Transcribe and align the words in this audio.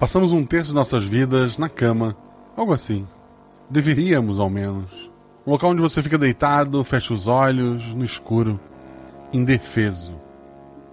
Passamos 0.00 0.32
um 0.32 0.46
terço 0.46 0.70
de 0.70 0.74
nossas 0.74 1.04
vidas 1.04 1.58
na 1.58 1.68
cama, 1.68 2.16
algo 2.56 2.72
assim. 2.72 3.06
Deveríamos, 3.68 4.40
ao 4.40 4.48
menos. 4.48 5.10
Um 5.46 5.50
local 5.50 5.72
onde 5.72 5.82
você 5.82 6.00
fica 6.00 6.16
deitado, 6.16 6.82
fecha 6.84 7.12
os 7.12 7.26
olhos, 7.26 7.92
no 7.92 8.02
escuro, 8.02 8.58
indefeso. 9.30 10.18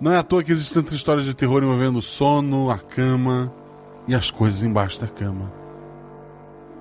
Não 0.01 0.11
é 0.11 0.17
à 0.17 0.23
toa 0.23 0.43
que 0.43 0.51
existem 0.51 0.83
tantas 0.83 0.95
histórias 0.95 1.25
de 1.25 1.33
terror 1.33 1.63
envolvendo 1.63 1.99
o 1.99 2.01
sono, 2.01 2.69
a 2.69 2.77
cama 2.77 3.49
e 4.09 4.13
as 4.13 4.29
coisas 4.29 4.61
embaixo 4.61 4.99
da 4.99 5.07
cama. 5.07 5.53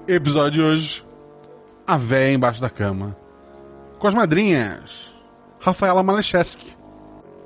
Episódio 0.08 0.50
de 0.50 0.62
hoje: 0.62 1.06
A 1.86 1.96
véia 1.96 2.34
embaixo 2.34 2.60
da 2.60 2.68
cama. 2.68 3.16
Com 4.00 4.08
as 4.08 4.14
madrinhas: 4.16 5.14
Rafaela 5.60 6.02
Malecheski, 6.02 6.76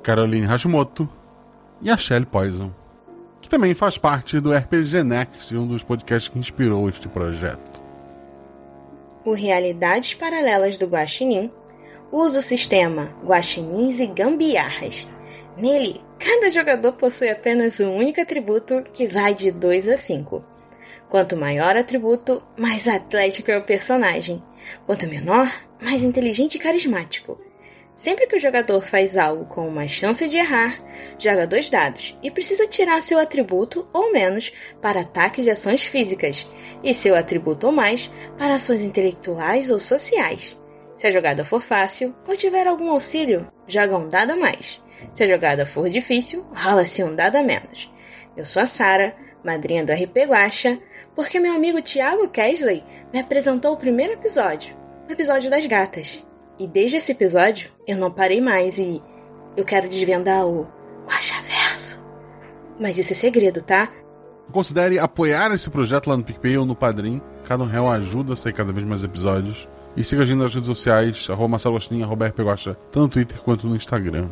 Caroline 0.02 0.46
Hashimoto 0.46 1.06
e 1.82 1.90
a 1.90 1.98
Shelley 1.98 2.24
Poison 2.24 2.79
também 3.50 3.74
faz 3.74 3.98
parte 3.98 4.38
do 4.38 4.54
RPG 4.54 5.02
Next, 5.02 5.54
um 5.56 5.66
dos 5.66 5.82
podcasts 5.82 6.28
que 6.28 6.38
inspirou 6.38 6.88
este 6.88 7.08
projeto. 7.08 7.82
O 9.24 9.32
Realidades 9.32 10.14
Paralelas 10.14 10.78
do 10.78 10.86
Guaxinim 10.86 11.50
usa 12.12 12.38
o 12.38 12.42
sistema 12.42 13.12
Guaxinins 13.24 13.98
e 13.98 14.06
Gambiarras. 14.06 15.08
Nele, 15.56 16.00
cada 16.16 16.48
jogador 16.48 16.92
possui 16.92 17.28
apenas 17.28 17.80
um 17.80 17.96
único 17.96 18.20
atributo 18.20 18.84
que 18.94 19.08
vai 19.08 19.34
de 19.34 19.50
2 19.50 19.88
a 19.88 19.96
5. 19.96 20.44
Quanto 21.08 21.36
maior 21.36 21.76
atributo, 21.76 22.40
mais 22.56 22.86
atlético 22.86 23.50
é 23.50 23.58
o 23.58 23.64
personagem. 23.64 24.40
Quanto 24.86 25.08
menor, 25.08 25.52
mais 25.82 26.04
inteligente 26.04 26.54
e 26.54 26.60
carismático. 26.60 27.36
Sempre 28.02 28.26
que 28.26 28.36
o 28.36 28.40
jogador 28.40 28.80
faz 28.80 29.18
algo 29.18 29.44
com 29.44 29.68
uma 29.68 29.86
chance 29.86 30.26
de 30.26 30.38
errar, 30.38 30.82
joga 31.18 31.46
dois 31.46 31.68
dados 31.68 32.16
e 32.22 32.30
precisa 32.30 32.66
tirar 32.66 33.02
seu 33.02 33.18
atributo 33.18 33.86
ou 33.92 34.10
menos 34.10 34.54
para 34.80 35.02
ataques 35.02 35.44
e 35.44 35.50
ações 35.50 35.84
físicas, 35.84 36.46
e 36.82 36.94
seu 36.94 37.14
atributo 37.14 37.66
ou 37.66 37.72
mais 37.74 38.10
para 38.38 38.54
ações 38.54 38.80
intelectuais 38.80 39.70
ou 39.70 39.78
sociais. 39.78 40.58
Se 40.96 41.08
a 41.08 41.10
jogada 41.10 41.44
for 41.44 41.60
fácil 41.60 42.16
ou 42.26 42.34
tiver 42.34 42.66
algum 42.66 42.90
auxílio, 42.90 43.46
joga 43.68 43.98
um 43.98 44.08
dado 44.08 44.30
a 44.30 44.36
mais. 44.36 44.82
Se 45.12 45.24
a 45.24 45.26
jogada 45.26 45.66
for 45.66 45.90
difícil, 45.90 46.46
rola-se 46.54 47.04
um 47.04 47.14
dado 47.14 47.36
a 47.36 47.42
menos. 47.42 47.92
Eu 48.34 48.46
sou 48.46 48.62
a 48.62 48.66
Sara, 48.66 49.14
madrinha 49.44 49.84
do 49.84 49.92
RP 49.92 50.24
Guacha, 50.26 50.80
porque 51.14 51.38
meu 51.38 51.52
amigo 51.52 51.82
Thiago 51.82 52.30
Kesley 52.30 52.82
me 53.12 53.20
apresentou 53.20 53.74
o 53.74 53.78
primeiro 53.78 54.14
episódio, 54.14 54.74
o 55.06 55.12
episódio 55.12 55.50
das 55.50 55.66
gatas. 55.66 56.29
E 56.60 56.68
desde 56.68 56.98
esse 56.98 57.10
episódio, 57.12 57.70
eu 57.88 57.96
não 57.96 58.10
parei 58.10 58.38
mais 58.38 58.78
e 58.78 59.02
eu 59.56 59.64
quero 59.64 59.88
desvendar 59.88 60.46
o 60.46 60.68
Guaxaverso. 61.06 62.04
Mas 62.78 62.98
isso 62.98 63.14
é 63.14 63.16
segredo, 63.16 63.62
tá? 63.62 63.90
Considere 64.52 64.98
apoiar 64.98 65.50
esse 65.54 65.70
projeto 65.70 66.08
lá 66.08 66.18
no 66.18 66.22
PicPay 66.22 66.58
ou 66.58 66.66
no 66.66 66.76
Padrim. 66.76 67.22
Cada 67.44 67.64
um 67.64 67.66
real 67.66 67.88
ajuda 67.88 68.34
a 68.34 68.36
sair 68.36 68.52
cada 68.52 68.74
vez 68.74 68.84
mais 68.84 69.02
episódios. 69.02 69.66
E 69.96 70.04
siga 70.04 70.22
a 70.22 70.26
gente 70.26 70.36
nas 70.36 70.54
redes 70.54 70.66
sociais, 70.66 71.26
arroba 71.30 71.48
Marcelo 71.48 71.76
Agostinho, 71.76 72.04
arroba 72.04 72.30
tanto 72.30 73.00
no 73.00 73.08
Twitter 73.08 73.40
quanto 73.40 73.66
no 73.66 73.74
Instagram. 73.74 74.28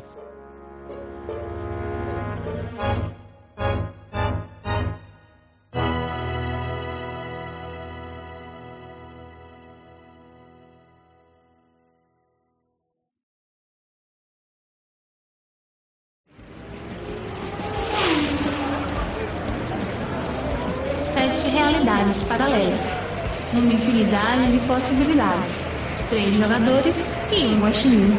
Três 26.08 26.36
jogadores 26.36 27.10
e 27.30 27.44
um 27.44 27.60
guaxinim. 27.60 28.16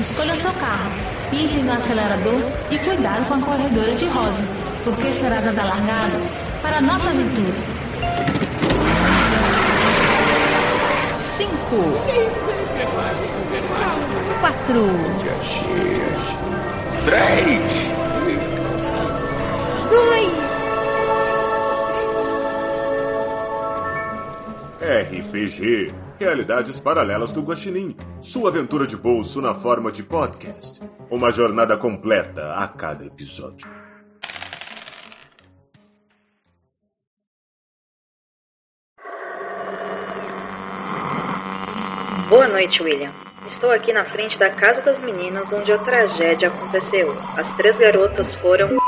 Escolha 0.00 0.34
seu 0.34 0.52
carro, 0.54 0.90
pise 1.30 1.58
no 1.58 1.72
acelerador 1.72 2.42
e 2.72 2.78
cuidado 2.78 3.24
com 3.28 3.34
a 3.34 3.40
corredora 3.40 3.94
de 3.94 4.04
rosa, 4.06 4.42
porque 4.82 5.12
será 5.12 5.40
dada 5.40 5.62
largada 5.62 6.20
para 6.60 6.78
a 6.78 6.80
nossa 6.80 7.10
aventura. 7.10 7.54
Cinco. 11.36 11.92
Quatro. 14.40 14.90
RPG 24.80 26.03
Realidades 26.18 26.78
Paralelas 26.78 27.32
do 27.32 27.42
Guaxinim. 27.42 27.96
Sua 28.20 28.48
aventura 28.48 28.86
de 28.86 28.96
bolso 28.96 29.42
na 29.42 29.52
forma 29.52 29.90
de 29.90 30.04
podcast. 30.04 30.80
Uma 31.10 31.32
jornada 31.32 31.76
completa 31.76 32.54
a 32.54 32.68
cada 32.68 33.04
episódio. 33.04 33.66
Boa 42.28 42.46
noite, 42.46 42.80
William. 42.80 43.12
Estou 43.46 43.72
aqui 43.72 43.92
na 43.92 44.04
frente 44.04 44.38
da 44.38 44.50
Casa 44.50 44.82
das 44.82 45.00
Meninas 45.00 45.52
onde 45.52 45.72
a 45.72 45.78
tragédia 45.78 46.48
aconteceu. 46.48 47.12
As 47.36 47.52
três 47.56 47.76
garotas 47.76 48.32
foram. 48.34 48.83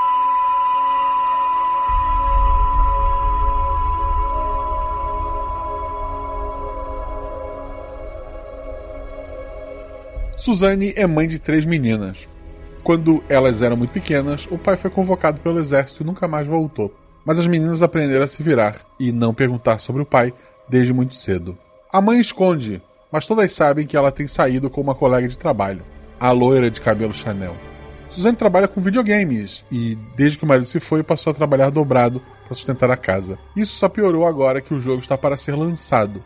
Suzane 10.46 10.92
é 10.94 11.08
mãe 11.08 11.26
de 11.26 11.40
três 11.40 11.66
meninas. 11.66 12.28
Quando 12.84 13.20
elas 13.28 13.62
eram 13.62 13.76
muito 13.76 13.90
pequenas, 13.90 14.46
o 14.48 14.56
pai 14.56 14.76
foi 14.76 14.88
convocado 14.88 15.40
pelo 15.40 15.58
exército 15.58 16.04
e 16.04 16.06
nunca 16.06 16.28
mais 16.28 16.46
voltou. 16.46 16.94
Mas 17.24 17.40
as 17.40 17.48
meninas 17.48 17.82
aprenderam 17.82 18.24
a 18.24 18.28
se 18.28 18.44
virar 18.44 18.76
e 18.96 19.10
não 19.10 19.34
perguntar 19.34 19.80
sobre 19.80 20.02
o 20.02 20.06
pai 20.06 20.32
desde 20.68 20.92
muito 20.92 21.16
cedo. 21.16 21.58
A 21.92 22.00
mãe 22.00 22.20
esconde, 22.20 22.80
mas 23.10 23.26
todas 23.26 23.52
sabem 23.52 23.88
que 23.88 23.96
ela 23.96 24.12
tem 24.12 24.28
saído 24.28 24.70
com 24.70 24.80
uma 24.80 24.94
colega 24.94 25.26
de 25.26 25.36
trabalho, 25.36 25.82
a 26.20 26.30
loira 26.30 26.70
de 26.70 26.80
cabelo 26.80 27.12
Chanel. 27.12 27.56
Suzane 28.08 28.36
trabalha 28.36 28.68
com 28.68 28.80
videogames 28.80 29.64
e, 29.68 29.98
desde 30.14 30.38
que 30.38 30.44
o 30.44 30.46
marido 30.46 30.66
se 30.66 30.78
foi, 30.78 31.02
passou 31.02 31.32
a 31.32 31.34
trabalhar 31.34 31.70
dobrado 31.70 32.22
para 32.46 32.54
sustentar 32.54 32.88
a 32.88 32.96
casa. 32.96 33.36
Isso 33.56 33.74
só 33.74 33.88
piorou 33.88 34.24
agora 34.24 34.60
que 34.60 34.72
o 34.72 34.78
jogo 34.78 35.00
está 35.00 35.18
para 35.18 35.36
ser 35.36 35.56
lançado. 35.56 36.22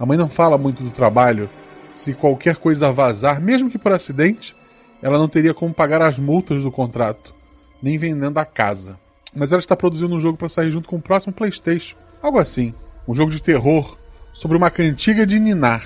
A 0.00 0.04
mãe 0.04 0.18
não 0.18 0.28
fala 0.28 0.58
muito 0.58 0.82
do 0.82 0.90
trabalho. 0.90 1.48
Se 1.96 2.12
qualquer 2.12 2.56
coisa 2.56 2.92
vazar, 2.92 3.40
mesmo 3.40 3.70
que 3.70 3.78
por 3.78 3.90
acidente, 3.90 4.54
ela 5.02 5.18
não 5.18 5.26
teria 5.26 5.54
como 5.54 5.72
pagar 5.72 6.02
as 6.02 6.18
multas 6.18 6.62
do 6.62 6.70
contrato, 6.70 7.34
nem 7.82 7.96
vendendo 7.96 8.36
a 8.36 8.44
casa. 8.44 8.98
Mas 9.34 9.50
ela 9.50 9.60
está 9.60 9.74
produzindo 9.74 10.14
um 10.14 10.20
jogo 10.20 10.36
para 10.36 10.46
sair 10.48 10.70
junto 10.70 10.90
com 10.90 10.96
o 10.96 11.02
próximo 11.02 11.32
PlayStation. 11.32 11.96
Algo 12.22 12.38
assim. 12.38 12.74
Um 13.08 13.14
jogo 13.14 13.30
de 13.30 13.42
terror 13.42 13.96
sobre 14.34 14.58
uma 14.58 14.70
cantiga 14.70 15.26
de 15.26 15.40
ninar. 15.40 15.82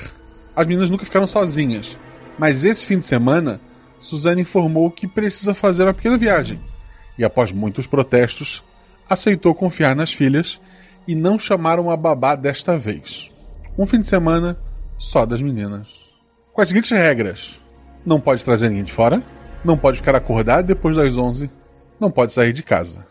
As 0.54 0.66
meninas 0.66 0.90
nunca 0.90 1.04
ficaram 1.04 1.28
sozinhas, 1.28 1.96
mas 2.36 2.64
esse 2.64 2.84
fim 2.86 2.98
de 2.98 3.04
semana, 3.04 3.60
Suzane 4.00 4.42
informou 4.42 4.90
que 4.90 5.06
precisa 5.06 5.54
fazer 5.54 5.84
uma 5.84 5.94
pequena 5.94 6.18
viagem. 6.18 6.60
E 7.16 7.22
após 7.24 7.52
muitos 7.52 7.86
protestos, 7.86 8.64
aceitou 9.08 9.54
confiar 9.54 9.94
nas 9.94 10.12
filhas 10.12 10.60
e 11.06 11.14
não 11.14 11.38
chamaram 11.38 11.88
a 11.88 11.96
babá 11.96 12.34
desta 12.34 12.76
vez. 12.76 13.30
Um 13.78 13.86
fim 13.86 14.00
de 14.00 14.08
semana 14.08 14.58
só 15.00 15.24
das 15.24 15.40
meninas. 15.40 16.10
Com 16.52 16.60
as 16.60 16.68
seguintes 16.68 16.90
regras: 16.90 17.64
não 18.04 18.20
pode 18.20 18.44
trazer 18.44 18.68
ninguém 18.68 18.84
de 18.84 18.92
fora, 18.92 19.22
não 19.64 19.76
pode 19.76 19.96
ficar 19.96 20.14
acordado 20.14 20.66
depois 20.66 20.94
das 20.94 21.16
11, 21.16 21.50
não 21.98 22.10
pode 22.10 22.32
sair 22.32 22.52
de 22.52 22.62
casa. 22.62 23.04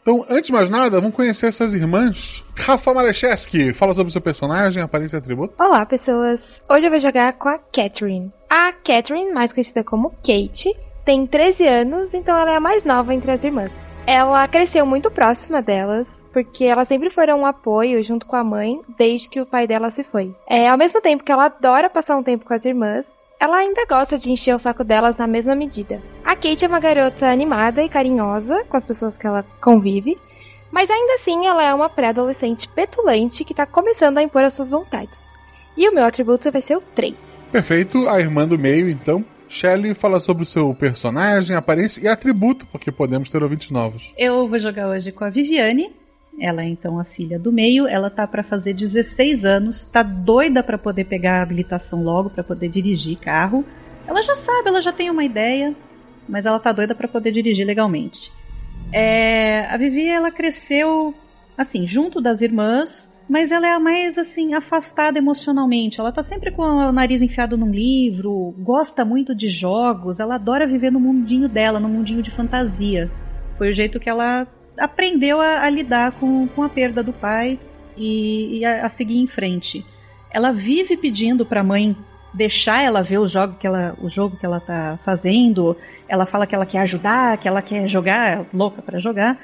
Então, 0.00 0.24
antes 0.30 0.46
de 0.46 0.52
mais 0.52 0.70
nada, 0.70 1.00
vamos 1.00 1.14
conhecer 1.14 1.48
essas 1.48 1.74
irmãs. 1.74 2.46
Rafa 2.56 2.94
Malecheski, 2.94 3.74
fala 3.74 3.92
sobre 3.92 4.10
seu 4.10 4.22
personagem, 4.22 4.82
aparência 4.82 5.16
e 5.16 5.18
atributo. 5.18 5.52
Olá, 5.62 5.84
pessoas! 5.84 6.62
Hoje 6.70 6.86
eu 6.86 6.90
vou 6.90 6.98
jogar 6.98 7.34
com 7.34 7.48
a 7.48 7.58
Catherine. 7.58 8.32
A 8.48 8.72
Catherine, 8.72 9.34
mais 9.34 9.52
conhecida 9.52 9.84
como 9.84 10.10
Kate, 10.22 10.74
tem 11.04 11.26
13 11.26 11.66
anos, 11.66 12.14
então 12.14 12.38
ela 12.38 12.52
é 12.52 12.56
a 12.56 12.60
mais 12.60 12.84
nova 12.84 13.12
entre 13.12 13.30
as 13.30 13.44
irmãs. 13.44 13.84
Ela 14.10 14.48
cresceu 14.48 14.86
muito 14.86 15.10
próxima 15.10 15.60
delas, 15.60 16.24
porque 16.32 16.64
elas 16.64 16.88
sempre 16.88 17.10
foram 17.10 17.40
um 17.40 17.46
apoio 17.46 18.02
junto 18.02 18.24
com 18.24 18.36
a 18.36 18.42
mãe 18.42 18.80
desde 18.96 19.28
que 19.28 19.38
o 19.38 19.44
pai 19.44 19.66
dela 19.66 19.90
se 19.90 20.02
foi. 20.02 20.34
É, 20.48 20.66
ao 20.66 20.78
mesmo 20.78 20.98
tempo 21.02 21.22
que 21.22 21.30
ela 21.30 21.44
adora 21.44 21.90
passar 21.90 22.16
um 22.16 22.22
tempo 22.22 22.46
com 22.46 22.54
as 22.54 22.64
irmãs, 22.64 23.22
ela 23.38 23.58
ainda 23.58 23.84
gosta 23.84 24.16
de 24.16 24.32
encher 24.32 24.54
o 24.54 24.58
saco 24.58 24.82
delas 24.82 25.18
na 25.18 25.26
mesma 25.26 25.54
medida. 25.54 26.00
A 26.24 26.34
Kate 26.34 26.64
é 26.64 26.68
uma 26.68 26.80
garota 26.80 27.30
animada 27.30 27.82
e 27.82 27.88
carinhosa 27.90 28.64
com 28.66 28.78
as 28.78 28.82
pessoas 28.82 29.18
que 29.18 29.26
ela 29.26 29.44
convive, 29.60 30.16
mas 30.72 30.88
ainda 30.88 31.16
assim 31.16 31.46
ela 31.46 31.62
é 31.62 31.74
uma 31.74 31.90
pré-adolescente 31.90 32.66
petulante 32.66 33.44
que 33.44 33.52
tá 33.52 33.66
começando 33.66 34.16
a 34.16 34.22
impor 34.22 34.42
as 34.42 34.54
suas 34.54 34.70
vontades. 34.70 35.28
E 35.76 35.86
o 35.86 35.94
meu 35.94 36.06
atributo 36.06 36.50
vai 36.50 36.62
ser 36.62 36.78
o 36.78 36.80
3. 36.80 37.50
Perfeito, 37.52 38.08
a 38.08 38.18
irmã 38.18 38.48
do 38.48 38.58
meio, 38.58 38.88
então. 38.88 39.22
Shelley 39.48 39.94
fala 39.94 40.20
sobre 40.20 40.42
o 40.42 40.46
seu 40.46 40.74
personagem, 40.74 41.56
aparência 41.56 42.00
e 42.02 42.08
atributo, 42.08 42.66
porque 42.66 42.92
podemos 42.92 43.28
ter 43.28 43.42
ouvintes 43.42 43.70
novos. 43.70 44.12
Eu 44.16 44.46
vou 44.48 44.58
jogar 44.58 44.88
hoje 44.88 45.10
com 45.10 45.24
a 45.24 45.30
Viviane. 45.30 45.90
Ela 46.40 46.62
é 46.62 46.68
então 46.68 47.00
a 47.00 47.04
filha 47.04 47.38
do 47.38 47.50
meio. 47.50 47.86
Ela 47.86 48.10
tá 48.10 48.26
para 48.26 48.42
fazer 48.42 48.72
16 48.72 49.44
anos, 49.44 49.84
tá 49.84 50.02
doida 50.02 50.62
para 50.62 50.78
poder 50.78 51.04
pegar 51.04 51.38
a 51.38 51.42
habilitação 51.42 52.02
logo, 52.02 52.30
para 52.30 52.44
poder 52.44 52.68
dirigir 52.68 53.18
carro. 53.18 53.64
Ela 54.06 54.22
já 54.22 54.34
sabe, 54.34 54.68
ela 54.68 54.80
já 54.80 54.92
tem 54.92 55.10
uma 55.10 55.24
ideia, 55.24 55.74
mas 56.28 56.46
ela 56.46 56.60
tá 56.60 56.70
doida 56.70 56.94
para 56.94 57.08
poder 57.08 57.32
dirigir 57.32 57.66
legalmente. 57.66 58.32
É, 58.92 59.66
a 59.66 59.76
Vivi, 59.76 60.08
ela 60.08 60.30
cresceu 60.30 61.14
assim, 61.56 61.84
junto 61.84 62.20
das 62.20 62.40
irmãs, 62.40 63.12
mas 63.28 63.52
ela 63.52 63.66
é 63.66 63.72
a 63.72 63.80
mais 63.80 64.16
assim 64.16 64.54
afastada 64.54 65.18
emocionalmente. 65.18 66.00
Ela 66.00 66.10
tá 66.10 66.22
sempre 66.22 66.50
com 66.50 66.62
o 66.62 66.92
nariz 66.92 67.20
enfiado 67.20 67.56
num 67.56 67.70
livro, 67.70 68.54
gosta 68.58 69.04
muito 69.04 69.34
de 69.34 69.48
jogos, 69.48 70.18
ela 70.18 70.36
adora 70.36 70.66
viver 70.66 70.90
no 70.90 70.98
mundinho 70.98 71.48
dela, 71.48 71.78
no 71.78 71.88
mundinho 71.88 72.22
de 72.22 72.30
fantasia. 72.30 73.10
Foi 73.56 73.70
o 73.70 73.74
jeito 73.74 74.00
que 74.00 74.08
ela 74.08 74.46
aprendeu 74.78 75.40
a, 75.40 75.62
a 75.62 75.70
lidar 75.70 76.12
com, 76.12 76.46
com 76.48 76.62
a 76.62 76.68
perda 76.68 77.02
do 77.02 77.12
pai 77.12 77.58
e, 77.96 78.58
e 78.58 78.64
a, 78.64 78.86
a, 78.86 78.88
seguir 78.88 79.18
em 79.18 79.26
frente. 79.26 79.84
Ela 80.30 80.52
vive 80.52 80.96
pedindo 80.96 81.44
para 81.44 81.60
a 81.60 81.64
mãe 81.64 81.96
deixar 82.32 82.82
ela 82.82 83.02
ver 83.02 83.18
o 83.18 83.26
jogo 83.26 83.56
que 83.58 83.66
ela, 83.66 83.94
o 84.00 84.08
jogo 84.08 84.36
que 84.36 84.46
ela 84.46 84.60
tá 84.60 84.98
fazendo. 85.04 85.76
Ela 86.08 86.24
fala 86.24 86.46
que 86.46 86.54
ela 86.54 86.64
quer 86.64 86.80
ajudar, 86.80 87.36
que 87.38 87.48
ela 87.48 87.60
quer 87.60 87.88
jogar, 87.88 88.46
louca 88.54 88.80
para 88.80 88.98
jogar. 88.98 89.38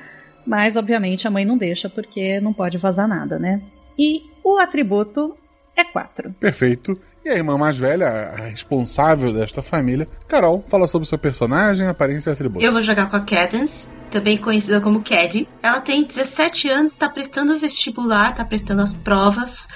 Mas, 0.47 0.77
obviamente, 0.77 1.27
a 1.27 1.31
mãe 1.31 1.45
não 1.45 1.57
deixa 1.57 1.89
porque 1.89 2.41
não 2.41 2.53
pode 2.53 2.79
vazar 2.79 3.09
nada, 3.09 3.39
né? 3.39 3.61
E 3.99 4.31
o 4.43 4.59
atributo 4.59 5.37
é 5.77 5.85
4. 5.85 6.35
Perfeito. 6.41 6.99
E 7.25 7.31
a 7.31 7.37
irmã 7.37 7.57
mais 7.57 7.79
velha, 7.79 8.07
a 8.07 8.37
responsável 8.49 9.33
desta 9.33 9.63
família, 9.63 10.07
Carol, 10.29 10.63
fala 10.69 10.87
sobre 10.87 11.09
seu 11.09 11.17
personagem, 11.17 11.87
aparência 11.87 12.29
e 12.29 12.33
atributo. 12.35 12.65
Eu 12.65 12.71
vou 12.71 12.83
jogar 12.83 13.09
com 13.09 13.17
a 13.17 13.21
Cadence, 13.21 13.91
também 14.11 14.37
conhecida 14.37 14.79
como 14.79 15.03
Cad. 15.03 15.49
Ela 15.63 15.81
tem 15.81 16.05
17 16.05 16.69
anos, 16.69 16.93
está 16.93 17.09
prestando 17.09 17.59
vestibular, 17.59 18.31
está 18.31 18.45
prestando 18.45 18.83
as 18.83 18.93
provas 18.93 19.69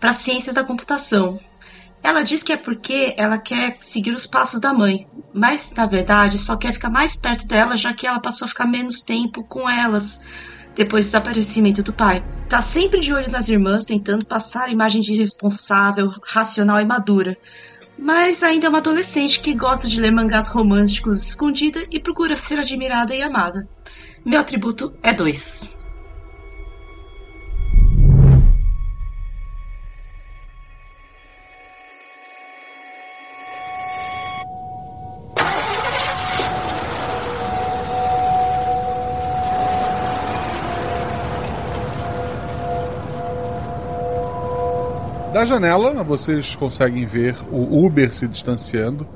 para 0.00 0.12
ciências 0.12 0.56
da 0.56 0.64
computação. 0.64 1.38
Ela 2.02 2.22
diz 2.22 2.42
que 2.42 2.52
é 2.52 2.56
porque 2.56 3.14
ela 3.16 3.38
quer 3.38 3.76
seguir 3.80 4.10
os 4.10 4.26
passos 4.26 4.60
da 4.60 4.72
mãe, 4.72 5.06
mas 5.32 5.72
na 5.76 5.86
verdade 5.86 6.38
só 6.38 6.56
quer 6.56 6.72
ficar 6.72 6.90
mais 6.90 7.16
perto 7.16 7.46
dela, 7.46 7.76
já 7.76 7.94
que 7.94 8.06
ela 8.06 8.20
passou 8.20 8.46
a 8.46 8.48
ficar 8.48 8.66
menos 8.66 9.00
tempo 9.00 9.44
com 9.44 9.68
elas 9.68 10.20
depois 10.74 11.04
do 11.04 11.08
desaparecimento 11.08 11.82
do 11.82 11.92
pai. 11.92 12.22
Tá 12.48 12.62
sempre 12.62 13.00
de 13.00 13.12
olho 13.12 13.28
nas 13.28 13.48
irmãs, 13.48 13.84
tentando 13.84 14.24
passar 14.24 14.68
a 14.68 14.70
imagem 14.70 15.00
de 15.00 15.14
responsável, 15.14 16.12
racional 16.22 16.80
e 16.80 16.84
madura. 16.84 17.36
Mas 17.98 18.42
ainda 18.42 18.66
é 18.66 18.68
uma 18.68 18.78
adolescente 18.78 19.40
que 19.40 19.54
gosta 19.54 19.88
de 19.88 20.00
ler 20.00 20.12
mangás 20.12 20.48
românticos 20.48 21.22
escondida 21.22 21.84
e 21.90 21.98
procura 21.98 22.36
ser 22.36 22.58
admirada 22.60 23.14
e 23.14 23.22
amada. 23.22 23.68
Meu 24.24 24.40
atributo 24.40 24.96
é 25.02 25.12
dois. 25.12 25.74
Da 45.36 45.44
janela, 45.44 46.02
vocês 46.02 46.54
conseguem 46.56 47.04
ver 47.04 47.36
o 47.52 47.84
Uber 47.84 48.10
se 48.10 48.26
distanciando, 48.26 49.06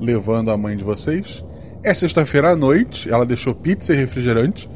levando 0.00 0.50
a 0.50 0.56
mãe 0.56 0.76
de 0.76 0.82
vocês. 0.82 1.44
É 1.80 1.94
sexta-feira 1.94 2.50
à 2.50 2.56
noite, 2.56 3.08
ela 3.08 3.24
deixou 3.24 3.54
pizza 3.54 3.92
e 3.92 3.96
refrigerante. 3.96 4.68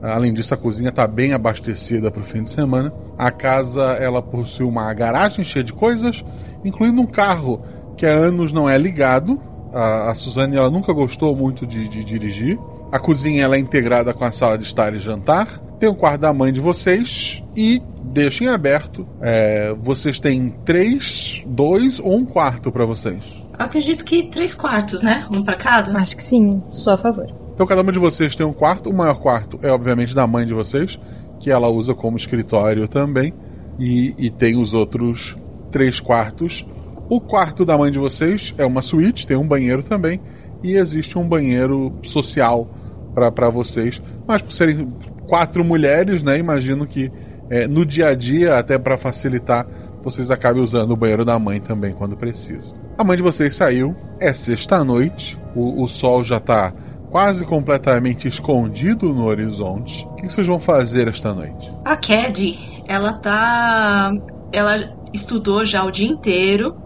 Além 0.00 0.32
disso, 0.32 0.54
a 0.54 0.56
cozinha 0.56 0.90
está 0.90 1.04
bem 1.04 1.32
abastecida 1.32 2.12
para 2.12 2.20
o 2.20 2.24
fim 2.24 2.44
de 2.44 2.50
semana. 2.50 2.94
A 3.18 3.32
casa 3.32 3.94
ela 3.94 4.22
possui 4.22 4.64
uma 4.64 4.94
garagem 4.94 5.44
cheia 5.44 5.64
de 5.64 5.72
coisas, 5.72 6.24
incluindo 6.64 7.00
um 7.00 7.06
carro 7.06 7.60
que 7.96 8.06
há 8.06 8.12
anos 8.12 8.52
não 8.52 8.70
é 8.70 8.78
ligado. 8.78 9.42
A, 9.72 10.12
a 10.12 10.14
Suzane 10.14 10.56
ela 10.56 10.70
nunca 10.70 10.92
gostou 10.92 11.34
muito 11.34 11.66
de, 11.66 11.88
de 11.88 12.04
dirigir. 12.04 12.56
A 12.92 13.00
cozinha 13.00 13.42
ela 13.42 13.56
é 13.56 13.58
integrada 13.58 14.14
com 14.14 14.24
a 14.24 14.30
sala 14.30 14.56
de 14.56 14.62
estar 14.62 14.94
e 14.94 14.98
jantar. 15.00 15.60
Tem 15.78 15.88
o 15.88 15.94
quarto 15.94 16.22
da 16.22 16.32
mãe 16.32 16.52
de 16.52 16.60
vocês 16.60 17.42
e 17.54 17.82
deixa 18.02 18.44
em 18.44 18.48
aberto. 18.48 19.06
É, 19.20 19.74
vocês 19.80 20.18
têm 20.18 20.54
três, 20.64 21.42
dois 21.46 21.98
ou 21.98 22.16
um 22.16 22.24
quarto 22.24 22.72
para 22.72 22.86
vocês? 22.86 23.44
Acredito 23.52 24.04
que 24.04 24.24
três 24.24 24.54
quartos, 24.54 25.02
né? 25.02 25.26
Um 25.30 25.42
para 25.42 25.56
cada? 25.56 25.96
Acho 25.98 26.16
que 26.16 26.22
sim. 26.22 26.62
Só 26.70 26.94
a 26.94 26.98
favor. 26.98 27.26
Então 27.54 27.66
cada 27.66 27.82
uma 27.82 27.92
de 27.92 27.98
vocês 27.98 28.34
tem 28.34 28.46
um 28.46 28.52
quarto. 28.52 28.90
O 28.90 28.94
maior 28.94 29.18
quarto 29.18 29.58
é 29.62 29.70
obviamente 29.70 30.14
da 30.14 30.26
mãe 30.26 30.46
de 30.46 30.54
vocês, 30.54 31.00
que 31.40 31.50
ela 31.50 31.68
usa 31.68 31.94
como 31.94 32.16
escritório 32.16 32.88
também. 32.88 33.34
E, 33.78 34.14
e 34.18 34.30
tem 34.30 34.56
os 34.56 34.72
outros 34.72 35.36
três 35.70 36.00
quartos. 36.00 36.66
O 37.08 37.20
quarto 37.20 37.64
da 37.64 37.76
mãe 37.76 37.90
de 37.90 37.98
vocês 37.98 38.54
é 38.56 38.64
uma 38.64 38.80
suíte, 38.80 39.26
tem 39.26 39.36
um 39.36 39.46
banheiro 39.46 39.82
também. 39.82 40.20
E 40.62 40.72
existe 40.72 41.18
um 41.18 41.28
banheiro 41.28 41.92
social 42.02 42.68
para 43.14 43.50
vocês. 43.50 44.02
Mas 44.26 44.42
por 44.42 44.52
serem 44.52 44.88
quatro 45.26 45.64
mulheres, 45.64 46.22
né? 46.22 46.38
Imagino 46.38 46.86
que 46.86 47.10
é, 47.50 47.66
no 47.66 47.84
dia 47.84 48.08
a 48.08 48.14
dia, 48.14 48.58
até 48.58 48.78
para 48.78 48.96
facilitar, 48.96 49.66
vocês 50.02 50.30
acabem 50.30 50.62
usando 50.62 50.92
o 50.92 50.96
banheiro 50.96 51.24
da 51.24 51.38
mãe 51.38 51.60
também 51.60 51.92
quando 51.92 52.16
precisa. 52.16 52.76
A 52.98 53.04
mãe 53.04 53.16
de 53.16 53.22
vocês 53.22 53.54
saiu, 53.54 53.94
é 54.20 54.32
sexta-noite, 54.32 55.38
o, 55.54 55.82
o 55.82 55.88
sol 55.88 56.24
já 56.24 56.36
está 56.36 56.72
quase 57.10 57.44
completamente 57.44 58.28
escondido 58.28 59.12
no 59.12 59.26
horizonte. 59.26 60.06
O 60.12 60.14
que 60.16 60.28
vocês 60.28 60.46
vão 60.46 60.58
fazer 60.58 61.08
esta 61.08 61.32
noite? 61.32 61.70
A 61.84 61.96
Cad, 61.96 62.84
ela 62.86 63.14
tá. 63.14 64.12
Ela 64.52 64.96
estudou 65.12 65.64
já 65.64 65.84
o 65.84 65.90
dia 65.90 66.06
inteiro 66.08 66.76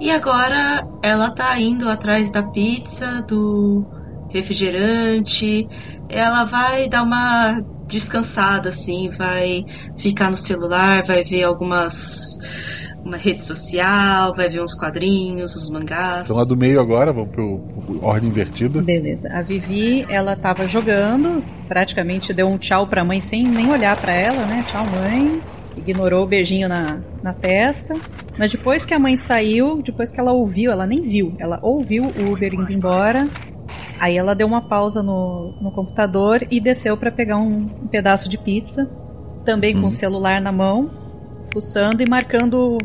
e 0.00 0.10
agora 0.10 0.86
ela 1.02 1.30
tá 1.30 1.58
indo 1.60 1.88
atrás 1.88 2.32
da 2.32 2.42
pizza, 2.42 3.22
do 3.22 3.86
refrigerante. 4.28 5.68
Ela 6.08 6.44
vai 6.44 6.88
dar 6.88 7.02
uma 7.02 7.60
descansada, 7.86 8.68
assim, 8.68 9.08
vai 9.08 9.64
ficar 9.96 10.30
no 10.30 10.36
celular, 10.36 11.02
vai 11.04 11.24
ver 11.24 11.44
algumas. 11.44 12.38
uma 13.04 13.16
rede 13.16 13.42
social, 13.42 14.34
vai 14.34 14.48
ver 14.48 14.60
uns 14.60 14.74
quadrinhos, 14.74 15.54
os 15.54 15.70
mangás. 15.70 16.24
Então 16.24 16.36
lá 16.36 16.44
do 16.44 16.56
meio 16.56 16.80
agora, 16.80 17.12
vamos 17.12 17.30
pro, 17.30 17.60
pro 17.60 18.04
ordem 18.04 18.28
invertida. 18.28 18.82
Beleza. 18.82 19.28
A 19.32 19.42
Vivi, 19.42 20.04
ela 20.08 20.36
tava 20.36 20.66
jogando, 20.66 21.42
praticamente 21.68 22.34
deu 22.34 22.48
um 22.48 22.58
tchau 22.58 22.88
pra 22.88 23.04
mãe 23.04 23.20
sem 23.20 23.46
nem 23.46 23.70
olhar 23.70 23.96
para 24.00 24.12
ela, 24.12 24.44
né? 24.46 24.64
Tchau, 24.68 24.84
mãe. 24.86 25.40
Ignorou 25.76 26.24
o 26.24 26.26
beijinho 26.26 26.68
na, 26.68 26.98
na 27.22 27.32
testa. 27.32 27.94
Mas 28.38 28.50
depois 28.50 28.84
que 28.84 28.94
a 28.94 28.98
mãe 28.98 29.16
saiu, 29.16 29.82
depois 29.82 30.10
que 30.10 30.18
ela 30.18 30.32
ouviu, 30.32 30.72
ela 30.72 30.86
nem 30.86 31.02
viu, 31.02 31.34
ela 31.38 31.58
ouviu 31.62 32.04
o 32.04 32.32
Uber 32.32 32.52
indo 32.52 32.72
embora, 32.72 33.28
Aí 33.98 34.16
ela 34.16 34.34
deu 34.34 34.46
uma 34.46 34.60
pausa 34.60 35.02
no, 35.02 35.54
no 35.60 35.70
computador 35.70 36.46
e 36.50 36.60
desceu 36.60 36.96
para 36.96 37.10
pegar 37.10 37.38
um, 37.38 37.68
um, 37.82 37.88
pedaço 37.88 38.28
de 38.28 38.38
pizza, 38.38 38.90
também 39.44 39.74
com 39.74 39.80
o 39.80 39.84
uhum. 39.84 39.90
celular 39.90 40.40
na 40.40 40.52
mão, 40.52 40.90
fuçando 41.52 42.02
e 42.02 42.08
marcando 42.08 42.78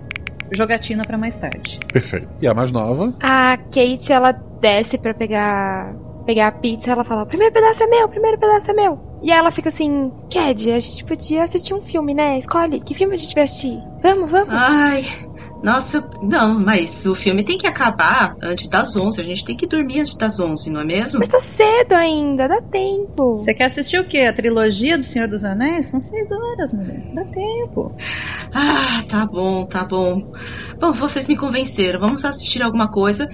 jogatina 0.51 1.03
para 1.03 1.17
mais 1.17 1.37
tarde. 1.37 1.79
Perfeito. 1.91 2.27
E 2.41 2.47
a 2.47 2.53
mais 2.53 2.71
nova? 2.71 3.13
A 3.21 3.57
Kate, 3.57 4.11
ela 4.11 4.31
desce 4.31 4.97
para 4.97 5.13
pegar 5.13 5.95
pegar 6.25 6.47
a 6.47 6.51
pizza, 6.51 6.91
ela 6.91 7.03
fala: 7.03 7.23
"O 7.23 7.25
primeiro 7.25 7.53
pedaço 7.53 7.83
é 7.83 7.87
meu, 7.87 8.05
o 8.05 8.09
primeiro 8.09 8.37
pedaço 8.37 8.71
é 8.71 8.73
meu". 8.73 8.99
E 9.23 9.31
aí 9.31 9.37
ela 9.37 9.51
fica 9.51 9.69
assim: 9.69 10.11
"Cad, 10.31 10.71
a 10.71 10.79
gente 10.79 11.03
podia 11.05 11.43
assistir 11.43 11.73
um 11.73 11.81
filme, 11.81 12.13
né? 12.13 12.37
Escolhe 12.37 12.79
que 12.79 12.93
filme 12.93 13.13
a 13.13 13.17
gente 13.17 13.33
vai 13.33 13.43
assistir. 13.43 13.81
Vamos, 14.01 14.29
vamos". 14.29 14.53
Ai, 14.53 15.05
nossa, 15.63 16.07
não, 16.23 16.59
mas 16.59 17.05
o 17.05 17.13
filme 17.13 17.43
tem 17.43 17.57
que 17.57 17.67
acabar 17.67 18.33
antes 18.41 18.67
das 18.69 18.95
11. 18.95 19.21
A 19.21 19.23
gente 19.23 19.43
tem 19.43 19.55
que 19.55 19.67
dormir 19.67 19.99
antes 19.99 20.15
das 20.17 20.39
11, 20.39 20.71
não 20.71 20.81
é 20.81 20.85
mesmo? 20.85 21.19
Mas 21.19 21.27
tá 21.27 21.39
cedo 21.39 21.93
ainda, 21.93 22.47
dá 22.47 22.59
tempo. 22.71 23.37
Você 23.37 23.53
quer 23.53 23.65
assistir 23.65 23.99
o 23.99 24.07
quê? 24.07 24.21
A 24.21 24.33
trilogia 24.33 24.97
do 24.97 25.03
Senhor 25.03 25.27
dos 25.27 25.43
Anéis? 25.43 25.89
São 25.89 26.01
seis 26.01 26.27
horas, 26.31 26.73
mulher. 26.73 27.01
Dá 27.13 27.23
tempo. 27.25 27.95
Ah, 28.53 29.03
tá 29.07 29.25
bom, 29.25 29.65
tá 29.67 29.85
bom. 29.85 30.19
Bom, 30.79 30.93
vocês 30.93 31.27
me 31.27 31.37
convenceram. 31.37 31.99
Vamos 31.99 32.25
assistir 32.25 32.63
alguma 32.63 32.89
coisa, 32.89 33.27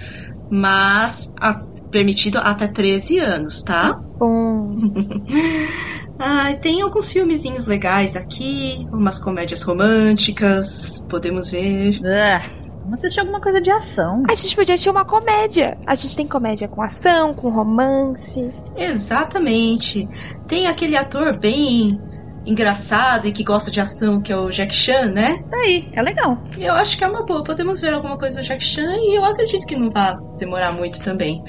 mas 0.50 1.24
a, 1.40 1.62
permitido 1.90 2.36
até 2.38 2.68
13 2.68 3.18
anos, 3.18 3.62
tá? 3.64 3.94
Bom. 4.18 4.66
ah, 6.18 6.52
tem 6.60 6.82
alguns 6.82 7.08
filmezinhos 7.08 7.66
legais 7.66 8.16
aqui, 8.16 8.86
umas 8.92 9.18
comédias 9.18 9.62
românticas, 9.62 11.04
podemos 11.08 11.48
ver. 11.48 12.00
Ah, 12.04 12.42
vamos 12.82 12.98
assistir 12.98 13.20
alguma 13.20 13.40
coisa 13.40 13.60
de 13.60 13.70
ação. 13.70 14.24
A 14.28 14.34
gente 14.34 14.56
podia 14.56 14.74
assistir 14.74 14.90
uma 14.90 15.04
comédia. 15.04 15.78
A 15.86 15.94
gente 15.94 16.16
tem 16.16 16.26
comédia 16.26 16.66
com 16.66 16.82
ação, 16.82 17.32
com 17.34 17.48
romance. 17.50 18.52
Exatamente. 18.76 20.08
Tem 20.48 20.66
aquele 20.66 20.96
ator 20.96 21.38
bem 21.38 22.00
engraçado 22.44 23.28
e 23.28 23.32
que 23.32 23.44
gosta 23.44 23.70
de 23.70 23.80
ação, 23.80 24.20
que 24.20 24.32
é 24.32 24.36
o 24.36 24.50
Jack 24.50 24.74
Chan, 24.74 25.12
né? 25.12 25.38
Tá 25.50 25.56
aí, 25.58 25.88
é 25.92 26.02
legal. 26.02 26.42
Eu 26.58 26.74
acho 26.74 26.96
que 26.96 27.04
é 27.04 27.08
uma 27.08 27.24
boa. 27.24 27.44
Podemos 27.44 27.80
ver 27.80 27.92
alguma 27.92 28.18
coisa 28.18 28.40
do 28.40 28.46
Jack 28.46 28.64
Chan 28.64 28.96
e 28.96 29.16
eu 29.16 29.24
acredito 29.24 29.66
que 29.66 29.76
não 29.76 29.90
vai 29.90 30.16
demorar 30.36 30.72
muito 30.72 31.00
também. 31.02 31.44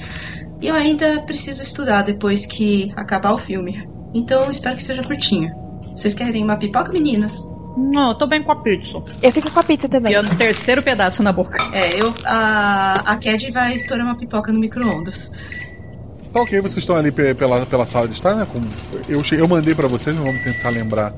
E 0.60 0.68
eu 0.68 0.74
ainda 0.74 1.22
preciso 1.22 1.62
estudar 1.62 2.02
depois 2.02 2.46
que 2.46 2.92
acabar 2.94 3.32
o 3.32 3.38
filme. 3.38 3.88
Então 4.14 4.50
espero 4.50 4.76
que 4.76 4.82
seja 4.82 5.02
curtinho. 5.02 5.54
Vocês 5.94 6.14
querem 6.14 6.42
uma 6.42 6.56
pipoca, 6.56 6.92
meninas? 6.92 7.36
Não, 7.76 8.10
eu 8.10 8.14
tô 8.18 8.26
bem 8.26 8.42
com 8.42 8.52
a 8.52 8.56
pizza. 8.56 9.02
Eu 9.22 9.32
fico 9.32 9.50
com 9.50 9.60
a 9.60 9.62
pizza 9.62 9.88
também. 9.88 10.12
E 10.12 10.16
eu 10.16 10.22
no 10.22 10.34
terceiro 10.34 10.82
pedaço 10.82 11.22
na 11.22 11.32
boca. 11.32 11.58
É, 11.72 12.00
eu. 12.00 12.12
A, 12.24 13.12
a 13.12 13.16
Cad 13.16 13.50
vai 13.50 13.74
estourar 13.74 14.04
uma 14.04 14.16
pipoca 14.16 14.52
no 14.52 14.58
micro-ondas. 14.58 15.30
Tá 16.32 16.42
ok, 16.42 16.60
vocês 16.60 16.78
estão 16.78 16.94
ali 16.94 17.10
pela, 17.10 17.66
pela 17.66 17.86
sala 17.86 18.06
de 18.06 18.14
estar, 18.14 18.34
né? 18.34 18.46
Com, 18.52 18.60
eu, 19.08 19.22
eu 19.36 19.48
mandei 19.48 19.74
para 19.74 19.88
vocês, 19.88 20.14
vamos 20.14 20.42
tentar 20.42 20.70
lembrar 20.70 21.12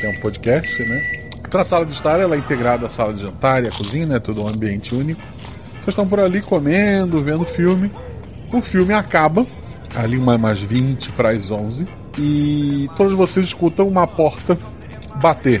que 0.00 0.06
é 0.06 0.10
um 0.10 0.20
podcast, 0.20 0.82
né? 0.84 1.28
Então 1.40 1.60
a 1.60 1.64
sala 1.64 1.86
de 1.86 1.94
estar 1.94 2.20
ela 2.20 2.34
é 2.34 2.38
integrada 2.38 2.84
à 2.84 2.88
sala 2.88 3.14
de 3.14 3.22
jantar 3.22 3.64
e 3.64 3.68
à 3.68 3.70
cozinha, 3.70 4.06
né? 4.06 4.18
Tudo 4.18 4.42
um 4.42 4.48
ambiente 4.48 4.94
único. 4.94 5.22
Vocês 5.72 5.88
estão 5.88 6.06
por 6.06 6.20
ali 6.20 6.42
comendo, 6.42 7.22
vendo 7.22 7.44
filme. 7.46 7.90
O 8.52 8.60
filme 8.60 8.92
acaba, 8.92 9.46
ali 9.94 10.18
umas 10.18 10.60
20 10.60 11.12
para 11.12 11.30
as 11.30 11.50
11, 11.50 11.88
e 12.18 12.90
todos 12.96 13.14
vocês 13.14 13.46
escutam 13.46 13.86
uma 13.86 14.06
porta 14.06 14.58
bater 15.16 15.60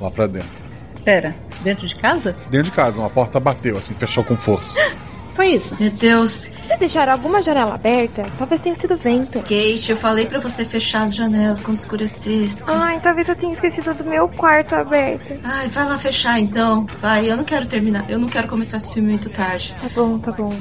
lá 0.00 0.10
para 0.10 0.26
dentro. 0.26 0.58
Pera, 1.04 1.34
dentro 1.62 1.86
de 1.86 1.96
casa? 1.96 2.36
Dentro 2.50 2.70
de 2.70 2.72
casa, 2.72 3.00
uma 3.00 3.10
porta 3.10 3.40
bateu, 3.40 3.76
assim, 3.76 3.94
fechou 3.94 4.22
com 4.22 4.36
força. 4.36 4.80
Foi 5.34 5.54
isso. 5.54 5.76
Meu 5.78 5.90
Deus. 5.92 6.32
Se 6.32 6.76
deixar 6.78 7.08
alguma 7.08 7.40
janela 7.40 7.76
aberta, 7.76 8.26
talvez 8.36 8.60
tenha 8.60 8.74
sido 8.74 8.96
vento. 8.96 9.38
Kate, 9.38 9.90
eu 9.90 9.96
falei 9.96 10.26
para 10.26 10.40
você 10.40 10.64
fechar 10.64 11.04
as 11.04 11.14
janelas 11.14 11.62
quando 11.62 11.76
escurecesse. 11.76 12.68
Ai, 12.68 12.98
talvez 12.98 13.28
eu 13.28 13.36
tenha 13.36 13.52
esquecido 13.52 13.94
do 13.94 14.04
meu 14.04 14.28
quarto 14.28 14.74
aberto. 14.74 15.38
Ai, 15.44 15.68
vai 15.68 15.84
lá 15.84 15.96
fechar 15.96 16.40
então. 16.40 16.88
Vai, 17.00 17.30
eu 17.30 17.36
não 17.36 17.44
quero 17.44 17.66
terminar. 17.66 18.10
Eu 18.10 18.18
não 18.18 18.28
quero 18.28 18.48
começar 18.48 18.78
esse 18.78 18.92
filme 18.92 19.10
muito 19.10 19.30
tarde. 19.30 19.76
Tá 19.80 19.88
bom, 19.94 20.18
tá 20.18 20.32
bom. 20.32 20.52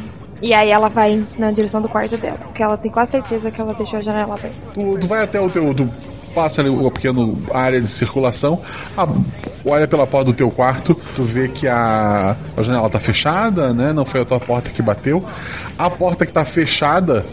E 0.42 0.54
aí 0.54 0.70
ela 0.70 0.90
vai 0.90 1.26
na 1.38 1.52
direção 1.52 1.82
do 1.82 1.90
quarto 1.90 2.18
dela, 2.18 2.38
porque 2.38 2.62
ela 2.62 2.78
tem 2.78 2.92
quase 2.92 3.12
certeza 3.12 3.50
que 3.50 3.60
ela 3.60 3.74
deixou 3.74 4.00
a 4.00 4.02
janela 4.02 4.36
aberta. 4.36 4.68
Tu, 4.74 4.98
tu 5.00 5.08
vai 5.08 5.24
até 5.24 5.42
o 5.42 5.50
teu. 5.50 5.74
Tu 5.74 5.90
passa 6.34 6.62
ali 6.62 6.70
uma 6.70 6.92
pequena 6.92 7.34
área 7.52 7.82
de 7.82 7.88
circulação, 7.88 8.62
a, 8.96 9.08
olha 9.66 9.88
pela 9.88 10.06
porta 10.06 10.26
do 10.26 10.34
teu 10.34 10.52
quarto, 10.52 10.96
tu 11.16 11.24
vê 11.24 11.48
que 11.48 11.68
a, 11.68 12.36
a 12.56 12.62
janela 12.62 12.88
tá 12.90 13.00
fechada, 13.00 13.74
né? 13.74 13.92
Não 13.92 14.06
foi 14.06 14.22
a 14.22 14.26
tua 14.26 14.40
porta 14.40 14.70
que 14.70 14.82
bateu. 14.82 15.26
A 15.78 15.90
porta 15.90 16.28
que 16.28 16.32
tá 16.32 16.46
fechada 16.46 17.26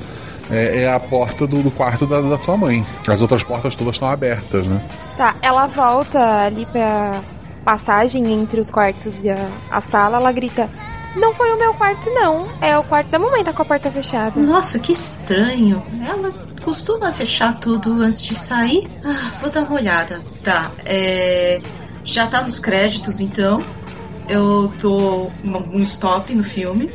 é, 0.51 0.85
é 0.85 0.93
a 0.93 0.99
porta 0.99 1.47
do, 1.47 1.63
do 1.63 1.71
quarto 1.71 2.07
da, 2.07 2.21
da, 2.21 2.39
tua 2.39 2.57
mãe. 2.57 2.85
As 3.07 3.21
outras 3.21 3.43
portas 3.45 3.75
todas 3.77 3.97
estão 3.97 4.09
abertas, 4.09 4.67
né? 4.67 4.81
Tá, 5.17 5.37
ela 5.43 5.67
volta 5.67 6.19
ali 6.47 6.67
pra 6.67 7.21
passagem 7.65 8.33
entre 8.33 8.61
os 8.61 8.71
quartos 8.71 9.25
e 9.25 9.31
a, 9.31 9.49
a 9.71 9.81
sala, 9.81 10.17
ela 10.17 10.33
grita. 10.33 10.71
Não 11.17 11.33
foi 11.35 11.53
o 11.53 11.59
meu 11.59 11.75
quarto, 11.75 12.11
não. 12.11 12.49
É 12.61 12.77
o 12.77 12.85
quarto 12.85 13.11
da 13.11 13.19
mamãe, 13.19 13.45
tá 13.45 13.53
com 13.53 13.63
a 13.63 13.65
porta 13.65 13.91
fechada. 13.91 14.41
Nossa, 14.41 14.79
que 14.79 14.93
estranho. 14.93 15.83
Ela 16.07 16.33
costuma 16.63 17.13
fechar 17.13 17.59
tudo 17.61 18.01
antes 18.01 18.23
de 18.23 18.35
sair? 18.35 18.91
Ah, 19.05 19.33
vou 19.41 19.51
dar 19.51 19.63
uma 19.63 19.75
olhada. 19.75 20.23
Tá, 20.43 20.73
é. 20.85 21.61
Já 22.05 22.27
tá 22.27 22.43
nos 22.43 22.59
créditos 22.59 23.21
então. 23.21 23.65
Eu 24.29 24.69
dou 24.81 25.33
um 25.45 25.83
stop 25.83 26.35
no 26.35 26.43
filme 26.43 26.91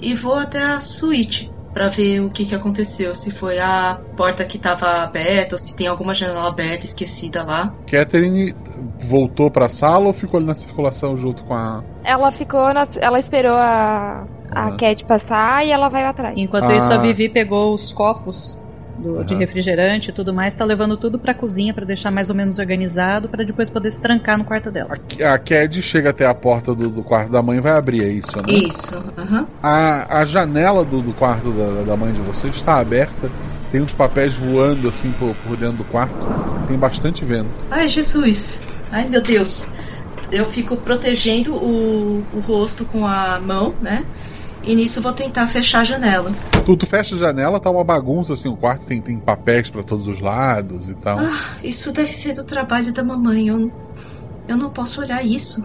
e 0.00 0.14
vou 0.14 0.34
até 0.34 0.62
a 0.62 0.80
suíte 0.80 1.50
para 1.72 1.88
ver 1.88 2.20
o 2.20 2.30
que, 2.30 2.44
que 2.46 2.54
aconteceu. 2.54 3.14
Se 3.14 3.30
foi 3.30 3.58
a 3.58 4.00
porta 4.16 4.44
que 4.44 4.56
estava 4.56 5.02
aberta 5.02 5.54
ou 5.54 5.58
se 5.58 5.76
tem 5.76 5.86
alguma 5.86 6.14
janela 6.14 6.48
aberta 6.48 6.86
esquecida 6.86 7.44
lá. 7.44 7.74
Catherine 7.90 8.54
voltou 8.98 9.50
para 9.50 9.66
a 9.66 9.68
sala 9.68 10.06
ou 10.06 10.12
ficou 10.12 10.38
ali 10.38 10.46
na 10.46 10.54
circulação 10.54 11.16
junto 11.16 11.44
com 11.44 11.54
a. 11.54 11.82
Ela 12.04 12.30
ficou, 12.32 12.72
na, 12.72 12.82
ela 13.00 13.18
esperou 13.18 13.56
a, 13.56 14.26
a 14.50 14.66
uhum. 14.66 14.76
Cat 14.76 15.04
passar 15.04 15.66
e 15.66 15.70
ela 15.70 15.88
vai 15.88 16.04
atrás. 16.04 16.34
Enquanto 16.36 16.70
ah. 16.70 16.76
isso, 16.76 16.92
a 16.92 16.98
Vivi 16.98 17.28
pegou 17.28 17.74
os 17.74 17.92
copos 17.92 18.58
do, 18.98 19.16
uhum. 19.16 19.24
de 19.24 19.34
refrigerante 19.34 20.10
e 20.10 20.12
tudo 20.12 20.32
mais, 20.32 20.54
tá 20.54 20.64
levando 20.64 20.96
tudo 20.96 21.18
pra 21.18 21.34
cozinha 21.34 21.72
para 21.72 21.84
deixar 21.84 22.10
mais 22.10 22.30
ou 22.30 22.34
menos 22.34 22.58
organizado, 22.58 23.28
para 23.28 23.44
depois 23.44 23.70
poder 23.70 23.90
se 23.90 24.00
trancar 24.00 24.38
no 24.38 24.44
quarto 24.44 24.70
dela. 24.70 24.90
A, 25.22 25.34
a 25.34 25.38
Cad 25.38 25.80
chega 25.82 26.10
até 26.10 26.26
a 26.26 26.34
porta 26.34 26.74
do, 26.74 26.88
do, 26.88 27.02
quarto 27.02 27.30
da 27.30 27.42
mãe 27.42 27.58
e 27.58 27.60
vai 27.60 27.72
abrir, 27.72 28.02
é 28.02 28.08
isso, 28.08 28.36
né? 28.38 28.44
Isso, 28.48 28.96
uhum. 29.16 29.46
a, 29.62 30.20
a 30.20 30.24
janela 30.24 30.84
do, 30.84 31.00
do 31.00 31.12
quarto 31.12 31.50
da, 31.50 31.82
da 31.82 31.96
mãe 31.96 32.12
de 32.12 32.20
vocês 32.20 32.54
está 32.54 32.78
aberta, 32.78 33.30
tem 33.70 33.80
uns 33.80 33.92
papéis 33.92 34.36
voando 34.36 34.88
assim 34.88 35.10
por, 35.12 35.34
por 35.36 35.56
dentro 35.56 35.78
do 35.78 35.84
quarto, 35.84 36.14
tem 36.66 36.78
bastante 36.78 37.24
vento. 37.24 37.50
Ai, 37.70 37.88
Jesus! 37.88 38.60
Ai, 38.90 39.08
meu 39.08 39.22
Deus! 39.22 39.68
Eu 40.30 40.44
fico 40.44 40.76
protegendo 40.76 41.54
o, 41.54 42.24
o 42.34 42.40
rosto 42.40 42.84
com 42.84 43.06
a 43.06 43.40
mão, 43.40 43.74
né? 43.80 44.04
E 44.64 44.74
nisso 44.74 45.00
vou 45.00 45.12
tentar 45.12 45.46
fechar 45.46 45.80
a 45.80 45.84
janela. 45.84 46.32
Tu, 46.64 46.76
tu 46.76 46.86
fecha 46.86 47.14
a 47.14 47.18
janela, 47.18 47.60
tá 47.60 47.70
uma 47.70 47.84
bagunça 47.84 48.32
assim, 48.32 48.48
o 48.48 48.56
quarto 48.56 48.84
tem, 48.84 49.00
tem 49.00 49.16
papéis 49.16 49.70
para 49.70 49.84
todos 49.84 50.08
os 50.08 50.20
lados 50.20 50.88
e 50.88 50.94
tal. 50.96 51.18
Ah, 51.18 51.56
isso 51.62 51.92
deve 51.92 52.12
ser 52.12 52.34
do 52.34 52.42
trabalho 52.42 52.92
da 52.92 53.04
mamãe. 53.04 53.46
Eu, 53.46 53.70
eu 54.48 54.56
não 54.56 54.70
posso 54.70 55.00
olhar 55.00 55.24
isso. 55.24 55.64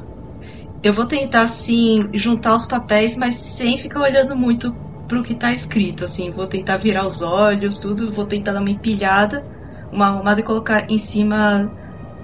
Eu 0.83 0.93
vou 0.93 1.05
tentar, 1.05 1.43
assim, 1.43 2.07
juntar 2.13 2.55
os 2.55 2.67
papéis, 2.67 3.17
mas 3.17 3.35
sem 3.35 3.77
ficar 3.77 4.01
olhando 4.01 4.35
muito 4.35 4.75
pro 5.11 5.21
que 5.21 5.35
tá 5.35 5.51
escrito, 5.51 6.05
assim. 6.05 6.31
Vou 6.31 6.47
tentar 6.47 6.77
virar 6.77 7.05
os 7.05 7.21
olhos, 7.21 7.77
tudo. 7.77 8.09
Vou 8.09 8.25
tentar 8.25 8.53
dar 8.53 8.61
uma 8.61 8.69
empilhada, 8.69 9.45
uma 9.91 10.07
arrumada 10.07 10.39
e 10.39 10.43
colocar 10.43 10.89
em 10.89 10.97
cima 10.97 11.69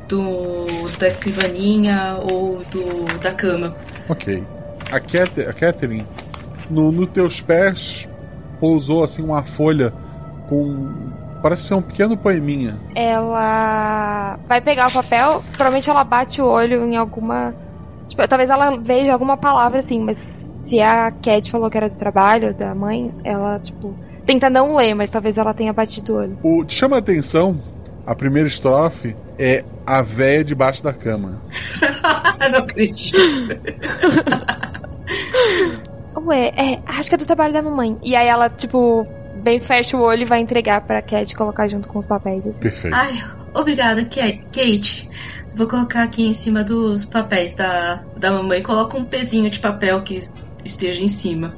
do 0.07 0.65
da 0.97 1.05
escrivaninha 1.05 2.17
ou 2.21 2.63
do 2.71 3.19
da 3.21 3.33
cama. 3.33 3.75
Ok. 4.07 4.41
A, 4.89 5.01
Cat, 5.01 5.41
a 5.41 5.51
Catherine 5.51 6.07
no, 6.69 6.93
no 6.93 7.05
teus 7.05 7.41
pés 7.41 8.07
pousou 8.57 9.03
assim 9.03 9.21
uma 9.21 9.43
folha 9.43 9.93
com 10.47 11.11
parece 11.41 11.63
ser 11.63 11.73
um 11.73 11.81
pequeno 11.81 12.15
poeminha. 12.15 12.77
Ela 12.95 14.39
vai 14.47 14.61
pegar 14.61 14.87
o 14.87 14.93
papel, 14.93 15.43
provavelmente 15.51 15.89
ela 15.89 16.05
bate 16.05 16.41
o 16.41 16.45
olho 16.45 16.85
em 16.85 16.95
alguma 16.95 17.53
tipo, 18.07 18.25
talvez 18.29 18.49
ela 18.49 18.77
veja 18.77 19.11
alguma 19.11 19.35
palavra 19.35 19.79
assim, 19.79 19.99
mas 19.99 20.46
se 20.67 20.81
a 20.81 21.11
Cat 21.11 21.49
falou 21.49 21.69
que 21.69 21.77
era 21.77 21.89
do 21.89 21.95
trabalho 21.95 22.53
da 22.53 22.75
mãe, 22.75 23.13
ela 23.23 23.59
tipo 23.59 23.95
tenta 24.25 24.49
não 24.49 24.75
ler, 24.75 24.93
mas 24.93 25.09
talvez 25.09 25.37
ela 25.37 25.53
tenha 25.53 25.71
batido 25.71 26.13
o 26.13 26.17
olho. 26.17 26.37
O 26.43 26.65
te 26.65 26.73
chama 26.73 26.97
a 26.97 26.99
atenção 26.99 27.57
a 28.07 28.15
primeira 28.15 28.47
estrofe 28.47 29.17
é 29.37 29.65
a 29.85 30.01
véia 30.01 30.41
debaixo 30.41 30.81
da 30.81 30.93
cama. 30.93 31.41
não 32.49 32.59
acredito. 32.59 33.17
Ué, 36.25 36.47
é, 36.55 36.79
acho 36.85 37.09
que 37.09 37.15
é 37.15 37.17
do 37.17 37.27
trabalho 37.27 37.51
da 37.51 37.61
mamãe. 37.61 37.97
E 38.01 38.15
aí 38.15 38.27
ela, 38.27 38.49
tipo, 38.49 39.05
bem 39.43 39.59
fecha 39.59 39.97
o 39.97 40.01
olho 40.01 40.21
e 40.21 40.25
vai 40.25 40.39
entregar 40.39 40.79
pra 40.81 41.01
Cat 41.01 41.35
colocar 41.35 41.67
junto 41.67 41.89
com 41.89 41.99
os 41.99 42.05
papéis, 42.05 42.47
assim. 42.47 42.61
Perfeito. 42.61 42.95
Ai, 42.95 43.21
obrigada, 43.53 44.05
Kate. 44.05 45.09
Vou 45.53 45.67
colocar 45.67 46.03
aqui 46.03 46.25
em 46.25 46.33
cima 46.33 46.63
dos 46.63 47.03
papéis 47.03 47.53
da, 47.55 48.03
da 48.15 48.31
mamãe. 48.31 48.63
Coloca 48.63 48.97
um 48.97 49.03
pezinho 49.03 49.49
de 49.49 49.59
papel 49.59 50.01
que 50.01 50.23
esteja 50.67 51.01
em 51.03 51.07
cima. 51.07 51.55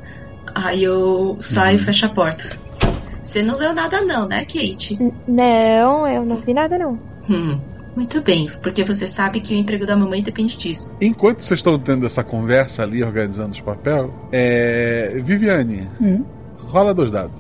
Aí 0.55 0.83
eu 0.83 1.37
saio 1.39 1.75
uhum. 1.77 1.81
e 1.81 1.85
fecho 1.85 2.05
a 2.05 2.09
porta. 2.09 2.57
Você 3.21 3.43
não 3.43 3.57
leu 3.57 3.73
nada 3.73 4.01
não, 4.01 4.27
né, 4.27 4.45
Kate? 4.45 4.97
N 4.99 5.13
não, 5.27 6.07
eu 6.07 6.25
não 6.25 6.37
vi 6.37 6.53
nada 6.53 6.77
não. 6.77 6.97
Hum. 7.29 7.59
Muito 7.95 8.21
bem, 8.21 8.49
porque 8.61 8.83
você 8.83 9.05
sabe 9.05 9.41
que 9.41 9.53
o 9.53 9.57
emprego 9.57 9.85
da 9.85 9.95
mamãe 9.95 10.23
depende 10.23 10.55
disso. 10.55 10.95
Enquanto 11.01 11.41
vocês 11.41 11.59
estão 11.59 11.77
tendo 11.77 12.05
essa 12.05 12.23
conversa 12.23 12.83
ali, 12.83 13.03
organizando 13.03 13.51
os 13.51 13.59
papéis, 13.59 14.09
é... 14.31 15.19
Viviane, 15.21 15.87
hum? 15.99 16.23
rola 16.57 16.93
dois 16.93 17.11
dados. 17.11 17.33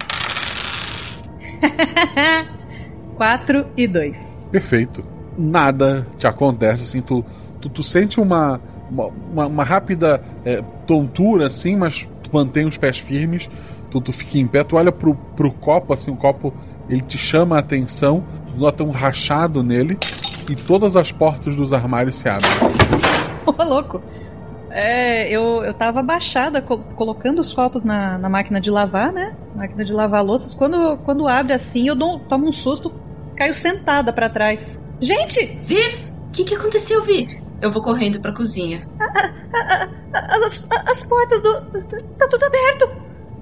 Quatro 3.15 3.67
e 3.77 3.87
dois. 3.87 4.49
Perfeito. 4.51 5.03
Nada 5.37 6.05
te 6.17 6.27
acontece, 6.27 6.83
assim, 6.83 7.01
tu, 7.01 7.23
tu, 7.61 7.69
tu 7.69 7.83
sente 7.83 8.19
uma, 8.19 8.59
uma, 8.91 9.45
uma 9.47 9.63
rápida 9.63 10.21
é, 10.45 10.63
tontura, 10.85 11.47
assim, 11.47 11.75
mas 11.75 12.07
tu 12.23 12.29
mantém 12.33 12.67
os 12.67 12.77
pés 12.77 12.97
firmes, 12.97 13.49
tu, 13.89 14.01
tu 14.01 14.13
fica 14.13 14.37
em 14.37 14.47
pé, 14.47 14.63
tu 14.63 14.75
olha 14.75 14.91
pro, 14.91 15.15
pro 15.35 15.51
copo, 15.51 15.93
assim, 15.93 16.11
o 16.11 16.15
copo 16.15 16.53
ele 16.89 17.01
te 17.01 17.17
chama 17.17 17.55
a 17.55 17.59
atenção, 17.59 18.23
nota 18.57 18.83
um 18.83 18.91
rachado 18.91 19.63
nele, 19.63 19.97
e 20.49 20.55
todas 20.55 20.95
as 20.95 21.11
portas 21.11 21.55
dos 21.55 21.71
armários 21.73 22.17
se 22.17 22.27
abrem. 22.27 22.49
Ô, 23.45 23.63
louco. 23.63 24.01
É, 24.71 25.27
eu, 25.29 25.63
eu 25.63 25.73
tava 25.73 25.99
abaixada, 25.99 26.61
co 26.61 26.77
colocando 26.95 27.39
os 27.39 27.53
copos 27.53 27.83
na, 27.83 28.17
na 28.19 28.29
máquina 28.29 28.61
de 28.61 28.69
lavar, 28.69 29.11
né? 29.11 29.35
Máquina 29.55 29.83
de 29.83 29.91
lavar 29.91 30.23
louças. 30.23 30.53
Quando, 30.53 30.97
quando 30.99 31.27
abre 31.27 31.53
assim, 31.53 31.87
eu 31.87 31.95
dou, 31.95 32.19
tomo 32.19 32.47
um 32.47 32.51
susto, 32.51 32.93
caio 33.35 33.53
sentada 33.53 34.13
para 34.13 34.29
trás. 34.29 34.83
Gente! 34.99 35.43
Viv! 35.63 36.09
O 36.27 36.31
que, 36.31 36.43
que 36.43 36.55
aconteceu, 36.55 37.03
Viv? 37.03 37.41
Eu 37.61 37.71
vou 37.71 37.81
correndo 37.81 38.19
pra 38.19 38.33
cozinha. 38.33 38.87
As, 40.13 40.67
as 40.87 41.03
portas 41.05 41.41
do. 41.41 41.61
Tá 42.17 42.27
tudo 42.27 42.45
aberto! 42.45 42.89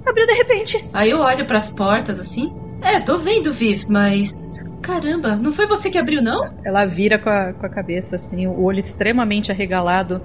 Abriu 0.06 0.26
de 0.26 0.34
repente. 0.34 0.88
Aí 0.94 1.10
eu 1.10 1.20
olho 1.20 1.46
para 1.46 1.58
as 1.58 1.70
portas 1.70 2.20
assim. 2.20 2.54
É, 2.82 3.00
tô 3.00 3.18
vendo, 3.18 3.54
Viv, 3.54 3.86
mas. 3.90 4.66
Caramba, 4.82 5.36
não 5.36 5.52
foi 5.52 5.66
você 5.66 5.90
que 5.90 5.98
abriu, 5.98 6.22
não? 6.22 6.54
Ela 6.64 6.86
vira 6.86 7.20
com 7.20 7.30
a, 7.30 7.54
com 7.54 7.66
a 7.66 7.70
cabeça 7.70 8.16
assim, 8.16 8.48
o 8.48 8.62
olho 8.64 8.80
extremamente 8.80 9.52
arregalado. 9.52 10.22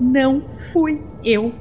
Não 0.00 0.42
fui 0.72 1.02
eu. 1.24 1.52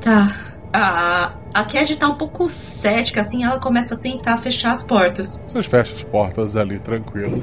Tá. 0.00 0.52
A, 0.72 1.32
a 1.54 1.64
Cad 1.64 1.96
tá 1.96 2.08
um 2.08 2.14
pouco 2.14 2.48
cética, 2.48 3.20
assim, 3.20 3.44
ela 3.44 3.58
começa 3.58 3.94
a 3.94 3.98
tentar 3.98 4.38
fechar 4.38 4.72
as 4.72 4.82
portas. 4.82 5.42
Vocês 5.46 5.66
fecham 5.66 5.96
as 5.96 6.02
portas 6.02 6.56
ali, 6.56 6.78
tranquilo. 6.78 7.42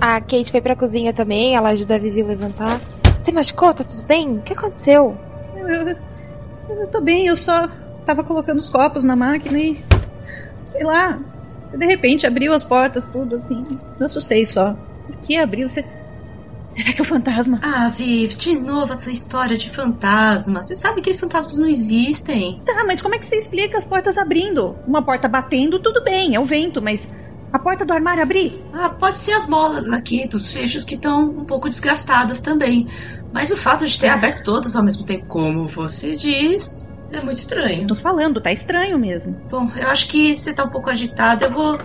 A 0.00 0.20
Kate 0.20 0.50
foi 0.50 0.60
pra 0.60 0.74
cozinha 0.74 1.12
também, 1.12 1.54
ela 1.54 1.70
ajuda 1.70 1.96
a 1.96 1.98
Vivi 1.98 2.22
a 2.22 2.26
levantar. 2.26 2.80
Você 3.20 3.32
machucou? 3.32 3.74
Tá 3.74 3.84
tudo 3.84 4.02
bem? 4.04 4.38
O 4.38 4.40
que 4.40 4.54
aconteceu? 4.54 5.16
Eu, 5.54 5.68
eu, 5.68 5.96
eu 6.70 6.86
tô 6.88 7.02
bem, 7.02 7.26
eu 7.26 7.36
só 7.36 7.68
tava 8.06 8.24
colocando 8.24 8.58
os 8.58 8.70
copos 8.70 9.04
na 9.04 9.14
máquina 9.14 9.58
e. 9.58 9.84
Sei 10.64 10.82
lá. 10.82 11.18
De 11.76 11.86
repente 11.86 12.26
abriu 12.26 12.52
as 12.52 12.64
portas, 12.64 13.06
tudo 13.08 13.36
assim. 13.36 13.64
Eu 13.98 14.06
assustei 14.06 14.46
só. 14.46 14.74
Por 15.06 15.16
que 15.16 15.36
abriu? 15.36 15.68
Você. 15.68 15.84
Será 16.70 16.92
que 16.92 17.00
é 17.00 17.02
o 17.02 17.06
fantasma? 17.06 17.60
Ah, 17.62 17.88
Viv, 17.88 18.34
de 18.36 18.58
novo 18.58 18.92
essa 18.92 19.10
história 19.10 19.56
de 19.56 19.68
fantasma. 19.68 20.62
Você 20.62 20.74
sabe 20.74 21.02
que 21.02 21.12
fantasmas 21.12 21.58
não 21.58 21.66
existem. 21.66 22.62
Tá, 22.64 22.84
mas 22.86 23.02
como 23.02 23.16
é 23.16 23.18
que 23.18 23.26
você 23.26 23.36
explica 23.36 23.76
as 23.76 23.84
portas 23.84 24.16
abrindo? 24.16 24.76
Uma 24.86 25.04
porta 25.04 25.28
batendo, 25.28 25.80
tudo 25.80 26.02
bem, 26.02 26.36
é 26.36 26.40
o 26.40 26.44
vento, 26.44 26.80
mas 26.80 27.12
a 27.52 27.58
porta 27.58 27.84
do 27.84 27.92
armário 27.92 28.22
abrir? 28.22 28.64
Ah, 28.72 28.88
pode 28.88 29.16
ser 29.16 29.32
as 29.32 29.46
molas 29.46 29.92
aqui 29.92 30.26
dos 30.28 30.52
fechos 30.52 30.84
que 30.84 30.94
estão 30.94 31.24
um 31.24 31.44
pouco 31.44 31.68
desgastadas 31.68 32.40
também. 32.40 32.88
Mas 33.32 33.50
o 33.50 33.56
fato 33.56 33.86
de 33.86 33.98
ter 33.98 34.08
aberto 34.08 34.44
todas 34.44 34.74
ao 34.74 34.82
mesmo 34.82 35.04
tempo, 35.04 35.26
como 35.26 35.66
você 35.66 36.16
diz, 36.16 36.90
é 37.12 37.20
muito 37.20 37.38
estranho. 37.38 37.86
Tô 37.86 37.94
falando, 37.94 38.40
tá 38.40 38.52
estranho 38.52 38.98
mesmo. 38.98 39.36
Bom, 39.48 39.70
eu 39.76 39.88
acho 39.88 40.08
que 40.08 40.34
você 40.34 40.52
tá 40.52 40.64
um 40.64 40.68
pouco 40.68 40.90
agitada. 40.90 41.46
Eu 41.46 41.50
vou. 41.50 41.78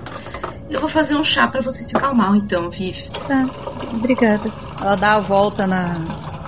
Eu 0.68 0.80
vou 0.80 0.90
fazer 0.90 1.16
um 1.16 1.24
chá 1.24 1.48
para 1.48 1.62
você 1.62 1.84
se 1.84 1.96
acalmar, 1.96 2.36
então, 2.36 2.72
Viv. 2.72 3.08
Tá, 3.28 3.48
obrigada. 3.94 4.52
Ela 4.82 4.96
dá 4.96 5.14
a 5.14 5.20
volta 5.20 5.68
na, 5.68 5.94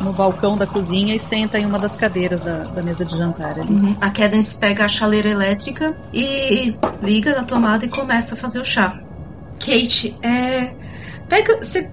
no 0.01 0.11
balcão 0.11 0.57
da 0.57 0.65
cozinha 0.65 1.13
e 1.15 1.19
senta 1.19 1.59
em 1.59 1.65
uma 1.67 1.77
das 1.77 1.95
cadeiras 1.95 2.39
da, 2.39 2.63
da 2.63 2.81
mesa 2.81 3.05
de 3.05 3.15
jantar 3.15 3.59
ali. 3.59 3.71
Uhum. 3.71 3.95
A 4.01 4.09
Cadence 4.09 4.55
pega 4.55 4.85
a 4.85 4.87
chaleira 4.87 5.29
elétrica 5.29 5.95
e 6.11 6.73
liga 7.03 7.35
na 7.35 7.43
tomada 7.43 7.85
e 7.85 7.89
começa 7.89 8.33
a 8.33 8.37
fazer 8.37 8.59
o 8.59 8.65
chá. 8.65 8.99
Kate, 9.59 10.15
é. 10.21 10.73
Pega. 11.27 11.57
Você 11.57 11.91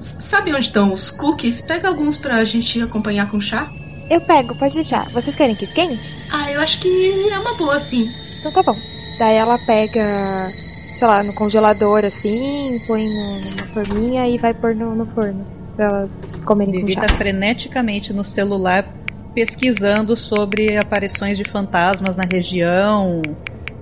sabe 0.00 0.54
onde 0.54 0.66
estão 0.66 0.92
os 0.92 1.10
cookies? 1.10 1.60
Pega 1.62 1.88
alguns 1.88 2.16
pra 2.16 2.44
gente 2.44 2.80
acompanhar 2.82 3.30
com 3.30 3.40
chá. 3.40 3.68
Eu 4.10 4.20
pego, 4.20 4.54
pode 4.58 4.74
deixar. 4.74 5.08
Vocês 5.10 5.34
querem 5.34 5.54
que 5.54 5.64
esquente? 5.64 6.12
Ah, 6.30 6.50
eu 6.52 6.60
acho 6.60 6.78
que 6.80 7.28
é 7.30 7.38
uma 7.38 7.54
boa, 7.54 7.78
sim. 7.78 8.10
Então 8.38 8.52
tá 8.52 8.62
bom. 8.62 8.76
Daí 9.18 9.36
ela 9.36 9.58
pega, 9.66 10.50
sei 10.96 11.06
lá, 11.06 11.22
no 11.22 11.34
congelador 11.34 12.04
assim, 12.04 12.78
põe 12.86 13.08
numa 13.08 13.66
forminha 13.72 14.28
e 14.28 14.36
vai 14.36 14.52
pôr 14.52 14.74
no, 14.74 14.94
no 14.94 15.06
forno. 15.06 15.46
Pra 15.76 15.86
elas 15.86 16.34
comerem 16.44 16.72
Vivi 16.72 16.94
com 16.94 17.00
chá. 17.00 17.06
tá 17.06 17.14
freneticamente 17.14 18.12
no 18.12 18.22
celular 18.22 18.86
pesquisando 19.34 20.16
sobre 20.16 20.76
aparições 20.76 21.36
de 21.36 21.44
fantasmas 21.44 22.16
na 22.16 22.24
região, 22.24 23.20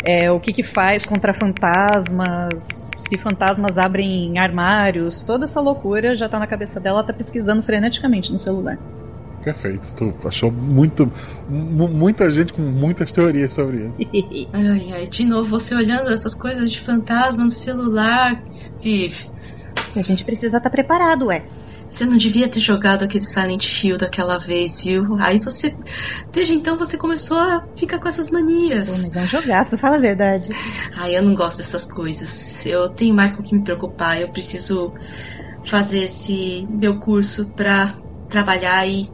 é, 0.05 0.31
o 0.31 0.41
que 0.41 0.53
que 0.53 0.63
faz 0.63 1.05
contra 1.07 1.33
fantasmas, 1.33 2.91
se 2.99 3.17
fantasmas 3.17 3.79
abrem 3.79 4.39
armários, 4.39 5.23
toda 5.23 5.45
essa 5.45 5.61
loucura 5.61 6.17
já 6.17 6.29
tá 6.29 6.39
na 6.39 6.47
cabeça 6.47 6.81
dela, 6.81 6.99
ela 6.99 7.07
tá 7.07 7.13
pesquisando 7.13 7.63
freneticamente 7.63 8.31
no 8.33 8.39
celular. 8.39 8.79
Perfeito. 9.43 9.83
Tu 9.97 10.29
achou 10.29 10.53
muito, 10.53 11.11
mu- 11.49 11.89
muita 11.89 12.31
gente 12.31 12.53
com 12.53 12.63
muitas 12.63 13.11
teorias 13.11 13.53
sobre 13.53 13.91
isso. 13.99 14.09
Ai, 14.53 14.93
ai, 14.95 15.07
de 15.09 15.25
novo 15.25 15.51
você 15.51 15.75
olhando 15.75 16.13
essas 16.13 16.33
coisas 16.35 16.71
de 16.71 16.81
fantasma 16.81 17.43
no 17.43 17.51
celular. 17.51 18.41
Viv, 18.81 19.27
A 19.97 20.03
gente 20.03 20.25
precisa 20.25 20.59
estar 20.59 20.71
preparado, 20.71 21.27
ué. 21.27 21.43
Você 21.93 22.07
não 22.07 22.17
devia 22.17 22.49
ter 22.49 22.59
jogado 22.59 23.03
aquele 23.05 23.25
Silent 23.25 23.85
Hill 23.85 23.99
daquela 23.99 24.39
vez, 24.39 24.81
viu? 24.81 25.15
Aí 25.21 25.39
você. 25.39 25.77
Desde 26.33 26.55
então 26.55 26.79
você 26.79 26.97
começou 26.97 27.37
a 27.37 27.65
ficar 27.77 27.99
com 27.99 28.09
essas 28.09 28.31
Pô, 28.31 28.37
manias. 28.37 28.89
mas 28.89 29.17
é 29.17 29.21
um 29.21 29.27
jogaço, 29.27 29.77
fala 29.77 29.97
a 29.97 30.01
verdade. 30.01 30.49
Ai, 30.97 31.15
eu 31.15 31.23
não 31.23 31.35
gosto 31.35 31.59
dessas 31.59 31.85
coisas. 31.85 32.65
Eu 32.65 32.89
tenho 32.89 33.15
mais 33.15 33.35
com 33.35 33.43
o 33.43 33.45
que 33.45 33.55
me 33.55 33.63
preocupar. 33.63 34.19
Eu 34.19 34.29
preciso 34.29 34.95
fazer 35.65 36.05
esse 36.05 36.67
meu 36.71 36.99
curso 36.99 37.51
pra 37.51 37.95
trabalhar 38.27 38.89
e 38.89 39.11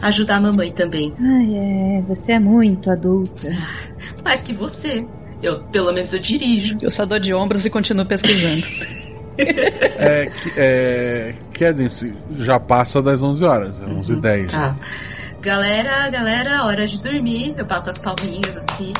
ajudar 0.00 0.36
a 0.36 0.40
mamãe 0.40 0.72
também. 0.72 1.12
Ai, 1.20 1.98
é, 1.98 2.02
você 2.08 2.32
é 2.32 2.38
muito 2.38 2.90
adulta. 2.90 3.50
Mais 4.24 4.42
que 4.42 4.54
você. 4.54 5.06
Eu, 5.42 5.62
pelo 5.64 5.92
menos 5.92 6.14
eu 6.14 6.20
dirijo. 6.20 6.78
Eu 6.80 6.90
só 6.90 7.04
dou 7.04 7.18
de 7.18 7.34
ombros 7.34 7.66
e 7.66 7.70
continuo 7.70 8.06
pesquisando. 8.06 8.66
É, 9.38 10.26
que- 10.26 10.52
é, 10.56 11.34
Cadence 11.58 12.14
já 12.38 12.58
passa 12.60 13.02
das 13.02 13.22
11 13.22 13.44
horas, 13.44 13.80
é 13.80 13.84
11 13.86 14.12
h 14.12 14.20
10 14.20 14.52
Tá. 14.52 14.76
Galera, 15.40 16.08
galera, 16.10 16.64
hora 16.64 16.86
de 16.86 17.00
dormir. 17.00 17.54
Eu 17.58 17.64
bato 17.66 17.90
as 17.90 17.98
palminhas 17.98 18.56
assim. 18.56 18.92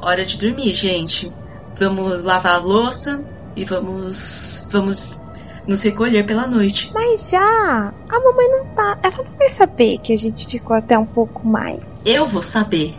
Hora 0.00 0.24
de 0.24 0.36
dormir, 0.38 0.72
gente. 0.74 1.32
Vamos 1.78 2.24
lavar 2.24 2.56
a 2.56 2.58
louça 2.58 3.22
e 3.54 3.64
vamos. 3.64 4.66
Vamos 4.70 5.20
nos 5.66 5.82
recolher 5.82 6.24
pela 6.26 6.46
noite. 6.46 6.90
Mas 6.94 7.30
já, 7.30 7.92
a 8.08 8.20
mamãe 8.20 8.48
não 8.50 8.64
tá. 8.74 8.98
Ela 9.02 9.16
não 9.18 9.36
vai 9.38 9.48
saber 9.48 9.98
que 9.98 10.12
a 10.12 10.18
gente 10.18 10.46
ficou 10.48 10.74
até 10.76 10.98
um 10.98 11.06
pouco 11.06 11.46
mais. 11.46 11.80
Eu 12.04 12.26
vou 12.26 12.42
saber. 12.42 12.94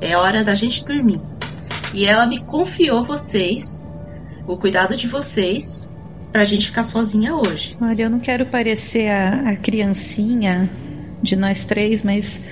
É 0.00 0.16
hora 0.16 0.44
da 0.44 0.54
gente 0.54 0.84
dormir. 0.84 1.20
E 1.94 2.06
ela 2.06 2.26
me 2.26 2.40
confiou 2.40 3.02
vocês, 3.04 3.90
o 4.52 4.58
cuidado 4.58 4.96
de 4.96 5.06
vocês, 5.06 5.90
pra 6.32 6.44
gente 6.44 6.66
ficar 6.66 6.82
sozinha 6.82 7.34
hoje. 7.34 7.76
Olha, 7.80 8.02
eu 8.02 8.10
não 8.10 8.18
quero 8.18 8.46
parecer 8.46 9.10
a, 9.10 9.50
a 9.50 9.56
criancinha 9.56 10.68
de 11.22 11.36
nós 11.36 11.66
três, 11.66 12.02
mas 12.02 12.42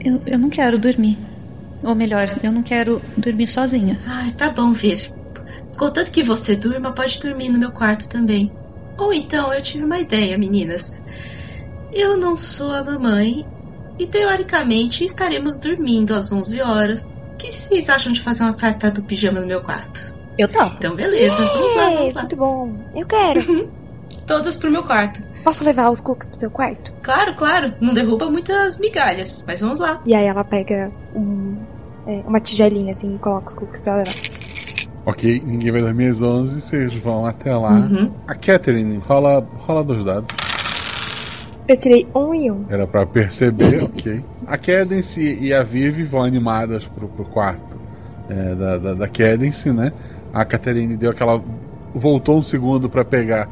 eu, 0.00 0.20
eu 0.26 0.38
não 0.38 0.50
quero 0.50 0.78
dormir. 0.78 1.18
Ou 1.82 1.94
melhor, 1.94 2.38
eu 2.42 2.52
não 2.52 2.62
quero 2.62 3.00
dormir 3.16 3.46
sozinha. 3.46 3.98
Ai, 4.06 4.30
tá 4.32 4.50
bom, 4.50 4.72
Viv. 4.72 5.10
Contanto 5.76 6.10
que 6.10 6.22
você 6.22 6.54
durma, 6.54 6.92
pode 6.92 7.18
dormir 7.18 7.48
no 7.48 7.58
meu 7.58 7.72
quarto 7.72 8.08
também. 8.08 8.52
Ou 8.98 9.12
então, 9.12 9.52
eu 9.52 9.62
tive 9.62 9.84
uma 9.84 9.98
ideia, 9.98 10.36
meninas. 10.38 11.02
Eu 11.92 12.16
não 12.16 12.36
sou 12.36 12.72
a 12.72 12.84
mamãe 12.84 13.46
e 13.98 14.06
teoricamente 14.06 15.04
estaremos 15.04 15.58
dormindo 15.58 16.14
às 16.14 16.30
11 16.30 16.60
horas. 16.60 17.14
O 17.34 17.36
que 17.36 17.50
vocês 17.50 17.88
acham 17.88 18.12
de 18.12 18.20
fazer 18.20 18.44
uma 18.44 18.58
festa 18.58 18.90
do 18.90 19.02
pijama 19.02 19.40
no 19.40 19.46
meu 19.46 19.62
quarto? 19.62 20.14
Eu 20.38 20.48
topo. 20.48 20.76
Então, 20.78 20.96
beleza, 20.96 21.34
vamos 21.34 21.76
lá, 21.76 21.90
vamos 21.90 22.12
lá. 22.14 22.20
muito 22.20 22.36
bom. 22.36 22.72
Eu 22.94 23.06
quero. 23.06 23.68
Todas 24.26 24.56
pro 24.56 24.70
meu 24.70 24.82
quarto. 24.82 25.22
Posso 25.42 25.64
levar 25.64 25.90
os 25.90 26.00
cookies 26.00 26.28
pro 26.28 26.38
seu 26.38 26.50
quarto? 26.50 26.92
Claro, 27.02 27.34
claro, 27.34 27.74
não 27.80 27.92
derruba 27.92 28.30
muitas 28.30 28.78
migalhas, 28.78 29.42
mas 29.46 29.60
vamos 29.60 29.80
lá. 29.80 30.00
E 30.06 30.14
aí 30.14 30.26
ela 30.26 30.44
pega 30.44 30.92
um, 31.14 31.56
é, 32.06 32.22
uma 32.26 32.38
tigelinha 32.40 32.92
assim 32.92 33.16
e 33.16 33.18
coloca 33.18 33.48
os 33.48 33.54
cookies 33.54 33.80
pra 33.80 33.96
levar. 33.96 34.14
Ok, 35.04 35.42
ninguém 35.44 35.72
vai 35.72 35.82
dormir 35.82 36.06
às 36.08 36.22
11, 36.22 36.60
vocês 36.60 36.94
vão 36.94 37.26
até 37.26 37.54
lá. 37.56 37.72
Uhum. 37.72 38.12
A 38.26 38.34
Catherine, 38.36 38.98
rola, 38.98 39.46
rola 39.58 39.82
dos 39.82 40.04
dados. 40.04 40.28
Eu 41.66 41.76
tirei 41.76 42.06
um 42.14 42.34
e 42.34 42.50
um. 42.50 42.64
Era 42.68 42.86
pra 42.86 43.04
perceber, 43.04 43.82
ok. 43.84 44.24
A 44.46 44.56
Cadence 44.56 45.38
e 45.40 45.52
a 45.52 45.64
Vivi 45.64 46.04
vão 46.04 46.22
animadas 46.22 46.86
pro, 46.86 47.08
pro 47.08 47.24
quarto 47.24 47.80
é, 48.28 48.54
da, 48.54 48.78
da, 48.78 48.94
da 48.94 49.08
Cadence, 49.08 49.70
né? 49.72 49.92
A 50.32 50.44
Catherine 50.44 50.96
deu 50.96 51.10
aquela. 51.10 51.42
voltou 51.94 52.38
um 52.38 52.42
segundo 52.42 52.88
pra 52.88 53.04
pegar 53.04 53.48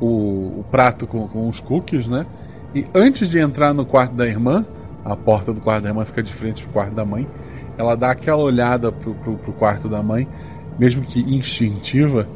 o, 0.00 0.60
o 0.60 0.64
prato 0.70 1.06
com, 1.06 1.28
com 1.28 1.48
os 1.48 1.60
cookies, 1.60 2.08
né? 2.08 2.26
E 2.74 2.86
antes 2.94 3.28
de 3.28 3.38
entrar 3.38 3.74
no 3.74 3.84
quarto 3.84 4.14
da 4.14 4.26
irmã, 4.26 4.64
a 5.04 5.14
porta 5.14 5.52
do 5.52 5.60
quarto 5.60 5.82
da 5.82 5.90
irmã 5.90 6.04
fica 6.04 6.22
de 6.22 6.32
frente 6.32 6.62
pro 6.62 6.72
quarto 6.72 6.94
da 6.94 7.04
mãe. 7.04 7.26
Ela 7.76 7.96
dá 7.96 8.10
aquela 8.10 8.42
olhada 8.42 8.90
pro, 8.90 9.14
pro, 9.14 9.34
pro 9.36 9.52
quarto 9.52 9.88
da 9.88 10.02
mãe, 10.02 10.26
mesmo 10.78 11.02
que 11.02 11.20
instintiva, 11.20 12.26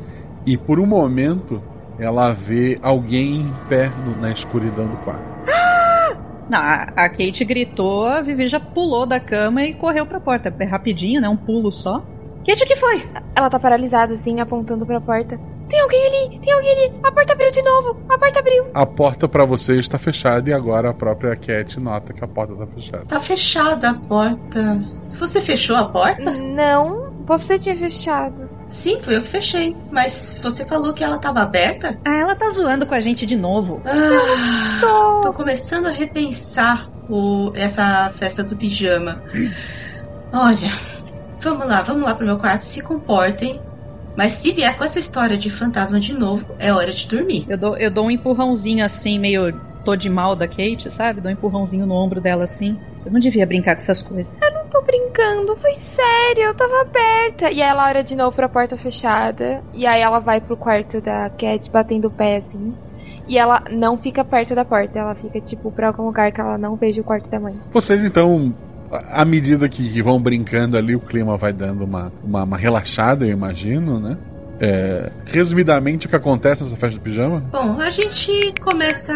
e 0.44 0.56
por 0.58 0.78
um 0.78 0.86
momento 0.86 1.62
ela 1.98 2.32
vê 2.32 2.78
alguém 2.82 3.36
em 3.40 3.52
pé 3.68 3.90
no- 4.04 4.20
na 4.20 4.30
escuridão 4.30 4.86
do 4.86 4.96
quarto. 4.98 5.24
Não, 6.50 6.58
a, 6.58 6.82
a 6.94 7.08
Kate 7.08 7.44
gritou, 7.44 8.06
a 8.06 8.20
Vivi 8.22 8.46
já 8.46 8.60
pulou 8.60 9.06
da 9.06 9.18
cama 9.18 9.64
e 9.64 9.72
correu 9.74 10.06
pra 10.06 10.20
porta. 10.20 10.54
É 10.58 10.64
rapidinho, 10.64 11.20
né? 11.20 11.28
Um 11.28 11.36
pulo 11.36 11.72
só. 11.72 12.04
Kate, 12.46 12.62
o 12.62 12.66
que 12.66 12.76
foi? 12.76 13.08
Ela 13.34 13.50
tá 13.50 13.58
paralisada 13.58 14.14
assim, 14.14 14.40
apontando 14.40 14.86
pra 14.86 15.00
porta. 15.00 15.38
Tem 15.68 15.80
alguém 15.80 16.06
ali! 16.06 16.38
Tem 16.38 16.52
alguém 16.52 16.72
ali! 16.72 17.00
A 17.02 17.10
porta 17.10 17.32
abriu 17.32 17.50
de 17.50 17.62
novo! 17.62 18.00
A 18.08 18.16
porta 18.18 18.38
abriu! 18.38 18.66
a 18.72 18.86
porta 18.86 19.28
para 19.28 19.44
vocês 19.44 19.80
está 19.80 19.98
fechada 19.98 20.48
e 20.48 20.52
agora 20.52 20.90
a 20.90 20.94
própria 20.94 21.34
Cat 21.34 21.80
nota 21.80 22.12
que 22.12 22.22
a 22.22 22.28
porta 22.28 22.52
está 22.52 22.66
fechada. 22.66 23.04
Tá 23.06 23.20
fechada 23.20 23.90
a 23.90 23.94
porta. 23.94 24.80
Você 25.18 25.40
fechou 25.40 25.74
a 25.76 25.86
porta? 25.86 26.30
Não, 26.30 27.12
você 27.26 27.58
tinha 27.58 27.76
fechado. 27.76 28.48
Sim, 28.68 29.00
foi 29.00 29.16
eu 29.16 29.22
que 29.22 29.28
fechei. 29.28 29.76
Mas 29.90 30.38
você 30.40 30.64
falou 30.64 30.92
que 30.92 31.02
ela 31.02 31.18
tava 31.18 31.40
aberta? 31.40 31.98
Ah, 32.04 32.16
ela 32.16 32.36
tá 32.36 32.48
zoando 32.50 32.86
com 32.86 32.94
a 32.94 33.00
gente 33.00 33.26
de 33.26 33.36
novo. 33.36 33.80
Ah, 33.84 34.78
Tô. 34.80 35.20
tô 35.22 35.32
começando 35.32 35.86
a 35.86 35.90
repensar 35.90 36.88
o, 37.08 37.50
essa 37.54 38.10
festa 38.16 38.44
do 38.44 38.56
pijama. 38.56 39.20
Olha, 40.32 40.72
vamos 41.46 41.68
lá, 41.68 41.82
vamos 41.82 42.02
lá 42.02 42.14
pro 42.14 42.26
meu 42.26 42.38
quarto, 42.38 42.62
se 42.62 42.80
comportem. 42.80 43.60
Mas 44.16 44.32
se 44.32 44.50
vier 44.50 44.76
com 44.76 44.82
essa 44.82 44.98
história 44.98 45.36
de 45.36 45.50
fantasma 45.50 46.00
de 46.00 46.14
novo, 46.14 46.46
é 46.58 46.72
hora 46.72 46.90
de 46.90 47.06
dormir. 47.06 47.44
Eu 47.48 47.58
dou, 47.58 47.76
eu 47.76 47.90
dou 47.90 48.06
um 48.06 48.10
empurrãozinho 48.10 48.84
assim, 48.84 49.18
meio 49.18 49.54
tô 49.84 49.94
de 49.94 50.08
mal 50.08 50.34
da 50.34 50.48
Kate, 50.48 50.90
sabe? 50.90 51.20
Dou 51.20 51.30
um 51.30 51.34
empurrãozinho 51.34 51.86
no 51.86 51.94
ombro 51.94 52.20
dela 52.20 52.42
assim. 52.44 52.76
Você 52.96 53.08
não 53.08 53.20
devia 53.20 53.46
brincar 53.46 53.76
com 53.76 53.80
essas 53.82 54.02
coisas. 54.02 54.36
Eu 54.42 54.52
não 54.54 54.66
tô 54.66 54.82
brincando, 54.82 55.54
foi 55.58 55.74
sério, 55.74 56.42
eu 56.42 56.54
tava 56.54 56.80
aberta. 56.80 57.50
E 57.52 57.62
aí 57.62 57.68
ela 57.68 57.86
olha 57.86 58.02
de 58.02 58.16
novo 58.16 58.34
pra 58.34 58.48
porta 58.48 58.76
fechada. 58.76 59.62
E 59.72 59.86
aí 59.86 60.00
ela 60.00 60.18
vai 60.18 60.40
pro 60.40 60.56
quarto 60.56 61.00
da 61.00 61.30
Cat 61.30 61.70
batendo 61.70 62.08
o 62.08 62.10
pé 62.10 62.36
assim. 62.36 62.74
E 63.28 63.38
ela 63.38 63.62
não 63.70 63.96
fica 63.98 64.24
perto 64.24 64.54
da 64.54 64.64
porta, 64.64 64.98
ela 64.98 65.14
fica 65.14 65.40
tipo 65.40 65.70
pra 65.70 65.88
algum 65.88 66.04
lugar 66.04 66.32
que 66.32 66.40
ela 66.40 66.56
não 66.56 66.74
veja 66.76 67.00
o 67.00 67.04
quarto 67.04 67.30
da 67.30 67.38
mãe. 67.38 67.54
Vocês 67.72 68.04
então, 68.04 68.54
à 68.90 69.24
medida 69.24 69.68
que, 69.68 70.00
vão 70.02 70.20
brincando 70.20 70.76
ali, 70.76 70.94
o 70.94 71.00
clima 71.00 71.36
vai 71.36 71.52
dando 71.52 71.84
uma, 71.84 72.12
uma, 72.22 72.44
uma 72.44 72.56
relaxada, 72.56 73.26
eu 73.26 73.32
imagino, 73.32 74.00
né? 74.00 74.16
É, 74.58 75.10
resumidamente, 75.26 76.06
o 76.06 76.08
que 76.08 76.16
acontece 76.16 76.62
nessa 76.62 76.76
festa 76.76 76.98
do 76.98 77.02
pijama? 77.02 77.40
Bom, 77.52 77.78
a 77.78 77.90
gente 77.90 78.54
começa 78.60 79.12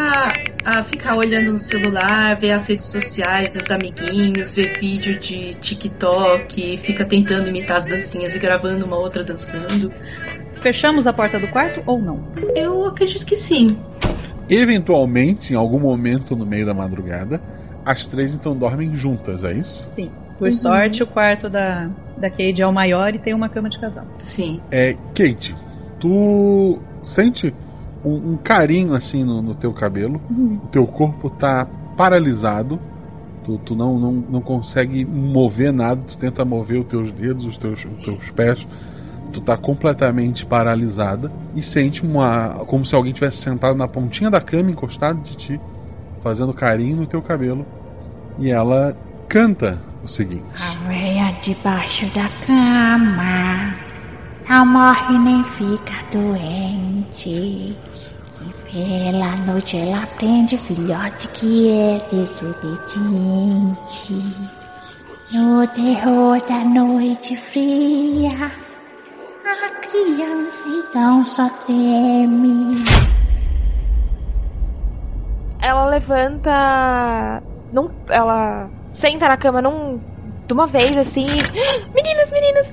a 0.64 0.82
ficar 0.82 1.16
olhando 1.16 1.52
no 1.52 1.58
celular, 1.58 2.36
ver 2.36 2.52
as 2.52 2.68
redes 2.68 2.84
sociais, 2.84 3.56
os 3.56 3.70
amiguinhos, 3.70 4.52
ver 4.52 4.78
vídeo 4.78 5.18
de 5.18 5.54
TikTok, 5.54 6.76
fica 6.78 7.06
tentando 7.06 7.48
imitar 7.48 7.78
as 7.78 7.86
dancinhas 7.86 8.36
e 8.36 8.38
gravando 8.38 8.84
uma 8.84 8.98
outra 8.98 9.24
dançando. 9.24 9.90
Fechamos 10.60 11.06
a 11.06 11.12
porta 11.12 11.40
do 11.40 11.48
quarto 11.48 11.82
ou 11.86 11.98
não? 11.98 12.22
Eu 12.54 12.84
acredito 12.84 13.24
que 13.24 13.36
sim. 13.36 13.78
Eventualmente, 14.48 15.54
em 15.54 15.56
algum 15.56 15.78
momento 15.78 16.36
no 16.36 16.44
meio 16.44 16.66
da 16.66 16.74
madrugada, 16.74 17.40
as 17.84 18.06
três 18.06 18.34
então 18.34 18.56
dormem 18.56 18.94
juntas, 18.94 19.44
é 19.44 19.52
isso? 19.52 19.86
Sim. 19.86 20.10
Por 20.38 20.52
sorte, 20.52 21.02
o 21.02 21.06
quarto 21.06 21.50
da, 21.50 21.90
da 22.16 22.30
Cade 22.30 22.62
é 22.62 22.66
o 22.66 22.72
maior 22.72 23.14
e 23.14 23.18
tem 23.18 23.34
uma 23.34 23.48
cama 23.48 23.68
de 23.68 23.78
casal. 23.78 24.06
Sim. 24.16 24.60
É, 24.70 24.94
Kate, 25.14 25.54
tu 25.98 26.78
sente 27.02 27.54
um, 28.04 28.32
um 28.32 28.36
carinho 28.36 28.94
assim 28.94 29.22
no, 29.22 29.42
no 29.42 29.54
teu 29.54 29.72
cabelo, 29.72 30.20
o 30.64 30.66
teu 30.68 30.86
corpo 30.86 31.28
tá 31.28 31.66
paralisado, 31.94 32.80
tu, 33.44 33.58
tu 33.58 33.76
não, 33.76 33.98
não, 33.98 34.12
não 34.12 34.40
consegue 34.40 35.04
mover 35.04 35.72
nada, 35.72 36.00
tu 36.06 36.16
tenta 36.16 36.42
mover 36.44 36.80
os 36.80 36.86
teus 36.86 37.12
dedos, 37.12 37.44
os 37.44 37.58
teus, 37.58 37.84
os 37.84 38.04
teus 38.04 38.30
pés, 38.30 38.66
tu 39.32 39.40
tá 39.40 39.56
completamente 39.56 40.46
paralisada 40.46 41.30
e 41.54 41.60
sente 41.60 42.02
uma. 42.02 42.64
como 42.66 42.84
se 42.84 42.94
alguém 42.94 43.12
tivesse 43.12 43.38
sentado 43.38 43.76
na 43.76 43.86
pontinha 43.86 44.30
da 44.30 44.40
cama, 44.40 44.70
encostado 44.70 45.20
de 45.20 45.36
ti, 45.36 45.60
fazendo 46.20 46.52
carinho 46.54 46.96
no 46.96 47.06
teu 47.06 47.20
cabelo. 47.22 47.66
E 48.38 48.50
ela 48.50 48.96
canta 49.28 49.80
o 50.02 50.08
seguinte. 50.08 50.44
A 50.60 50.88
véia 50.88 51.32
debaixo 51.40 52.06
da 52.06 52.28
cama 52.46 53.74
não 54.48 54.66
morre 54.66 55.18
nem 55.18 55.44
fica 55.44 55.94
doente. 56.10 57.28
E 57.28 57.76
pela 58.72 59.36
noite 59.46 59.76
ela 59.76 60.06
prende 60.18 60.56
filhote 60.56 61.28
que 61.28 61.70
é 61.70 61.98
desobediente. 62.10 62.94
No 65.32 65.66
terror 65.68 66.40
da 66.48 66.64
noite 66.64 67.36
fria, 67.36 68.50
a 69.44 69.70
criança 69.86 70.68
então 70.68 71.24
só 71.24 71.48
treme. 71.66 72.82
Ela 75.62 75.86
levanta. 75.86 77.42
Não, 77.72 77.90
ela 78.08 78.68
senta 78.90 79.28
na 79.28 79.36
cama 79.36 79.62
num, 79.62 80.00
de 80.46 80.54
uma 80.54 80.66
vez 80.66 80.96
assim. 80.96 81.26
Meninas, 81.94 82.30
meninas! 82.30 82.72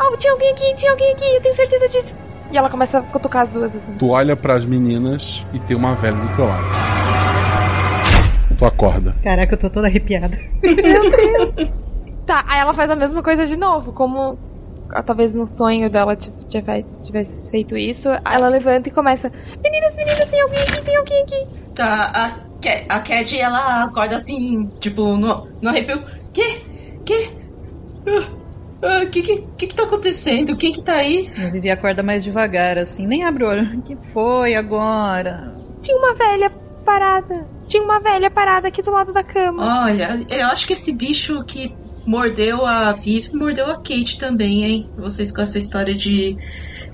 Oh, 0.00 0.16
tinha 0.16 0.32
alguém 0.32 0.50
aqui, 0.52 0.74
tinha 0.74 0.92
alguém 0.92 1.12
aqui, 1.12 1.24
eu 1.34 1.40
tenho 1.40 1.54
certeza 1.54 1.88
disso. 1.88 2.16
E 2.50 2.56
ela 2.56 2.70
começa 2.70 2.98
a 2.98 3.02
cutucar 3.02 3.42
as 3.42 3.52
duas 3.52 3.76
assim. 3.76 3.92
Tu 3.94 4.08
olha 4.08 4.34
pras 4.36 4.64
meninas 4.64 5.46
e 5.52 5.58
tem 5.58 5.76
uma 5.76 5.94
velha 5.94 6.16
do 6.16 6.36
teu 6.36 6.46
lado. 6.46 6.64
Tu 8.56 8.64
acorda. 8.64 9.14
Caraca, 9.22 9.54
eu 9.54 9.58
tô 9.58 9.68
toda 9.68 9.88
arrepiada. 9.88 10.38
Meu 10.62 11.10
Deus! 11.10 11.98
Tá, 12.24 12.44
aí 12.48 12.60
ela 12.60 12.74
faz 12.74 12.90
a 12.90 12.96
mesma 12.96 13.22
coisa 13.22 13.46
de 13.46 13.56
novo, 13.56 13.92
como 13.92 14.38
ah, 14.92 15.02
talvez 15.02 15.34
no 15.34 15.46
sonho 15.46 15.90
dela 15.90 16.16
tivesse 16.16 17.50
feito 17.50 17.76
isso. 17.76 18.08
Aí 18.24 18.36
ela 18.36 18.48
levanta 18.48 18.88
e 18.88 18.92
começa: 18.92 19.30
Meninas, 19.62 19.94
meninas, 19.96 20.28
tem 20.28 20.40
alguém 20.40 20.58
aqui, 20.60 20.82
tem 20.82 20.96
alguém 20.96 21.22
aqui. 21.22 21.48
Tá, 21.78 22.10
a, 22.12 22.96
a 22.96 22.98
Cad, 22.98 23.38
ela 23.38 23.84
acorda 23.84 24.16
assim, 24.16 24.66
tipo, 24.80 25.16
no, 25.16 25.46
no 25.62 25.68
arrepio. 25.68 26.02
Que? 26.32 26.56
Que? 27.04 27.30
O 28.82 29.06
que, 29.08 29.22
que, 29.22 29.44
que 29.56 29.66
que 29.68 29.76
tá 29.76 29.84
acontecendo? 29.84 30.56
Quem 30.56 30.72
que 30.72 30.82
tá 30.82 30.94
aí? 30.94 31.30
Eu 31.38 31.52
Vivi 31.52 31.70
acorda 31.70 32.02
mais 32.02 32.24
devagar, 32.24 32.78
assim, 32.78 33.06
nem 33.06 33.22
abre 33.22 33.44
o 33.44 33.48
olho. 33.48 33.78
O 33.78 33.82
que 33.86 33.96
foi 34.12 34.56
agora? 34.56 35.54
Tinha 35.80 35.96
uma 35.96 36.14
velha 36.16 36.50
parada. 36.84 37.46
Tinha 37.68 37.84
uma 37.84 38.00
velha 38.00 38.28
parada 38.28 38.66
aqui 38.66 38.82
do 38.82 38.90
lado 38.90 39.12
da 39.12 39.22
cama. 39.22 39.84
Olha, 39.84 40.18
eu 40.28 40.46
acho 40.48 40.66
que 40.66 40.72
esse 40.72 40.90
bicho 40.90 41.44
que 41.44 41.72
mordeu 42.04 42.66
a 42.66 42.90
Viv 42.92 43.32
mordeu 43.34 43.66
a 43.66 43.76
Kate 43.76 44.18
também, 44.18 44.64
hein? 44.64 44.90
Vocês 44.96 45.30
com 45.30 45.42
essa 45.42 45.58
história 45.58 45.94
de, 45.94 46.36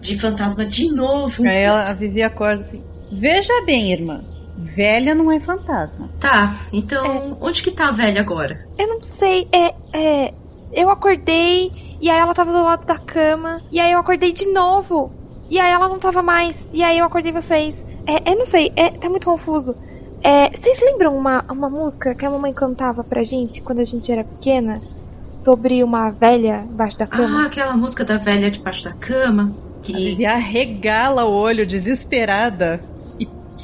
de 0.02 0.18
fantasma 0.18 0.66
de 0.66 0.92
novo. 0.92 1.42
Aí 1.48 1.62
ela, 1.62 1.88
a 1.88 1.94
Vivi 1.94 2.22
acorda 2.22 2.60
assim. 2.60 2.84
Veja 3.10 3.64
bem, 3.64 3.90
irmã. 3.90 4.33
Velha 4.74 5.14
não 5.14 5.30
é 5.30 5.40
fantasma. 5.40 6.08
Tá, 6.20 6.56
então 6.72 7.36
onde 7.40 7.62
que 7.62 7.70
tá 7.70 7.88
a 7.88 7.92
velha 7.92 8.20
agora? 8.20 8.66
Eu 8.78 8.88
não 8.88 9.02
sei, 9.02 9.48
é. 9.52 9.74
é 9.92 10.34
eu 10.72 10.90
acordei 10.90 11.70
e 12.00 12.10
aí 12.10 12.18
ela 12.18 12.34
tava 12.34 12.52
do 12.52 12.62
lado 12.62 12.84
da 12.84 12.98
cama. 12.98 13.62
E 13.70 13.80
aí 13.80 13.92
eu 13.92 13.98
acordei 13.98 14.32
de 14.32 14.48
novo. 14.52 15.12
E 15.48 15.58
aí 15.58 15.72
ela 15.72 15.88
não 15.88 15.98
tava 15.98 16.22
mais. 16.22 16.70
E 16.72 16.82
aí 16.82 16.98
eu 16.98 17.06
acordei 17.06 17.32
vocês. 17.32 17.86
É, 18.06 18.32
eu 18.32 18.36
não 18.36 18.46
sei, 18.46 18.72
é, 18.76 18.90
tá 18.90 19.08
muito 19.08 19.24
confuso. 19.24 19.76
É, 20.22 20.50
vocês 20.50 20.80
lembram 20.82 21.16
uma, 21.16 21.44
uma 21.50 21.68
música 21.68 22.14
que 22.14 22.24
a 22.24 22.30
mamãe 22.30 22.52
cantava 22.52 23.04
pra 23.04 23.22
gente 23.22 23.62
quando 23.62 23.80
a 23.80 23.84
gente 23.84 24.10
era 24.10 24.24
pequena? 24.24 24.80
Sobre 25.22 25.82
uma 25.82 26.10
velha 26.10 26.66
embaixo 26.70 26.98
da 26.98 27.06
cama? 27.06 27.42
Ah, 27.42 27.46
aquela 27.46 27.76
música 27.76 28.04
da 28.04 28.18
velha 28.18 28.50
debaixo 28.50 28.84
da 28.84 28.92
cama. 28.92 29.54
A 29.78 29.82
Que. 29.82 30.26
Arregala 30.26 31.24
o 31.24 31.32
olho, 31.32 31.66
desesperada, 31.66 32.82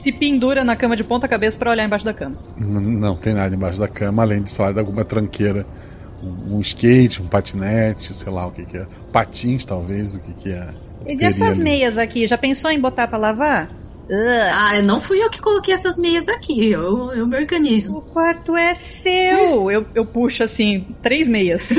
se 0.01 0.11
pendura 0.13 0.65
na 0.65 0.75
cama 0.77 0.97
de 0.97 1.05
ponta 1.05 1.29
cabeça 1.29 1.59
pra 1.59 1.71
olhar 1.71 1.85
embaixo 1.85 2.05
da 2.05 2.13
cama. 2.15 2.37
N- 2.61 2.81
Não 2.99 3.15
tem 3.17 3.35
nada 3.35 3.55
embaixo 3.55 3.79
da 3.79 3.89
cama, 3.89 4.23
além 4.23 4.43
de, 4.43 4.51
sei 4.51 4.65
lá, 4.65 4.73
de 4.73 4.79
alguma 4.79 5.05
tranqueira. 5.05 5.65
Um, 6.23 6.57
um 6.57 6.61
skate, 6.61 7.23
um 7.23 7.27
patinete, 7.27 8.13
sei 8.15 8.31
lá 8.33 8.47
o 8.47 8.51
que, 8.51 8.65
que 8.67 8.77
é. 8.77 8.87
Patins, 9.13 9.65
talvez, 9.65 10.15
o 10.15 10.19
que, 10.21 10.33
que 10.35 10.53
é. 10.53 10.69
E 11.07 11.15
de 11.17 11.25
essas 11.25 11.57
ali. 11.57 11.65
meias 11.65 11.97
aqui, 11.97 12.27
já 12.27 12.37
pensou 12.37 12.71
em 12.71 12.79
botar 12.81 13.07
pra 13.09 13.17
lavar? 13.19 13.71
Ugh. 14.11 14.51
Ah, 14.53 14.83
não 14.83 15.01
fui 15.01 15.23
eu 15.23 15.31
que 15.31 15.41
coloquei 15.41 15.73
essas 15.73 15.97
meias 15.97 16.29
aqui. 16.29 16.69
Eu, 16.73 17.13
eu 17.13 17.27
me 17.27 17.37
organizo. 17.39 17.99
O 17.99 18.03
quarto 18.03 18.55
é 18.57 18.75
seu! 18.75 19.71
Eu, 19.71 19.87
eu 19.95 20.05
puxo 20.05 20.43
assim, 20.43 20.85
três 21.01 21.27
meias. 21.29 21.71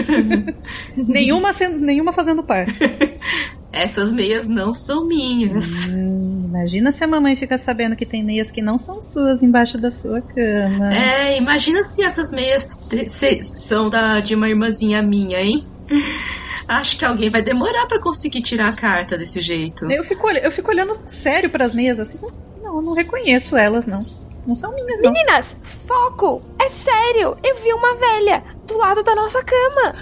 nenhuma, 0.95 1.53
sendo- 1.53 1.77
nenhuma 1.79 2.13
fazendo 2.13 2.41
par. 2.41 2.65
Essas 3.73 4.11
meias 4.11 4.47
não 4.47 4.73
são 4.73 5.05
minhas. 5.05 5.87
Hum, 5.87 6.43
imagina 6.45 6.91
se 6.91 7.03
a 7.03 7.07
mamãe 7.07 7.35
fica 7.35 7.57
sabendo 7.57 7.95
que 7.95 8.05
tem 8.05 8.21
meias 8.23 8.51
que 8.51 8.61
não 8.61 8.77
são 8.77 8.99
suas 8.99 9.41
embaixo 9.41 9.77
da 9.77 9.89
sua 9.89 10.21
cama. 10.21 10.93
É, 10.93 11.37
imagina 11.37 11.83
se 11.83 12.03
essas 12.03 12.31
meias 12.31 12.83
se- 13.07 13.41
são 13.43 13.89
da, 13.89 14.19
de 14.19 14.35
uma 14.35 14.49
irmãzinha 14.49 15.01
minha, 15.01 15.41
hein? 15.41 15.65
Acho 16.67 16.97
que 16.97 17.03
alguém 17.05 17.29
vai 17.29 17.41
demorar 17.41 17.85
pra 17.85 17.99
conseguir 18.01 18.41
tirar 18.41 18.69
a 18.69 18.73
carta 18.73 19.17
desse 19.17 19.41
jeito. 19.41 19.89
Eu 19.91 20.03
fico, 20.03 20.29
eu 20.29 20.51
fico 20.51 20.69
olhando 20.71 20.99
sério 21.05 21.49
pras 21.49 21.73
meias 21.73 21.99
assim. 21.99 22.17
Não, 22.61 22.75
eu 22.77 22.81
não 22.81 22.93
reconheço 22.93 23.57
elas, 23.57 23.87
não. 23.87 24.05
Não 24.47 24.55
são 24.55 24.73
minhas, 24.73 25.01
não. 25.01 25.11
Meninas, 25.11 25.55
foco! 25.63 26.41
É 26.61 26.67
sério! 26.69 27.37
Eu 27.43 27.55
vi 27.61 27.73
uma 27.73 27.95
velha 27.95 28.43
do 28.67 28.77
lado 28.77 29.03
da 29.03 29.13
nossa 29.15 29.39
cama. 29.43 29.95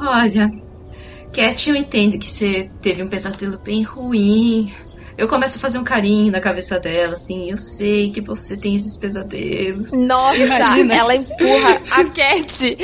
Olha, 0.00 0.50
Cat, 1.32 1.68
eu 1.68 1.76
entendo 1.76 2.18
que 2.18 2.26
você 2.26 2.70
teve 2.80 3.02
um 3.02 3.08
pesadelo 3.08 3.58
bem 3.58 3.82
ruim. 3.82 4.74
Eu 5.16 5.28
começo 5.28 5.56
a 5.58 5.60
fazer 5.60 5.78
um 5.78 5.84
carinho 5.84 6.32
na 6.32 6.40
cabeça 6.40 6.78
dela, 6.78 7.14
assim. 7.14 7.50
Eu 7.50 7.56
sei 7.56 8.10
que 8.10 8.20
você 8.20 8.56
tem 8.56 8.74
esses 8.74 8.96
pesadelos. 8.96 9.92
Nossa, 9.92 10.36
Imagina. 10.36 10.94
ela 10.94 11.14
empurra 11.14 11.82
a 11.90 12.04
Cat 12.04 12.76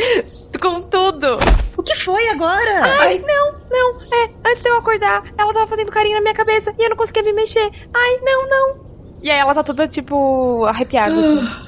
com 0.60 0.80
tudo. 0.82 1.38
O 1.76 1.82
que 1.82 1.94
foi 1.96 2.28
agora? 2.28 2.80
Ai, 3.00 3.18
não, 3.26 3.54
não. 3.70 4.00
É, 4.12 4.30
antes 4.46 4.62
de 4.62 4.68
eu 4.68 4.78
acordar, 4.78 5.22
ela 5.36 5.52
tava 5.52 5.66
fazendo 5.66 5.92
carinho 5.92 6.16
na 6.16 6.22
minha 6.22 6.34
cabeça 6.34 6.74
e 6.78 6.82
eu 6.82 6.90
não 6.90 6.96
conseguia 6.96 7.22
me 7.22 7.32
mexer. 7.32 7.70
Ai, 7.94 8.18
não, 8.22 8.48
não. 8.48 8.88
E 9.22 9.30
aí 9.30 9.38
ela 9.38 9.54
tá 9.54 9.62
toda, 9.62 9.86
tipo, 9.86 10.64
arrepiada, 10.64 11.14
assim. 11.14 11.67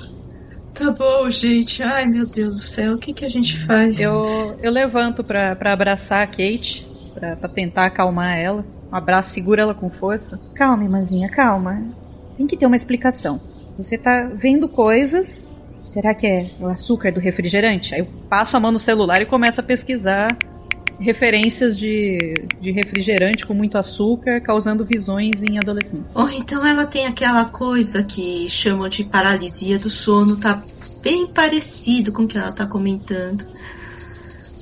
Tá 0.74 0.90
bom, 0.90 1.28
gente. 1.28 1.82
Ai, 1.82 2.06
meu 2.06 2.26
Deus 2.26 2.54
do 2.56 2.60
céu, 2.60 2.94
o 2.94 2.98
que, 2.98 3.12
que 3.12 3.24
a 3.24 3.28
gente 3.28 3.58
faz? 3.64 4.00
Eu, 4.00 4.56
eu 4.62 4.70
levanto 4.70 5.22
pra, 5.22 5.54
pra 5.56 5.72
abraçar 5.72 6.22
a 6.22 6.26
Kate, 6.26 6.86
pra, 7.14 7.36
pra 7.36 7.48
tentar 7.48 7.86
acalmar 7.86 8.36
ela. 8.36 8.64
Um 8.92 8.96
abraço, 8.96 9.30
segura 9.30 9.62
ela 9.62 9.74
com 9.74 9.90
força. 9.90 10.40
Calma, 10.54 10.84
irmãzinha, 10.84 11.28
calma. 11.28 11.82
Tem 12.36 12.46
que 12.46 12.56
ter 12.56 12.66
uma 12.66 12.76
explicação. 12.76 13.40
Você 13.76 13.96
tá 13.96 14.28
vendo 14.34 14.68
coisas. 14.68 15.50
Será 15.84 16.14
que 16.14 16.26
é 16.26 16.50
o 16.60 16.66
açúcar 16.66 17.12
do 17.12 17.20
refrigerante? 17.20 17.94
Aí 17.94 18.00
eu 18.00 18.06
passo 18.28 18.56
a 18.56 18.60
mão 18.60 18.70
no 18.70 18.78
celular 18.78 19.20
e 19.20 19.26
começo 19.26 19.60
a 19.60 19.64
pesquisar 19.64 20.36
referências 21.00 21.76
de, 21.76 22.34
de 22.60 22.70
refrigerante 22.70 23.46
com 23.46 23.54
muito 23.54 23.78
açúcar, 23.78 24.40
causando 24.40 24.84
visões 24.84 25.42
em 25.42 25.58
adolescentes. 25.58 26.14
Ou 26.14 26.30
então 26.30 26.64
ela 26.64 26.86
tem 26.86 27.06
aquela 27.06 27.46
coisa 27.46 28.02
que 28.02 28.48
chamam 28.48 28.88
de 28.88 29.04
paralisia 29.04 29.78
do 29.78 29.88
sono, 29.88 30.36
tá 30.36 30.62
bem 31.02 31.26
parecido 31.26 32.12
com 32.12 32.24
o 32.24 32.28
que 32.28 32.36
ela 32.36 32.52
tá 32.52 32.66
comentando. 32.66 33.46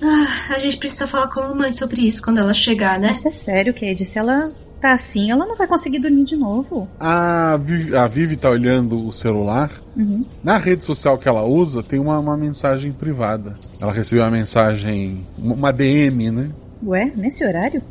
Ah, 0.01 0.55
a 0.55 0.59
gente 0.61 0.77
precisa 0.77 1.09
falar 1.09 1.29
com 1.29 1.41
a 1.41 1.49
mamãe 1.49 1.73
sobre 1.73 2.03
isso 2.03 2.23
quando 2.23 2.39
ela 2.39 2.55
chegar, 2.55 3.01
né? 3.01 3.11
Isso 3.11 3.27
é 3.27 3.33
sério, 3.33 3.75
Cade. 3.75 4.05
Se 4.05 4.17
ela 4.17 4.53
tá 4.81 4.93
assim, 4.93 5.31
ela 5.31 5.47
não 5.47 5.57
vai 5.57 5.67
conseguir 5.67 5.99
dormir 5.99 6.25
de 6.25 6.37
novo. 6.37 6.89
A 6.99 7.57
Vivi, 7.57 7.97
a 7.97 8.07
Vivi 8.07 8.37
tá 8.37 8.51
olhando 8.51 9.07
o 9.07 9.13
celular. 9.13 9.71
Uhum. 9.97 10.25
Na 10.43 10.57
rede 10.57 10.85
social 10.85 11.19
que 11.19 11.29
ela 11.29 11.45
usa, 11.45 11.83
tem 11.83 11.99
uma, 11.99 12.19
uma 12.19 12.37
mensagem 12.37 12.93
privada. 12.93 13.57
Ela 13.81 13.93
recebeu 13.93 14.25
uma 14.25 14.31
mensagem, 14.31 15.27
uma 15.37 15.73
DM, 15.73 16.31
né? 16.31 16.51
Ué, 16.85 17.13
nesse 17.17 17.45
horário? 17.45 17.83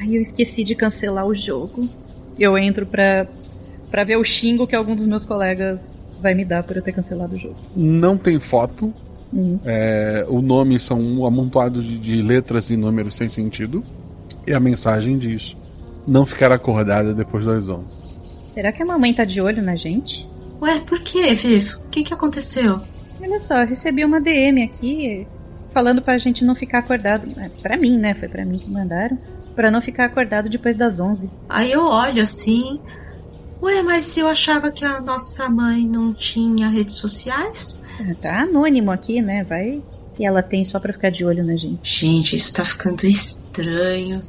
Ai, 0.00 0.16
eu 0.16 0.20
esqueci 0.20 0.62
de 0.62 0.74
cancelar 0.74 1.26
o 1.26 1.34
jogo. 1.34 1.88
Eu 2.38 2.56
entro 2.56 2.86
pra, 2.86 3.26
pra 3.90 4.04
ver 4.04 4.16
o 4.16 4.24
xingo 4.24 4.66
que 4.66 4.76
algum 4.76 4.94
dos 4.94 5.06
meus 5.06 5.24
colegas 5.24 5.92
vai 6.20 6.34
me 6.34 6.44
dar 6.44 6.62
por 6.62 6.76
eu 6.76 6.82
ter 6.82 6.92
cancelado 6.92 7.34
o 7.34 7.38
jogo. 7.38 7.56
Não 7.74 8.16
tem 8.16 8.38
foto. 8.38 8.92
Uhum. 9.32 9.58
É, 9.64 10.24
o 10.28 10.40
nome 10.40 10.78
são 10.78 11.00
um 11.00 11.26
amontoado 11.26 11.82
de, 11.82 11.98
de 11.98 12.22
letras 12.22 12.70
e 12.70 12.76
números 12.76 13.16
sem 13.16 13.28
sentido. 13.28 13.82
E 14.46 14.52
a 14.52 14.60
mensagem 14.60 15.18
diz: 15.18 15.56
Não 16.06 16.24
ficar 16.26 16.52
acordada 16.52 17.12
depois 17.12 17.44
das 17.44 17.68
11. 17.68 18.04
Será 18.54 18.72
que 18.72 18.82
a 18.82 18.86
mamãe 18.86 19.12
tá 19.12 19.24
de 19.24 19.40
olho 19.40 19.62
na 19.62 19.76
gente? 19.76 20.28
Ué, 20.60 20.80
por 20.80 21.00
que, 21.00 21.34
Vivo? 21.34 21.78
O 21.78 21.88
que, 21.90 22.02
que 22.02 22.14
aconteceu? 22.14 22.80
Olha 23.20 23.38
só, 23.40 23.60
eu 23.62 23.66
recebi 23.66 24.04
uma 24.04 24.20
DM 24.20 24.62
aqui 24.64 25.26
falando 25.72 26.00
pra 26.00 26.16
gente 26.18 26.44
não 26.44 26.54
ficar 26.54 26.78
acordado. 26.78 27.28
É, 27.38 27.48
pra 27.60 27.76
mim, 27.76 27.98
né? 27.98 28.14
Foi 28.14 28.28
pra 28.28 28.44
mim 28.44 28.58
que 28.58 28.70
mandaram. 28.70 29.18
Pra 29.54 29.70
não 29.70 29.80
ficar 29.82 30.06
acordado 30.06 30.48
depois 30.48 30.76
das 30.76 31.00
11. 31.00 31.30
Aí 31.48 31.72
eu 31.72 31.84
olho 31.84 32.22
assim. 32.22 32.78
Ué, 33.62 33.82
mas 33.82 34.16
eu 34.16 34.28
achava 34.28 34.70
que 34.70 34.84
a 34.84 35.00
nossa 35.00 35.48
mãe 35.48 35.86
não 35.86 36.12
tinha 36.12 36.68
redes 36.68 36.96
sociais? 36.96 37.82
Ah, 37.98 38.14
Tá 38.20 38.40
anônimo 38.42 38.90
aqui, 38.90 39.20
né? 39.22 39.44
Vai 39.44 39.82
que 40.16 40.24
ela 40.24 40.42
tem 40.42 40.64
só 40.64 40.80
pra 40.80 40.92
ficar 40.92 41.10
de 41.10 41.24
olho 41.24 41.44
na 41.44 41.56
gente. 41.56 42.00
Gente, 42.00 42.36
isso 42.36 42.52
tá 42.54 42.64
ficando 42.64 43.04
estranho. 43.04 44.22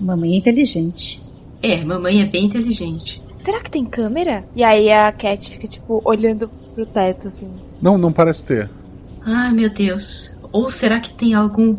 Mamãe 0.00 0.32
é 0.32 0.36
inteligente. 0.36 1.22
É, 1.62 1.76
mamãe 1.84 2.22
é 2.22 2.24
bem 2.24 2.46
inteligente. 2.46 3.22
Será 3.38 3.60
que 3.60 3.70
tem 3.70 3.84
câmera? 3.84 4.44
E 4.56 4.64
aí 4.64 4.90
a 4.90 5.12
Cat 5.12 5.50
fica, 5.50 5.68
tipo, 5.68 6.00
olhando 6.04 6.48
pro 6.74 6.86
teto, 6.86 7.28
assim. 7.28 7.50
Não, 7.80 7.98
não 7.98 8.12
parece 8.12 8.44
ter. 8.44 8.70
Ai, 9.24 9.52
meu 9.52 9.68
Deus. 9.68 10.34
Ou 10.50 10.70
será 10.70 10.98
que 10.98 11.12
tem 11.12 11.34
algum 11.34 11.76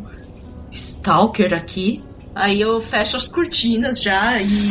stalker 0.71 1.53
aqui? 1.53 2.03
Aí 2.35 2.61
eu 2.61 2.79
fecho 2.79 3.17
as 3.17 3.27
cortinas 3.27 4.01
já 4.01 4.39
e, 4.41 4.69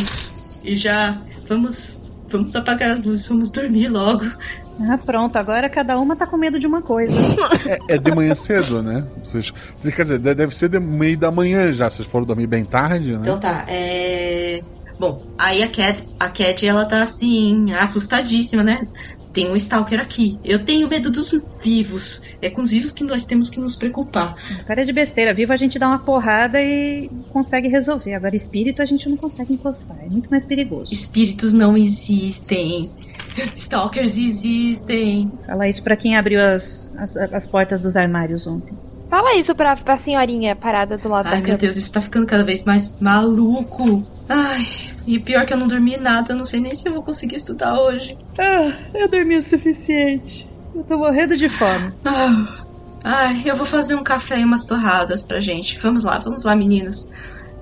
e 0.62 0.76
já 0.76 1.20
vamos 1.46 1.98
vamos 2.28 2.54
apagar 2.54 2.90
as 2.90 3.04
luzes, 3.04 3.26
vamos 3.26 3.50
dormir 3.50 3.88
logo. 3.88 4.24
Ah, 4.80 4.96
pronto, 4.98 5.36
agora 5.36 5.68
cada 5.68 5.98
uma 5.98 6.14
tá 6.14 6.26
com 6.26 6.36
medo 6.36 6.58
de 6.58 6.66
uma 6.66 6.80
coisa. 6.82 7.12
É, 7.88 7.94
é 7.94 7.98
de 7.98 8.14
manhã 8.14 8.34
cedo, 8.34 8.82
né? 8.82 9.04
Vocês, 9.22 9.50
quer 9.94 10.02
dizer, 10.02 10.18
de- 10.18 10.34
deve 10.34 10.54
ser 10.54 10.68
de 10.68 10.78
meio 10.78 11.18
da 11.18 11.30
manhã 11.30 11.72
já. 11.72 11.90
Vocês 11.90 12.06
foram 12.06 12.24
dormir 12.26 12.46
bem 12.46 12.64
tarde, 12.64 13.12
né? 13.12 13.18
Então 13.22 13.38
tá, 13.38 13.64
é. 13.68 14.62
Bom, 14.98 15.22
aí 15.38 15.62
a 15.62 15.68
Cat, 15.68 16.04
a 16.18 16.28
Cat 16.28 16.66
ela 16.66 16.84
tá 16.84 17.02
assim, 17.02 17.72
assustadíssima, 17.72 18.62
né? 18.64 18.86
Tem 19.32 19.48
um 19.50 19.54
Stalker 19.56 20.00
aqui. 20.00 20.38
Eu 20.44 20.64
tenho 20.64 20.88
medo 20.88 21.10
dos 21.10 21.32
vivos. 21.62 22.36
É 22.42 22.50
com 22.50 22.62
os 22.62 22.70
vivos 22.70 22.90
que 22.90 23.04
nós 23.04 23.24
temos 23.24 23.48
que 23.50 23.60
nos 23.60 23.76
preocupar. 23.76 24.34
Cara 24.66 24.84
de 24.84 24.92
besteira, 24.92 25.32
vivo 25.34 25.52
a 25.52 25.56
gente 25.56 25.78
dá 25.78 25.86
uma 25.86 25.98
porrada 26.00 26.60
e 26.60 27.08
consegue 27.32 27.68
resolver. 27.68 28.14
Agora, 28.14 28.34
espírito 28.34 28.82
a 28.82 28.84
gente 28.84 29.08
não 29.08 29.16
consegue 29.16 29.52
encostar. 29.52 29.96
É 30.04 30.08
muito 30.08 30.28
mais 30.30 30.44
perigoso. 30.46 30.92
Espíritos 30.92 31.52
não 31.54 31.76
existem. 31.76 32.90
Stalkers 33.54 34.18
existem. 34.18 35.30
Fala 35.46 35.68
isso 35.68 35.82
pra 35.82 35.96
quem 35.96 36.16
abriu 36.16 36.40
as, 36.40 36.94
as, 36.98 37.16
as 37.16 37.46
portas 37.46 37.80
dos 37.80 37.96
armários 37.96 38.46
ontem. 38.46 38.74
Fala 39.08 39.34
isso 39.36 39.54
pra, 39.54 39.74
pra 39.74 39.96
senhorinha 39.96 40.54
parada 40.54 40.98
do 40.98 41.08
lado 41.08 41.26
Ai, 41.26 41.32
da 41.32 41.36
meu 41.38 41.46
cama. 41.46 41.58
Deus, 41.58 41.76
isso 41.76 41.92
tá 41.92 42.00
ficando 42.00 42.26
cada 42.26 42.44
vez 42.44 42.62
mais 42.64 43.00
maluco. 43.00 44.04
Ai, 44.28 44.66
e 45.06 45.18
pior 45.18 45.46
que 45.46 45.54
eu 45.54 45.56
não 45.56 45.66
dormi 45.66 45.96
nada, 45.96 46.32
eu 46.32 46.36
não 46.36 46.44
sei 46.44 46.60
nem 46.60 46.74
se 46.74 46.86
eu 46.86 46.92
vou 46.92 47.02
conseguir 47.02 47.36
estudar 47.36 47.80
hoje. 47.80 48.18
Ah, 48.38 48.76
eu 48.94 49.08
dormi 49.08 49.36
o 49.36 49.42
suficiente. 49.42 50.48
Eu 50.74 50.84
tô 50.84 50.98
morrendo 50.98 51.36
de 51.36 51.48
fome. 51.48 51.92
Ah, 52.04 52.64
ai, 53.02 53.42
eu 53.46 53.56
vou 53.56 53.64
fazer 53.64 53.94
um 53.94 54.02
café 54.02 54.38
e 54.40 54.44
umas 54.44 54.66
torradas 54.66 55.22
pra 55.22 55.40
gente. 55.40 55.78
Vamos 55.78 56.04
lá, 56.04 56.18
vamos 56.18 56.44
lá, 56.44 56.54
meninas. 56.54 57.08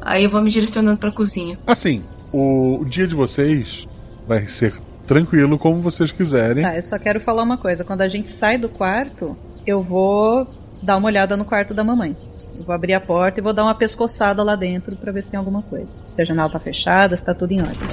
Aí 0.00 0.24
eu 0.24 0.30
vou 0.30 0.42
me 0.42 0.50
direcionando 0.50 0.98
pra 0.98 1.12
cozinha. 1.12 1.56
Assim, 1.64 2.02
o, 2.32 2.80
o 2.80 2.84
dia 2.84 3.06
de 3.06 3.14
vocês 3.14 3.86
vai 4.26 4.46
ser 4.46 4.72
tranquilo 5.06 5.58
como 5.58 5.80
vocês 5.80 6.12
quiserem. 6.12 6.62
Tá, 6.62 6.76
eu 6.76 6.82
só 6.82 6.98
quero 6.98 7.20
falar 7.20 7.42
uma 7.42 7.56
coisa. 7.56 7.84
Quando 7.84 8.02
a 8.02 8.08
gente 8.08 8.28
sai 8.28 8.58
do 8.58 8.68
quarto, 8.68 9.36
eu 9.66 9.82
vou 9.82 10.46
dar 10.82 10.96
uma 10.96 11.06
olhada 11.06 11.36
no 11.36 11.44
quarto 11.44 11.72
da 11.72 11.82
mamãe. 11.82 12.16
Eu 12.58 12.64
vou 12.64 12.74
abrir 12.74 12.94
a 12.94 13.00
porta 13.00 13.40
e 13.40 13.42
vou 13.42 13.52
dar 13.52 13.64
uma 13.64 13.74
pescoçada 13.74 14.42
lá 14.42 14.56
dentro 14.56 14.96
pra 14.96 15.12
ver 15.12 15.22
se 15.22 15.30
tem 15.30 15.38
alguma 15.38 15.62
coisa. 15.62 16.02
Se 16.08 16.22
a 16.22 16.24
janela 16.24 16.48
tá 16.48 16.58
fechada, 16.58 17.16
se 17.16 17.24
tá 17.24 17.34
tudo 17.34 17.52
em 17.52 17.60
ordem. 17.60 17.88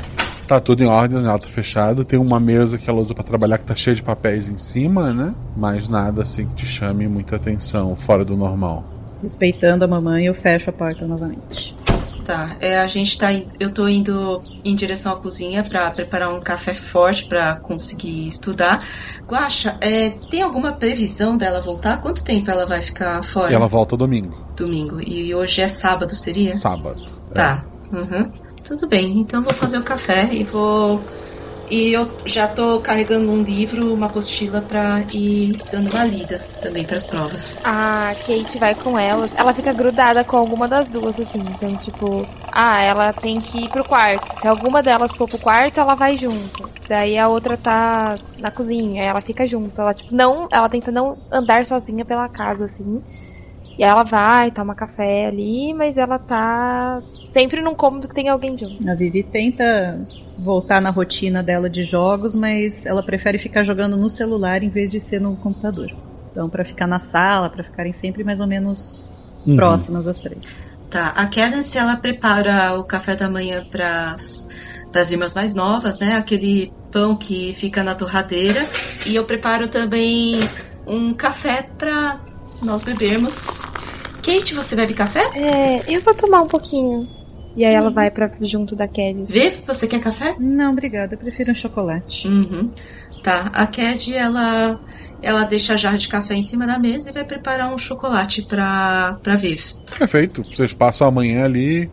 Tá 0.48 0.60
tudo 0.60 0.84
em 0.84 0.88
ordem, 0.88 1.18
ela 1.18 1.40
tá 1.40 1.48
fechada. 1.48 2.04
Tem 2.04 2.20
uma 2.20 2.40
mesa 2.40 2.78
que 2.78 2.90
ela 2.90 3.00
usa 3.00 3.14
pra 3.14 3.24
trabalhar 3.24 3.58
que 3.58 3.66
tá 3.66 3.76
cheia 3.76 3.96
de 3.96 4.04
papéis 4.04 4.50
em 4.50 4.58
cima, 4.58 5.14
né? 5.14 5.34
Mas 5.56 5.88
nada 5.88 6.24
assim 6.24 6.48
que 6.48 6.56
te 6.56 6.66
chame 6.66 7.08
muita 7.08 7.36
atenção, 7.36 7.96
fora 7.96 8.26
do 8.26 8.36
normal. 8.36 8.84
Respeitando 9.22 9.86
a 9.86 9.88
mamãe, 9.88 10.26
eu 10.26 10.34
fecho 10.34 10.70
a 10.70 10.74
porta 10.74 11.06
novamente. 11.08 11.76
Tá, 12.26 12.56
é, 12.62 12.80
a 12.80 12.88
gente 12.88 13.18
tá. 13.18 13.28
Eu 13.60 13.74
tô 13.74 13.88
indo 13.88 14.42
em 14.64 14.74
direção 14.76 15.12
à 15.12 15.16
cozinha 15.18 15.64
pra 15.64 15.92
preparar 15.92 16.34
um 16.34 16.40
café 16.40 16.74
forte 16.74 17.26
pra 17.26 17.56
conseguir 17.58 18.28
estudar. 18.28 18.88
Guaxa, 19.28 19.78
é, 19.82 20.12
tem 20.32 20.42
alguma 20.42 20.72
previsão 20.72 21.36
dela 21.36 21.60
voltar? 21.60 22.02
Quanto 22.02 22.24
tempo 22.24 22.50
ela 22.50 22.66
vai 22.66 22.82
ficar 22.82 23.22
fora? 23.24 23.54
Ela 23.54 23.68
volta 23.68 23.98
domingo, 23.98 24.48
Domingo. 24.56 25.02
E 25.02 25.36
hoje 25.36 25.62
é 25.62 25.68
sábado, 25.68 26.16
seria? 26.16 26.52
sábado. 26.52 27.02
Tá. 27.34 27.66
Uhum. 27.92 28.32
Tudo 28.64 28.88
bem, 28.88 29.20
então 29.20 29.44
vou 29.44 29.54
fazer 29.54 29.78
o 29.78 29.84
café 29.84 30.30
e 30.32 30.44
vou. 30.44 31.04
E 31.70 31.94
eu 31.94 32.10
já 32.26 32.48
tô 32.48 32.80
carregando 32.80 33.32
um 33.32 33.42
livro, 33.42 33.94
uma 33.94 34.08
apostila 34.08 34.62
pra 34.62 35.04
ir 35.14 35.58
dando 35.72 35.90
uma 35.90 36.04
lida 36.06 36.40
também 36.62 36.86
pras 36.86 37.04
provas. 37.04 37.60
A 37.64 38.14
Kate 38.26 38.58
vai 38.60 38.76
com 38.76 38.98
elas. 38.98 39.34
Ela 39.36 39.54
fica 39.54 39.74
grudada 39.74 40.24
com 40.24 40.38
alguma 40.38 40.68
das 40.68 40.88
duas, 40.88 41.20
assim. 41.20 41.40
Então, 41.40 41.76
tipo, 41.78 42.26
ah, 42.52 42.82
ela 42.82 43.14
tem 43.14 43.40
que 43.42 43.66
ir 43.66 43.70
pro 43.70 43.84
quarto. 43.84 44.28
Se 44.30 44.48
alguma 44.48 44.84
delas 44.84 45.16
for 45.16 45.28
pro 45.28 45.40
quarto, 45.40 45.80
ela 45.80 45.96
vai 45.96 46.18
junto. 46.18 46.70
Daí 46.88 47.18
a 47.18 47.28
outra 47.28 47.58
tá 47.58 48.18
na 48.38 48.52
cozinha, 48.52 49.04
ela 49.04 49.22
fica 49.22 49.48
junto. 49.48 49.80
Ela, 49.80 49.94
tipo, 49.94 50.14
não. 50.14 50.48
Ela 50.52 50.70
tenta 50.70 50.92
não 50.92 51.18
andar 51.32 51.66
sozinha 51.66 52.06
pela 52.06 52.30
casa, 52.30 52.66
assim. 52.66 53.02
E 53.78 53.84
aí 53.84 53.90
ela 53.90 54.04
vai, 54.04 54.52
toma 54.52 54.76
café 54.76 55.28
ali, 55.28 55.74
mas 55.74 55.98
ela 55.98 56.20
tá 56.20 57.02
sempre 57.32 57.62
num 57.62 57.74
cômodo 57.74 58.08
que 58.08 58.14
tem 58.14 58.30
alguém 58.30 58.58
junto. 58.58 58.88
A 58.88 58.94
Vivi 58.96 59.24
tenta 59.24 60.00
voltar 60.38 60.80
na 60.80 60.92
rotina 60.92 61.42
dela 61.42 61.70
de 61.70 61.84
jogos, 61.84 62.36
mas 62.36 62.86
ela 62.86 63.02
prefere 63.02 63.38
ficar 63.40 63.64
jogando 63.64 63.98
no 63.98 64.10
celular 64.10 64.62
em 64.64 64.70
vez 64.70 64.92
de 64.92 65.00
ser 65.00 65.20
no 65.20 65.36
computador. 65.38 65.90
Então, 66.32 66.50
pra 66.50 66.64
ficar 66.64 66.88
na 66.88 67.00
sala, 67.00 67.50
pra 67.50 67.64
ficarem 67.64 67.94
sempre 67.94 68.24
mais 68.24 68.40
ou 68.40 68.48
menos 68.48 69.02
Uhum. 69.46 69.58
próximas 69.58 70.08
as 70.08 70.20
três. 70.20 70.64
Tá, 70.90 71.10
a 71.10 71.26
Cadence 71.26 71.78
ela 71.78 71.96
prepara 71.98 72.80
o 72.80 72.84
café 72.84 73.16
da 73.16 73.30
manhã 73.30 73.64
pras 73.70 74.48
das 74.92 75.12
irmãs 75.12 75.34
mais 75.34 75.56
novas, 75.56 76.00
né? 76.00 76.16
Aquele 76.16 76.72
pão 76.92 77.16
que 77.16 77.54
fica 77.54 77.84
na 77.84 77.96
torradeira. 77.96 78.62
E 79.06 79.16
eu 79.16 79.26
preparo 79.26 79.68
também 79.68 80.40
um 80.88 81.14
café 81.14 81.68
pra 81.78 82.20
nós 82.64 82.84
bebermos. 82.84 83.62
Kate, 84.22 84.54
você 84.54 84.76
bebe 84.76 84.94
café? 84.94 85.22
É, 85.36 85.84
eu 85.96 86.02
vou 86.02 86.14
tomar 86.14 86.42
um 86.42 86.48
pouquinho. 86.48 87.08
E 87.56 87.64
aí 87.64 87.74
ela 87.76 87.90
vai 87.92 88.10
pra 88.10 88.32
junto 88.42 88.76
da 88.76 88.88
Kelly. 88.88 89.26
Vê, 89.28 89.52
você 89.68 89.86
quer 89.88 90.00
café? 90.00 90.36
Não, 90.40 90.72
obrigada. 90.72 91.14
Eu 91.14 91.20
prefiro 91.20 91.52
um 91.52 91.56
chocolate. 91.56 92.28
Uhum. 92.28 92.72
Tá, 93.22 93.52
a 93.54 93.68
Cad, 93.68 94.12
ela, 94.14 94.80
ela 95.22 95.44
deixa 95.44 95.74
a 95.74 95.78
jarra 95.78 95.98
de 95.98 96.08
café 96.08 96.34
em 96.34 96.42
cima 96.42 96.66
da 96.66 96.80
mesa 96.80 97.10
e 97.10 97.14
vai 97.14 97.24
preparar 97.24 97.72
um 97.74 97.78
chocolate 97.78 98.42
pra, 98.42 99.18
pra 99.22 99.36
Viv. 99.36 99.74
Perfeito. 100.00 100.42
Vocês 100.44 100.74
passam 100.74 101.08
a 101.08 101.12
manhã 101.12 101.46
ali, 101.46 101.90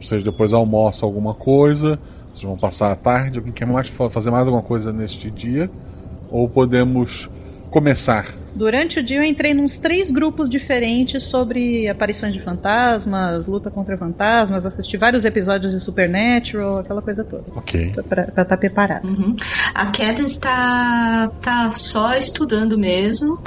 vocês 0.00 0.22
depois 0.24 0.52
almoçam 0.52 1.06
alguma 1.08 1.34
coisa, 1.34 1.98
Vocês 2.32 2.42
vão 2.44 2.56
passar 2.56 2.90
a 2.92 2.96
tarde? 2.96 3.38
Alguém 3.38 3.52
quer 3.54 3.66
mais 3.66 3.88
fa- 3.88 4.10
fazer 4.10 4.30
mais 4.30 4.46
alguma 4.48 4.62
coisa 4.62 4.92
neste 4.92 5.30
dia? 5.30 5.70
Ou 6.30 6.48
podemos 6.48 7.30
começar? 7.70 8.26
Durante 8.54 9.00
o 9.00 9.02
dia 9.02 9.18
eu 9.18 9.22
entrei 9.22 9.52
nos 9.52 9.78
três 9.78 10.10
grupos 10.10 10.48
diferentes 10.48 11.24
sobre 11.24 11.86
aparições 11.88 12.32
de 12.32 12.40
fantasmas, 12.40 13.46
luta 13.46 13.70
contra 13.70 13.98
fantasmas, 13.98 14.64
assisti 14.64 14.96
vários 14.96 15.26
episódios 15.26 15.72
de 15.72 15.80
Supernatural, 15.80 16.78
aquela 16.78 17.02
coisa 17.02 17.22
toda. 17.22 17.44
Ok. 17.54 17.92
Pra 18.08 18.24
estar 18.24 18.56
preparado. 18.56 19.06
Uhum. 19.06 19.36
A 19.74 19.86
Cadence 19.86 20.40
tá, 20.40 21.30
tá 21.42 21.70
só 21.70 22.16
estudando 22.16 22.78
mesmo. 22.78 23.38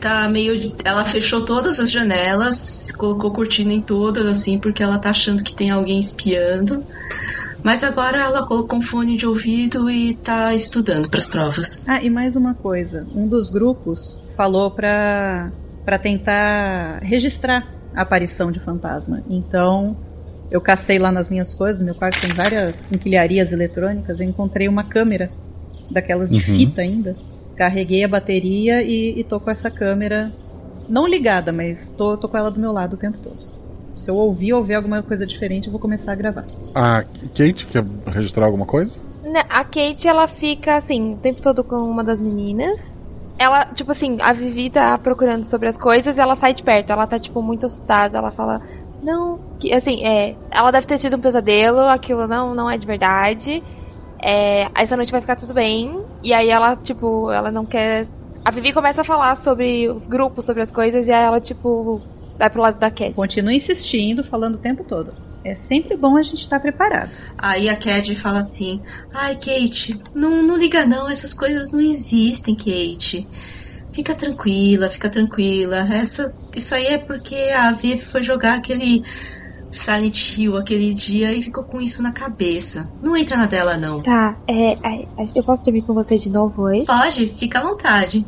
Tá 0.00 0.28
meio. 0.28 0.74
Ela 0.84 1.04
fechou 1.04 1.44
todas 1.44 1.78
as 1.78 1.90
janelas, 1.90 2.90
colocou 2.92 3.30
cortina 3.30 3.72
em 3.72 3.80
todas, 3.80 4.26
assim, 4.26 4.58
porque 4.58 4.82
ela 4.82 4.98
tá 4.98 5.10
achando 5.10 5.42
que 5.42 5.54
tem 5.54 5.70
alguém 5.70 5.98
espiando. 5.98 6.84
Mas 7.66 7.82
agora 7.82 8.18
ela 8.18 8.46
colocou 8.46 8.78
um 8.78 8.80
fone 8.80 9.16
de 9.16 9.26
ouvido 9.26 9.90
e 9.90 10.14
tá 10.14 10.54
estudando 10.54 11.10
pras 11.10 11.26
provas. 11.26 11.84
Ah, 11.88 12.00
e 12.00 12.08
mais 12.08 12.36
uma 12.36 12.54
coisa. 12.54 13.04
Um 13.12 13.26
dos 13.26 13.50
grupos 13.50 14.22
falou 14.36 14.70
pra, 14.70 15.50
pra 15.84 15.98
tentar 15.98 17.00
registrar 17.02 17.66
a 17.92 18.02
aparição 18.02 18.52
de 18.52 18.60
fantasma. 18.60 19.20
Então, 19.28 19.96
eu 20.48 20.60
cacei 20.60 20.96
lá 20.96 21.10
nas 21.10 21.28
minhas 21.28 21.54
coisas, 21.54 21.84
meu 21.84 21.96
quarto 21.96 22.20
tem 22.20 22.30
várias 22.30 22.86
empilharias 22.92 23.50
eletrônicas, 23.52 24.20
eu 24.20 24.28
encontrei 24.28 24.68
uma 24.68 24.84
câmera 24.84 25.28
daquelas 25.90 26.30
de 26.30 26.36
Uhum. 26.36 26.40
fita 26.58 26.82
ainda. 26.82 27.16
Carreguei 27.56 28.04
a 28.04 28.08
bateria 28.08 28.80
e, 28.80 29.18
e 29.18 29.24
tô 29.24 29.40
com 29.40 29.50
essa 29.50 29.72
câmera 29.72 30.30
não 30.88 31.04
ligada, 31.04 31.50
mas 31.52 31.90
tô, 31.90 32.16
tô 32.16 32.28
com 32.28 32.36
ela 32.36 32.48
do 32.52 32.60
meu 32.60 32.70
lado 32.70 32.94
o 32.94 32.96
tempo 32.96 33.18
todo. 33.18 33.55
Se 33.96 34.10
eu 34.10 34.16
ouvir 34.16 34.52
ou 34.52 34.62
ver 34.62 34.74
alguma 34.74 35.02
coisa 35.02 35.26
diferente, 35.26 35.66
eu 35.66 35.72
vou 35.72 35.80
começar 35.80 36.12
a 36.12 36.14
gravar. 36.14 36.44
A 36.74 37.02
Kate 37.34 37.66
quer 37.66 37.84
registrar 38.06 38.44
alguma 38.44 38.66
coisa? 38.66 39.02
Né, 39.22 39.42
A 39.48 39.64
Kate, 39.64 40.06
ela 40.06 40.28
fica 40.28 40.76
assim, 40.76 41.14
o 41.14 41.16
tempo 41.16 41.40
todo 41.40 41.64
com 41.64 41.76
uma 41.76 42.04
das 42.04 42.20
meninas. 42.20 42.98
Ela, 43.38 43.64
tipo 43.66 43.90
assim, 43.90 44.16
a 44.20 44.32
Vivi 44.32 44.70
tá 44.70 44.96
procurando 44.98 45.44
sobre 45.44 45.68
as 45.68 45.76
coisas 45.76 46.16
e 46.16 46.20
ela 46.20 46.34
sai 46.34 46.54
de 46.54 46.62
perto. 46.62 46.92
Ela 46.92 47.06
tá, 47.06 47.18
tipo, 47.18 47.42
muito 47.42 47.66
assustada. 47.66 48.18
Ela 48.18 48.30
fala, 48.30 48.62
não, 49.02 49.38
que, 49.58 49.72
assim, 49.74 50.04
é. 50.04 50.36
Ela 50.50 50.70
deve 50.70 50.86
ter 50.86 50.98
tido 50.98 51.16
um 51.16 51.20
pesadelo, 51.20 51.80
aquilo 51.80 52.26
não, 52.26 52.54
não 52.54 52.70
é 52.70 52.76
de 52.78 52.86
verdade. 52.86 53.62
É, 54.22 54.68
essa 54.74 54.96
noite 54.96 55.12
vai 55.12 55.20
ficar 55.20 55.36
tudo 55.36 55.52
bem. 55.52 56.00
E 56.22 56.32
aí 56.32 56.48
ela, 56.48 56.76
tipo, 56.76 57.30
ela 57.30 57.50
não 57.50 57.66
quer. 57.66 58.06
A 58.44 58.50
Vivi 58.50 58.72
começa 58.72 59.02
a 59.02 59.04
falar 59.04 59.36
sobre 59.36 59.88
os 59.88 60.06
grupos, 60.06 60.44
sobre 60.44 60.62
as 60.62 60.70
coisas, 60.70 61.08
e 61.08 61.12
aí 61.12 61.24
ela, 61.24 61.40
tipo, 61.40 62.00
vai 62.38 62.50
pro 62.50 62.62
lado 62.62 62.78
da 62.78 62.90
Cat. 62.90 63.14
Continua 63.14 63.52
insistindo, 63.52 64.24
falando 64.24 64.56
o 64.56 64.58
tempo 64.58 64.84
todo. 64.84 65.12
É 65.44 65.54
sempre 65.54 65.96
bom 65.96 66.16
a 66.16 66.22
gente 66.22 66.40
estar 66.40 66.58
preparado. 66.58 67.12
Aí 67.38 67.68
a 67.68 67.76
Cad 67.76 68.14
fala 68.16 68.40
assim: 68.40 68.80
Ai, 69.14 69.36
Kate, 69.36 70.00
não, 70.12 70.42
não 70.42 70.56
liga 70.56 70.84
não, 70.84 71.08
essas 71.08 71.32
coisas 71.32 71.70
não 71.70 71.80
existem, 71.80 72.56
Kate. 72.56 73.28
Fica 73.92 74.14
tranquila, 74.14 74.90
fica 74.90 75.08
tranquila. 75.08 75.76
Essa, 75.94 76.34
isso 76.54 76.74
aí 76.74 76.86
é 76.86 76.98
porque 76.98 77.36
a 77.56 77.70
Vivi 77.72 78.00
foi 78.00 78.22
jogar 78.22 78.56
aquele 78.56 79.02
Silent 79.70 80.36
Hill 80.36 80.56
aquele 80.56 80.92
dia 80.94 81.32
e 81.32 81.42
ficou 81.42 81.62
com 81.62 81.80
isso 81.80 82.02
na 82.02 82.10
cabeça. 82.10 82.90
Não 83.02 83.16
entra 83.16 83.36
na 83.36 83.46
dela, 83.46 83.76
não. 83.76 84.02
Tá, 84.02 84.36
é, 84.48 84.72
é, 84.72 85.06
eu 85.34 85.44
posso 85.44 85.62
dormir 85.62 85.82
com 85.82 85.94
você 85.94 86.18
de 86.18 86.30
novo 86.30 86.62
hoje? 86.62 86.86
Pode, 86.86 87.28
fica 87.28 87.60
à 87.60 87.62
vontade. 87.62 88.26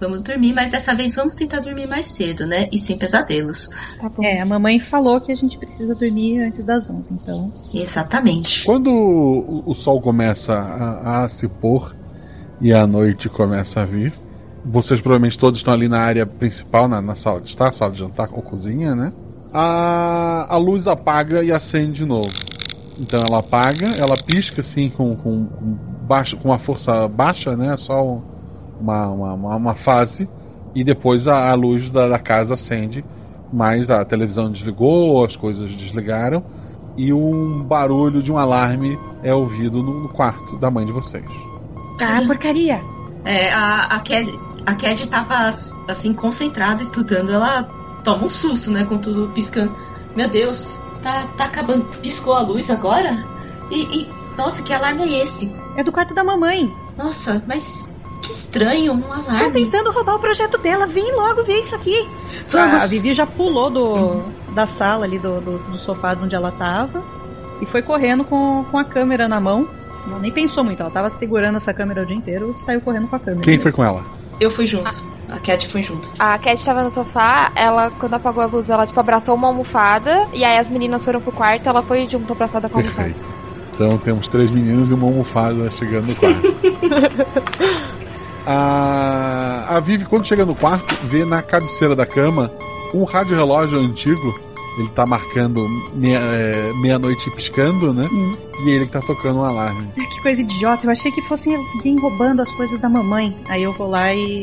Vamos 0.00 0.22
dormir, 0.22 0.52
mas 0.52 0.70
dessa 0.70 0.94
vez 0.94 1.14
vamos 1.14 1.34
tentar 1.36 1.60
dormir 1.60 1.86
mais 1.86 2.06
cedo, 2.06 2.46
né? 2.46 2.68
E 2.72 2.78
sem 2.78 2.98
pesadelos. 2.98 3.68
Tá 4.00 4.08
bom. 4.08 4.22
É, 4.22 4.40
a 4.40 4.46
mamãe 4.46 4.78
falou 4.78 5.20
que 5.20 5.32
a 5.32 5.34
gente 5.36 5.56
precisa 5.56 5.94
dormir 5.94 6.40
antes 6.40 6.62
das 6.64 6.90
11, 6.90 7.14
então. 7.14 7.52
Exatamente. 7.72 8.64
Quando 8.64 8.90
o, 8.90 9.62
o 9.70 9.74
sol 9.74 10.00
começa 10.00 10.54
a, 10.54 11.24
a 11.24 11.28
se 11.28 11.48
pôr 11.48 11.94
e 12.60 12.72
a 12.72 12.86
noite 12.86 13.28
começa 13.28 13.82
a 13.82 13.84
vir, 13.86 14.12
vocês 14.64 15.00
provavelmente 15.00 15.38
todos 15.38 15.60
estão 15.60 15.72
ali 15.72 15.88
na 15.88 16.00
área 16.00 16.26
principal, 16.26 16.88
na, 16.88 17.00
na 17.00 17.14
sala 17.14 17.40
de 17.40 17.48
estar, 17.48 17.72
sala 17.72 17.92
de 17.92 17.98
jantar 17.98 18.28
ou 18.32 18.42
cozinha, 18.42 18.94
né? 18.94 19.12
A, 19.52 20.46
a 20.52 20.56
luz 20.56 20.86
apaga 20.88 21.44
e 21.44 21.52
acende 21.52 21.92
de 21.92 22.04
novo. 22.04 22.32
Então 22.98 23.22
ela 23.26 23.38
apaga, 23.38 23.88
ela 23.96 24.16
pisca 24.16 24.60
assim 24.60 24.90
com, 24.90 25.14
com, 25.16 25.46
com, 25.46 25.76
baixo, 26.06 26.36
com 26.36 26.48
uma 26.48 26.58
força 26.58 27.06
baixa, 27.08 27.56
né? 27.56 27.76
Só 27.76 28.04
um- 28.04 28.33
uma, 28.80 29.08
uma, 29.08 29.32
uma, 29.34 29.56
uma 29.56 29.74
fase. 29.74 30.28
E 30.74 30.82
depois 30.82 31.28
a, 31.28 31.50
a 31.50 31.54
luz 31.54 31.88
da, 31.88 32.08
da 32.08 32.18
casa 32.18 32.54
acende, 32.54 33.04
mas 33.52 33.90
a 33.90 34.04
televisão 34.04 34.50
desligou, 34.50 35.24
as 35.24 35.36
coisas 35.36 35.70
desligaram 35.70 36.42
e 36.96 37.12
um 37.12 37.62
barulho 37.62 38.22
de 38.22 38.30
um 38.30 38.38
alarme 38.38 38.98
é 39.22 39.34
ouvido 39.34 39.82
no, 39.82 40.02
no 40.02 40.08
quarto 40.08 40.56
da 40.56 40.70
mãe 40.70 40.84
de 40.84 40.92
vocês. 40.92 41.24
Ah, 42.00 42.22
porcaria! 42.26 42.80
É, 43.24 43.52
a, 43.52 43.86
a, 43.86 43.98
Cad, 44.00 44.30
a 44.66 44.74
Cad 44.74 45.06
tava 45.08 45.54
assim, 45.88 46.12
concentrada, 46.12 46.82
estudando. 46.82 47.32
Ela 47.32 47.64
toma 48.04 48.24
um 48.24 48.28
susto, 48.28 48.70
né? 48.70 48.84
Com 48.84 48.98
tudo 48.98 49.30
piscando. 49.34 49.74
Meu 50.14 50.28
Deus, 50.28 50.78
tá, 51.02 51.26
tá 51.36 51.44
acabando. 51.46 51.84
Piscou 52.00 52.34
a 52.34 52.40
luz 52.40 52.70
agora? 52.70 53.24
E, 53.70 54.02
e, 54.02 54.08
nossa, 54.36 54.62
que 54.62 54.72
alarme 54.72 55.02
é 55.02 55.22
esse? 55.22 55.52
É 55.76 55.82
do 55.82 55.90
quarto 55.90 56.14
da 56.14 56.22
mamãe. 56.22 56.72
Nossa, 56.96 57.42
mas 57.46 57.90
que 58.24 58.32
estranho, 58.32 58.92
um 58.94 59.12
alarme. 59.12 59.52
tentando 59.52 59.90
roubar 59.92 60.16
o 60.16 60.18
projeto 60.18 60.58
dela. 60.58 60.86
Vem 60.86 61.14
logo 61.14 61.44
ver 61.44 61.60
isso 61.60 61.74
aqui. 61.74 62.08
Vamos. 62.48 62.82
A 62.82 62.86
Vivi 62.86 63.12
já 63.12 63.26
pulou 63.26 63.70
do, 63.70 64.22
da 64.54 64.66
sala 64.66 65.04
ali, 65.04 65.18
do, 65.18 65.40
do, 65.40 65.58
do 65.58 65.78
sofá 65.78 66.14
de 66.14 66.24
onde 66.24 66.34
ela 66.34 66.50
tava. 66.52 67.02
E 67.60 67.66
foi 67.66 67.82
correndo 67.82 68.24
com, 68.24 68.64
com 68.70 68.78
a 68.78 68.84
câmera 68.84 69.28
na 69.28 69.40
mão. 69.40 69.68
Não, 70.06 70.18
nem 70.18 70.30
pensou 70.30 70.62
muito, 70.62 70.80
ela 70.80 70.90
tava 70.90 71.08
segurando 71.08 71.56
essa 71.56 71.72
câmera 71.72 72.02
o 72.02 72.06
dia 72.06 72.16
inteiro 72.16 72.54
e 72.58 72.62
saiu 72.62 72.80
correndo 72.80 73.08
com 73.08 73.16
a 73.16 73.18
câmera. 73.18 73.42
Quem 73.42 73.58
foi 73.58 73.72
com 73.72 73.82
ela? 73.82 74.04
Eu 74.38 74.50
fui 74.50 74.66
junto. 74.66 74.94
A 75.30 75.38
Cad 75.38 75.66
foi 75.66 75.82
junto. 75.82 76.10
A 76.18 76.38
Cat 76.38 76.62
tava 76.62 76.82
no 76.82 76.90
sofá, 76.90 77.50
ela, 77.56 77.90
quando 77.90 78.14
apagou 78.14 78.42
a 78.42 78.46
luz, 78.46 78.68
ela, 78.68 78.86
tipo, 78.86 79.00
abraçou 79.00 79.34
uma 79.34 79.48
almofada, 79.48 80.28
e 80.34 80.44
aí 80.44 80.58
as 80.58 80.68
meninas 80.68 81.02
foram 81.02 81.20
pro 81.20 81.32
quarto, 81.32 81.66
ela 81.66 81.80
foi 81.80 82.06
junto 82.08 82.32
abraçada 82.32 82.68
com 82.68 82.78
a 82.78 82.80
almofada. 82.82 83.08
Perfeito. 83.08 83.44
Então 83.74 83.98
temos 83.98 84.28
três 84.28 84.50
meninos 84.50 84.90
e 84.90 84.94
uma 84.94 85.06
almofada 85.06 85.70
chegando 85.70 86.08
no 86.08 86.14
quarto. 86.14 86.54
a, 88.46 89.76
a 89.76 89.80
Vivi, 89.80 90.04
quando 90.04 90.26
chega 90.26 90.44
no 90.44 90.54
quarto, 90.54 90.94
vê 91.04 91.24
na 91.24 91.42
cabeceira 91.42 91.94
da 91.96 92.06
cama 92.06 92.50
um 92.94 93.04
rádio 93.04 93.36
relógio 93.36 93.78
antigo. 93.78 94.34
Ele 94.78 94.88
tá 94.88 95.06
marcando 95.06 95.64
meia- 95.94 96.18
é, 96.18 96.72
meia-noite 96.82 97.30
piscando, 97.30 97.94
né? 97.94 98.08
Hum. 98.10 98.36
E 98.66 98.70
ele 98.70 98.86
que 98.86 98.92
tá 98.92 99.00
tocando 99.02 99.38
um 99.38 99.44
alarme. 99.44 99.86
Que 99.94 100.22
coisa 100.22 100.40
idiota, 100.42 100.86
eu 100.86 100.90
achei 100.90 101.12
que 101.12 101.22
fosse 101.22 101.54
alguém 101.54 101.96
roubando 102.00 102.42
as 102.42 102.50
coisas 102.52 102.76
da 102.80 102.88
mamãe. 102.88 103.36
Aí 103.48 103.62
eu 103.62 103.72
vou 103.74 103.88
lá 103.88 104.12
e 104.12 104.42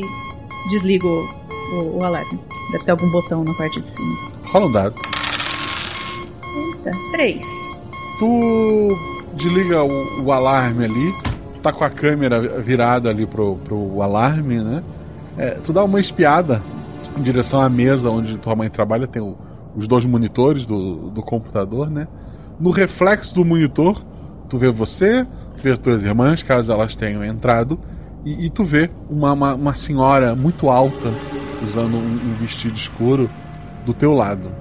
desligo 0.70 1.06
o, 1.06 1.98
o 1.98 2.04
alarme. 2.04 2.40
Deve 2.72 2.84
ter 2.84 2.92
algum 2.92 3.10
botão 3.12 3.44
na 3.44 3.52
parte 3.54 3.78
de 3.82 3.90
cima. 3.90 4.18
Rola 4.46 4.66
um 4.66 4.72
dado. 4.72 4.94
Eita, 6.56 6.90
três. 7.12 7.44
Tu 8.18 8.96
desliga 9.34 9.82
o, 9.84 10.24
o 10.24 10.32
alarme 10.32 10.86
ali, 10.86 11.14
tá 11.62 11.72
com 11.72 11.84
a 11.84 11.90
câmera 11.90 12.40
virada 12.60 13.08
ali 13.08 13.24
pro, 13.26 13.56
pro 13.56 14.02
alarme, 14.02 14.60
né? 14.62 14.82
É, 15.38 15.50
tu 15.52 15.72
dá 15.72 15.82
uma 15.84 16.00
espiada 16.00 16.62
em 17.16 17.22
direção 17.22 17.60
à 17.60 17.68
mesa 17.68 18.10
onde 18.10 18.36
tua 18.38 18.54
mãe 18.56 18.68
trabalha, 18.68 19.06
tem 19.06 19.22
o- 19.22 19.36
os 19.74 19.86
dois 19.88 20.04
monitores 20.04 20.66
do, 20.66 21.10
do 21.10 21.22
computador, 21.22 21.88
né? 21.90 22.06
No 22.60 22.70
reflexo 22.70 23.34
do 23.34 23.44
monitor, 23.44 24.02
tu 24.48 24.58
vê 24.58 24.70
você, 24.70 25.24
tu 25.56 25.62
vê 25.62 25.76
tuas 25.76 26.02
irmãs, 26.02 26.42
caso 26.42 26.70
elas 26.70 26.94
tenham 26.94 27.24
entrado, 27.24 27.78
e, 28.24 28.46
e 28.46 28.50
tu 28.50 28.64
vê 28.64 28.90
uma, 29.08 29.32
uma, 29.32 29.54
uma 29.54 29.74
senhora 29.74 30.36
muito 30.36 30.68
alta, 30.68 31.10
usando 31.62 31.94
um, 31.96 31.98
um 32.30 32.34
vestido 32.40 32.76
escuro, 32.76 33.30
do 33.86 33.92
teu 33.94 34.12
lado. 34.12 34.52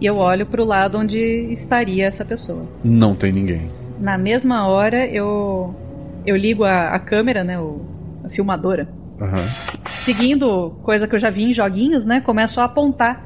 E 0.00 0.06
eu 0.06 0.16
olho 0.16 0.44
pro 0.46 0.64
lado 0.64 0.98
onde 0.98 1.16
estaria 1.52 2.06
essa 2.06 2.24
pessoa. 2.24 2.64
Não 2.82 3.14
tem 3.14 3.30
ninguém. 3.30 3.68
Na 4.02 4.18
mesma 4.18 4.66
hora 4.66 5.06
eu 5.06 5.74
eu 6.26 6.36
ligo 6.36 6.64
a, 6.64 6.88
a 6.94 6.98
câmera, 6.98 7.42
né, 7.44 7.58
o, 7.58 7.80
a 8.24 8.28
filmadora. 8.28 8.88
Aham. 9.20 9.36
Seguindo 9.90 10.70
coisa 10.82 11.06
que 11.06 11.14
eu 11.14 11.18
já 11.18 11.30
vi 11.30 11.44
em 11.44 11.52
joguinhos, 11.52 12.04
né, 12.06 12.20
começo 12.20 12.60
a 12.60 12.64
apontar 12.64 13.24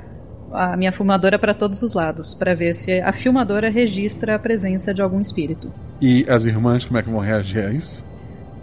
a 0.52 0.76
minha 0.76 0.92
filmadora 0.92 1.38
para 1.38 1.52
todos 1.54 1.82
os 1.82 1.94
lados, 1.94 2.34
para 2.34 2.54
ver 2.54 2.74
se 2.74 3.00
a 3.00 3.12
filmadora 3.12 3.70
registra 3.70 4.34
a 4.36 4.38
presença 4.38 4.92
de 4.94 5.02
algum 5.02 5.20
espírito. 5.20 5.72
E 6.00 6.24
as 6.28 6.44
irmãs, 6.46 6.84
como 6.84 6.98
é 6.98 7.02
que 7.02 7.10
vão 7.10 7.20
reagir 7.20 7.64
a 7.64 7.72
isso? 7.72 8.04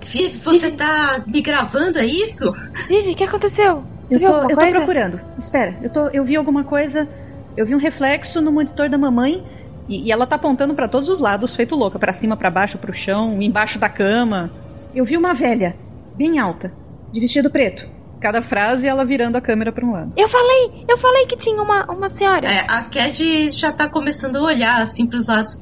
Vivi, 0.05 0.37
você 0.37 0.71
tá 0.71 1.23
me 1.25 1.41
gravando, 1.41 1.97
é 1.97 2.05
isso? 2.05 2.53
Vivi, 2.87 3.11
o 3.11 3.15
que 3.15 3.23
aconteceu? 3.23 3.83
Você 4.09 4.15
Eu 4.15 4.19
viu 4.19 4.29
tô, 4.29 4.35
alguma 4.35 4.51
eu 4.51 4.55
tô 4.55 4.61
coisa? 4.61 4.77
procurando. 4.77 5.21
Espera, 5.39 5.75
eu, 5.81 5.89
tô, 5.89 6.07
eu 6.09 6.23
vi 6.23 6.35
alguma 6.35 6.63
coisa. 6.63 7.07
Eu 7.55 7.65
vi 7.65 7.73
um 7.73 7.79
reflexo 7.79 8.41
no 8.41 8.51
monitor 8.51 8.89
da 8.89 8.97
mamãe. 8.97 9.43
E, 9.87 10.07
e 10.07 10.11
ela 10.11 10.25
tá 10.25 10.35
apontando 10.35 10.73
pra 10.73 10.87
todos 10.87 11.09
os 11.09 11.19
lados, 11.19 11.55
feito 11.55 11.75
louca. 11.75 11.99
pra 11.99 12.13
cima, 12.13 12.37
pra 12.37 12.49
baixo, 12.49 12.77
pro 12.77 12.93
chão, 12.93 13.41
embaixo 13.41 13.79
da 13.79 13.89
cama. 13.89 14.51
Eu 14.93 15.05
vi 15.05 15.17
uma 15.17 15.33
velha, 15.33 15.75
bem 16.15 16.39
alta, 16.39 16.71
de 17.11 17.19
vestido 17.19 17.49
preto. 17.49 17.87
Cada 18.21 18.41
frase 18.41 18.87
ela 18.87 19.03
virando 19.03 19.35
a 19.37 19.41
câmera 19.41 19.71
pra 19.71 19.85
um 19.85 19.91
lado. 19.91 20.13
Eu 20.15 20.29
falei, 20.29 20.85
eu 20.87 20.97
falei 20.97 21.25
que 21.25 21.35
tinha 21.35 21.61
uma, 21.61 21.83
uma 21.91 22.07
senhora. 22.07 22.47
É, 22.47 22.59
a 22.69 22.83
Cad 22.83 23.49
já 23.49 23.71
tá 23.71 23.89
começando 23.89 24.37
a 24.37 24.41
olhar 24.41 24.81
assim 24.81 25.05
pros 25.05 25.27
lados. 25.27 25.61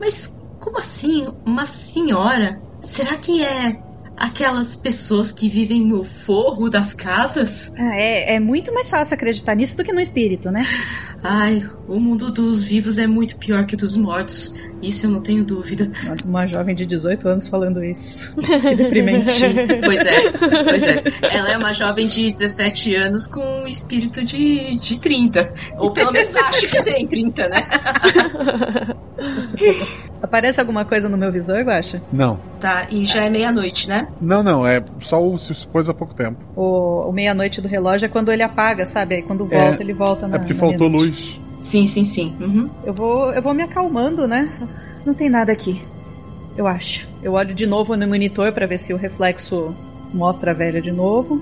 Mas 0.00 0.40
Como 0.58 0.78
assim? 0.78 1.28
Uma 1.44 1.66
senhora? 1.66 2.60
Será 2.80 3.16
que 3.16 3.44
é 3.44 3.78
aquelas 4.18 4.76
pessoas 4.76 5.30
que 5.30 5.48
vivem 5.48 5.84
no 5.84 6.04
forro 6.04 6.68
das 6.68 6.92
casas? 6.92 7.72
Ah, 7.78 7.96
é, 7.96 8.34
é 8.34 8.40
muito 8.40 8.72
mais 8.72 8.90
fácil 8.90 9.14
acreditar 9.14 9.54
nisso 9.54 9.76
do 9.76 9.84
que 9.84 9.92
no 9.92 10.00
espírito, 10.00 10.50
né? 10.50 10.66
Ai, 11.22 11.68
o 11.88 11.98
mundo 11.98 12.30
dos 12.30 12.64
vivos 12.64 12.96
é 12.96 13.06
muito 13.06 13.36
pior 13.38 13.66
que 13.66 13.76
dos 13.76 13.96
mortos. 13.96 14.54
Isso 14.80 15.06
eu 15.06 15.10
não 15.10 15.20
tenho 15.20 15.44
dúvida. 15.44 15.90
Uma 16.24 16.46
jovem 16.46 16.76
de 16.76 16.86
18 16.86 17.28
anos 17.28 17.48
falando 17.48 17.82
isso. 17.82 18.36
Que 18.36 18.76
deprimente. 18.76 19.26
pois 19.84 20.00
é, 20.00 20.30
pois 20.30 20.82
é. 20.82 21.02
Ela 21.36 21.52
é 21.52 21.56
uma 21.56 21.72
jovem 21.72 22.06
de 22.06 22.32
17 22.32 22.94
anos 22.94 23.26
com 23.26 23.40
um 23.40 23.66
espírito 23.66 24.24
de, 24.24 24.76
de 24.76 24.98
30. 24.98 25.52
Ou 25.78 25.92
pelo 25.92 26.12
menos 26.12 26.34
acho 26.36 26.68
que 26.68 26.82
tem 26.82 27.06
30, 27.06 27.48
né? 27.48 27.66
Aparece 30.22 30.60
alguma 30.60 30.84
coisa 30.84 31.08
no 31.08 31.16
meu 31.16 31.32
visor, 31.32 31.62
Guaxa? 31.64 32.00
Não. 32.12 32.40
Tá, 32.60 32.86
e 32.90 33.04
já 33.04 33.24
é 33.24 33.30
meia-noite, 33.30 33.88
né? 33.88 34.07
Não, 34.20 34.42
não, 34.42 34.66
é 34.66 34.82
só 35.00 35.22
o 35.22 35.38
se 35.38 35.66
pôs 35.66 35.88
há 35.88 35.94
pouco 35.94 36.14
tempo. 36.14 36.38
O, 36.56 37.08
o 37.08 37.12
meia-noite 37.12 37.60
do 37.60 37.68
relógio 37.68 38.06
é 38.06 38.08
quando 38.08 38.32
ele 38.32 38.42
apaga, 38.42 38.84
sabe? 38.84 39.16
Aí 39.16 39.22
quando 39.22 39.46
volta, 39.46 39.80
É, 39.80 39.82
ele 39.82 39.92
volta 39.92 40.26
na 40.26 40.36
É 40.36 40.38
porque 40.38 40.54
na 40.54 40.60
faltou 40.60 40.88
luz. 40.88 41.40
Sim, 41.60 41.86
sim, 41.86 42.04
sim. 42.04 42.34
Uhum. 42.40 42.70
Eu 42.84 42.92
vou, 42.94 43.32
eu 43.32 43.42
vou 43.42 43.54
me 43.54 43.62
acalmando, 43.62 44.26
né? 44.26 44.50
Não 45.04 45.14
tem 45.14 45.28
nada 45.28 45.52
aqui. 45.52 45.82
Eu 46.56 46.66
acho. 46.66 47.08
Eu 47.22 47.32
olho 47.34 47.54
de 47.54 47.66
novo 47.66 47.96
no 47.96 48.06
monitor 48.06 48.52
pra 48.52 48.66
ver 48.66 48.78
se 48.78 48.92
o 48.92 48.96
reflexo 48.96 49.74
mostra 50.12 50.50
a 50.50 50.54
velha 50.54 50.80
de 50.80 50.90
novo. 50.90 51.40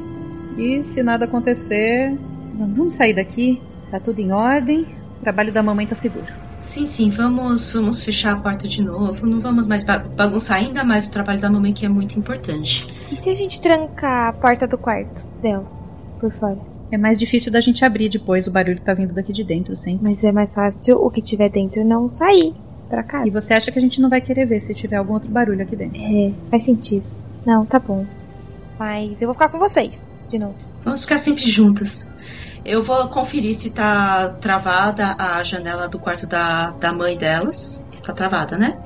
E 0.57 0.85
se 0.85 1.03
nada 1.03 1.25
acontecer, 1.27 2.15
vamos 2.55 2.95
sair 2.95 3.15
daqui. 3.15 3.61
Tá 3.91 4.01
tudo 4.01 4.21
em 4.21 4.33
ordem. 4.33 4.87
O 5.19 5.23
trabalho 5.23 5.53
da 5.53 5.63
mamãe 5.63 5.87
tá 5.87 5.95
seguro. 5.95 6.46
Sim, 6.61 6.87
sim, 6.87 7.11
vamos, 7.11 7.71
vamos 7.73 8.01
fechar 8.03 8.33
a 8.37 8.41
porta 8.41 8.67
de 8.67 8.83
novo. 8.83 9.27
Não 9.27 9.39
vamos 9.41 9.67
mais 9.67 9.85
ba- 9.85 9.99
bagunçar 10.17 10.59
ainda 10.59 10.83
mais 10.83 11.07
o 11.07 11.11
trabalho 11.11 11.41
da 11.41 11.51
mamãe, 11.51 11.73
que 11.73 11.87
é 11.87 11.89
muito 11.89 12.19
importante. 12.19 12.87
E 13.11 13.17
se 13.17 13.31
a 13.31 13.35
gente 13.35 13.61
trancar 13.61 14.29
a 14.29 14.33
porta 14.33 14.67
do 14.67 14.77
quarto 14.77 15.25
dela 15.41 15.67
por 16.19 16.33
fora? 16.33 16.59
É 16.91 16.97
mais 16.97 17.19
difícil 17.19 17.53
da 17.53 17.61
gente 17.61 17.85
abrir 17.85 18.09
depois, 18.09 18.47
o 18.47 18.51
barulho 18.51 18.81
tá 18.81 18.95
vindo 18.95 19.13
daqui 19.15 19.33
de 19.33 19.45
dentro, 19.45 19.77
sim. 19.77 19.99
Mas 20.01 20.23
é 20.25 20.33
mais 20.33 20.53
fácil 20.53 20.97
o 20.99 21.11
que 21.11 21.21
tiver 21.21 21.49
dentro 21.51 21.85
não 21.85 22.09
sair 22.09 22.55
pra 22.89 23.03
casa. 23.03 23.27
E 23.27 23.31
você 23.31 23.55
acha 23.55 23.71
que 23.73 23.79
a 23.79 23.83
gente 23.83 24.01
não 24.01 24.09
vai 24.09 24.21
querer 24.21 24.47
ver 24.47 24.61
se 24.61 24.75
tiver 24.75 24.97
algum 24.97 25.15
outro 25.15 25.31
barulho 25.31 25.63
aqui 25.63 25.75
dentro? 25.77 26.01
É, 26.01 26.33
faz 26.51 26.65
sentido. 26.65 27.05
Não, 27.45 27.67
tá 27.67 27.79
bom. 27.79 28.07
Mas 28.79 29.21
eu 29.21 29.27
vou 29.29 29.35
ficar 29.35 29.49
com 29.49 29.59
vocês, 29.59 30.03
de 30.29 30.39
novo. 30.39 30.55
Vamos 30.85 31.03
ficar 31.03 31.19
sempre 31.19 31.43
juntas. 31.51 32.07
Eu 32.65 32.83
vou 32.83 33.09
conferir 33.09 33.55
se 33.55 33.71
tá 33.71 34.31
travada 34.41 35.15
a 35.19 35.43
janela 35.43 35.89
do 35.89 35.99
quarto 35.99 36.27
da, 36.27 36.71
da 36.73 36.93
mãe 36.93 37.17
delas. 37.17 37.85
Tá 38.05 38.13
travada, 38.13 38.57
né? 38.57 38.79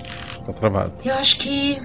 Tá 0.44 0.52
travado. 0.52 0.92
Eu 1.04 1.14
acho 1.14 1.38
que 1.38 1.78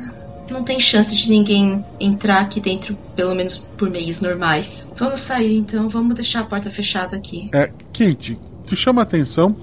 não 0.50 0.64
tem 0.64 0.80
chance 0.80 1.16
de 1.16 1.30
ninguém 1.30 1.84
entrar 2.00 2.42
aqui 2.42 2.60
dentro, 2.60 2.96
pelo 3.16 3.34
menos 3.34 3.58
por 3.78 3.90
meios 3.90 4.22
normais. 4.22 4.92
Vamos 4.96 5.20
sair 5.20 5.58
então, 5.58 5.90
vamos 5.90 6.16
deixar 6.16 6.42
a 6.42 6.44
porta 6.46 6.70
fechada 6.70 7.16
aqui. 7.18 7.50
É, 7.54 7.68
Kate, 7.94 8.40
te 8.66 8.76
chama 8.76 9.02
a 9.02 9.04
atenção 9.04 9.56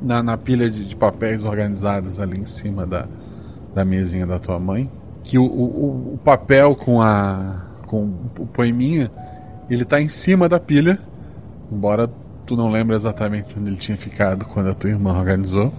na, 0.00 0.22
na 0.22 0.36
pilha 0.36 0.70
de, 0.70 0.84
de 0.84 0.96
papéis 0.96 1.44
organizadas 1.44 2.20
ali 2.20 2.40
em 2.40 2.46
cima 2.46 2.86
da, 2.86 3.06
da 3.74 3.84
mesinha 3.84 4.26
da 4.26 4.38
tua 4.38 4.58
mãe 4.58 4.90
que 5.24 5.38
o, 5.38 5.44
o, 5.44 6.14
o 6.14 6.18
papel 6.18 6.76
com 6.76 7.00
a 7.00 7.64
com 7.86 8.04
o 8.38 8.46
poeminha 8.46 9.10
ele 9.68 9.84
tá 9.84 10.00
em 10.00 10.08
cima 10.08 10.46
da 10.46 10.60
pilha, 10.60 11.00
embora 11.70 12.10
tu 12.46 12.56
não 12.56 12.70
lembre 12.70 12.94
exatamente 12.96 13.58
onde 13.58 13.70
ele 13.70 13.76
tinha 13.76 13.96
ficado 13.96 14.44
quando 14.44 14.70
a 14.70 14.74
tua 14.74 14.90
irmã 14.90 15.16
organizou. 15.18 15.72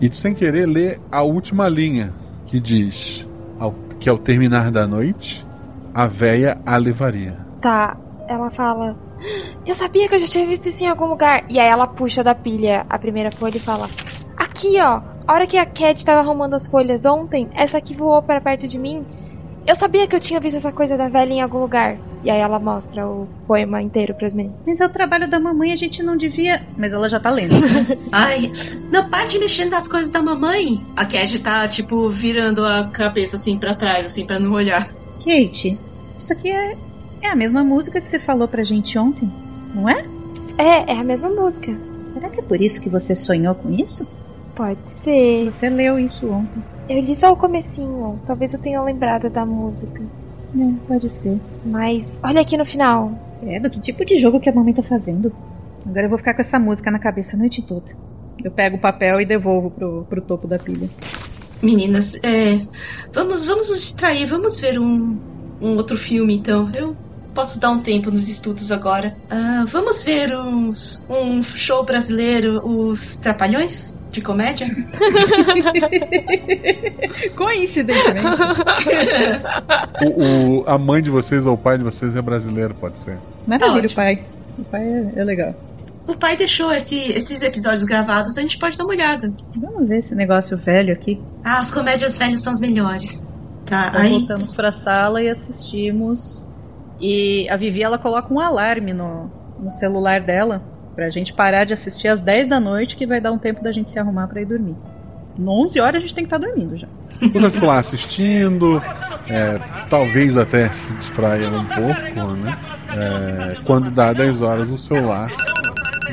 E 0.00 0.08
tu 0.08 0.16
sem 0.16 0.34
querer 0.34 0.66
lê 0.66 0.98
a 1.10 1.22
última 1.22 1.68
linha 1.68 2.12
que 2.46 2.60
diz 2.60 3.26
ao, 3.58 3.72
que 3.98 4.08
ao 4.08 4.18
terminar 4.18 4.70
da 4.70 4.86
noite 4.86 5.46
a 5.94 6.06
véia 6.06 6.60
a 6.66 6.76
levaria. 6.76 7.36
Tá, 7.60 7.96
ela 8.28 8.50
fala. 8.50 8.96
Eu 9.64 9.74
sabia 9.74 10.08
que 10.08 10.14
eu 10.16 10.18
já 10.18 10.26
tinha 10.26 10.46
visto 10.46 10.68
isso 10.68 10.82
em 10.82 10.88
algum 10.88 11.06
lugar. 11.06 11.44
E 11.48 11.58
aí 11.58 11.68
ela 11.68 11.86
puxa 11.86 12.24
da 12.24 12.34
pilha 12.34 12.84
a 12.88 12.98
primeira 12.98 13.30
folha 13.30 13.56
e 13.56 13.60
fala: 13.60 13.88
Aqui, 14.36 14.80
ó. 14.80 15.00
A 15.24 15.34
hora 15.34 15.46
que 15.46 15.56
a 15.56 15.64
Cat 15.64 16.04
tava 16.04 16.18
arrumando 16.18 16.54
as 16.54 16.66
folhas 16.66 17.04
ontem, 17.06 17.48
essa 17.54 17.78
aqui 17.78 17.94
voou 17.94 18.20
para 18.22 18.40
perto 18.40 18.66
de 18.66 18.76
mim. 18.76 19.06
Eu 19.66 19.76
sabia 19.76 20.06
que 20.08 20.16
eu 20.16 20.20
tinha 20.20 20.40
visto 20.40 20.56
essa 20.56 20.72
coisa 20.72 20.96
da 20.96 21.08
velha 21.08 21.32
em 21.32 21.40
algum 21.40 21.58
lugar. 21.58 21.96
E 22.24 22.30
aí 22.30 22.40
ela 22.40 22.58
mostra 22.58 23.06
o 23.06 23.28
poema 23.46 23.80
inteiro 23.80 24.14
pras 24.14 24.32
meninas. 24.32 24.58
Mas 24.66 24.80
é 24.80 24.86
o 24.86 24.88
trabalho 24.88 25.28
da 25.28 25.38
mamãe, 25.38 25.72
a 25.72 25.76
gente 25.76 26.02
não 26.02 26.16
devia. 26.16 26.62
Mas 26.76 26.92
ela 26.92 27.08
já 27.08 27.20
tá 27.20 27.30
lendo. 27.30 27.54
Ai, 28.10 28.52
não 28.90 29.08
para 29.08 29.26
de 29.26 29.38
mexer 29.38 29.66
nas 29.66 29.86
coisas 29.86 30.10
da 30.10 30.20
mamãe. 30.20 30.84
A 30.96 31.04
Cat 31.04 31.38
tá, 31.40 31.66
tipo, 31.68 32.08
virando 32.08 32.64
a 32.64 32.88
cabeça 32.88 33.36
assim 33.36 33.56
pra 33.56 33.74
trás, 33.74 34.06
assim, 34.06 34.26
pra 34.26 34.38
não 34.38 34.52
olhar. 34.52 34.88
Kate, 35.24 35.78
isso 36.18 36.32
aqui 36.32 36.50
é, 36.50 36.76
é 37.20 37.28
a 37.28 37.36
mesma 37.36 37.62
música 37.62 38.00
que 38.00 38.08
você 38.08 38.18
falou 38.18 38.48
pra 38.48 38.64
gente 38.64 38.98
ontem, 38.98 39.30
não 39.74 39.88
é? 39.88 40.04
É, 40.58 40.92
é 40.92 40.98
a 40.98 41.04
mesma 41.04 41.28
música. 41.28 41.76
Será 42.06 42.28
que 42.28 42.40
é 42.40 42.42
por 42.42 42.60
isso 42.60 42.80
que 42.80 42.88
você 42.88 43.14
sonhou 43.14 43.54
com 43.54 43.70
isso? 43.70 44.06
Pode 44.54 44.88
ser. 44.88 45.46
Você 45.46 45.70
leu 45.70 45.98
isso 45.98 46.28
ontem. 46.28 46.62
Eu 46.92 47.00
li 47.00 47.16
só 47.16 47.32
o 47.32 47.36
comecinho. 47.36 48.20
Talvez 48.26 48.52
eu 48.52 48.60
tenha 48.60 48.82
lembrado 48.82 49.30
da 49.30 49.46
música. 49.46 50.02
É, 50.54 50.86
pode 50.86 51.08
ser. 51.08 51.40
Mas 51.64 52.20
olha 52.22 52.42
aqui 52.42 52.54
no 52.58 52.66
final. 52.66 53.18
É, 53.42 53.58
do 53.58 53.70
que 53.70 53.80
tipo 53.80 54.04
de 54.04 54.18
jogo 54.18 54.38
que 54.38 54.50
a 54.50 54.52
mamãe 54.52 54.74
tá 54.74 54.82
fazendo? 54.82 55.32
Agora 55.86 56.04
eu 56.04 56.10
vou 56.10 56.18
ficar 56.18 56.34
com 56.34 56.42
essa 56.42 56.58
música 56.58 56.90
na 56.90 56.98
cabeça 56.98 57.34
a 57.34 57.38
noite 57.38 57.62
toda. 57.62 57.96
Eu 58.44 58.50
pego 58.50 58.76
o 58.76 58.78
papel 58.78 59.22
e 59.22 59.24
devolvo 59.24 59.70
pro, 59.70 60.04
pro 60.04 60.20
topo 60.20 60.46
da 60.46 60.58
pilha. 60.58 60.90
Meninas, 61.62 62.14
é. 62.22 62.60
Vamos, 63.10 63.46
vamos 63.46 63.70
nos 63.70 63.80
distrair, 63.80 64.26
vamos 64.26 64.60
ver 64.60 64.78
um, 64.78 65.16
um 65.62 65.76
outro 65.76 65.96
filme 65.96 66.36
então. 66.36 66.70
Eu 66.74 66.94
posso 67.34 67.58
dar 67.60 67.70
um 67.70 67.80
tempo 67.80 68.10
nos 68.10 68.28
estudos 68.28 68.70
agora. 68.70 69.16
Ah, 69.30 69.64
vamos 69.68 70.02
ver 70.02 70.36
uns, 70.36 71.06
um 71.08 71.42
show 71.42 71.84
brasileiro, 71.84 72.60
os 72.66 73.16
Trapalhões 73.16 73.96
de 74.10 74.20
comédia? 74.20 74.66
Coincidentemente. 77.36 78.22
O, 80.04 80.60
o- 80.60 80.64
a 80.66 80.76
mãe 80.78 81.02
de 81.02 81.10
vocês 81.10 81.46
ou 81.46 81.54
o 81.54 81.58
pai 81.58 81.78
de 81.78 81.84
vocês 81.84 82.16
é 82.16 82.22
brasileiro, 82.22 82.74
pode 82.74 82.98
ser. 82.98 83.18
Maravilha, 83.46 83.86
ótimo. 83.86 83.92
o 83.92 83.94
pai. 84.04 84.24
O 84.58 84.64
pai 84.64 84.82
é, 84.82 85.12
é 85.20 85.24
legal. 85.24 85.54
O 86.06 86.14
pai 86.16 86.36
deixou 86.36 86.72
esse- 86.72 87.12
esses 87.12 87.42
episódios 87.42 87.84
gravados, 87.84 88.36
a 88.36 88.40
gente 88.40 88.58
pode 88.58 88.76
dar 88.76 88.84
uma 88.84 88.92
olhada. 88.92 89.32
Vamos 89.56 89.88
ver 89.88 89.98
esse 89.98 90.14
negócio 90.14 90.56
velho 90.58 90.92
aqui. 90.92 91.20
Ah, 91.44 91.58
as 91.58 91.70
comédias 91.70 92.16
velhas 92.16 92.40
são 92.42 92.52
as 92.52 92.60
melhores. 92.60 93.28
Tá, 93.64 93.88
Então 93.90 94.00
aí. 94.00 94.10
voltamos 94.10 94.52
pra 94.52 94.72
sala 94.72 95.22
e 95.22 95.28
assistimos. 95.28 96.46
E 97.02 97.48
a 97.50 97.56
Vivi 97.56 97.82
ela 97.82 97.98
coloca 97.98 98.32
um 98.32 98.38
alarme 98.38 98.94
no, 98.94 99.28
no 99.58 99.70
celular 99.72 100.20
dela 100.20 100.62
pra 100.94 101.10
gente 101.10 101.32
parar 101.32 101.64
de 101.64 101.72
assistir 101.72 102.06
às 102.06 102.20
10 102.20 102.46
da 102.46 102.60
noite, 102.60 102.96
que 102.96 103.06
vai 103.06 103.20
dar 103.20 103.32
um 103.32 103.38
tempo 103.38 103.62
da 103.62 103.72
gente 103.72 103.90
se 103.90 103.98
arrumar 103.98 104.28
pra 104.28 104.40
ir 104.40 104.46
dormir. 104.46 104.76
11 105.38 105.80
horas 105.80 105.96
a 105.96 106.00
gente 106.00 106.14
tem 106.14 106.24
que 106.24 106.34
estar 106.34 106.38
dormindo 106.46 106.76
já. 106.76 106.86
Você 107.32 107.50
ficou 107.50 107.68
lá 107.68 107.78
assistindo, 107.78 108.80
é, 109.28 109.58
talvez 109.88 110.36
até 110.36 110.70
se 110.70 110.94
distraia 110.96 111.48
um 111.48 111.64
pouco, 111.64 112.36
né? 112.36 112.58
É, 112.94 113.56
quando 113.64 113.90
dá 113.90 114.12
10 114.12 114.42
horas, 114.42 114.70
o 114.70 114.78
celular 114.78 115.30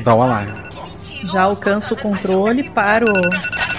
dá 0.02 0.14
o 0.14 0.22
alarme. 0.22 0.58
Já 1.30 1.42
alcanço 1.42 1.94
o 1.94 1.96
controle, 1.96 2.68
paro, 2.70 3.12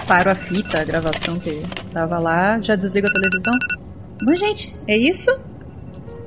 paro 0.08 0.30
a 0.30 0.36
fita, 0.36 0.80
a 0.80 0.84
gravação 0.84 1.40
que 1.40 1.64
tava 1.92 2.20
lá, 2.20 2.60
já 2.62 2.76
desligo 2.76 3.08
a 3.08 3.12
televisão. 3.12 3.58
Bom, 4.24 4.36
gente, 4.36 4.76
é 4.88 4.96
isso? 4.96 5.51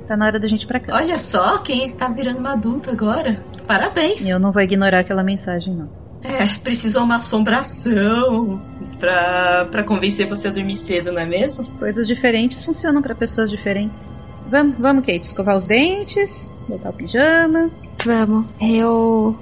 Tá 0.07 0.15
na 0.15 0.25
hora 0.25 0.39
da 0.39 0.47
gente 0.47 0.63
ir 0.63 0.67
pra 0.67 0.79
cá. 0.79 0.95
Olha 0.95 1.17
só 1.17 1.57
quem 1.59 1.83
está 1.83 2.07
virando 2.07 2.39
uma 2.39 2.53
adulta 2.53 2.91
agora. 2.91 3.35
Parabéns. 3.67 4.25
Eu 4.25 4.39
não 4.39 4.51
vou 4.51 4.61
ignorar 4.61 4.99
aquela 4.99 5.23
mensagem, 5.23 5.73
não. 5.73 5.89
É, 6.23 6.47
precisou 6.63 7.03
uma 7.03 7.15
assombração 7.15 8.59
pra, 8.99 9.67
pra 9.69 9.83
convencer 9.83 10.27
você 10.27 10.47
a 10.47 10.51
dormir 10.51 10.75
cedo, 10.75 11.11
não 11.11 11.21
é 11.21 11.25
mesmo? 11.25 11.65
Coisas 11.77 12.07
diferentes 12.07 12.63
funcionam 12.63 13.01
pra 13.01 13.13
pessoas 13.13 13.49
diferentes. 13.49 14.17
Vamos, 14.47 14.75
vamos, 14.77 15.05
Kate, 15.05 15.25
escovar 15.25 15.55
os 15.55 15.63
dentes, 15.63 16.51
botar 16.67 16.89
o 16.89 16.93
pijama. 16.93 17.69
Vamos. 18.03 18.45
Eu. 18.61 19.35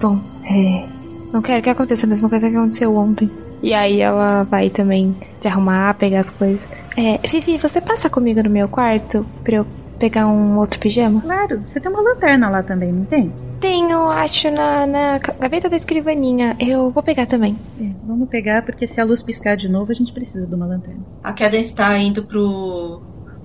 Bom, 0.00 0.20
é. 0.44 0.86
Não 1.32 1.40
quero 1.40 1.62
que 1.62 1.70
aconteça 1.70 2.06
a 2.06 2.08
mesma 2.08 2.28
coisa 2.28 2.48
que 2.48 2.56
aconteceu 2.56 2.94
ontem. 2.94 3.30
E 3.62 3.72
aí 3.72 4.00
ela 4.00 4.42
vai 4.42 4.68
também 4.68 5.16
se 5.40 5.48
arrumar, 5.48 5.94
pegar 5.94 6.20
as 6.20 6.30
coisas. 6.30 6.70
É, 6.96 7.18
Vivi, 7.26 7.56
você 7.58 7.80
passa 7.80 8.10
comigo 8.10 8.42
no 8.42 8.50
meu 8.50 8.68
quarto 8.68 9.24
pra 9.44 9.56
eu 9.56 9.66
pegar 10.02 10.26
um 10.26 10.58
outro 10.58 10.80
pijama? 10.80 11.20
Claro, 11.20 11.62
você 11.64 11.78
tem 11.78 11.88
uma 11.88 12.02
lanterna 12.02 12.50
lá 12.50 12.60
também, 12.60 12.90
não 12.90 13.04
tem? 13.04 13.32
Tenho, 13.60 14.10
acho, 14.10 14.50
na, 14.50 14.84
na 14.84 15.18
gaveta 15.18 15.68
da 15.68 15.76
escrivaninha. 15.76 16.56
Eu 16.58 16.90
vou 16.90 17.04
pegar 17.04 17.24
também. 17.24 17.56
É, 17.80 17.88
vamos 18.04 18.28
pegar, 18.28 18.64
porque 18.64 18.84
se 18.84 19.00
a 19.00 19.04
luz 19.04 19.22
piscar 19.22 19.56
de 19.56 19.68
novo, 19.68 19.92
a 19.92 19.94
gente 19.94 20.12
precisa 20.12 20.44
de 20.44 20.52
uma 20.52 20.66
lanterna. 20.66 21.00
A 21.22 21.32
Cadence 21.32 21.68
está 21.68 21.96
indo 21.96 22.24
pro, 22.24 23.00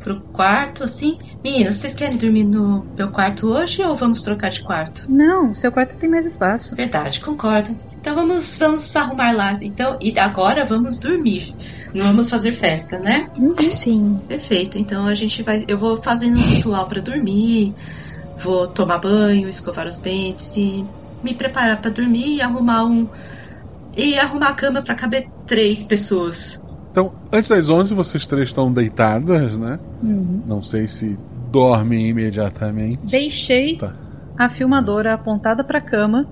pro 0.07 0.21
quarto, 0.31 0.85
assim. 0.85 1.17
Meninas, 1.43 1.75
vocês 1.75 1.93
querem 1.93 2.15
dormir 2.15 2.45
no 2.45 2.85
meu 2.95 3.09
quarto 3.09 3.47
hoje 3.47 3.83
ou 3.83 3.93
vamos 3.93 4.21
trocar 4.21 4.49
de 4.49 4.61
quarto? 4.61 5.05
Não, 5.09 5.53
seu 5.53 5.69
quarto 5.69 5.95
tem 5.95 6.09
mais 6.09 6.25
espaço. 6.25 6.75
Verdade, 6.75 7.19
concordo. 7.19 7.75
Então 7.99 8.15
vamos, 8.15 8.57
vamos 8.57 8.95
arrumar 8.95 9.33
lá. 9.33 9.57
Então, 9.61 9.99
e 10.01 10.17
agora 10.17 10.63
vamos 10.63 10.97
dormir. 10.97 11.53
Não 11.93 12.05
vamos 12.05 12.29
fazer 12.29 12.53
festa, 12.53 12.97
né? 12.99 13.29
Sim. 13.57 14.21
Perfeito. 14.27 14.77
Então 14.77 15.05
a 15.05 15.13
gente 15.13 15.43
vai. 15.43 15.65
Eu 15.67 15.77
vou 15.77 15.97
fazendo 15.97 16.37
um 16.37 16.41
ritual 16.41 16.87
para 16.87 17.01
dormir. 17.01 17.75
Vou 18.37 18.67
tomar 18.67 18.99
banho, 18.99 19.49
escovar 19.49 19.87
os 19.87 19.99
dentes 19.99 20.55
e 20.55 20.85
me 21.21 21.33
preparar 21.33 21.81
para 21.81 21.91
dormir 21.91 22.35
e 22.35 22.41
arrumar 22.41 22.85
um. 22.85 23.09
E 23.95 24.17
arrumar 24.17 24.49
a 24.49 24.53
cama 24.53 24.81
para 24.81 24.95
caber 24.95 25.27
três 25.45 25.83
pessoas. 25.83 26.63
Então, 26.99 27.11
antes 27.31 27.47
das 27.47 27.69
11, 27.69 27.93
vocês 27.93 28.25
três 28.25 28.47
estão 28.49 28.73
deitadas, 28.73 29.55
né? 29.55 29.77
Uhum. 30.01 30.41
Não 30.47 30.63
sei 30.63 30.87
se 30.87 31.15
dormem 31.51 32.07
imediatamente. 32.07 33.01
Deixei 33.05 33.77
Tá. 33.77 33.93
a 34.35 34.49
filmadora 34.49 35.13
apontada 35.13 35.63
pra 35.63 35.79
cama, 35.79 36.25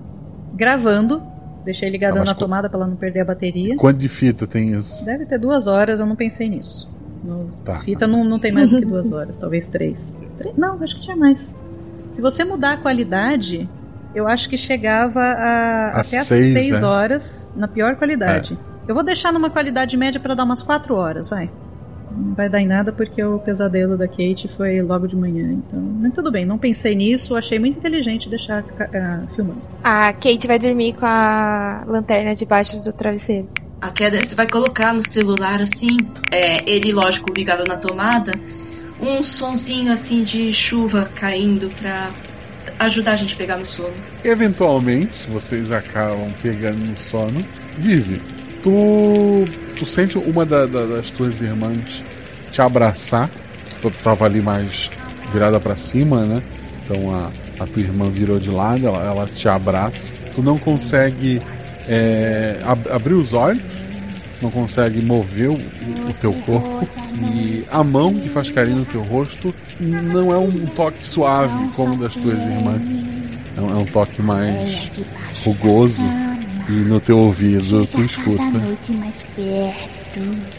gravando. 0.56 1.22
Deixei 1.64 1.88
ligada 1.88 2.16
Ah, 2.16 2.18
mas 2.18 2.30
na 2.30 2.34
tomada 2.34 2.68
pra 2.68 2.80
ela 2.80 2.88
não 2.88 2.96
perder 2.96 3.20
a 3.20 3.24
bateria. 3.26 3.76
Quanto 3.76 3.98
de 3.98 4.08
fita 4.08 4.44
tem 4.44 4.72
isso? 4.72 5.04
Deve 5.04 5.24
ter 5.24 5.38
duas 5.38 5.68
horas, 5.68 6.00
eu 6.00 6.06
não 6.06 6.16
pensei 6.16 6.48
nisso. 6.48 6.90
No 7.22 7.48
Tá. 7.64 7.78
fita 7.78 8.04
não, 8.08 8.24
não 8.24 8.36
tem 8.40 8.50
mais 8.50 8.68
do 8.68 8.80
que 8.80 8.84
duas 8.86 9.12
horas, 9.12 9.36
talvez 9.36 9.68
três. 9.68 10.18
Não, 10.58 10.82
acho 10.82 10.96
que 10.96 11.02
tinha 11.02 11.16
mais. 11.16 11.54
Se 12.10 12.20
você 12.20 12.42
mudar 12.44 12.72
a 12.72 12.76
qualidade, 12.78 13.68
eu 14.16 14.26
acho 14.26 14.48
que 14.48 14.56
chegava 14.56 15.20
a, 15.20 15.86
A 15.90 16.00
até 16.00 16.18
as 16.18 16.26
seis, 16.26 16.52
seis 16.54 16.72
né? 16.72 16.82
horas 16.84 17.52
na 17.54 17.68
pior 17.68 17.94
qualidade. 17.94 18.58
Eu 18.88 18.94
vou 18.94 19.02
deixar 19.02 19.32
numa 19.32 19.50
qualidade 19.50 19.96
média 19.96 20.20
pra 20.20 20.34
dar 20.34 20.44
umas 20.44 20.62
quatro 20.62 20.94
horas, 20.94 21.28
vai. 21.28 21.50
Não 22.16 22.34
vai 22.34 22.48
dar 22.48 22.60
em 22.60 22.66
nada 22.66 22.92
porque 22.92 23.22
o 23.22 23.38
pesadelo 23.38 23.96
da 23.96 24.06
Kate 24.06 24.48
foi 24.56 24.80
logo 24.80 25.06
de 25.06 25.16
manhã, 25.16 25.52
então. 25.52 25.80
Mas 25.80 26.14
tudo 26.14 26.30
bem, 26.30 26.46
não 26.46 26.56
pensei 26.56 26.94
nisso, 26.94 27.36
achei 27.36 27.58
muito 27.58 27.78
inteligente 27.78 28.28
deixar 28.28 28.64
ah, 28.80 29.22
filmando. 29.34 29.60
A 29.82 30.12
Kate 30.12 30.46
vai 30.46 30.58
dormir 30.58 30.94
com 30.94 31.04
a 31.04 31.84
lanterna 31.86 32.34
debaixo 32.34 32.82
do 32.82 32.92
travesseiro. 32.92 33.48
A 33.80 33.90
queda 33.90 34.24
você 34.24 34.34
vai 34.34 34.48
colocar 34.48 34.94
no 34.94 35.06
celular 35.06 35.60
assim, 35.60 35.96
é, 36.32 36.68
ele 36.70 36.92
lógico 36.92 37.30
ligado 37.32 37.64
na 37.64 37.76
tomada, 37.76 38.32
um 39.00 39.22
sonzinho 39.22 39.92
assim 39.92 40.24
de 40.24 40.52
chuva 40.52 41.10
caindo 41.14 41.68
pra 41.80 42.10
ajudar 42.78 43.12
a 43.12 43.16
gente 43.16 43.34
a 43.34 43.36
pegar 43.36 43.56
no 43.58 43.66
sono. 43.66 43.92
Eventualmente, 44.24 45.28
vocês 45.28 45.70
acabam 45.70 46.32
pegando 46.42 46.78
no 46.78 46.96
sono. 46.96 47.44
Vive, 47.78 48.20
tu, 48.66 49.44
tu 49.78 49.86
sente 49.86 50.18
uma 50.18 50.44
da- 50.44 50.66
da- 50.66 50.86
das 50.86 51.08
tuas 51.10 51.40
irmãs 51.40 52.04
te 52.50 52.60
abraçar. 52.60 53.30
Tu 53.80 53.90
tava 54.02 54.24
ali 54.24 54.40
mais 54.40 54.90
virada 55.32 55.60
pra 55.60 55.76
cima, 55.76 56.24
né? 56.24 56.42
Então 56.84 57.14
a, 57.14 57.30
a 57.62 57.66
tua 57.66 57.82
irmã 57.82 58.10
virou 58.10 58.40
de 58.40 58.50
lado, 58.50 58.86
ela, 58.86 59.04
ela 59.04 59.26
te 59.26 59.48
abraça. 59.48 60.12
Tu 60.34 60.42
não 60.42 60.58
consegue 60.58 61.40
é, 61.88 62.56
ab- 62.64 62.88
abrir 62.90 63.14
os 63.14 63.32
olhos, 63.32 63.62
não 64.42 64.50
consegue 64.50 65.00
mover 65.00 65.50
o, 65.50 65.54
o- 65.54 66.14
teu 66.20 66.32
corpo. 66.32 66.88
E 67.34 67.64
a 67.70 67.84
mão 67.84 68.14
que 68.14 68.28
faz 68.28 68.50
carinho 68.50 68.78
no 68.78 68.84
teu 68.84 69.02
rosto 69.02 69.54
não 69.80 70.32
é 70.32 70.38
um 70.38 70.66
toque 70.74 71.06
suave 71.06 71.68
como 71.76 71.96
das 71.96 72.14
tuas 72.14 72.38
irmãs. 72.40 72.82
É 73.56 73.60
um, 73.60 73.70
é 73.70 73.74
um 73.76 73.86
toque 73.86 74.20
mais 74.22 74.90
rugoso. 75.44 76.02
E 76.68 76.72
no 76.72 77.00
teu 77.00 77.18
ouvido 77.18 77.86
tu 77.86 78.02
escuta. 78.02 78.42
Cada 78.44 78.58
noite 78.58 78.92
mais 78.92 79.22
perto. 79.22 80.56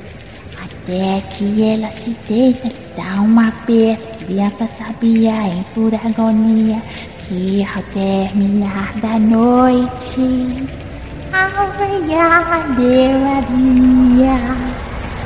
Até 0.63 1.21
que 1.31 1.61
ela 1.63 1.91
se 1.91 2.15
deita, 2.29 2.67
lhe 2.69 2.75
dá 2.95 3.21
um 3.21 3.39
aperto. 3.39 4.25
Criança 4.25 4.67
sabia 4.67 5.47
em 5.47 5.63
pura 5.73 5.97
agonia 5.97 6.81
que 7.27 7.65
ao 7.65 7.83
terminar 7.83 8.93
da 9.01 9.19
noite, 9.19 10.69
ao 11.33 11.71
verdadeira 11.73 13.17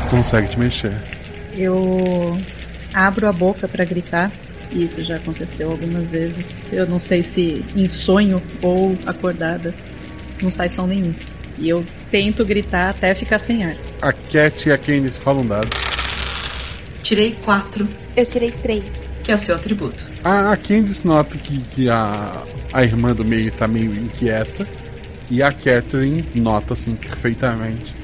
Consegue 0.10 0.50
te 0.50 0.60
mexer. 0.60 0.94
Eu 1.56 2.38
abro 2.94 3.28
a 3.28 3.32
boca 3.32 3.68
pra 3.68 3.86
gritar. 3.86 4.32
e 4.72 4.84
Isso 4.84 5.04
já 5.04 5.18
aconteceu 5.18 5.72
algumas 5.72 6.10
vezes. 6.10 6.74
Eu 6.74 6.88
não 6.88 7.00
sei 7.00 7.22
se 7.22 7.64
em 7.76 7.88
sonho 7.88 8.42
ou 8.62 8.98
acordada. 9.06 9.74
Não 10.42 10.52
sai 10.52 10.70
som 10.70 10.88
nenhum. 10.88 11.14
E 11.58 11.70
eu 11.70 11.86
tento 12.10 12.44
gritar 12.46 12.90
até 12.90 13.14
ficar 13.14 13.40
sem 13.40 13.64
ar. 13.64 13.76
A 14.02 14.12
Cat 14.12 14.68
e 14.68 14.72
a 14.72 14.78
Candice 14.78 15.22
um 15.28 15.46
dado. 15.46 15.70
Tirei 17.04 17.32
quatro, 17.44 17.88
Eu 18.16 18.26
tirei 18.26 18.52
três. 18.52 18.84
que 19.24 19.32
é 19.32 19.36
o 19.36 19.40
seu 19.40 19.56
atributo. 19.56 20.08
A, 20.24 20.52
a 20.52 20.58
Candice 20.58 21.06
nota 21.06 21.38
que, 21.38 21.60
que 21.60 21.90
a, 21.90 22.44
a 22.74 22.84
irmã 22.84 23.14
do 23.14 23.24
meio 23.24 23.52
tá 23.52 23.68
meio 23.68 23.94
inquieta. 23.94 24.68
E 25.30 25.42
a 25.44 25.52
Catherine 25.52 26.26
nota 26.36 26.74
assim 26.74 26.96
perfeitamente 26.96 27.96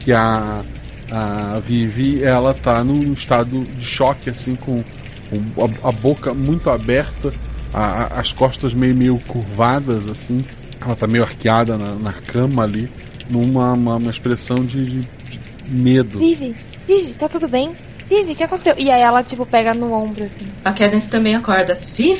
que 0.00 0.12
a, 0.12 0.62
a 1.10 1.60
Vivi 1.64 2.22
ela 2.22 2.54
tá 2.54 2.84
num 2.84 3.12
estado 3.12 3.64
de 3.64 3.84
choque, 3.84 4.30
assim, 4.30 4.54
com, 4.54 4.84
com 5.28 5.64
a, 5.84 5.88
a 5.88 5.92
boca 5.92 6.32
muito 6.32 6.70
aberta, 6.70 7.32
a- 7.74 8.04
a- 8.04 8.20
as 8.20 8.32
costas 8.32 8.72
meio, 8.74 8.94
meio 8.94 9.18
curvadas, 9.26 10.06
assim. 10.08 10.44
Ela 10.80 10.94
tá 10.96 11.06
meio 11.06 11.24
arqueada 11.24 11.76
na, 11.76 11.94
na 11.96 12.12
cama 12.12 12.62
ali, 12.62 12.88
numa 13.28 13.72
uma, 13.72 13.96
uma 13.96 14.10
expressão 14.10 14.64
de, 14.64 14.84
de- 14.86 15.00
de 15.28 15.40
medo. 15.68 16.18
Vive, 16.18 16.54
Vive, 16.86 17.14
tá 17.14 17.28
tudo 17.28 17.48
bem? 17.48 17.74
Vive, 18.08 18.32
o 18.32 18.36
que 18.36 18.42
aconteceu? 18.44 18.74
E 18.78 18.90
aí 18.90 19.02
ela, 19.02 19.22
tipo, 19.22 19.44
pega 19.44 19.74
no 19.74 19.92
ombro, 19.92 20.24
assim. 20.24 20.46
A 20.64 20.72
Cadence 20.72 21.10
também 21.10 21.34
acorda. 21.34 21.78
Viv? 21.94 22.18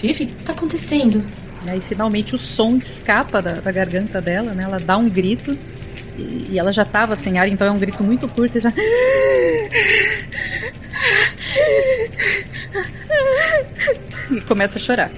Viv, 0.00 0.12
o 0.22 0.26
que 0.26 0.26
tá 0.44 0.52
acontecendo? 0.52 1.24
E 1.66 1.70
aí 1.70 1.80
finalmente 1.80 2.34
o 2.34 2.38
som 2.38 2.76
escapa 2.76 3.42
da, 3.42 3.54
da 3.54 3.72
garganta 3.72 4.20
dela, 4.20 4.52
né? 4.54 4.62
Ela 4.64 4.78
dá 4.78 4.96
um 4.96 5.08
grito. 5.08 5.56
E, 6.16 6.48
e 6.52 6.58
ela 6.58 6.72
já 6.72 6.84
tava 6.84 7.16
sem 7.16 7.38
ar, 7.38 7.48
então 7.48 7.66
é 7.66 7.70
um 7.70 7.78
grito 7.78 8.02
muito 8.04 8.28
curto 8.28 8.56
e 8.58 8.60
já. 8.60 8.72
E 14.30 14.40
começa 14.42 14.78
a 14.78 14.80
chorar. 14.82 15.10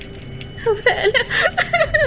Velha, 0.85 1.27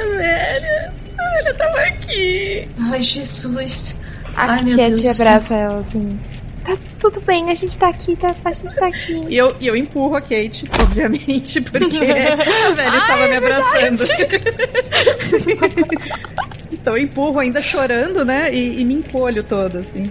velha, 0.06 0.94
a 1.18 1.36
velha 1.36 1.54
tava 1.56 1.80
aqui. 1.80 2.68
Ai, 2.80 3.02
Jesus. 3.02 3.98
A 4.36 4.54
Ai, 4.54 4.76
Cat 4.76 5.08
abraça 5.08 5.54
ela, 5.54 5.80
assim. 5.80 6.20
Tá 6.66 6.76
tudo 7.00 7.22
bem, 7.22 7.52
a 7.52 7.54
gente 7.54 7.78
tá 7.78 7.90
aqui, 7.90 8.16
tá, 8.16 8.36
a 8.44 8.52
gente 8.52 8.76
tá 8.76 8.88
aqui. 8.88 9.24
E 9.30 9.38
eu, 9.38 9.56
e 9.60 9.68
eu 9.68 9.76
empurro 9.76 10.16
a 10.16 10.22
Kate, 10.22 10.68
obviamente, 10.82 11.62
porque 11.62 12.00
a 12.66 12.72
velha 12.72 12.98
estava 12.98 13.28
me 13.28 13.36
abraçando. 13.36 14.02
então 16.74 16.98
eu 16.98 17.04
empurro 17.04 17.40
ainda 17.40 17.62
chorando, 17.62 18.26
né? 18.26 18.52
E, 18.52 18.82
e 18.82 18.86
me 18.86 18.96
encolho 18.96 19.44
toda, 19.44 19.78
assim. 19.80 20.10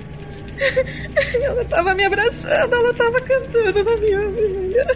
Ela 1.42 1.64
tava 1.64 1.94
me 1.94 2.04
abraçando, 2.04 2.72
ela 2.72 2.94
tava 2.94 3.20
cantando 3.20 3.84
na 3.84 3.96
minha 3.96 4.20
orelha. 4.20 4.86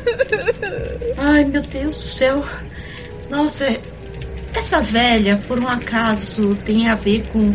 Ai, 1.17 1.45
meu 1.45 1.63
Deus 1.63 1.97
do 1.97 2.05
céu. 2.05 2.45
Nossa, 3.29 3.67
essa 4.55 4.81
velha, 4.81 5.41
por 5.47 5.59
um 5.59 5.69
acaso, 5.69 6.55
tem 6.65 6.89
a 6.89 6.95
ver 6.95 7.25
com 7.33 7.55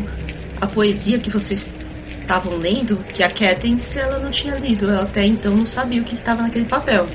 a 0.61 0.67
poesia 0.67 1.19
que 1.19 1.29
vocês 1.29 1.71
estavam 2.21 2.55
lendo? 2.57 2.97
Que 3.13 3.23
a 3.23 3.29
Cadence, 3.29 3.99
ela 3.99 4.19
não 4.19 4.31
tinha 4.31 4.55
lido. 4.55 4.89
Ela 4.89 5.03
até 5.03 5.25
então 5.25 5.53
não 5.55 5.65
sabia 5.65 6.01
o 6.01 6.05
que 6.05 6.15
estava 6.15 6.41
naquele 6.43 6.65
papel. 6.65 7.07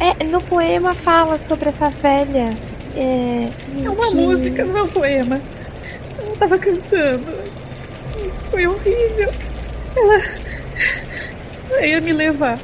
É, 0.00 0.24
no 0.24 0.40
poema 0.42 0.94
fala 0.94 1.38
sobre 1.38 1.68
essa 1.68 1.88
velha. 1.90 2.50
É, 2.96 3.48
É 3.84 3.88
uma 3.90 4.08
que- 4.08 4.14
música, 4.14 4.64
não 4.64 4.76
é 4.78 4.82
um 4.82 4.88
poema. 4.88 5.40
Ela 6.18 6.36
tava 6.36 6.58
cantando. 6.58 7.24
Foi 8.50 8.66
horrível. 8.66 9.32
Ela. 9.96 10.20
Ela 11.70 11.86
ia 11.86 12.00
me 12.00 12.12
levar. 12.12 12.58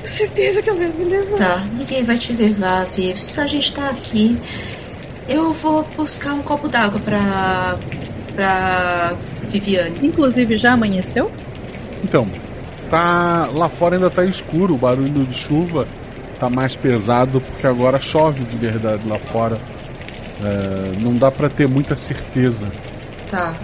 Com 0.00 0.06
certeza 0.06 0.60
que 0.60 0.68
ela 0.68 0.80
ia 0.82 0.88
me 0.88 1.04
levar. 1.04 1.36
Tá, 1.38 1.64
ninguém 1.72 2.02
vai 2.02 2.18
te 2.18 2.32
levar, 2.32 2.84
Viv. 2.86 3.16
Só 3.16 3.42
a 3.42 3.46
gente 3.46 3.72
tá 3.72 3.88
aqui. 3.88 4.36
Eu 5.28 5.52
vou 5.52 5.82
buscar 5.96 6.34
um 6.34 6.42
copo 6.42 6.68
d'água 6.68 7.00
pra. 7.00 7.78
pra. 8.34 9.14
Viviane. 9.48 9.98
Inclusive, 10.02 10.58
já 10.58 10.72
amanheceu? 10.72 11.30
Então, 12.02 12.28
tá 12.90 13.48
lá 13.52 13.68
fora 13.68 13.96
ainda 13.96 14.10
tá 14.10 14.24
escuro, 14.24 14.74
o 14.74 14.78
barulho 14.78 15.24
de 15.24 15.34
chuva 15.34 15.86
tá 16.38 16.50
mais 16.50 16.76
pesado 16.76 17.40
porque 17.40 17.66
agora 17.66 18.00
chove 18.00 18.44
de 18.44 18.56
verdade 18.56 19.02
lá 19.08 19.18
fora. 19.18 19.58
É, 20.42 20.92
não 21.00 21.16
dá 21.16 21.30
pra 21.30 21.48
ter 21.48 21.66
muita 21.66 21.96
certeza. 21.96 22.66
Tá. 23.30 23.54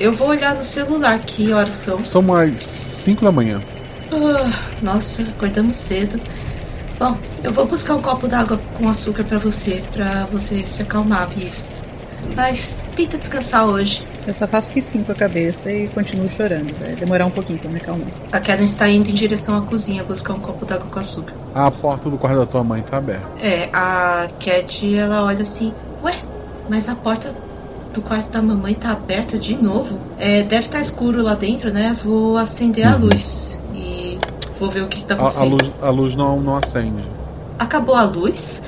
Eu 0.00 0.12
vou 0.12 0.28
olhar 0.28 0.54
no 0.54 0.64
celular 0.64 1.18
que 1.20 1.52
horas 1.52 1.74
são. 1.74 2.02
São 2.02 2.22
mais 2.22 2.60
5 2.60 3.24
da 3.24 3.30
manhã. 3.30 3.60
Ah, 4.10 4.50
nossa, 4.80 5.22
acordamos 5.22 5.76
cedo. 5.76 6.20
Bom, 7.02 7.16
eu 7.42 7.52
vou 7.52 7.66
buscar 7.66 7.96
um 7.96 8.00
copo 8.00 8.28
d'água 8.28 8.60
com 8.78 8.88
açúcar 8.88 9.24
pra 9.24 9.36
você, 9.36 9.82
pra 9.92 10.24
você 10.30 10.64
se 10.64 10.82
acalmar, 10.82 11.28
Vives. 11.28 11.76
Mas 12.36 12.88
tenta 12.94 13.18
descansar 13.18 13.66
hoje. 13.66 14.06
Eu 14.24 14.32
só 14.32 14.46
faço 14.46 14.70
que 14.70 14.80
sim 14.80 15.02
com 15.02 15.10
a 15.10 15.14
cabeça 15.16 15.68
e 15.68 15.88
continuo 15.88 16.30
chorando. 16.30 16.72
Vai 16.78 16.94
demorar 16.94 17.26
um 17.26 17.30
pouquinho 17.30 17.58
pra 17.58 17.68
me 17.68 17.78
acalmar. 17.78 18.06
A 18.30 18.38
Karen 18.38 18.62
está 18.62 18.88
indo 18.88 19.10
em 19.10 19.14
direção 19.14 19.58
à 19.58 19.62
cozinha 19.62 20.04
buscar 20.04 20.34
um 20.34 20.38
copo 20.38 20.64
d'água 20.64 20.86
com 20.88 21.00
açúcar. 21.00 21.34
A 21.52 21.68
porta 21.72 22.08
do 22.08 22.16
quarto 22.16 22.38
da 22.38 22.46
tua 22.46 22.62
mãe 22.62 22.82
tá 22.82 22.98
aberta. 22.98 23.26
É, 23.40 23.68
a 23.72 24.28
Cat, 24.38 24.96
ela 24.96 25.24
olha 25.24 25.42
assim, 25.42 25.74
ué, 26.04 26.14
mas 26.70 26.88
a 26.88 26.94
porta 26.94 27.34
do 27.92 28.00
quarto 28.00 28.30
da 28.30 28.40
mamãe 28.40 28.74
tá 28.74 28.92
aberta 28.92 29.36
de 29.36 29.60
novo? 29.60 29.98
É, 30.20 30.42
deve 30.42 30.66
estar 30.66 30.80
escuro 30.80 31.20
lá 31.20 31.34
dentro, 31.34 31.72
né? 31.72 31.96
Vou 32.04 32.38
acender 32.38 32.86
a 32.86 32.94
luz 32.94 33.60
e 33.71 33.71
vou 34.62 34.70
ver 34.70 34.82
o 34.82 34.88
que 34.88 35.02
tá 35.04 35.14
Uhum. 35.16 35.20
A, 35.20 35.24
a 35.24 35.28
acontecendo. 35.28 35.50
luz, 35.50 35.72
a 35.82 35.90
luz 35.90 36.16
não, 36.16 36.40
não 36.40 36.56
acende. 36.56 37.02
Acabou 37.58 37.94
a 37.96 38.02
luz. 38.04 38.62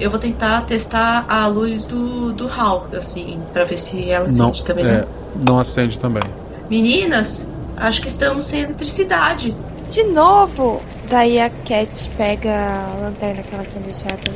Eu 0.00 0.10
vou 0.10 0.18
tentar 0.18 0.62
testar 0.62 1.24
a 1.28 1.46
luz 1.46 1.84
do, 1.84 2.32
do 2.32 2.46
hall, 2.46 2.86
assim, 2.96 3.38
pra 3.52 3.64
ver 3.64 3.76
se 3.76 4.10
ela 4.10 4.28
Não, 4.30 4.48
acende 4.50 4.64
também. 4.64 4.84
é, 4.86 4.92
né? 4.92 5.04
não 5.48 5.58
acende 5.58 5.98
também. 5.98 6.22
Meninas, 6.70 7.46
acho 7.76 8.00
que 8.00 8.08
estamos 8.08 8.44
sem 8.44 8.60
eletricidade. 8.62 9.54
De 9.88 10.02
novo! 10.04 10.80
Daí 11.08 11.38
a 11.40 11.50
Cat 11.50 12.10
pega 12.16 12.50
a 12.50 13.00
lanterna 13.02 13.42
que 13.42 13.54
ela 13.54 13.64
tinha 13.64 13.82
deixado 13.84 14.30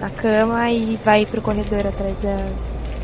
na 0.00 0.08
cama 0.10 0.70
e 0.70 0.96
vai 1.04 1.26
pro 1.26 1.42
corredor 1.42 1.86
atrás 1.86 2.14
da 2.22 2.46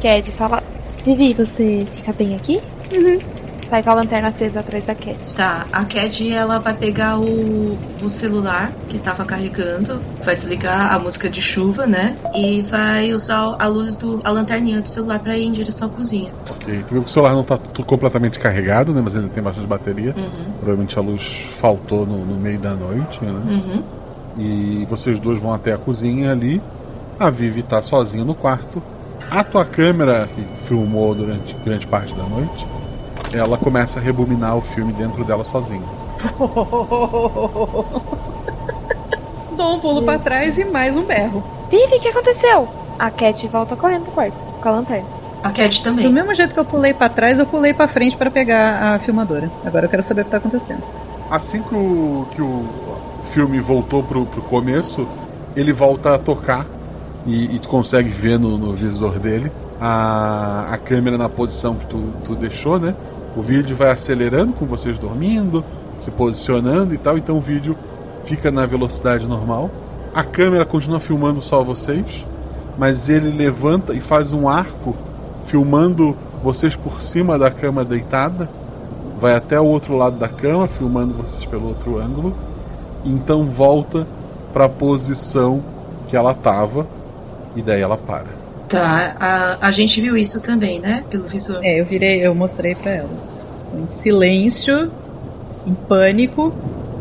Cat 0.00 0.28
e 0.28 0.32
fala: 0.32 0.62
Vivi, 1.04 1.34
você 1.34 1.86
fica 1.96 2.12
bem 2.12 2.34
aqui? 2.36 2.60
Uhum. 2.92 3.18
Sai 3.66 3.82
com 3.82 3.90
a 3.90 3.94
lanterna 3.94 4.28
acesa 4.28 4.60
atrás 4.60 4.84
da 4.84 4.94
Cat. 4.94 5.18
Tá, 5.34 5.66
a 5.72 5.84
Cad 5.84 6.32
ela 6.32 6.58
vai 6.58 6.72
pegar 6.72 7.18
o, 7.18 7.76
o 8.00 8.08
celular 8.08 8.70
que 8.88 8.98
tava 8.98 9.24
carregando, 9.24 10.00
vai 10.24 10.36
desligar 10.36 10.94
a 10.94 10.98
música 10.98 11.28
de 11.28 11.42
chuva, 11.42 11.84
né? 11.84 12.16
E 12.32 12.62
vai 12.62 13.12
usar 13.12 13.56
a 13.58 13.66
luz 13.66 13.96
do. 13.96 14.20
a 14.24 14.30
lanterninha 14.30 14.80
do 14.80 14.86
celular 14.86 15.18
pra 15.18 15.36
ir 15.36 15.46
em 15.46 15.52
direção 15.52 15.88
à 15.88 15.90
cozinha. 15.90 16.30
Ok. 16.48 16.84
Tu 16.88 16.92
viu 16.94 17.02
que 17.02 17.08
o 17.08 17.12
celular 17.12 17.34
não 17.34 17.42
tá 17.42 17.58
completamente 17.84 18.38
carregado, 18.38 18.92
né? 18.92 19.00
Mas 19.02 19.14
ele 19.16 19.28
tem 19.28 19.42
bastante 19.42 19.66
bateria. 19.66 20.14
Uhum. 20.16 20.52
Provavelmente 20.58 20.96
a 20.98 21.02
luz 21.02 21.46
faltou 21.58 22.06
no, 22.06 22.24
no 22.24 22.36
meio 22.36 22.58
da 22.58 22.74
noite, 22.74 23.22
né? 23.24 23.32
Uhum. 23.32 23.82
E 24.38 24.86
vocês 24.88 25.18
dois 25.18 25.40
vão 25.40 25.52
até 25.52 25.72
a 25.72 25.78
cozinha 25.78 26.30
ali. 26.30 26.62
A 27.18 27.30
Vivi 27.30 27.62
tá 27.62 27.82
sozinha 27.82 28.24
no 28.24 28.34
quarto. 28.34 28.82
A 29.30 29.42
tua 29.42 29.64
câmera, 29.64 30.28
que 30.32 30.66
filmou 30.66 31.14
durante 31.14 31.56
grande 31.64 31.86
parte 31.86 32.14
da 32.14 32.22
noite, 32.24 32.66
ela 33.36 33.56
começa 33.56 33.98
a 33.98 34.02
rebobinar 34.02 34.56
o 34.56 34.60
filme 34.60 34.92
dentro 34.92 35.24
dela 35.24 35.44
sozinha. 35.44 35.82
Dou 39.56 39.74
um 39.74 39.80
pulo 39.80 40.02
pra 40.02 40.18
trás 40.18 40.58
e 40.58 40.64
mais 40.64 40.96
um 40.96 41.04
berro. 41.04 41.42
Vivi, 41.70 41.96
o 41.96 42.00
que 42.00 42.08
aconteceu? 42.08 42.68
A 42.98 43.10
Cat 43.10 43.46
volta 43.48 43.76
correndo 43.76 44.04
pro 44.04 44.12
quarto 44.12 44.36
com 44.60 44.68
a 44.68 44.72
lanterna. 44.72 45.06
A 45.42 45.50
Cat 45.50 45.78
Do 45.78 45.84
também. 45.84 46.12
mesmo 46.12 46.34
jeito 46.34 46.52
que 46.54 46.60
eu 46.60 46.64
pulei 46.64 46.92
pra 46.92 47.08
trás, 47.08 47.38
eu 47.38 47.46
pulei 47.46 47.72
pra 47.72 47.86
frente 47.88 48.16
pra 48.16 48.30
pegar 48.30 48.94
a 48.94 48.98
filmadora. 48.98 49.50
Agora 49.64 49.86
eu 49.86 49.88
quero 49.88 50.02
saber 50.02 50.22
o 50.22 50.24
que 50.24 50.30
tá 50.30 50.38
acontecendo. 50.38 50.82
Assim 51.30 51.62
que 51.62 51.74
o, 51.74 52.26
que 52.30 52.42
o 52.42 52.64
filme 53.24 53.60
voltou 53.60 54.02
pro, 54.02 54.26
pro 54.26 54.42
começo, 54.42 55.06
ele 55.54 55.72
volta 55.72 56.14
a 56.14 56.18
tocar 56.18 56.66
e, 57.26 57.56
e 57.56 57.58
tu 57.58 57.68
consegue 57.68 58.08
ver 58.08 58.38
no, 58.38 58.56
no 58.56 58.72
visor 58.72 59.18
dele 59.18 59.50
a, 59.80 60.68
a 60.72 60.78
câmera 60.78 61.18
na 61.18 61.28
posição 61.28 61.74
que 61.74 61.86
tu, 61.86 62.02
tu 62.24 62.34
deixou, 62.34 62.78
né? 62.78 62.94
O 63.36 63.42
vídeo 63.42 63.76
vai 63.76 63.90
acelerando 63.90 64.54
com 64.54 64.66
vocês 64.66 64.98
dormindo, 64.98 65.62
se 65.98 66.10
posicionando 66.10 66.94
e 66.94 66.98
tal, 66.98 67.18
então 67.18 67.36
o 67.36 67.40
vídeo 67.40 67.76
fica 68.24 68.50
na 68.50 68.66
velocidade 68.66 69.26
normal. 69.26 69.70
A 70.14 70.24
câmera 70.24 70.64
continua 70.64 70.98
filmando 70.98 71.42
só 71.42 71.62
vocês, 71.62 72.26
mas 72.78 73.08
ele 73.08 73.30
levanta 73.30 73.92
e 73.92 74.00
faz 74.00 74.32
um 74.32 74.48
arco 74.48 74.96
filmando 75.46 76.16
vocês 76.42 76.74
por 76.74 77.00
cima 77.00 77.38
da 77.38 77.50
cama 77.50 77.84
deitada 77.84 78.48
vai 79.18 79.34
até 79.34 79.58
o 79.60 79.64
outro 79.64 79.96
lado 79.96 80.16
da 80.16 80.28
cama, 80.28 80.66
filmando 80.66 81.14
vocês 81.14 81.44
pelo 81.46 81.68
outro 81.68 81.98
ângulo, 81.98 82.34
então 83.04 83.44
volta 83.44 84.06
para 84.52 84.66
a 84.66 84.68
posição 84.68 85.62
que 86.08 86.16
ela 86.16 86.34
tava, 86.34 86.86
e 87.54 87.62
daí 87.62 87.80
ela 87.80 87.96
para. 87.96 88.45
Tá, 88.68 89.16
a, 89.20 89.68
a 89.68 89.70
gente 89.70 90.00
viu 90.00 90.16
isso 90.16 90.40
também, 90.40 90.80
né? 90.80 91.04
Pelo 91.08 91.28
visor. 91.28 91.60
É, 91.62 91.80
eu 91.80 91.84
virei, 91.84 92.26
eu 92.26 92.34
mostrei 92.34 92.74
pra 92.74 92.90
elas. 92.90 93.42
Em 93.74 93.88
silêncio, 93.88 94.90
em 95.66 95.74
pânico. 95.74 96.52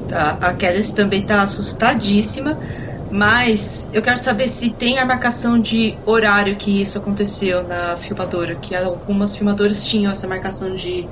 Tá, 0.07 0.37
a 0.41 0.53
Kelly 0.53 0.83
também 0.93 1.21
tá 1.23 1.41
assustadíssima. 1.41 2.57
Mas 3.11 3.87
eu 3.93 4.01
quero 4.01 4.17
saber 4.17 4.47
se 4.47 4.69
tem 4.69 4.99
a 4.99 5.05
marcação 5.05 5.59
de 5.59 5.95
horário 6.05 6.55
que 6.55 6.81
isso 6.81 6.97
aconteceu 6.97 7.63
na 7.63 7.95
filmadora. 7.95 8.55
Que 8.55 8.75
algumas 8.75 9.35
filmadoras 9.35 9.83
tinham 9.83 10.11
essa 10.11 10.27
marcação 10.27 10.75
de 10.75 11.07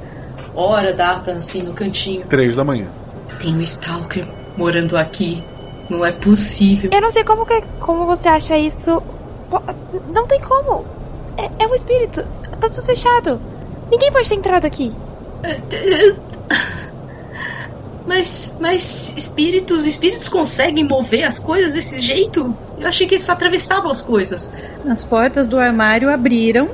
hora, 0.53 0.93
data, 0.93 1.31
assim, 1.31 1.63
no 1.63 1.73
cantinho. 1.73 2.25
Três 2.27 2.55
da 2.55 2.63
manhã. 2.63 2.87
Tem 3.39 3.55
um 3.55 3.61
Stalker 3.61 4.25
morando 4.57 4.97
aqui. 4.97 5.43
Não 5.89 6.05
é 6.05 6.11
possível. 6.11 6.89
Eu 6.93 7.01
não 7.01 7.11
sei 7.11 7.23
como, 7.23 7.45
que, 7.45 7.61
como 7.79 8.05
você 8.05 8.27
acha 8.27 8.57
isso. 8.57 9.01
Não 10.13 10.25
tem 10.27 10.39
como. 10.41 10.85
É, 11.37 11.63
é 11.63 11.67
um 11.67 11.73
espírito. 11.73 12.23
Tá 12.59 12.69
tudo 12.69 12.83
fechado. 12.85 13.39
Ninguém 13.91 14.11
pode 14.11 14.29
ter 14.29 14.35
entrado 14.35 14.65
aqui. 14.65 14.91
Mas, 18.05 18.53
mas 18.59 19.13
espíritos, 19.15 19.87
espíritos 19.87 20.27
conseguem 20.27 20.83
mover 20.83 21.23
as 21.23 21.39
coisas 21.39 21.73
desse 21.73 21.99
jeito? 21.99 22.53
Eu 22.77 22.87
achei 22.87 23.07
que 23.07 23.15
eles 23.15 23.23
só 23.25 23.31
atravessavam 23.31 23.89
as 23.89 24.01
coisas. 24.01 24.51
As 24.89 25.03
portas 25.05 25.47
do 25.47 25.57
armário 25.57 26.09
abriram 26.11 26.67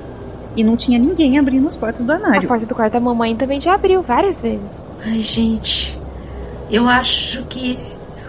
e 0.55 0.63
não 0.63 0.75
tinha 0.75 0.97
ninguém 0.97 1.37
abrindo 1.37 1.67
as 1.67 1.77
portas 1.77 2.03
do 2.03 2.11
A 2.11 2.15
armário. 2.15 2.47
porta 2.47 2.65
do 2.65 2.73
quarto 2.73 2.93
da 2.93 2.99
mamãe 2.99 3.35
também 3.35 3.61
já 3.61 3.75
abriu 3.75 4.01
várias 4.01 4.41
vezes. 4.41 4.65
Ai, 5.05 5.21
gente. 5.21 5.97
Eu 6.69 6.87
acho 6.89 7.43
que 7.43 7.79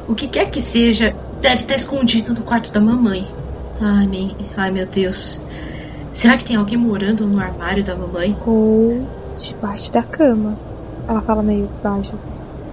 o 0.07 0.15
que 0.15 0.29
quer 0.29 0.51
que 0.51 0.61
seja 0.61 1.15
deve 1.41 1.63
estar 1.63 1.75
escondido 1.77 2.35
no 2.35 2.43
quarto 2.43 2.71
da 2.71 2.81
mamãe. 2.81 3.27
Ai, 3.81 4.07
meu, 4.07 4.31
ai, 4.57 4.71
meu 4.71 4.87
Deus. 4.87 5.45
Será 6.13 6.37
que 6.37 6.45
tem 6.45 6.57
alguém 6.57 6.77
morando 6.77 7.27
no 7.27 7.41
armário 7.41 7.83
da 7.85 7.95
mamãe? 7.97 8.37
Ou 8.47 9.07
debaixo 9.35 9.91
da 9.93 10.03
cama. 10.03 10.57
Ela 11.09 11.23
fala 11.23 11.43
meio 11.43 11.69
baixo 11.83 12.15
assim. 12.15 12.29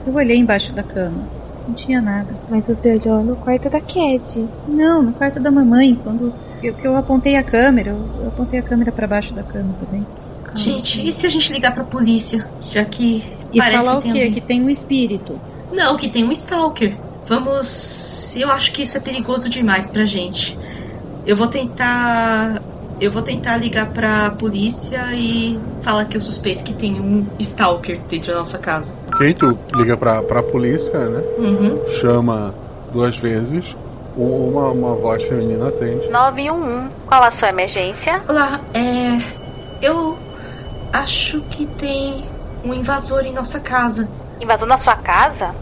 Eu 0.06 0.14
olhei 0.14 0.38
embaixo 0.38 0.74
da 0.74 0.84
cama. 0.84 1.28
Não 1.68 1.76
tinha 1.76 2.02
nada. 2.02 2.28
Mas 2.50 2.68
você 2.68 2.98
olhou 2.98 3.24
no 3.24 3.36
quarto 3.36 3.70
da 3.70 3.80
Cad. 3.80 4.46
Não, 4.68 5.02
no 5.02 5.12
quarto 5.14 5.40
da 5.40 5.52
mamãe, 5.52 5.96
quando 5.96 6.34
eu, 6.64 6.74
que 6.74 6.88
eu 6.88 6.96
apontei 6.96 7.36
a 7.36 7.44
câmera, 7.44 7.90
eu, 7.92 8.00
eu 8.22 8.28
apontei 8.30 8.60
a 8.60 8.64
câmera 8.64 8.92
pra 8.92 9.08
baixo 9.08 9.34
da 9.34 9.44
cama 9.44 9.74
também. 9.86 10.06
Gente, 10.56 11.08
e 11.08 11.12
se 11.12 11.26
a 11.26 11.30
gente 11.30 11.52
ligar 11.54 11.74
pra 11.74 11.84
polícia? 11.84 12.48
Já 12.72 12.84
que 12.84 13.24
E 13.54 13.58
parece 13.58 13.86
falar 13.86 13.98
o 13.98 14.02
que 14.02 14.04
tem 14.04 14.14
quê? 14.14 14.20
alguém. 14.20 14.34
Que 14.34 14.42
tem 14.42 14.64
um 14.64 14.70
espírito. 14.70 15.40
Não, 15.72 15.96
que 15.98 16.10
tem 16.10 16.24
um 16.24 16.32
Stalker. 16.32 16.96
Vamos. 17.28 18.36
Eu 18.36 18.50
acho 18.50 18.72
que 18.72 18.82
isso 18.82 18.98
é 18.98 19.00
perigoso 19.00 19.50
demais 19.50 19.88
pra 19.88 20.06
gente. 20.06 20.58
Eu 21.28 21.36
vou 21.36 21.48
tentar. 21.48 22.62
Eu 23.02 23.12
vou 23.12 23.22
tentar 23.22 23.58
ligar 23.58 23.88
pra 23.88 24.32
polícia 24.32 25.14
e 25.14 25.60
falar 25.84 26.06
que 26.06 26.16
eu 26.16 26.22
suspeito 26.22 26.64
que 26.64 26.74
tem 26.74 27.00
um 27.00 27.28
Stalker 27.38 28.00
dentro 28.10 28.32
da 28.32 28.40
nossa 28.40 28.58
casa. 28.58 28.94
Ok, 29.14 29.34
tu 29.34 29.60
liga 29.76 29.98
pra, 29.98 30.24
pra 30.24 30.42
polícia, 30.42 30.98
né? 30.98 31.22
Uhum. 31.38 31.86
Chama 32.00 32.56
duas 32.92 33.18
vezes, 33.18 33.76
uma, 34.16 34.72
uma 34.72 34.96
voz 34.96 35.22
feminina 35.24 35.68
atende. 35.68 36.10
911. 36.10 36.90
Qual 37.06 37.22
a 37.22 37.30
sua 37.30 37.50
emergência? 37.50 38.22
Olá, 38.28 38.60
é. 38.74 39.22
Eu 39.82 40.18
acho 40.94 41.42
que 41.42 41.68
tem 41.68 42.26
um 42.64 42.74
invasor 42.74 43.26
em 43.26 43.34
nossa 43.34 43.60
casa. 43.60 44.10
Invasor 44.40 44.68
na 44.68 44.78
sua 44.78 44.96
casa? 44.96 45.54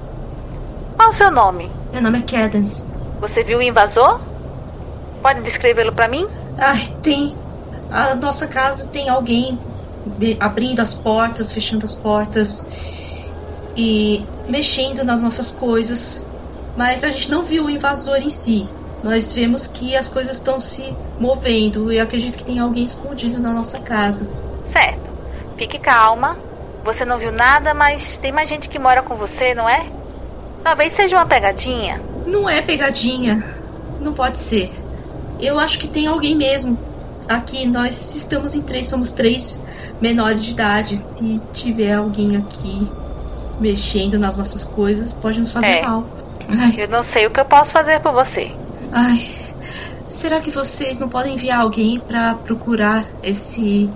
Qual 0.96 1.10
o 1.10 1.14
seu 1.14 1.32
nome? 1.32 1.70
Meu 1.92 2.02
nome 2.02 2.20
é 2.20 2.22
Cadence. 2.22 2.88
Você 3.20 3.44
viu 3.44 3.58
o 3.58 3.62
invasor? 3.62 4.22
Pode 5.26 5.42
descrevê-lo 5.42 5.92
pra 5.92 6.08
mim? 6.08 6.28
Ai, 6.56 6.88
tem. 7.02 7.36
A 7.90 8.14
nossa 8.14 8.46
casa 8.46 8.86
tem 8.86 9.10
alguém 9.10 9.58
abrindo 10.40 10.82
as 10.82 10.94
portas, 10.94 11.52
fechando 11.52 11.84
as 11.84 11.96
portas 11.96 12.68
e 13.76 14.24
mexendo 14.48 15.04
nas 15.04 15.24
nossas 15.24 15.50
coisas. 15.50 16.24
Mas 16.78 17.04
a 17.04 17.10
gente 17.10 17.32
não 17.32 17.42
viu 17.42 17.66
o 17.66 17.70
invasor 17.72 18.18
em 18.18 18.30
si. 18.30 18.70
Nós 19.04 19.34
vemos 19.34 19.66
que 19.66 19.96
as 19.96 20.08
coisas 20.08 20.38
estão 20.38 20.60
se 20.60 20.96
movendo 21.20 21.92
e 21.92 21.98
eu 21.98 22.04
acredito 22.04 22.38
que 22.38 22.44
tem 22.44 22.60
alguém 22.60 22.84
escondido 22.86 23.40
na 23.40 23.52
nossa 23.52 23.80
casa. 23.80 24.28
Certo. 24.72 25.10
Fique 25.58 25.80
calma. 25.80 26.38
Você 26.84 27.04
não 27.04 27.18
viu 27.18 27.32
nada, 27.32 27.74
mas 27.74 28.16
tem 28.18 28.32
mais 28.32 28.48
gente 28.48 28.70
que 28.70 28.78
mora 28.78 29.02
com 29.02 29.16
você, 29.16 29.56
não 29.56 29.68
é? 29.68 29.88
Talvez 30.64 30.94
seja 30.94 31.18
uma 31.18 31.26
pegadinha. 31.26 32.00
Não 32.28 32.48
é 32.48 32.62
pegadinha. 32.62 33.44
Não 34.00 34.14
pode 34.14 34.38
ser. 34.38 34.85
Eu 35.40 35.60
acho 35.60 35.78
que 35.80 35.88
tem 35.88 36.08
alguém 36.08 36.36
mesmo. 36.36 36.78
Aqui 37.28 37.66
nós 37.68 38.16
estamos 38.16 38.54
em 38.56 38.62
três, 38.62 38.88
somos 38.88 39.12
três 39.12 39.62
menores 40.02 40.44
de 40.44 40.52
idade. 40.52 40.98
Se 40.98 41.42
tiver 41.54 41.94
alguém 41.94 42.38
aqui 42.38 42.88
mexendo 43.60 44.20
nas 44.20 44.38
nossas 44.38 44.64
coisas, 44.64 45.12
pode 45.14 45.40
nos 45.40 45.52
fazer 45.52 45.68
É. 45.68 45.82
mal. 45.86 46.04
Ai, 46.48 46.74
Eu 46.78 46.88
não 46.88 47.02
sei 47.04 47.26
o 47.26 47.30
que 47.32 47.40
eu 47.40 47.46
posso 47.46 47.72
fazer 47.72 48.00
por 48.02 48.12
você. 48.14 48.52
ai. 48.92 49.20
Será 50.08 50.40
que 50.40 50.52
vocês 50.52 51.00
não 51.00 51.10
podem 51.10 51.34
enviar 51.34 51.62
alguém 51.62 52.00
pra 52.00 52.36
procurar 52.36 53.04
esse 53.24 53.90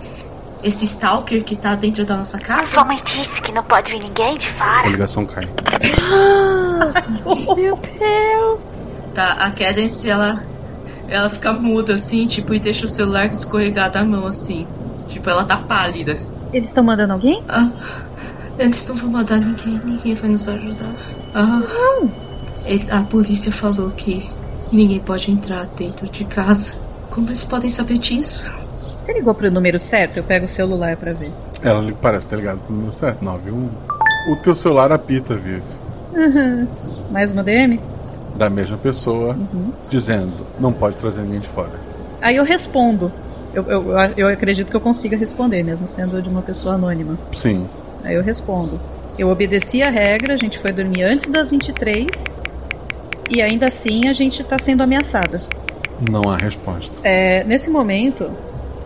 esse 0.64 0.84
stalker 0.86 1.44
que 1.44 1.56
tá 1.56 1.76
dentro 1.76 2.04
da 2.04 2.18
nossa 2.18 2.38
casa? 2.40 2.66
Sua 2.66 2.84
mãe 2.84 3.00
disse 3.06 3.40
que 3.42 3.52
não 3.52 3.64
pode 3.64 3.92
vir 3.94 4.02
ninguém 4.02 4.36
de 4.38 4.48
A 4.50 4.52
fora. 4.52 4.90
ligação 4.90 5.26
cai. 5.26 5.48
Meu 7.56 7.78
Deus! 7.78 8.98
Tá, 9.14 9.34
a 9.40 9.52
Cadence, 9.52 10.10
ela, 10.10 10.44
ela 11.10 11.30
fica 11.30 11.54
muda 11.54 11.94
assim, 11.96 12.28
tipo, 12.28 12.54
e 12.54 12.60
deixa 12.60 12.86
o 12.86 12.90
celular 12.90 13.26
escorregar 13.28 13.92
da 13.92 14.04
mão 14.04 14.28
assim. 14.28 14.66
Tipo, 15.08 15.30
ela 15.30 15.44
tá 15.44 15.58
pálida. 15.58 16.18
Eles 16.54 16.70
estão 16.70 16.84
mandando 16.84 17.14
alguém? 17.14 17.44
Ah, 17.48 17.70
eles 18.58 18.86
não 18.88 18.96
vão 18.96 19.10
mandar 19.10 19.38
ninguém, 19.40 19.80
ninguém 19.86 20.14
vai 20.14 20.30
nos 20.30 20.48
ajudar. 20.48 20.92
Ah, 21.34 21.62
ele- 22.66 22.88
a 22.92 23.02
polícia 23.02 23.52
falou 23.52 23.90
que 23.92 24.30
ninguém 24.72 25.00
pode 25.00 25.32
entrar 25.32 25.66
dentro 25.78 26.08
de 26.08 26.26
casa. 26.26 26.74
Como 27.10 27.28
eles 27.30 27.44
podem 27.46 27.70
saber 27.70 27.98
disso? 27.98 28.52
Você 28.98 29.14
ligou 29.14 29.34
pro 29.34 29.50
número 29.52 29.80
certo? 29.80 30.18
Eu 30.18 30.24
pego 30.24 30.46
o 30.46 30.50
celular 30.50 30.96
pra 30.98 31.14
ver. 31.14 31.32
Ela 31.64 31.92
parece 32.02 32.28
ter 32.28 32.36
ligado 32.36 32.60
pro 32.60 32.74
número 32.76 32.94
certo, 32.94 33.24
91. 33.26 33.70
O 34.32 34.36
teu 34.44 34.54
celular 34.54 34.92
apita, 34.92 35.36
Viv. 35.36 35.62
Uhum. 36.14 36.68
Mais 37.12 37.32
uma 37.32 37.44
DM? 37.44 37.80
Da 38.36 38.50
mesma 38.50 38.78
pessoa, 38.78 39.38
dizendo: 39.90 40.34
não 40.60 40.72
pode 40.72 40.96
trazer 40.98 41.22
ninguém 41.22 41.40
de 41.40 41.48
fora. 41.48 41.72
Aí 42.22 42.36
eu 42.36 42.44
respondo. 42.44 43.12
Eu, 43.54 43.64
eu, 43.64 43.94
eu 44.16 44.28
acredito 44.28 44.70
que 44.70 44.76
eu 44.76 44.82
consiga 44.82 45.18
responder, 45.18 45.64
mesmo 45.64 45.88
sendo 45.88 46.22
de 46.22 46.30
uma 46.30 46.42
pessoa 46.42 46.76
anônima. 46.76 47.18
Sim. 47.32 47.66
Aí 48.04 48.16
eu 48.16 48.22
respondo. 48.22 48.80
Eu 49.18 49.30
obedeci 49.30 49.82
a 49.82 49.90
regra, 49.90 50.36
a 50.36 50.38
gente 50.38 50.60
foi 50.60 50.72
dormir 50.72 51.04
antes 51.04 51.28
das 51.28 51.50
23 51.50 52.08
e 53.30 53.42
ainda 53.42 53.68
assim 53.68 54.08
a 54.08 54.14
gente 54.14 54.44
tá 54.44 54.58
sendo 54.58 54.82
ameaçada. 54.82 55.42
Não 56.10 56.30
há 56.30 56.38
resposta. 56.38 56.96
É, 57.04 57.44
nesse 57.44 57.70
momento, 57.70 58.32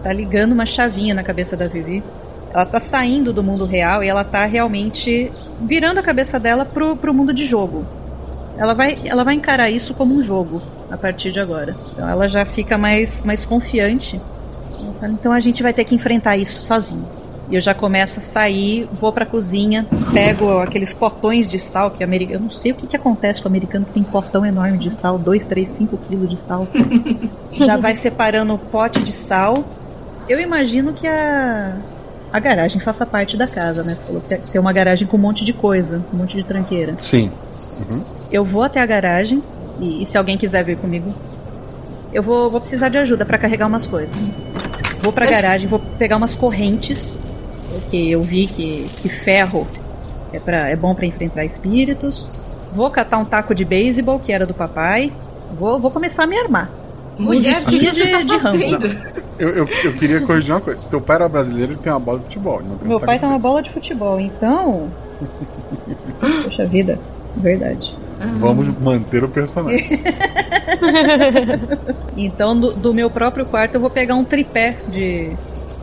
tá 0.01 0.11
ligando 0.11 0.53
uma 0.53 0.65
chavinha 0.65 1.13
na 1.13 1.23
cabeça 1.23 1.55
da 1.55 1.67
Vivi. 1.67 2.03
Ela 2.51 2.65
tá 2.65 2.79
saindo 2.79 3.31
do 3.31 3.43
mundo 3.43 3.65
real 3.65 4.03
e 4.03 4.07
ela 4.07 4.23
tá 4.23 4.45
realmente 4.45 5.31
virando 5.61 5.99
a 5.99 6.03
cabeça 6.03 6.39
dela 6.39 6.65
pro, 6.65 6.95
pro 6.95 7.13
mundo 7.13 7.33
de 7.33 7.45
jogo. 7.45 7.85
Ela 8.57 8.73
vai, 8.73 8.97
ela 9.05 9.23
vai 9.23 9.33
encarar 9.33 9.69
isso 9.69 9.93
como 9.93 10.15
um 10.15 10.21
jogo 10.21 10.61
a 10.89 10.97
partir 10.97 11.31
de 11.31 11.39
agora. 11.39 11.75
Então 11.91 12.07
ela 12.07 12.27
já 12.27 12.45
fica 12.45 12.77
mais, 12.77 13.23
mais 13.23 13.45
confiante. 13.45 14.19
Então 15.01 15.31
a 15.31 15.39
gente 15.39 15.63
vai 15.63 15.73
ter 15.73 15.83
que 15.83 15.95
enfrentar 15.95 16.37
isso 16.37 16.61
sozinho. 16.61 17.05
E 17.49 17.55
eu 17.55 17.61
já 17.61 17.73
começo 17.73 18.19
a 18.19 18.21
sair, 18.21 18.87
vou 18.99 19.11
pra 19.11 19.25
cozinha, 19.25 19.85
pego 20.13 20.59
aqueles 20.59 20.93
potões 20.93 21.47
de 21.47 21.59
sal 21.59 21.91
que 21.91 22.03
americano. 22.03 22.37
Eu 22.37 22.41
não 22.41 22.51
sei 22.51 22.71
o 22.71 22.75
que, 22.75 22.87
que 22.87 22.95
acontece 22.95 23.41
com 23.41 23.47
o 23.47 23.51
americano 23.51 23.85
que 23.85 23.91
tem 23.91 24.03
potão 24.03 24.45
enorme 24.45 24.77
de 24.77 24.89
sal, 24.89 25.17
2, 25.17 25.45
3, 25.45 25.69
5 25.69 25.97
quilos 25.97 26.29
de 26.29 26.39
sal. 26.39 26.67
já 27.51 27.75
vai 27.75 27.95
separando 27.95 28.53
o 28.53 28.57
pote 28.57 29.03
de 29.03 29.11
sal. 29.11 29.63
Eu 30.29 30.39
imagino 30.39 30.93
que 30.93 31.05
a, 31.05 31.75
a 32.31 32.39
garagem 32.39 32.79
faça 32.79 33.05
parte 33.05 33.35
da 33.35 33.47
casa, 33.47 33.83
né? 33.83 33.93
Você 33.95 34.05
falou 34.05 34.21
que 34.21 34.37
tem 34.37 34.61
uma 34.61 34.71
garagem 34.71 35.05
com 35.05 35.17
um 35.17 35.19
monte 35.19 35.43
de 35.43 35.51
coisa, 35.51 36.01
um 36.13 36.17
monte 36.17 36.37
de 36.37 36.43
tranqueira. 36.43 36.95
Sim. 36.97 37.29
Uhum. 37.89 38.01
Eu 38.33 38.43
vou 38.43 38.63
até 38.63 38.81
a 38.81 38.85
garagem 38.85 39.43
e, 39.79 40.01
e 40.01 40.05
se 40.07 40.17
alguém 40.17 40.37
quiser 40.37 40.63
vir 40.63 40.75
comigo, 40.75 41.13
eu 42.11 42.23
vou, 42.23 42.49
vou 42.49 42.59
precisar 42.59 42.89
de 42.89 42.97
ajuda 42.97 43.23
pra 43.25 43.37
carregar 43.37 43.67
umas 43.67 43.85
coisas. 43.85 44.35
Vou 45.01 45.13
pra 45.13 45.27
garagem, 45.27 45.67
vou 45.67 45.79
pegar 45.99 46.17
umas 46.17 46.33
correntes, 46.33 47.21
porque 47.71 47.97
eu 47.97 48.21
vi 48.21 48.47
que, 48.47 48.87
que 49.01 49.09
ferro 49.09 49.67
é, 50.33 50.39
pra, 50.39 50.67
é 50.67 50.75
bom 50.75 50.95
pra 50.95 51.05
enfrentar 51.05 51.45
espíritos. 51.45 52.27
Vou 52.75 52.89
catar 52.89 53.19
um 53.19 53.25
taco 53.25 53.53
de 53.53 53.63
beisebol 53.63 54.17
que 54.17 54.31
era 54.31 54.47
do 54.47 54.53
papai. 54.53 55.11
Vou, 55.59 55.79
vou 55.79 55.91
começar 55.91 56.23
a 56.23 56.27
me 56.27 56.35
armar. 56.35 56.71
Mulher, 57.19 57.61
o 57.61 57.65
que 57.65 57.91
você 57.91 58.09
tá 58.09 58.21
de, 58.21 58.39
fazendo? 58.39 59.13
Eu, 59.37 59.49
eu, 59.49 59.67
eu 59.83 59.93
queria 59.93 60.21
corrigir 60.21 60.55
uma 60.55 60.61
coisa. 60.61 60.79
Se 60.79 60.89
teu 60.89 60.99
pai 60.99 61.17
era 61.17 61.29
brasileiro, 61.29 61.73
ele 61.73 61.79
tem 61.79 61.91
uma 61.93 61.99
bola 61.99 62.17
de 62.17 62.25
futebol. 62.25 62.59
ele 62.61 62.69
Não 62.69 62.77
tem 62.77 62.85
um 62.85 62.89
Meu 62.89 62.99
taco 62.99 63.05
pai 63.05 63.19
tem 63.19 63.29
uma 63.29 63.33
beisebol. 63.33 63.51
bola 63.51 63.63
de 63.63 63.69
futebol, 63.69 64.19
então. 64.19 64.87
Poxa 66.43 66.65
vida, 66.65 66.97
verdade. 67.37 67.95
Vamos 68.39 68.67
manter 68.79 69.23
o 69.23 69.29
personagem. 69.29 69.99
Então, 72.15 72.57
do, 72.59 72.73
do 72.73 72.93
meu 72.93 73.09
próprio 73.09 73.45
quarto, 73.45 73.75
eu 73.75 73.81
vou 73.81 73.89
pegar 73.89 74.15
um 74.15 74.23
tripé 74.23 74.75
de, 74.87 75.31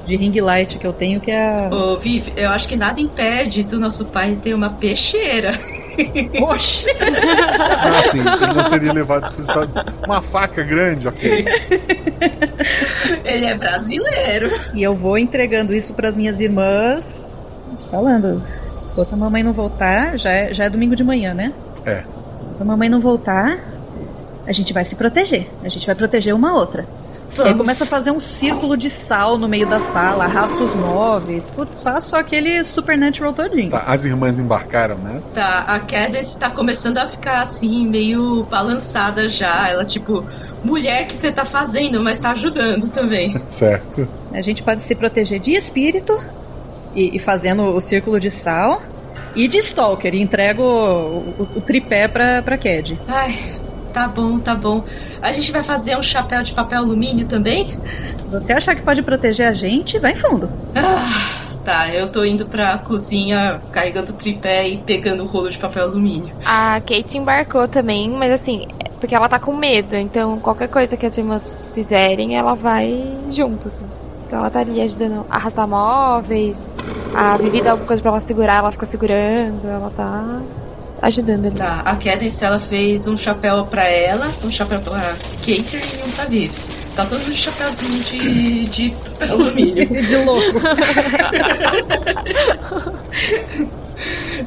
de 0.06 0.16
ring 0.16 0.40
light 0.40 0.78
que 0.78 0.86
eu 0.86 0.92
tenho, 0.92 1.20
que 1.20 1.30
é. 1.30 1.66
a- 1.66 1.74
Ô, 1.74 1.96
Viv, 1.96 2.28
eu 2.36 2.48
acho 2.50 2.68
que 2.68 2.76
nada 2.76 3.00
impede 3.00 3.64
do 3.64 3.78
nosso 3.80 4.06
pai 4.06 4.36
ter 4.40 4.54
uma 4.54 4.70
peixeira. 4.70 5.52
Oxi! 6.40 6.86
Ah, 7.00 7.98
assim, 7.98 8.20
ele 8.20 8.52
não 8.54 8.70
teria 8.70 8.92
levado 8.92 9.24
isso 9.24 9.32
para 9.34 9.40
os 9.42 9.48
Estados 9.48 9.74
Unidos. 9.74 9.94
Uma 10.06 10.22
faca 10.22 10.62
grande, 10.62 11.08
ok. 11.08 11.44
Ele 13.24 13.44
é 13.44 13.54
brasileiro. 13.54 14.48
E 14.74 14.82
eu 14.82 14.94
vou 14.94 15.18
entregando 15.18 15.74
isso 15.74 15.92
pras 15.94 16.16
minhas 16.16 16.40
irmãs, 16.40 17.36
falando. 17.90 18.42
Enquanto 18.92 19.12
a 19.14 19.16
mamãe 19.16 19.42
não 19.42 19.52
voltar, 19.52 20.16
já 20.18 20.30
é, 20.30 20.54
já 20.54 20.64
é 20.64 20.70
domingo 20.70 20.94
de 20.96 21.02
manhã, 21.04 21.34
né? 21.34 21.52
É. 21.84 22.02
Enquanto 22.60 22.62
a 22.62 22.64
mamãe 22.64 22.90
não 22.90 23.00
voltar, 23.00 23.58
a 24.46 24.52
gente 24.52 24.74
vai 24.74 24.84
se 24.84 24.94
proteger. 24.94 25.48
A 25.64 25.68
gente 25.70 25.86
vai 25.86 25.94
proteger 25.94 26.34
uma 26.34 26.52
outra. 26.52 26.86
E 27.38 27.40
aí 27.40 27.46
Vamos. 27.52 27.58
começa 27.62 27.84
a 27.84 27.86
fazer 27.86 28.10
um 28.10 28.20
círculo 28.20 28.76
de 28.76 28.90
sal 28.90 29.38
no 29.38 29.48
meio 29.48 29.66
da 29.66 29.80
sala, 29.80 30.24
arrasta 30.24 30.62
os 30.62 30.74
móveis. 30.74 31.48
Putz, 31.48 31.80
faço 31.80 32.16
aquele 32.16 32.62
supernatural 32.62 33.32
todinho. 33.32 33.70
Tá, 33.70 33.84
as 33.86 34.04
irmãs 34.04 34.38
embarcaram 34.38 34.98
nessa. 34.98 35.34
Tá, 35.34 35.64
a 35.68 35.80
Cadence 35.80 36.36
tá 36.36 36.50
começando 36.50 36.98
a 36.98 37.06
ficar 37.06 37.42
assim, 37.42 37.86
meio 37.86 38.42
balançada 38.50 39.30
já. 39.30 39.70
Ela, 39.70 39.84
tipo, 39.86 40.22
mulher 40.62 41.06
que 41.06 41.14
você 41.14 41.32
tá 41.32 41.46
fazendo, 41.46 42.02
mas 42.02 42.20
tá 42.20 42.32
ajudando 42.32 42.90
também. 42.90 43.40
Certo. 43.48 44.06
A 44.34 44.42
gente 44.42 44.62
pode 44.62 44.82
se 44.82 44.94
proteger 44.94 45.40
de 45.40 45.54
espírito 45.54 46.20
e, 46.94 47.16
e 47.16 47.18
fazendo 47.18 47.62
o 47.74 47.80
círculo 47.80 48.20
de 48.20 48.30
sal. 48.30 48.82
E 49.34 49.46
de 49.48 49.58
Stalker, 49.58 50.14
e 50.14 50.20
entrego 50.20 50.62
o, 50.62 51.18
o- 51.38 51.48
o 51.56 51.60
tripé 51.60 52.08
pra, 52.08 52.42
pra 52.42 52.58
Cad. 52.58 52.98
Ai, 53.08 53.38
tá 53.92 54.08
bom, 54.08 54.38
tá 54.38 54.54
bom. 54.54 54.82
A 55.22 55.32
gente 55.32 55.52
vai 55.52 55.62
fazer 55.62 55.96
um 55.96 56.02
chapéu 56.02 56.42
de 56.42 56.52
papel 56.52 56.78
alumínio 56.80 57.26
também? 57.26 57.68
Se 58.16 58.26
você 58.26 58.52
achar 58.52 58.74
que 58.74 58.82
pode 58.82 59.02
proteger 59.02 59.46
a 59.48 59.52
gente, 59.52 59.98
vai 59.98 60.14
fundo. 60.16 60.48
Ah, 60.74 61.38
tá, 61.64 61.88
eu 61.94 62.08
tô 62.08 62.24
indo 62.24 62.46
pra 62.46 62.78
cozinha 62.78 63.60
carregando 63.70 64.12
o 64.12 64.14
tripé 64.16 64.68
e 64.68 64.78
pegando 64.78 65.22
o 65.22 65.26
rolo 65.26 65.50
de 65.50 65.58
papel 65.58 65.84
alumínio. 65.84 66.34
A 66.44 66.80
Kate 66.80 67.18
embarcou 67.18 67.68
também, 67.68 68.08
mas 68.10 68.32
assim, 68.32 68.66
porque 68.98 69.14
ela 69.14 69.28
tá 69.28 69.38
com 69.38 69.54
medo, 69.54 69.94
então 69.96 70.38
qualquer 70.40 70.68
coisa 70.68 70.96
que 70.96 71.06
as 71.06 71.16
irmãs 71.16 71.70
fizerem, 71.74 72.36
ela 72.36 72.54
vai 72.54 73.06
junto, 73.30 73.68
assim. 73.68 73.84
Então 74.30 74.38
ela 74.38 74.48
tá 74.48 74.60
ali 74.60 74.80
ajudando 74.80 75.26
a 75.28 75.34
arrastar 75.34 75.66
móveis, 75.66 76.70
a 77.12 77.36
Vivi 77.36 77.60
dá 77.60 77.72
alguma 77.72 77.88
coisa 77.88 78.00
pra 78.00 78.12
ela 78.12 78.20
segurar, 78.20 78.58
ela 78.58 78.70
fica 78.70 78.86
segurando, 78.86 79.66
ela 79.66 79.90
tá 79.90 80.40
ajudando 81.02 81.46
ali. 81.46 81.56
Tá, 81.56 81.82
a 81.84 81.96
Cadence 81.96 82.44
ela 82.44 82.60
fez 82.60 83.08
um 83.08 83.16
chapéu 83.16 83.66
pra 83.66 83.88
ela, 83.88 84.30
um 84.44 84.48
chapéu 84.48 84.78
pra 84.82 85.00
Kate 85.38 85.50
e 85.50 86.06
um 86.06 86.10
pra 86.12 86.26
Vives. 86.26 86.68
Tá 86.94 87.04
todo 87.06 87.18
mundo 87.18 87.32
de 87.32 87.36
chapéuzinho 87.38 88.04
de, 88.04 88.66
de 88.66 88.96
alumínio. 89.28 89.88
de 90.06 90.16
louco. 90.18 90.60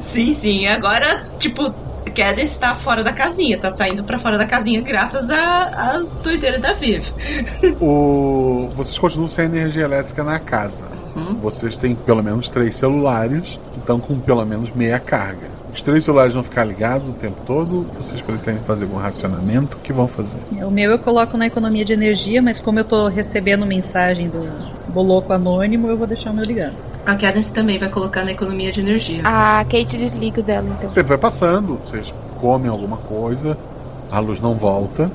sim, 0.00 0.32
sim. 0.32 0.66
Agora, 0.66 1.26
tipo, 1.38 1.74
Cadence 2.14 2.58
tá 2.58 2.74
fora 2.74 3.02
da 3.02 3.12
casinha, 3.12 3.58
tá 3.58 3.70
saindo 3.70 4.04
pra 4.04 4.18
fora 4.18 4.38
da 4.38 4.46
casinha 4.46 4.80
graças 4.80 5.28
às 5.30 6.16
doideiras 6.16 6.60
da 6.60 6.72
Viv. 6.72 7.04
O... 7.80 8.68
Vocês 8.74 8.98
continuam 8.98 9.28
sem 9.28 9.46
energia 9.46 9.84
elétrica 9.84 10.22
na 10.22 10.38
casa. 10.38 10.84
Vocês 11.40 11.76
têm 11.76 11.94
pelo 11.94 12.22
menos 12.22 12.48
três 12.48 12.74
celulares 12.76 13.58
que 13.72 13.78
estão 13.78 14.00
com 14.00 14.18
pelo 14.18 14.44
menos 14.44 14.70
meia 14.70 14.98
carga. 14.98 15.54
Os 15.72 15.82
três 15.82 16.04
celulares 16.04 16.34
vão 16.34 16.42
ficar 16.42 16.64
ligados 16.64 17.08
o 17.08 17.12
tempo 17.12 17.36
todo? 17.44 17.86
Vocês 17.96 18.22
pretendem 18.22 18.62
fazer 18.62 18.84
algum 18.84 18.96
racionamento? 18.96 19.76
O 19.76 19.80
que 19.80 19.92
vão 19.92 20.06
fazer? 20.06 20.38
O 20.62 20.70
meu 20.70 20.92
eu 20.92 20.98
coloco 20.98 21.36
na 21.36 21.46
economia 21.46 21.84
de 21.84 21.92
energia, 21.92 22.40
mas 22.40 22.60
como 22.60 22.78
eu 22.78 22.84
tô 22.84 23.08
recebendo 23.08 23.66
mensagem 23.66 24.28
do, 24.28 24.48
do 24.92 25.00
louco 25.00 25.32
anônimo, 25.32 25.88
eu 25.88 25.96
vou 25.96 26.06
deixar 26.06 26.30
o 26.30 26.34
meu 26.34 26.44
ligado. 26.44 26.93
A 27.06 27.16
Cadence 27.16 27.52
também 27.52 27.78
vai 27.78 27.88
colocar 27.88 28.24
na 28.24 28.32
economia 28.32 28.72
de 28.72 28.80
energia. 28.80 29.20
A 29.24 29.64
Kate 29.64 29.96
desliga 29.96 30.40
o 30.40 30.42
dela, 30.42 30.66
então. 30.78 30.90
O 30.90 30.92
tempo 30.94 31.08
vai 31.08 31.18
passando, 31.18 31.78
vocês 31.84 32.14
comem 32.40 32.70
alguma 32.70 32.96
coisa, 32.96 33.58
a 34.10 34.18
luz 34.20 34.40
não 34.40 34.54
volta, 34.54 35.10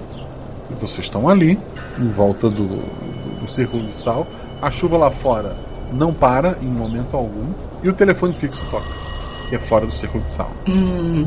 e 0.69 0.73
vocês 0.73 1.05
estão 1.05 1.27
ali, 1.27 1.59
em 1.97 2.09
volta 2.09 2.49
do, 2.49 2.67
do, 2.67 3.41
do 3.41 3.51
círculo 3.51 3.83
de 3.83 3.95
sal. 3.95 4.27
A 4.61 4.69
chuva 4.69 4.97
lá 4.97 5.09
fora 5.09 5.55
não 5.91 6.13
para 6.13 6.57
em 6.61 6.67
momento 6.67 7.17
algum, 7.17 7.47
e 7.81 7.89
o 7.89 7.93
telefone 7.93 8.33
fixo 8.33 8.69
toca, 8.69 8.85
que 9.49 9.55
é 9.55 9.59
fora 9.59 9.85
do 9.85 9.91
círculo 9.91 10.23
de 10.23 10.29
sal. 10.29 10.51
Hum, 10.67 11.25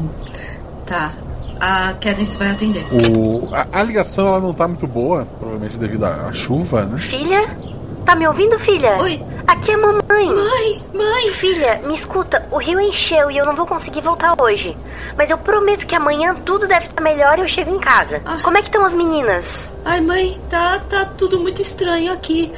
tá. 0.87 1.13
A 1.61 1.95
Cadence 1.95 2.37
vai 2.37 2.51
atender. 2.51 2.85
O, 3.17 3.49
a, 3.53 3.81
a 3.81 3.83
ligação 3.83 4.27
ela 4.27 4.41
não 4.41 4.53
tá 4.53 4.67
muito 4.67 4.87
boa, 4.87 5.27
provavelmente 5.39 5.79
devido 5.79 6.05
à, 6.05 6.27
à 6.27 6.33
chuva, 6.33 6.85
né? 6.85 6.99
Filha? 6.99 7.57
Tá 8.05 8.15
me 8.15 8.27
ouvindo, 8.27 8.59
filha? 8.59 8.97
Oi. 9.01 9.23
Aqui 9.47 9.71
é 9.71 9.75
a 9.75 9.79
mamãe. 9.79 10.27
Mãe, 10.27 10.83
mãe. 10.95 11.31
Filha, 11.35 11.81
me 11.85 11.95
escuta, 11.95 12.47
o 12.51 12.59
rio 12.59 12.81
encheu 12.81 13.31
e 13.31 13.37
eu 13.37 13.45
não 13.45 13.55
vou 13.55 13.67
conseguir 13.67 14.01
voltar 14.01 14.35
hoje. 14.41 14.77
Mas 15.17 15.31
eu 15.31 15.39
prometo 15.39 15.87
que 15.87 15.95
amanhã 15.95 16.35
tudo 16.45 16.67
deve 16.67 16.87
estar 16.87 17.03
melhor 17.03 17.39
e 17.39 17.43
eu 17.43 17.49
chego 17.49 17.75
em 17.75 17.79
casa. 17.79 18.23
Ah. 18.25 18.39
Como 18.43 18.57
é 18.57 18.61
que 18.63 18.69
estão 18.69 18.85
as 18.85 18.95
meninas? 18.95 19.69
Ai, 19.85 20.01
mãe, 20.01 20.41
tá, 20.49 20.79
tá 20.89 21.05
tudo 21.05 21.41
muito 21.41 21.61
estranho 21.61 22.13
aqui. 22.13 22.53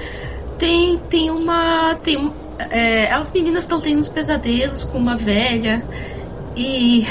tem, 0.58 0.98
tem 0.98 1.30
uma. 1.30 1.94
Tem, 2.02 2.32
é, 2.70 3.12
as 3.12 3.32
meninas 3.32 3.64
estão 3.64 3.80
tendo 3.80 3.98
uns 3.98 4.08
pesadelos 4.08 4.84
com 4.84 4.98
uma 4.98 5.16
velha 5.16 5.82
e. 6.56 7.06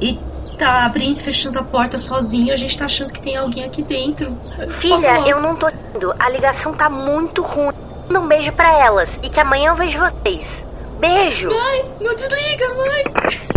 E 0.00 0.18
tá 0.56 0.84
abrindo 0.84 1.18
e 1.18 1.20
fechando 1.20 1.58
a 1.58 1.62
porta 1.62 1.98
sozinho. 1.98 2.52
A 2.52 2.56
gente 2.56 2.76
tá 2.76 2.86
achando 2.86 3.12
que 3.12 3.20
tem 3.20 3.36
alguém 3.36 3.64
aqui 3.64 3.82
dentro. 3.82 4.36
Filha, 4.80 5.28
eu 5.28 5.40
não 5.40 5.54
tô 5.54 5.68
indo. 5.68 6.14
A 6.18 6.28
ligação 6.28 6.72
tá 6.72 6.88
muito 6.88 7.42
ruim. 7.42 7.72
Manda 8.08 8.20
um 8.20 8.26
beijo 8.26 8.52
pra 8.52 8.72
elas 8.72 9.08
e 9.22 9.28
que 9.28 9.40
amanhã 9.40 9.70
eu 9.70 9.74
vejo 9.74 9.98
vocês. 9.98 10.64
Beijo. 10.98 11.50
Mãe, 11.50 11.84
não 12.00 12.14
desliga, 12.14 12.68
mãe. 12.74 13.04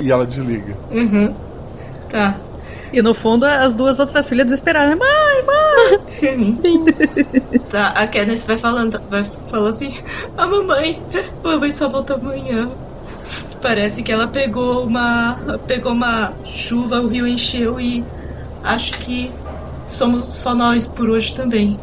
E 0.01 0.11
ela 0.11 0.25
desliga. 0.25 0.75
Uhum. 0.91 1.33
Tá. 2.09 2.35
E 2.91 3.01
no 3.01 3.13
fundo, 3.13 3.45
as 3.45 3.73
duas 3.73 3.99
outras 3.99 4.27
filhas 4.27 4.47
desesperadas. 4.47 4.97
Mãe, 4.97 5.43
mãe! 5.45 6.53
Sim. 6.53 6.85
Tá, 7.69 7.89
a 7.89 8.07
Candice 8.07 8.47
vai 8.47 8.57
falando, 8.57 8.99
vai 9.11 9.23
falando 9.47 9.69
assim, 9.69 9.95
a 10.35 10.47
mamãe, 10.47 10.99
a 11.43 11.47
mamãe 11.47 11.71
só 11.71 11.87
volta 11.87 12.15
amanhã. 12.15 12.67
Parece 13.61 14.01
que 14.01 14.11
ela 14.11 14.27
pegou 14.27 14.85
uma. 14.85 15.59
pegou 15.67 15.91
uma 15.91 16.33
chuva, 16.45 17.01
o 17.01 17.07
rio 17.07 17.27
encheu 17.27 17.79
e 17.79 18.03
acho 18.63 18.93
que 18.99 19.31
somos 19.85 20.25
só 20.25 20.55
nós 20.55 20.87
por 20.87 21.09
hoje 21.09 21.33
também. 21.33 21.77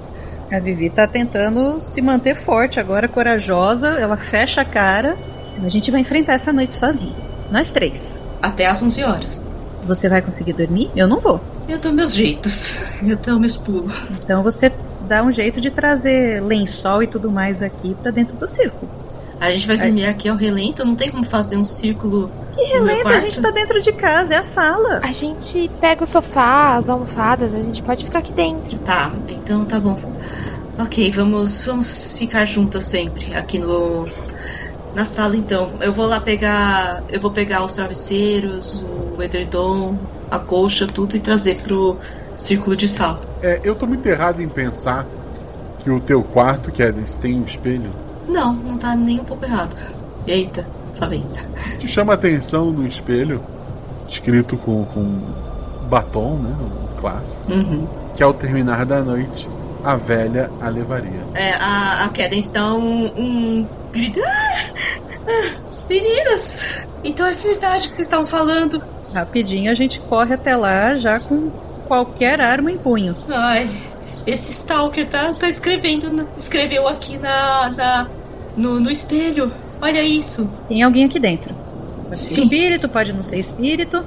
A 0.51 0.59
Vivi 0.59 0.89
tá 0.89 1.07
tentando 1.07 1.83
se 1.83 2.01
manter 2.01 2.37
forte 2.37 2.79
agora, 2.79 3.09
corajosa. 3.09 3.89
Ela 3.89 4.16
fecha 4.16 4.61
a 4.61 4.64
cara. 4.64 5.16
A 5.62 5.68
gente 5.68 5.91
vai 5.91 6.01
enfrentar 6.01 6.35
essa 6.35 6.53
noite 6.53 6.74
sozinha. 6.74 7.14
Nós 7.51 7.70
três. 7.70 8.18
Até 8.41 8.66
às 8.66 8.81
11 8.81 9.03
horas. 9.03 9.45
Você 9.85 10.09
vai 10.09 10.22
conseguir 10.22 10.53
dormir? 10.53 10.91
Eu 10.95 11.09
não 11.09 11.20
vou. 11.20 11.41
Eu 11.68 11.79
dou 11.79 11.93
meus 11.93 12.14
jeitos. 12.14 12.79
Eu 13.07 13.16
dou 13.16 13.39
meus 13.39 13.57
pulos. 13.57 13.93
Então 14.22 14.43
você 14.43 14.72
dá 15.07 15.22
um 15.22 15.33
jeito 15.33 15.61
de 15.61 15.70
trazer 15.70 16.43
lençol 16.43 17.03
e 17.03 17.07
tudo 17.07 17.31
mais 17.31 17.62
aqui 17.62 17.97
pra 18.03 18.11
dentro 18.11 18.37
do 18.37 18.47
círculo. 18.47 18.91
A 19.41 19.51
gente 19.51 19.66
vai 19.66 19.76
dormir 19.76 20.07
aqui 20.07 20.28
ao 20.28 20.37
relento, 20.37 20.84
não 20.84 20.95
tem 20.95 21.11
como 21.11 21.24
fazer 21.24 21.57
um 21.57 21.64
círculo. 21.64 22.30
Que 22.55 22.62
relento, 22.64 23.09
a 23.09 23.18
gente 23.18 23.41
tá 23.41 23.51
dentro 23.51 23.80
de 23.80 23.93
casa, 23.93 24.34
é 24.34 24.39
a 24.39 24.45
sala. 24.45 25.01
A 25.03 25.12
gente 25.12 25.70
pega 25.80 26.05
o 26.05 26.07
sofá, 26.07 26.76
as 26.76 26.89
almofadas, 26.89 27.53
a 27.55 27.59
gente 27.59 27.82
pode 27.82 28.05
ficar 28.05 28.20
aqui 28.20 28.32
dentro. 28.32 28.78
Tá, 28.78 29.12
então 29.28 29.64
tá 29.64 29.78
bom. 29.78 29.99
Ok, 30.78 31.11
vamos, 31.11 31.64
vamos 31.64 32.16
ficar 32.18 32.45
juntas 32.45 32.84
sempre 32.84 33.34
aqui 33.34 33.59
no 33.59 34.07
na 34.95 35.05
sala 35.05 35.37
então. 35.37 35.72
Eu 35.80 35.93
vou 35.93 36.07
lá 36.07 36.18
pegar, 36.18 37.03
eu 37.11 37.20
vou 37.20 37.30
pegar 37.30 37.62
os 37.62 37.74
travesseiros, 37.74 38.82
o 39.16 39.22
edredom, 39.22 39.97
a 40.30 40.39
colcha, 40.39 40.87
tudo 40.87 41.14
e 41.14 41.20
trazer 41.20 41.57
pro 41.57 41.99
círculo 42.34 42.74
de 42.74 42.89
sal. 42.89 43.20
É, 43.43 43.61
eu 43.62 43.74
tô 43.74 43.87
muito 43.87 44.07
errado 44.07 44.41
em 44.41 44.49
pensar 44.49 45.07
que 45.84 45.91
o 45.91 46.01
teu 46.01 46.22
quarto, 46.22 46.72
Cadence, 46.72 47.18
tem 47.18 47.34
um 47.34 47.45
espelho. 47.45 47.91
Não, 48.29 48.53
não 48.53 48.79
tá 48.79 48.95
nem 48.95 49.20
um 49.20 49.24
pouco 49.24 49.45
errado. 49.45 49.74
Eita, 50.27 50.66
falei. 50.99 51.22
Te 51.79 51.87
chama 51.87 52.12
a 52.12 52.14
atenção 52.14 52.70
no 52.72 52.87
espelho, 52.87 53.43
escrito 54.09 54.57
com, 54.57 54.85
com 54.87 55.20
batom, 55.89 56.37
né? 56.37 56.55
Clássico. 57.01 57.53
Uhum. 57.53 57.87
Que 58.14 58.22
ao 58.22 58.33
terminar 58.35 58.85
da 58.87 59.03
noite, 59.03 59.49
a 59.85 59.97
velha 59.97 60.51
a 60.61 60.68
levaria. 60.68 61.20
É, 61.35 61.53
a, 61.61 62.05
a 62.05 62.09
Cadence 62.09 62.51
dá 62.51 62.72
um, 62.74 63.07
um 63.16 63.68
grito. 63.93 64.20
Ah, 64.24 64.64
ah, 65.29 65.51
meninas! 65.89 66.59
Então 67.05 67.27
é 67.27 67.33
verdade 67.35 67.87
que 67.87 67.93
vocês 67.93 68.07
estavam 68.07 68.27
falando. 68.27 68.83
Rapidinho 69.14 69.70
a 69.70 69.74
gente 69.74 70.01
corre 70.01 70.35
até 70.35 70.57
lá 70.57 70.95
já 70.97 71.20
com 71.20 71.51
qualquer 71.87 72.41
arma 72.41 72.70
em 72.72 72.79
punho. 72.79 73.14
Ai, 73.29 73.68
esse 74.27 74.51
Stalker 74.51 75.07
tá, 75.09 75.33
tá 75.35 75.49
escrevendo, 75.49 76.12
na- 76.12 76.24
escreveu 76.37 76.89
aqui 76.89 77.16
na, 77.18 77.70
na 77.70 78.07
no, 78.57 78.81
no 78.81 78.91
espelho. 78.91 79.53
Olha 79.81 80.03
isso. 80.03 80.49
Tem 80.69 80.83
alguém 80.83 81.05
aqui 81.05 81.19
dentro. 81.19 81.55
Pode 82.05 82.19
ser 82.19 82.41
espírito, 82.41 82.89
pode 82.89 83.13
não 83.13 83.23
ser 83.23 83.39
espírito. 83.39 84.05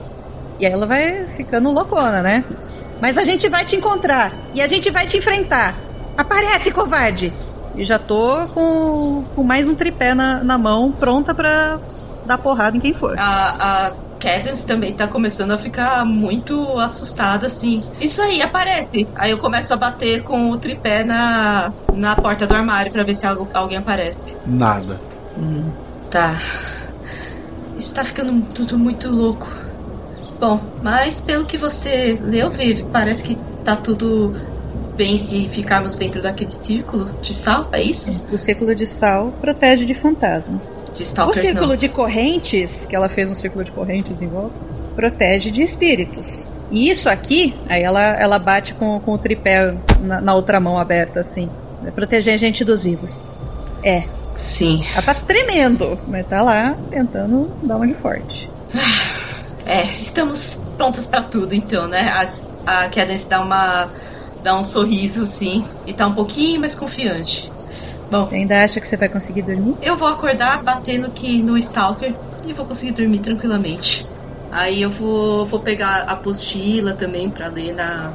E 0.59 0.65
aí 0.65 0.71
ela 0.71 0.85
vai 0.85 1.25
ficando 1.37 1.71
loucona, 1.71 2.21
né? 2.21 2.43
Mas 3.01 3.17
a 3.17 3.23
gente 3.23 3.47
vai 3.47 3.63
te 3.63 3.75
encontrar. 3.75 4.33
E 4.53 4.61
a 4.61 4.67
gente 4.67 4.89
vai 4.89 5.05
te 5.05 5.17
enfrentar. 5.17 5.75
Aparece, 6.17 6.71
covarde! 6.71 7.31
E 7.75 7.85
já 7.85 7.97
tô 7.97 8.47
com, 8.53 9.23
com 9.35 9.43
mais 9.43 9.67
um 9.67 9.75
tripé 9.75 10.13
na, 10.13 10.43
na 10.43 10.57
mão, 10.57 10.91
pronta 10.91 11.33
pra 11.33 11.79
dar 12.25 12.37
porrada 12.37 12.75
em 12.75 12.79
quem 12.79 12.93
for. 12.93 13.17
A, 13.17 13.87
a 13.87 13.91
Cadence 14.19 14.65
também 14.65 14.93
tá 14.93 15.07
começando 15.07 15.51
a 15.51 15.57
ficar 15.57 16.05
muito 16.05 16.77
assustada, 16.79 17.47
assim. 17.47 17.79
Isso 18.01 18.21
aí, 18.21 18.41
aparece. 18.41 19.07
Aí 19.15 19.31
eu 19.31 19.39
começo 19.39 19.73
a 19.73 19.77
bater 19.77 20.21
com 20.23 20.49
o 20.51 20.59
tripé 20.59 21.03
na, 21.03 21.69
na 21.93 22.15
porta 22.15 22.45
do 22.45 22.53
armário 22.53 22.91
pra 22.91 23.03
ver 23.03 23.15
se 23.15 23.25
algo, 23.25 23.47
alguém 23.53 23.77
aparece. 23.77 24.37
Nada. 24.45 24.99
Tá. 26.09 26.37
Isso 27.77 27.93
tá 27.93 28.03
ficando 28.03 28.41
tudo 28.53 28.77
muito 28.77 29.09
louco. 29.09 29.49
Bom, 30.39 30.59
mas 30.81 31.21
pelo 31.21 31.45
que 31.45 31.57
você 31.57 32.17
leu, 32.21 32.49
Viv, 32.49 32.89
parece 32.91 33.23
que 33.23 33.37
tá 33.63 33.75
tudo 33.75 34.33
bem 34.99 35.17
se 35.17 35.47
ficarmos 35.47 35.95
dentro 35.95 36.21
daquele 36.21 36.51
círculo 36.51 37.09
de 37.21 37.33
sal, 37.33 37.69
é 37.71 37.81
isso? 37.81 38.19
O 38.33 38.37
círculo 38.37 38.75
de 38.75 38.85
sal 38.85 39.31
protege 39.39 39.85
de 39.85 39.93
fantasmas. 39.93 40.83
De 40.93 41.03
O 41.03 41.33
círculo 41.33 41.67
não. 41.69 41.75
de 41.77 41.87
correntes, 41.87 42.85
que 42.85 42.93
ela 42.93 43.07
fez 43.07 43.31
um 43.31 43.33
círculo 43.33 43.63
de 43.63 43.71
correntes 43.71 44.21
em 44.21 44.27
volta, 44.27 44.53
protege 44.97 45.51
de 45.51 45.61
espíritos. 45.63 46.51
E 46.69 46.89
isso 46.89 47.07
aqui, 47.09 47.55
aí 47.69 47.81
ela, 47.81 48.01
ela 48.01 48.37
bate 48.37 48.73
com, 48.73 48.99
com 48.99 49.13
o 49.13 49.17
tripé 49.17 49.73
na, 50.01 50.19
na 50.19 50.35
outra 50.35 50.59
mão 50.59 50.77
aberta, 50.77 51.21
assim. 51.21 51.49
Vai 51.81 51.91
proteger 51.91 52.33
a 52.33 52.37
gente 52.37 52.65
dos 52.65 52.83
vivos. 52.83 53.31
É. 53.81 54.03
Sim. 54.35 54.85
Ela 54.93 55.01
tá 55.01 55.13
tremendo, 55.13 55.97
mas 56.09 56.27
tá 56.27 56.41
lá 56.41 56.75
tentando 56.89 57.49
dar 57.63 57.77
uma 57.77 57.87
de 57.87 57.93
forte. 57.93 58.49
É, 59.65 59.83
estamos 59.93 60.59
prontas 60.75 61.07
pra 61.07 61.21
tudo 61.21 61.55
então, 61.55 61.87
né? 61.87 62.01
As- 62.15 62.41
a 62.65 62.89
Cadence 62.89 63.27
dá 63.29 63.39
uma 63.41 63.89
dá 64.43 64.57
um 64.57 64.63
sorriso 64.63 65.23
assim 65.23 65.65
e 65.85 65.93
tá 65.93 66.07
um 66.07 66.13
pouquinho 66.13 66.59
mais 66.59 66.73
confiante. 66.75 67.51
Bom, 68.11 68.25
Você 68.25 68.35
ainda 68.35 68.63
acha 68.63 68.79
que 68.79 68.87
você 68.87 68.97
vai 68.97 69.09
conseguir 69.09 69.43
dormir? 69.43 69.75
eu 69.81 69.95
vou 69.95 70.07
acordar 70.07 70.63
batendo 70.63 71.07
aqui 71.07 71.41
no 71.43 71.57
Stalker 71.57 72.13
e 72.47 72.53
vou 72.53 72.65
conseguir 72.65 72.91
dormir 72.93 73.19
tranquilamente. 73.19 74.05
Aí 74.51 74.81
eu 74.81 74.89
vou, 74.89 75.45
vou 75.45 75.59
pegar 75.59 76.05
a 76.07 76.13
apostila 76.13 76.93
também 76.93 77.29
pra 77.29 77.47
ler 77.49 77.73
na, 77.75 78.11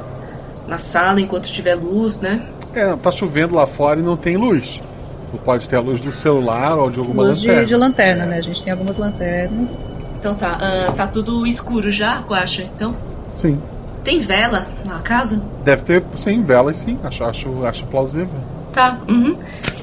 na 0.66 0.78
sala 0.80 1.20
enquanto 1.20 1.46
tiver 1.48 1.76
luz, 1.76 2.20
né? 2.20 2.42
É, 2.74 2.94
tá 2.96 3.12
chovendo 3.12 3.54
lá 3.54 3.66
fora 3.68 4.00
e 4.00 4.02
não 4.02 4.16
tem 4.16 4.36
luz. 4.36 4.82
Tu 5.30 5.36
pode 5.38 5.68
ter 5.68 5.76
a 5.76 5.80
luz 5.80 6.00
do 6.00 6.12
celular 6.12 6.76
ou 6.76 6.90
de 6.90 6.98
alguma 6.98 7.22
Luz 7.22 7.38
de, 7.38 7.46
lanterna. 7.46 7.66
de 7.68 7.76
lanterna, 7.76 8.26
né? 8.26 8.38
A 8.38 8.40
gente 8.40 8.62
tem 8.64 8.72
algumas 8.72 8.96
lanternas. 8.96 9.92
Então 10.18 10.34
tá, 10.34 10.58
ah, 10.60 10.92
tá 10.92 11.06
tudo 11.06 11.46
escuro 11.46 11.90
já, 11.92 12.18
Guaxa? 12.18 12.62
Então, 12.62 12.96
Sim. 13.36 13.60
Tem 14.04 14.20
vela 14.20 14.66
na 14.84 15.00
casa? 15.00 15.42
Deve 15.64 15.82
ter 15.82 16.04
sem 16.14 16.42
velas, 16.42 16.76
sim. 16.76 16.98
Acho, 17.02 17.24
acho, 17.24 17.64
acho 17.64 17.86
plausível. 17.86 18.38
Tá, 18.72 18.98
uhum. 19.08 19.36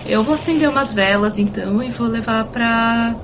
Eu 0.05 0.23
vou 0.23 0.35
acender 0.35 0.69
umas 0.69 0.93
velas 0.93 1.39
então 1.39 1.81
e 1.81 1.89
vou 1.89 2.07
levar 2.07 2.45
pra 2.45 3.15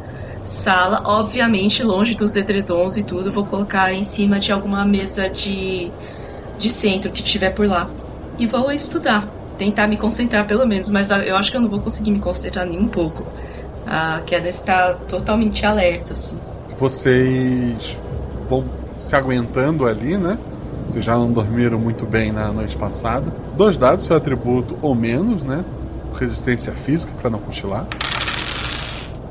sala, 0.44 1.02
obviamente 1.06 1.84
longe 1.84 2.16
dos 2.16 2.36
edredons 2.36 2.98
e 2.98 3.04
tudo. 3.04 3.32
Vou 3.32 3.46
colocar 3.46 3.94
em 3.94 4.04
cima 4.04 4.40
de 4.40 4.52
alguma 4.52 4.84
mesa 4.84 5.30
de, 5.30 5.92
de 6.58 6.70
centro 6.70 7.12
que 7.12 7.22
tiver 7.22 7.52
por 7.52 7.68
lá. 7.68 7.90
E 8.40 8.46
vou 8.46 8.72
estudar. 8.72 9.28
Tentar 9.58 9.88
me 9.88 9.98
concentrar 9.98 10.46
pelo 10.46 10.68
menos, 10.68 10.90
mas 10.90 11.10
eu 11.10 11.36
acho 11.36 11.52
que 11.52 11.58
eu 11.58 11.62
não 11.62 11.70
vou 11.70 11.80
conseguir 11.80 12.12
me 12.12 12.20
concentrar 12.20 12.66
nem 12.66 12.80
um 12.80 12.88
pouco. 12.88 13.24
A 13.86 14.22
queda 14.26 14.50
está 14.50 14.94
totalmente 14.94 15.66
alerta, 15.66 16.14
assim. 16.14 16.38
Vocês 16.78 17.98
vão 18.48 18.64
se 18.96 19.16
aguentando 19.16 19.86
ali, 19.88 20.16
né? 20.16 20.38
Vocês 20.88 21.04
já 21.04 21.16
não 21.16 21.32
dormiram 21.32 21.78
muito 21.78 22.06
bem 22.06 22.32
na 22.32 22.52
noite 22.52 22.76
passada. 22.76 23.26
Dois 23.56 23.78
dados, 23.78 24.06
seu 24.06 24.16
atributo 24.16 24.78
ou 24.82 24.96
menos, 24.96 25.44
né? 25.44 25.64
Resistência 26.20 26.74
física 26.74 27.14
para 27.22 27.30
não 27.30 27.40
cochilar. 27.40 27.86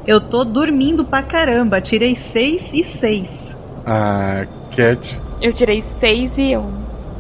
Eu 0.06 0.20
tô 0.20 0.44
dormindo 0.44 1.04
pra 1.04 1.22
caramba. 1.22 1.80
Tirei 1.80 2.14
6 2.14 2.72
e 2.74 2.84
6. 2.84 3.56
A 3.84 4.46
Cat 4.74 5.20
Eu 5.40 5.52
tirei 5.52 5.80
6 5.80 6.38
e 6.38 6.56
1. 6.56 6.70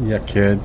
e 0.06 0.14
a 0.14 0.20
Cat. 0.20 0.60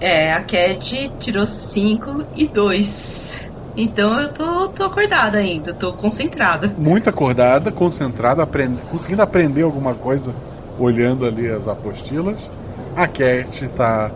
É, 0.00 0.32
a 0.34 0.40
Cat 0.42 1.10
tirou 1.18 1.46
5 1.46 2.24
e 2.36 2.46
2. 2.46 3.48
Então 3.76 4.20
eu 4.20 4.28
tô, 4.32 4.68
tô 4.68 4.84
acordada 4.84 5.38
ainda, 5.38 5.74
tô 5.74 5.92
concentrada. 5.92 6.72
Muito 6.78 7.08
acordada, 7.08 7.72
concentrada, 7.72 8.42
aprend... 8.42 8.78
conseguindo 8.88 9.22
aprender 9.22 9.62
alguma 9.62 9.94
coisa 9.94 10.32
olhando 10.78 11.24
ali 11.26 11.48
as 11.48 11.66
apostilas. 11.66 12.48
A 12.96 13.06
Cat 13.08 13.68
tá, 13.76 14.10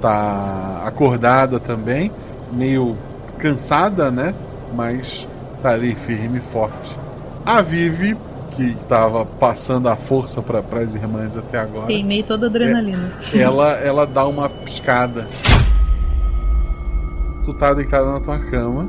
tá 0.00 0.82
acordada 0.84 1.58
também, 1.58 2.12
meio 2.52 2.96
cansada, 3.38 4.10
né? 4.10 4.34
Mas 4.74 5.26
tá 5.62 5.70
ali 5.70 5.94
firme 5.94 6.38
e 6.38 6.40
forte. 6.40 6.96
A 7.44 7.60
Vivi, 7.62 8.16
que 8.52 8.74
tava 8.88 9.24
passando 9.24 9.88
a 9.88 9.96
força 9.96 10.40
para 10.42 10.60
as 10.80 10.94
irmãs 10.94 11.36
até 11.36 11.58
agora, 11.58 11.86
Queimei 11.86 12.22
toda 12.22 12.46
a 12.46 12.48
adrenalina. 12.48 13.12
ela, 13.34 13.72
ela 13.78 14.06
dá 14.06 14.26
uma 14.26 14.48
piscada. 14.48 15.26
Tu 17.44 17.54
tá 17.54 17.74
deitada 17.74 18.12
na 18.12 18.20
tua 18.20 18.38
cama, 18.38 18.88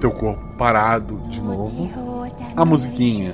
teu 0.00 0.10
corpo 0.10 0.42
parado 0.58 1.16
de 1.28 1.40
novo, 1.40 1.90
a 2.56 2.64
musiquinha 2.64 3.32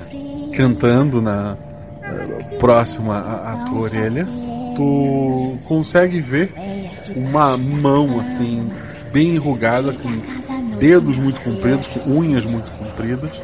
cantando 0.55 1.21
na 1.21 1.57
eh, 2.01 2.57
próxima 2.57 3.17
à 3.17 3.65
tua 3.69 3.81
orelha, 3.81 4.27
tu 4.81 5.57
consegue 5.67 6.19
ver 6.19 6.51
uma 7.15 7.55
mão 7.55 8.19
assim 8.19 8.67
bem 9.13 9.35
enrugada 9.35 9.93
com 9.93 10.09
dedos 10.77 11.19
muito 11.19 11.39
compridos, 11.41 11.87
com 11.87 12.09
unhas 12.09 12.43
muito 12.45 12.71
compridas, 12.71 13.39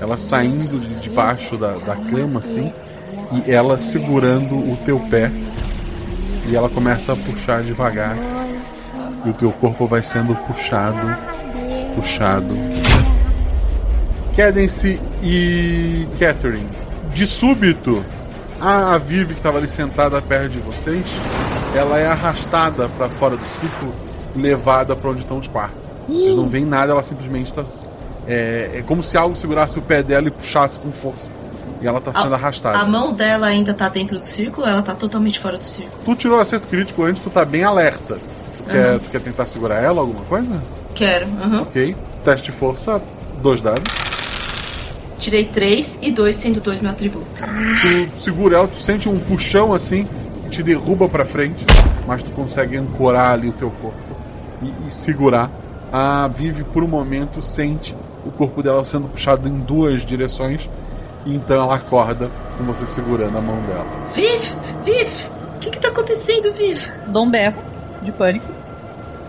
ela 0.00 0.16
saindo 0.16 0.78
de 0.80 0.94
debaixo 1.00 1.58
da, 1.58 1.72
da 1.72 1.96
cama 1.96 2.40
assim 2.40 2.72
e 3.32 3.50
ela 3.50 3.78
segurando 3.78 4.54
o 4.54 4.78
teu 4.84 4.98
pé. 5.10 5.30
E 6.46 6.56
ela 6.56 6.70
começa 6.70 7.12
a 7.12 7.16
puxar 7.16 7.62
devagar. 7.62 8.16
E 9.26 9.28
o 9.28 9.34
teu 9.34 9.52
corpo 9.52 9.86
vai 9.86 10.02
sendo 10.02 10.34
puxado, 10.34 11.06
puxado. 11.94 12.56
Cadence 14.34 14.98
e 15.22 16.06
Catherine, 16.18 16.70
de 17.12 17.26
súbito, 17.26 18.02
a 18.60 18.98
Vivi 18.98 19.34
que 19.34 19.40
estava 19.40 19.58
ali 19.58 19.68
sentada 19.68 20.20
perto 20.20 20.50
de 20.52 20.58
vocês, 20.60 21.04
ela 21.74 21.98
é 21.98 22.06
arrastada 22.06 22.88
para 22.88 23.08
fora 23.08 23.36
do 23.36 23.48
círculo, 23.48 23.94
levada 24.34 24.94
para 24.96 25.10
onde 25.10 25.20
estão 25.20 25.38
os 25.38 25.46
quartos. 25.48 25.78
Vocês 26.08 26.34
não 26.34 26.48
veem 26.48 26.64
nada, 26.64 26.92
ela 26.92 27.02
simplesmente 27.02 27.46
está 27.46 27.62
é, 28.26 28.70
é 28.78 28.84
como 28.86 29.02
se 29.02 29.16
algo 29.16 29.34
segurasse 29.36 29.78
o 29.78 29.82
pé 29.82 30.02
dela 30.02 30.28
e 30.28 30.30
puxasse 30.30 30.78
com 30.78 30.92
força. 30.92 31.30
E 31.80 31.86
ela 31.86 32.00
tá 32.00 32.12
sendo 32.12 32.34
arrastada. 32.34 32.78
A 32.78 32.84
mão 32.84 33.12
dela 33.12 33.46
ainda 33.46 33.72
tá 33.72 33.88
dentro 33.88 34.18
do 34.18 34.24
círculo 34.24 34.66
ela 34.66 34.82
tá 34.82 34.94
totalmente 34.94 35.38
fora 35.38 35.56
do 35.56 35.62
círculo? 35.64 36.02
Tu 36.04 36.14
tirou 36.16 36.40
acerto 36.40 36.66
crítico 36.66 37.04
antes, 37.04 37.22
tu 37.22 37.30
tá 37.30 37.44
bem 37.44 37.62
alerta. 37.62 38.18
Tu, 38.58 38.64
quer, 38.64 38.92
Uhum. 38.94 38.98
tu 38.98 39.10
quer 39.10 39.20
tentar 39.20 39.46
segurar 39.46 39.82
ela, 39.82 40.00
alguma 40.00 40.24
coisa? 40.24 40.60
Quero. 40.94 41.26
aham. 41.42 41.62
Ok. 41.62 41.94
Teste 42.24 42.50
de 42.50 42.56
força, 42.56 43.00
dois 43.40 43.60
dados. 43.60 43.92
Tirei 45.18 45.44
três 45.44 45.98
e 46.00 46.10
dois, 46.10 46.36
sendo 46.36 46.60
dois 46.60 46.80
meu 46.80 46.90
atributo. 46.90 47.26
Tu 47.34 48.16
segura 48.16 48.58
ela, 48.58 48.68
tu 48.68 48.80
sente 48.80 49.08
um 49.08 49.18
puxão 49.18 49.74
assim, 49.74 50.06
que 50.44 50.48
te 50.50 50.62
derruba 50.62 51.08
pra 51.08 51.24
frente, 51.24 51.66
mas 52.06 52.22
tu 52.22 52.30
consegue 52.30 52.76
ancorar 52.76 53.32
ali 53.32 53.48
o 53.48 53.52
teu 53.52 53.70
corpo 53.70 54.16
e, 54.62 54.86
e 54.86 54.90
segurar. 54.90 55.50
A 55.92 56.28
Vivi, 56.28 56.64
por 56.64 56.84
um 56.84 56.88
momento, 56.88 57.42
sente 57.42 57.96
o 58.24 58.30
corpo 58.30 58.62
dela 58.62 58.84
sendo 58.84 59.08
puxado 59.08 59.48
em 59.48 59.58
duas 59.58 60.04
direções, 60.04 60.68
e 61.26 61.34
então 61.34 61.62
ela 61.62 61.74
acorda 61.74 62.30
com 62.56 62.64
você 62.64 62.86
segurando 62.86 63.38
a 63.38 63.40
mão 63.40 63.60
dela. 63.62 63.86
Viv! 64.14 64.52
Viv! 64.84 65.08
O 65.56 65.58
que 65.58 65.70
que 65.70 65.80
tá 65.80 65.88
acontecendo, 65.88 66.52
Viv? 66.52 66.84
Dou 67.08 67.24
um 67.24 67.30
berro 67.30 67.60
de 68.02 68.12
pânico 68.12 68.46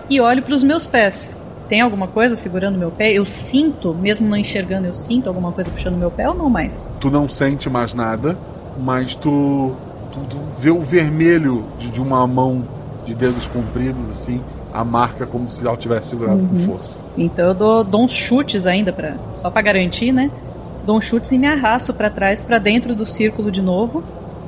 e 0.10 0.20
olho 0.20 0.42
para 0.42 0.56
os 0.56 0.64
meus 0.64 0.86
pés. 0.86 1.40
Tem 1.70 1.82
alguma 1.82 2.07
coisa 2.07 2.36
segurando 2.36 2.78
meu 2.80 2.89
pé? 2.89 3.11
Eu 3.13 3.26
sinto, 3.28 3.93
mesmo 3.93 4.28
não 4.28 4.36
enxergando, 4.36 4.88
eu 4.88 4.95
sinto 4.95 5.28
alguma 5.30 5.51
coisa 5.51 5.70
puxando 5.70 5.95
meu 5.97 6.09
pé 6.09 6.28
ou 6.28 6.34
não 6.36 6.49
mais? 6.49 6.89
Tu 6.99 7.11
não 7.11 7.30
sente 7.30 7.70
mais 7.70 7.93
nada, 7.93 8.36
mas 8.82 9.13
tu, 9.13 9.72
tu, 10.11 10.20
tu 10.30 10.38
vê 10.57 10.72
o 10.72 10.82
vermelho 10.82 11.63
de, 11.78 11.91
de 11.91 12.01
uma 12.01 12.26
mão 12.26 12.63
de 13.05 13.13
dedos 13.13 13.45
compridos, 13.45 14.09
assim, 14.09 14.41
a 14.74 14.84
marca 14.84 15.28
como 15.28 15.47
se 15.49 15.65
ela 15.65 15.78
tivesse 15.78 16.09
segurado 16.09 16.39
com 16.39 16.55
Uhum. 16.55 16.65
força. 16.65 17.03
Então 17.15 17.49
eu 17.49 17.53
dou, 17.53 17.84
dou 17.84 18.03
uns 18.03 18.13
chutes 18.13 18.65
ainda 18.65 18.91
para 18.91 19.13
só 19.39 19.51
para 19.51 19.61
garantir, 19.61 20.11
né? 20.11 20.32
Dou 20.86 20.97
uns 20.97 21.05
chutes 21.05 21.32
e 21.32 21.38
me 21.38 21.45
arrasto 21.45 21.93
para 21.93 22.09
trás, 22.09 22.41
para 22.41 22.57
dentro 22.57 22.95
do 22.95 23.05
círculo 23.05 23.51
de 23.51 23.61
novo, 23.61 24.03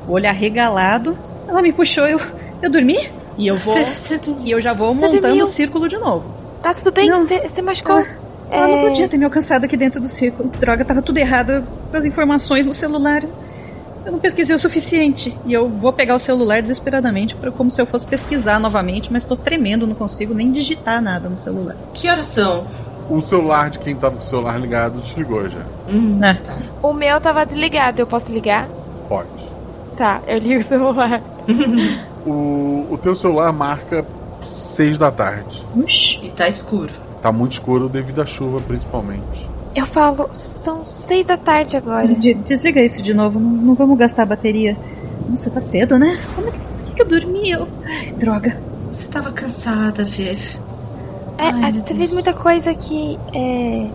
o 0.07 0.13
olho 0.13 0.27
arregalado. 0.27 1.15
Ela 1.47 1.61
me 1.61 1.71
puxou, 1.71 2.05
eu 2.07 2.19
eu 2.63 2.69
dormi 2.71 2.97
e 3.37 3.47
eu 3.47 3.55
vou 3.57 3.73
Cê- 3.75 4.17
cê 4.17 4.19
e 4.43 4.49
eu 4.51 4.59
já 4.61 4.73
vou 4.73 4.93
Você 4.93 5.01
montando 5.07 5.43
o 5.43 5.47
círculo 5.47 5.87
de 5.87 5.97
novo. 5.97 6.40
Tá 6.61 6.73
tudo 6.73 6.91
bem? 6.91 7.09
Você 7.43 7.61
machucou? 7.61 8.05
Ela 8.49 8.67
não 8.67 8.77
É, 8.79 8.87
podia 8.89 9.07
ter 9.07 9.17
me 9.17 9.25
alcançado 9.25 9.63
aqui 9.65 9.77
dentro 9.77 9.99
do 10.01 10.09
círculo. 10.09 10.49
Droga, 10.59 10.83
tava 10.83 11.01
tudo 11.01 11.17
errado 11.17 11.63
com 11.89 11.97
as 11.97 12.05
informações 12.05 12.65
no 12.65 12.73
celular. 12.73 13.23
Eu 14.05 14.11
não 14.11 14.19
pesquisei 14.19 14.55
o 14.55 14.59
suficiente. 14.59 15.35
E 15.45 15.53
eu 15.53 15.69
vou 15.69 15.93
pegar 15.93 16.15
o 16.15 16.19
celular 16.19 16.61
desesperadamente, 16.61 17.35
pra- 17.35 17.51
como 17.51 17.71
se 17.71 17.81
eu 17.81 17.85
fosse 17.85 18.05
pesquisar 18.05 18.59
novamente, 18.59 19.11
mas 19.11 19.23
tô 19.23 19.35
tremendo, 19.37 19.87
não 19.87 19.95
consigo 19.95 20.33
nem 20.33 20.51
digitar 20.51 21.01
nada 21.01 21.29
no 21.29 21.37
celular. 21.37 21.75
Que 21.93 22.09
horas 22.09 22.25
são? 22.25 22.65
O 23.09 23.21
celular 23.21 23.69
de 23.69 23.79
quem 23.79 23.95
tava 23.95 24.15
com 24.15 24.21
o 24.21 24.25
celular 24.25 24.59
ligado 24.59 24.99
desligou 25.01 25.47
já. 25.49 25.61
Hum, 25.89 26.19
É. 26.23 26.37
O 26.81 26.93
meu 26.93 27.19
tava 27.21 27.45
desligado, 27.45 28.01
eu 28.01 28.07
posso 28.07 28.31
ligar? 28.31 28.67
Pode. 29.07 29.27
Tá, 29.97 30.19
eu 30.27 30.37
ligo 30.39 30.59
o 30.59 30.63
celular. 30.63 31.21
O, 32.25 32.87
o 32.91 32.99
teu 33.01 33.15
celular 33.15 33.51
marca 33.51 34.05
6 34.41 34.97
da 34.97 35.11
tarde. 35.11 35.65
E 36.21 36.29
tá 36.31 36.47
escuro. 36.49 36.89
Tá 37.21 37.31
muito 37.31 37.53
escuro 37.53 37.87
devido 37.87 38.21
à 38.21 38.25
chuva, 38.25 38.59
principalmente. 38.61 39.49
Eu 39.75 39.85
falo, 39.85 40.27
são 40.33 40.83
seis 40.85 41.25
da 41.25 41.37
tarde 41.37 41.77
agora. 41.77 42.07
De- 42.07 42.33
desliga 42.33 42.81
isso 42.81 43.01
de 43.01 43.13
novo, 43.13 43.39
não, 43.39 43.49
não 43.51 43.73
vamos 43.75 43.97
gastar 43.97 44.23
a 44.23 44.25
bateria. 44.25 44.75
Nossa, 45.29 45.49
tá 45.49 45.61
cedo, 45.61 45.97
né? 45.97 46.19
Como 46.35 46.47
é 46.47 46.51
que, 46.51 46.57
por 46.59 46.85
que 46.87 46.93
que 46.95 47.01
eu 47.03 47.07
dormi? 47.07 47.51
Eu... 47.51 47.67
Ai, 47.85 48.11
droga. 48.17 48.57
Você 48.91 49.07
tava 49.07 49.31
cansada, 49.31 50.03
Viv. 50.03 50.57
É, 51.37 51.45
Ai, 51.47 51.53
meu 51.53 51.71
você 51.71 51.79
Deus. 51.79 51.97
fez 51.97 52.13
muita 52.13 52.33
coisa 52.33 52.71
aqui. 52.71 53.17
É... 53.33 53.87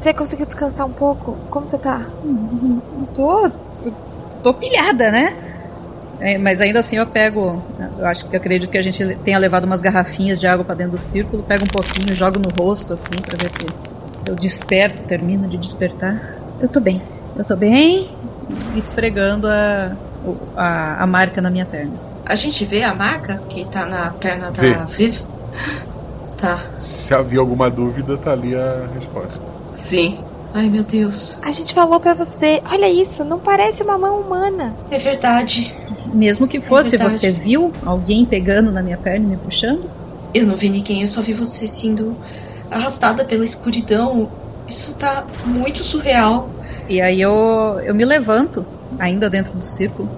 Você 0.00 0.12
conseguiu 0.12 0.44
descansar 0.44 0.86
um 0.86 0.92
pouco? 0.92 1.32
Como 1.48 1.66
você 1.66 1.78
tá? 1.78 2.04
Tô, 3.14 3.50
tô 4.42 4.52
pilhada, 4.54 5.10
né? 5.10 5.34
É, 6.22 6.38
mas 6.38 6.60
ainda 6.60 6.78
assim 6.78 6.96
eu 6.96 7.06
pego. 7.06 7.60
Eu 7.98 8.06
acho 8.06 8.26
que 8.26 8.36
acredito 8.36 8.70
que 8.70 8.78
a 8.78 8.82
gente 8.82 9.16
tenha 9.24 9.36
levado 9.38 9.64
umas 9.64 9.82
garrafinhas 9.82 10.38
de 10.38 10.46
água 10.46 10.64
pra 10.64 10.72
dentro 10.72 10.92
do 10.92 11.02
círculo, 11.02 11.42
pego 11.42 11.64
um 11.64 11.66
pouquinho, 11.66 12.14
jogo 12.14 12.38
no 12.38 12.48
rosto 12.50 12.92
assim 12.92 13.16
pra 13.20 13.36
ver 13.36 13.50
se, 13.50 13.66
se 14.22 14.30
eu 14.30 14.36
desperto, 14.36 15.02
termino 15.02 15.48
de 15.48 15.58
despertar. 15.58 16.38
Eu 16.60 16.68
tô 16.68 16.78
bem. 16.78 17.02
Eu 17.36 17.44
tô 17.44 17.56
bem, 17.56 18.08
esfregando 18.76 19.48
a, 19.48 19.96
a, 20.56 21.02
a 21.02 21.06
marca 21.08 21.42
na 21.42 21.50
minha 21.50 21.66
perna. 21.66 21.94
A 22.24 22.36
gente 22.36 22.64
vê 22.64 22.84
a 22.84 22.94
marca 22.94 23.42
que 23.48 23.64
tá 23.64 23.84
na 23.84 24.10
perna 24.12 24.52
da 24.52 24.62
Vê. 24.62 24.74
Viv? 24.86 25.20
Tá. 26.38 26.56
Se 26.76 27.12
havia 27.12 27.40
alguma 27.40 27.68
dúvida, 27.68 28.16
tá 28.16 28.30
ali 28.30 28.54
a 28.54 28.86
resposta. 28.94 29.40
Sim. 29.74 30.20
Ai, 30.54 30.68
meu 30.68 30.84
Deus. 30.84 31.38
A 31.42 31.50
gente 31.50 31.74
falou 31.74 31.98
pra 31.98 32.12
você, 32.14 32.62
olha 32.70 32.88
isso, 32.88 33.24
não 33.24 33.40
parece 33.40 33.82
uma 33.82 33.96
mão 33.96 34.20
humana. 34.20 34.76
É 34.90 34.98
verdade. 34.98 35.74
Mesmo 36.12 36.46
que 36.46 36.60
fosse, 36.60 36.90
verdade. 36.90 37.14
você 37.14 37.30
viu 37.30 37.72
alguém 37.84 38.24
pegando 38.24 38.70
na 38.70 38.82
minha 38.82 38.96
perna 38.96 39.26
e 39.26 39.28
me 39.30 39.36
puxando? 39.36 39.88
Eu 40.34 40.46
não 40.46 40.56
vi 40.56 40.68
ninguém, 40.68 41.02
eu 41.02 41.08
só 41.08 41.20
vi 41.20 41.32
você 41.32 41.66
sendo 41.66 42.16
arrastada 42.70 43.24
pela 43.24 43.44
escuridão. 43.44 44.30
Isso 44.68 44.94
tá 44.94 45.24
muito 45.44 45.82
surreal. 45.82 46.50
E 46.88 47.00
aí 47.00 47.20
eu, 47.20 47.80
eu 47.84 47.94
me 47.94 48.04
levanto, 48.04 48.64
ainda 48.98 49.28
dentro 49.30 49.52
do 49.52 49.64
círculo, 49.64 50.08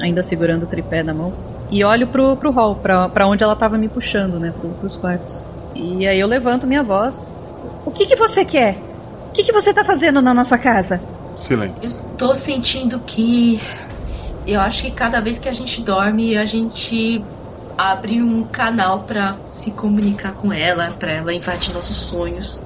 ainda 0.00 0.22
segurando 0.22 0.64
o 0.64 0.66
tripé 0.66 1.02
na 1.02 1.14
mão, 1.14 1.32
e 1.70 1.84
olho 1.84 2.06
pro, 2.06 2.36
pro 2.36 2.50
hall, 2.50 2.74
pra, 2.74 3.08
pra 3.08 3.26
onde 3.26 3.44
ela 3.44 3.54
tava 3.54 3.78
me 3.78 3.88
puxando, 3.88 4.38
né, 4.38 4.52
pro, 4.58 4.70
pros 4.70 4.96
quartos. 4.96 5.46
E 5.74 6.06
aí 6.06 6.18
eu 6.18 6.26
levanto 6.26 6.66
minha 6.66 6.82
voz. 6.82 7.30
O 7.86 7.90
que 7.90 8.06
que 8.06 8.16
você 8.16 8.44
quer? 8.44 8.76
O 9.28 9.32
que 9.32 9.44
que 9.44 9.52
você 9.52 9.72
tá 9.72 9.84
fazendo 9.84 10.20
na 10.20 10.34
nossa 10.34 10.58
casa? 10.58 11.00
Silêncio. 11.36 11.90
Tô 12.18 12.34
sentindo 12.34 12.98
que. 13.00 13.60
Eu 14.50 14.60
acho 14.60 14.82
que 14.82 14.90
cada 14.90 15.20
vez 15.20 15.38
que 15.38 15.48
a 15.48 15.52
gente 15.52 15.80
dorme, 15.80 16.36
a 16.36 16.44
gente 16.44 17.24
abre 17.78 18.20
um 18.20 18.42
canal 18.42 19.04
pra 19.04 19.36
se 19.46 19.70
comunicar 19.70 20.32
com 20.32 20.52
ela, 20.52 20.90
pra 20.98 21.12
ela 21.12 21.32
invadir 21.32 21.72
nossos 21.72 21.96
sonhos. 21.96 22.60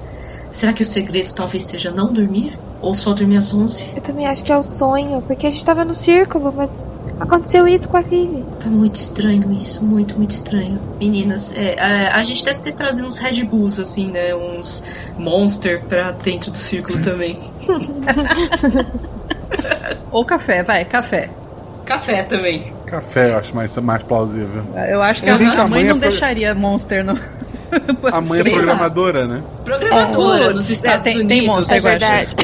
Será 0.51 0.73
que 0.73 0.81
o 0.81 0.85
segredo 0.85 1.31
talvez 1.35 1.63
seja 1.63 1.91
não 1.91 2.11
dormir? 2.11 2.57
Ou 2.81 2.95
só 2.95 3.13
dormir 3.13 3.37
às 3.37 3.53
11? 3.53 3.93
Eu 3.95 4.01
também 4.01 4.25
acho 4.25 4.43
que 4.43 4.51
é 4.51 4.57
o 4.57 4.63
sonho, 4.63 5.21
porque 5.27 5.45
a 5.45 5.51
gente 5.51 5.63
tava 5.63 5.85
no 5.85 5.93
círculo, 5.93 6.51
mas 6.51 6.97
aconteceu 7.19 7.67
isso 7.67 7.87
com 7.87 7.97
a 7.97 8.01
Vivi. 8.01 8.43
Tá 8.59 8.67
muito 8.67 8.95
estranho 8.95 9.55
isso, 9.61 9.85
muito, 9.85 10.17
muito 10.17 10.31
estranho. 10.31 10.79
Meninas, 10.99 11.55
é, 11.55 11.79
a, 11.79 12.17
a 12.17 12.23
gente 12.23 12.43
deve 12.43 12.61
ter 12.61 12.73
trazido 12.73 13.05
uns 13.05 13.19
Red 13.19 13.43
Bulls, 13.43 13.79
assim, 13.79 14.07
né? 14.07 14.33
Uns 14.33 14.83
Monster 15.19 15.83
pra 15.83 16.09
dentro 16.11 16.49
do 16.49 16.57
círculo 16.57 16.99
também. 17.03 17.37
Ou 20.11 20.25
café, 20.25 20.63
vai, 20.63 20.83
café. 20.83 21.29
Café 21.85 22.23
também. 22.23 22.73
Café 22.85 23.31
eu 23.31 23.37
acho 23.37 23.55
mais, 23.55 23.75
mais 23.77 24.03
plausível. 24.03 24.63
Eu 24.89 25.01
acho 25.01 25.21
que 25.21 25.25
que 25.25 25.31
a 25.31 25.35
a 25.35 25.67
mãe 25.67 25.69
mãe 25.69 25.83
não 25.83 25.91
é 25.91 25.93
pro- 25.99 26.09
deixaria 26.09 26.53
Monster 26.55 27.03
no. 27.05 27.13
A 28.11 28.21
mãe 28.21 28.39
é 28.39 28.43
programadora, 28.43 29.27
né? 29.27 29.43
Programadora 29.65 30.53
nos 30.53 30.67
Putz, 30.67 30.69
Estados 30.69 31.03
tem, 31.03 31.17
Unidos. 31.19 31.37
Tem 31.37 31.47
Monster, 31.47 31.77
É 31.77 31.81
verdade. 31.81 32.35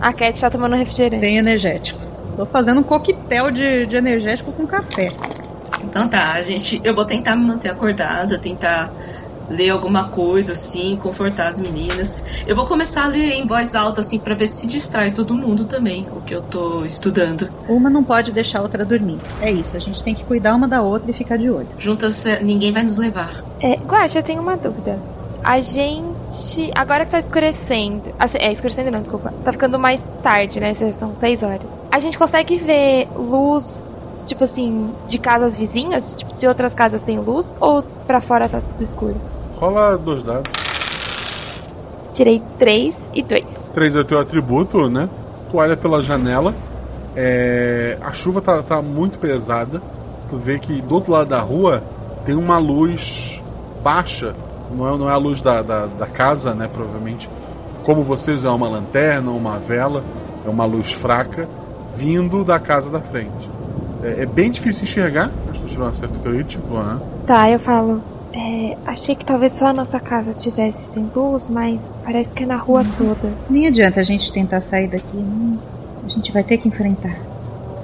A 0.00 0.12
Cat 0.12 0.40
tá 0.40 0.50
tomando 0.50 0.76
refrigerante. 0.76 1.20
Tem 1.20 1.38
energético. 1.38 2.00
Tô 2.36 2.44
fazendo 2.46 2.80
um 2.80 2.82
coquetel 2.82 3.50
de, 3.50 3.86
de 3.86 3.96
energético 3.96 4.52
com 4.52 4.66
café. 4.66 5.10
Então 5.82 6.08
tá, 6.08 6.40
gente. 6.42 6.80
Eu 6.84 6.94
vou 6.94 7.04
tentar 7.04 7.36
me 7.36 7.44
manter 7.44 7.70
acordada, 7.70 8.38
tentar 8.38 8.90
ler 9.50 9.70
alguma 9.70 10.08
coisa, 10.08 10.52
assim, 10.52 10.96
confortar 10.96 11.48
as 11.48 11.58
meninas. 11.58 12.22
Eu 12.46 12.54
vou 12.54 12.66
começar 12.66 13.04
a 13.04 13.08
ler 13.08 13.32
em 13.32 13.46
voz 13.46 13.74
alta, 13.74 14.00
assim, 14.00 14.18
pra 14.18 14.34
ver 14.34 14.46
se 14.46 14.66
distrai 14.66 15.10
todo 15.10 15.34
mundo 15.34 15.64
também, 15.64 16.06
o 16.12 16.20
que 16.20 16.34
eu 16.34 16.40
tô 16.40 16.84
estudando. 16.84 17.50
Uma 17.68 17.90
não 17.90 18.04
pode 18.04 18.32
deixar 18.32 18.60
a 18.60 18.62
outra 18.62 18.84
dormir. 18.84 19.18
É 19.40 19.50
isso, 19.50 19.76
a 19.76 19.80
gente 19.80 20.02
tem 20.02 20.14
que 20.14 20.24
cuidar 20.24 20.54
uma 20.54 20.68
da 20.68 20.80
outra 20.80 21.10
e 21.10 21.14
ficar 21.14 21.36
de 21.36 21.50
olho. 21.50 21.68
Juntas, 21.78 22.24
eh, 22.24 22.40
ninguém 22.42 22.70
vai 22.72 22.84
nos 22.84 22.96
levar. 22.96 23.42
É, 23.60 23.74
Guaxa, 23.74 24.20
eu 24.20 24.22
tenho 24.22 24.40
uma 24.40 24.56
dúvida. 24.56 24.98
A 25.42 25.60
gente. 25.60 26.70
Agora 26.74 27.04
que 27.04 27.10
tá 27.10 27.18
escurecendo. 27.18 28.12
assim, 28.18 28.36
É, 28.38 28.52
escurecendo 28.52 28.90
não, 28.90 29.00
desculpa. 29.00 29.32
Tá 29.42 29.52
ficando 29.52 29.78
mais 29.78 30.04
tarde, 30.22 30.60
né? 30.60 30.72
São 30.74 31.14
seis 31.16 31.42
horas. 31.42 31.70
A 31.90 31.98
gente 31.98 32.18
consegue 32.18 32.56
ver 32.58 33.08
luz, 33.16 34.12
tipo 34.26 34.44
assim, 34.44 34.92
de 35.08 35.18
casas 35.18 35.56
vizinhas? 35.56 36.14
Tipo, 36.14 36.34
se 36.34 36.46
outras 36.46 36.74
casas 36.74 37.00
têm 37.00 37.18
luz? 37.18 37.54
Ou 37.58 37.82
pra 38.06 38.20
fora 38.20 38.48
tá 38.48 38.60
tudo 38.60 38.82
escuro? 38.82 39.16
Rola 39.60 39.98
dois 39.98 40.22
dados. 40.22 40.50
Tirei 42.14 42.42
três 42.58 43.10
e 43.14 43.22
dois. 43.22 43.44
3 43.74 43.94
é 43.94 44.00
o 44.00 44.04
teu 44.04 44.18
atributo, 44.18 44.88
né? 44.88 45.08
Tu 45.50 45.56
olha 45.56 45.76
pela 45.76 46.02
janela. 46.02 46.54
é, 47.14 47.96
A 48.02 48.12
chuva 48.12 48.40
tá, 48.40 48.62
tá 48.62 48.82
muito 48.82 49.18
pesada. 49.18 49.80
Tu 50.28 50.36
vê 50.36 50.58
que 50.58 50.80
do 50.80 50.94
outro 50.94 51.12
lado 51.12 51.28
da 51.28 51.40
rua 51.40 51.82
tem 52.24 52.34
uma 52.34 52.58
luz 52.58 53.40
baixa. 53.82 54.34
Não 54.74 54.88
é, 54.88 54.98
não 54.98 55.10
é 55.10 55.12
a 55.12 55.16
luz 55.16 55.40
da, 55.42 55.62
da, 55.62 55.86
da 55.86 56.06
casa, 56.06 56.54
né? 56.54 56.68
Provavelmente. 56.72 57.28
Como 57.84 58.02
vocês, 58.02 58.44
é 58.44 58.50
uma 58.50 58.68
lanterna, 58.68 59.30
uma 59.30 59.58
vela. 59.58 60.02
É 60.44 60.48
uma 60.48 60.64
luz 60.64 60.90
fraca 60.92 61.46
vindo 61.94 62.44
da 62.44 62.58
casa 62.58 62.88
da 62.90 63.00
frente. 63.00 63.50
É, 64.02 64.22
é 64.22 64.26
bem 64.26 64.50
difícil 64.50 64.84
enxergar. 64.84 65.30
Acho 65.50 65.60
que 65.60 65.66
tu 65.66 65.70
tirou 65.70 65.86
um 65.86 65.90
acerto 65.90 66.18
crítico, 66.20 66.74
né? 66.78 66.98
Tá, 67.26 67.50
eu 67.50 67.58
falo. 67.58 68.00
É, 68.32 68.76
achei 68.86 69.14
que 69.14 69.24
talvez 69.24 69.52
só 69.52 69.66
a 69.66 69.72
nossa 69.72 69.98
casa 69.98 70.32
tivesse 70.32 70.92
sem 70.92 71.10
luz, 71.14 71.48
mas 71.48 71.98
parece 72.04 72.32
que 72.32 72.44
é 72.44 72.46
na 72.46 72.56
rua 72.56 72.84
toda. 72.96 73.32
Nem 73.48 73.66
adianta 73.66 74.00
a 74.00 74.04
gente 74.04 74.32
tentar 74.32 74.60
sair 74.60 74.88
daqui. 74.88 75.06
não. 75.16 75.58
A 76.04 76.08
gente 76.08 76.32
vai 76.32 76.42
ter 76.42 76.56
que 76.58 76.66
enfrentar. 76.68 77.16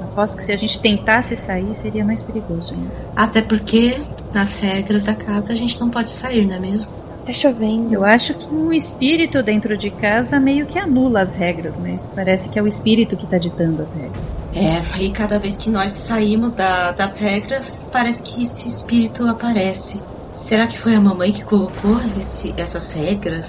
Aposto 0.02 0.36
que 0.38 0.44
se 0.44 0.50
a 0.52 0.56
gente 0.56 0.80
tentasse 0.80 1.36
sair, 1.36 1.74
seria 1.74 2.04
mais 2.04 2.22
perigoso 2.22 2.72
ainda. 2.72 2.90
Até 3.14 3.42
porque, 3.42 3.94
nas 4.32 4.56
regras 4.56 5.04
da 5.04 5.14
casa, 5.14 5.52
a 5.52 5.56
gente 5.56 5.78
não 5.80 5.90
pode 5.90 6.08
sair, 6.10 6.46
não 6.46 6.56
é 6.56 6.58
mesmo? 6.58 6.88
Tá 7.26 7.32
chovendo. 7.32 7.92
Eu 7.92 8.04
acho 8.04 8.32
que 8.34 8.46
um 8.54 8.72
espírito 8.72 9.42
dentro 9.42 9.76
de 9.76 9.90
casa 9.90 10.38
meio 10.40 10.64
que 10.64 10.78
anula 10.78 11.20
as 11.22 11.34
regras, 11.34 11.76
mas 11.76 12.06
parece 12.06 12.48
que 12.48 12.58
é 12.58 12.62
o 12.62 12.66
espírito 12.68 13.16
que 13.16 13.26
tá 13.26 13.36
ditando 13.36 13.82
as 13.82 13.92
regras. 13.92 14.46
É, 14.54 15.02
e 15.02 15.10
cada 15.10 15.38
vez 15.38 15.56
que 15.56 15.68
nós 15.68 15.90
saímos 15.92 16.54
da- 16.54 16.92
das 16.92 17.18
regras, 17.18 17.88
parece 17.92 18.22
que 18.22 18.42
esse 18.42 18.68
espírito 18.68 19.26
aparece. 19.26 20.00
Será 20.36 20.66
que 20.66 20.78
foi 20.78 20.94
a 20.94 21.00
mamãe 21.00 21.32
que 21.32 21.42
colocou 21.42 21.98
esse- 22.18 22.54
essas 22.58 22.92
regras? 22.92 23.46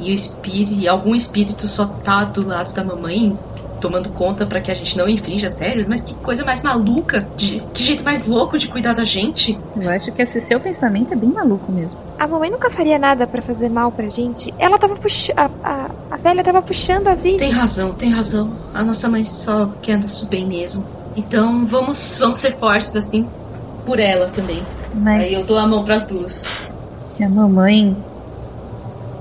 E 0.00 0.10
o 0.10 0.14
espírito, 0.14 0.72
e 0.80 0.86
algum 0.88 1.14
espírito 1.14 1.68
só 1.68 1.86
tá 2.02 2.24
do 2.24 2.46
lado 2.46 2.72
da 2.72 2.84
mamãe, 2.84 3.36
tomando 3.80 4.12
conta 4.12 4.44
pra 4.46 4.60
que 4.60 4.70
a 4.70 4.74
gente 4.74 4.96
não 4.96 5.08
infrinja 5.08 5.46
as 5.46 5.58
regras? 5.60 5.86
Mas 5.88 6.02
que 6.02 6.14
coisa 6.20 6.44
mais 6.44 6.60
maluca! 6.62 7.24
De, 7.36 7.60
que 7.72 7.84
jeito 7.84 8.04
mais 8.04 8.26
louco 8.26 8.58
de 8.58 8.68
cuidar 8.68 8.94
da 8.94 9.04
gente! 9.04 9.56
Eu 9.76 9.90
acho 9.90 10.12
que 10.12 10.22
esse 10.22 10.40
seu 10.40 10.60
pensamento 10.60 11.12
é 11.14 11.16
bem 11.16 11.30
maluco 11.32 11.70
mesmo. 11.72 12.00
A 12.18 12.26
mamãe 12.26 12.50
nunca 12.50 12.70
faria 12.70 12.98
nada 12.98 13.26
pra 13.26 13.40
fazer 13.42 13.68
mal 13.68 13.92
pra 13.92 14.08
gente. 14.08 14.52
Ela 14.58 14.78
tava 14.78 14.94
puxando. 14.96 15.38
A, 15.38 15.50
a, 15.62 15.88
a 16.10 16.16
velha 16.16 16.42
tava 16.42 16.62
puxando 16.62 17.08
a 17.08 17.14
vida. 17.14 17.38
Tem 17.38 17.50
razão, 17.50 17.94
tem 17.94 18.10
razão. 18.10 18.50
A 18.74 18.82
nossa 18.84 19.08
mãe 19.08 19.24
só 19.24 19.68
quer 19.82 19.98
nosso 19.98 20.28
bem 20.28 20.46
mesmo. 20.46 20.84
Então 21.16 21.64
vamos, 21.66 22.16
vamos 22.18 22.38
ser 22.38 22.56
fortes 22.58 22.94
assim 22.96 23.24
por 23.88 23.98
ela 23.98 24.28
também. 24.28 24.62
Mas 24.94 25.30
Aí 25.30 25.34
eu 25.34 25.46
dou 25.46 25.56
a 25.58 25.66
mão 25.66 25.82
pras 25.82 26.04
duas. 26.04 26.44
se 27.10 27.24
a 27.24 27.28
mamãe 27.28 27.96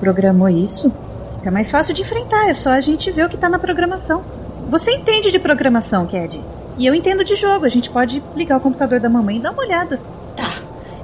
programou 0.01 0.49
isso, 0.49 0.91
fica 1.38 1.49
mais 1.49 1.72
fácil 1.72 1.93
de 1.93 2.01
enfrentar. 2.01 2.49
É 2.49 2.53
só 2.53 2.72
a 2.72 2.82
gente 2.82 3.09
ver 3.09 3.26
o 3.26 3.30
que 3.30 3.38
tá 3.38 3.47
na 3.47 3.57
programação. 3.57 4.22
Você 4.70 4.91
entende 4.91 5.32
de 5.32 5.39
programação, 5.39 6.05
Ked? 6.05 6.43
E 6.78 6.86
eu 6.86 6.93
entendo 6.93 7.24
de 7.24 7.34
jogo. 7.36 7.65
A 7.65 7.70
gente 7.70 7.89
pode 7.89 8.22
ligar 8.36 8.57
o 8.57 8.59
computador 8.59 8.99
da 8.99 9.09
mamãe 9.09 9.38
e 9.38 9.39
dar 9.39 9.51
uma 9.51 9.63
olhada. 9.63 10.01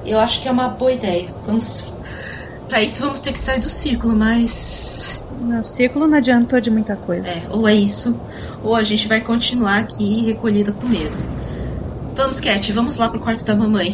Eu 0.06 0.20
acho 0.20 0.42
que 0.42 0.50
é 0.50 0.52
uma 0.52 0.68
boa 0.68 0.92
ideia. 0.92 1.30
Vamos. 1.48 1.94
Pra 2.68 2.82
isso 2.82 3.02
vamos 3.02 3.22
ter 3.22 3.32
que 3.32 3.40
sair 3.40 3.62
do 3.62 3.70
círculo, 3.70 4.14
mas. 4.14 5.22
O 5.62 5.66
círculo 5.66 6.06
não 6.06 6.18
adiantou 6.18 6.60
de 6.60 6.70
muita 6.70 6.98
coisa. 6.98 7.30
É, 7.30 7.44
ou 7.50 7.68
é 7.68 7.74
isso, 7.74 8.20
ou 8.62 8.76
a 8.76 8.84
gente 8.84 9.08
vai 9.08 9.22
continuar 9.22 9.78
aqui 9.80 10.26
recolhida 10.26 10.74
com 10.74 10.88
medo. 10.88 11.18
Vamos, 12.18 12.40
Cat, 12.40 12.72
vamos 12.72 12.98
lá 12.98 13.10
pro 13.10 13.20
quarto 13.20 13.44
da 13.46 13.56
mamãe. 13.56 13.90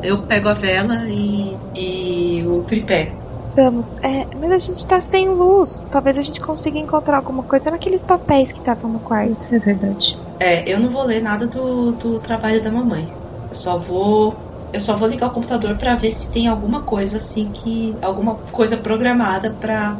Eu 0.00 0.26
pego 0.26 0.48
a 0.48 0.54
vela 0.54 0.96
e. 1.08 1.58
e 1.74 2.46
o 2.46 2.64
tripé. 2.64 3.12
Vamos. 3.56 3.86
É, 4.02 4.26
mas 4.36 4.50
a 4.52 4.58
gente 4.58 4.84
tá 4.86 5.00
sem 5.00 5.28
luz. 5.28 5.84
Talvez 5.88 6.18
a 6.18 6.22
gente 6.22 6.40
consiga 6.40 6.78
encontrar 6.78 7.16
alguma 7.18 7.44
coisa 7.44 7.70
naqueles 7.70 8.02
papéis 8.02 8.50
que 8.52 8.58
estavam 8.58 8.90
no 8.90 9.00
quarto. 9.00 9.36
Isso 9.40 9.54
é 9.54 9.58
verdade. 9.60 10.04
É, 10.38 10.70
eu 10.72 10.80
não 10.80 10.88
vou 10.90 11.04
ler 11.04 11.20
nada 11.22 11.46
do, 11.48 11.92
do 11.96 12.20
trabalho 12.20 12.62
da 12.62 12.70
mamãe. 12.72 13.06
Eu 13.50 13.56
só 13.56 13.78
vou. 13.78 14.42
Eu 14.72 14.80
só 14.80 14.96
vou 14.96 15.08
ligar 15.08 15.28
o 15.28 15.32
computador 15.32 15.76
pra 15.78 15.96
ver 15.96 16.10
se 16.12 16.30
tem 16.30 16.46
alguma 16.46 16.84
coisa 16.84 17.18
assim 17.18 17.50
que. 17.52 17.96
alguma 18.02 18.40
coisa 18.50 18.76
programada 18.78 19.54
pra 19.58 19.96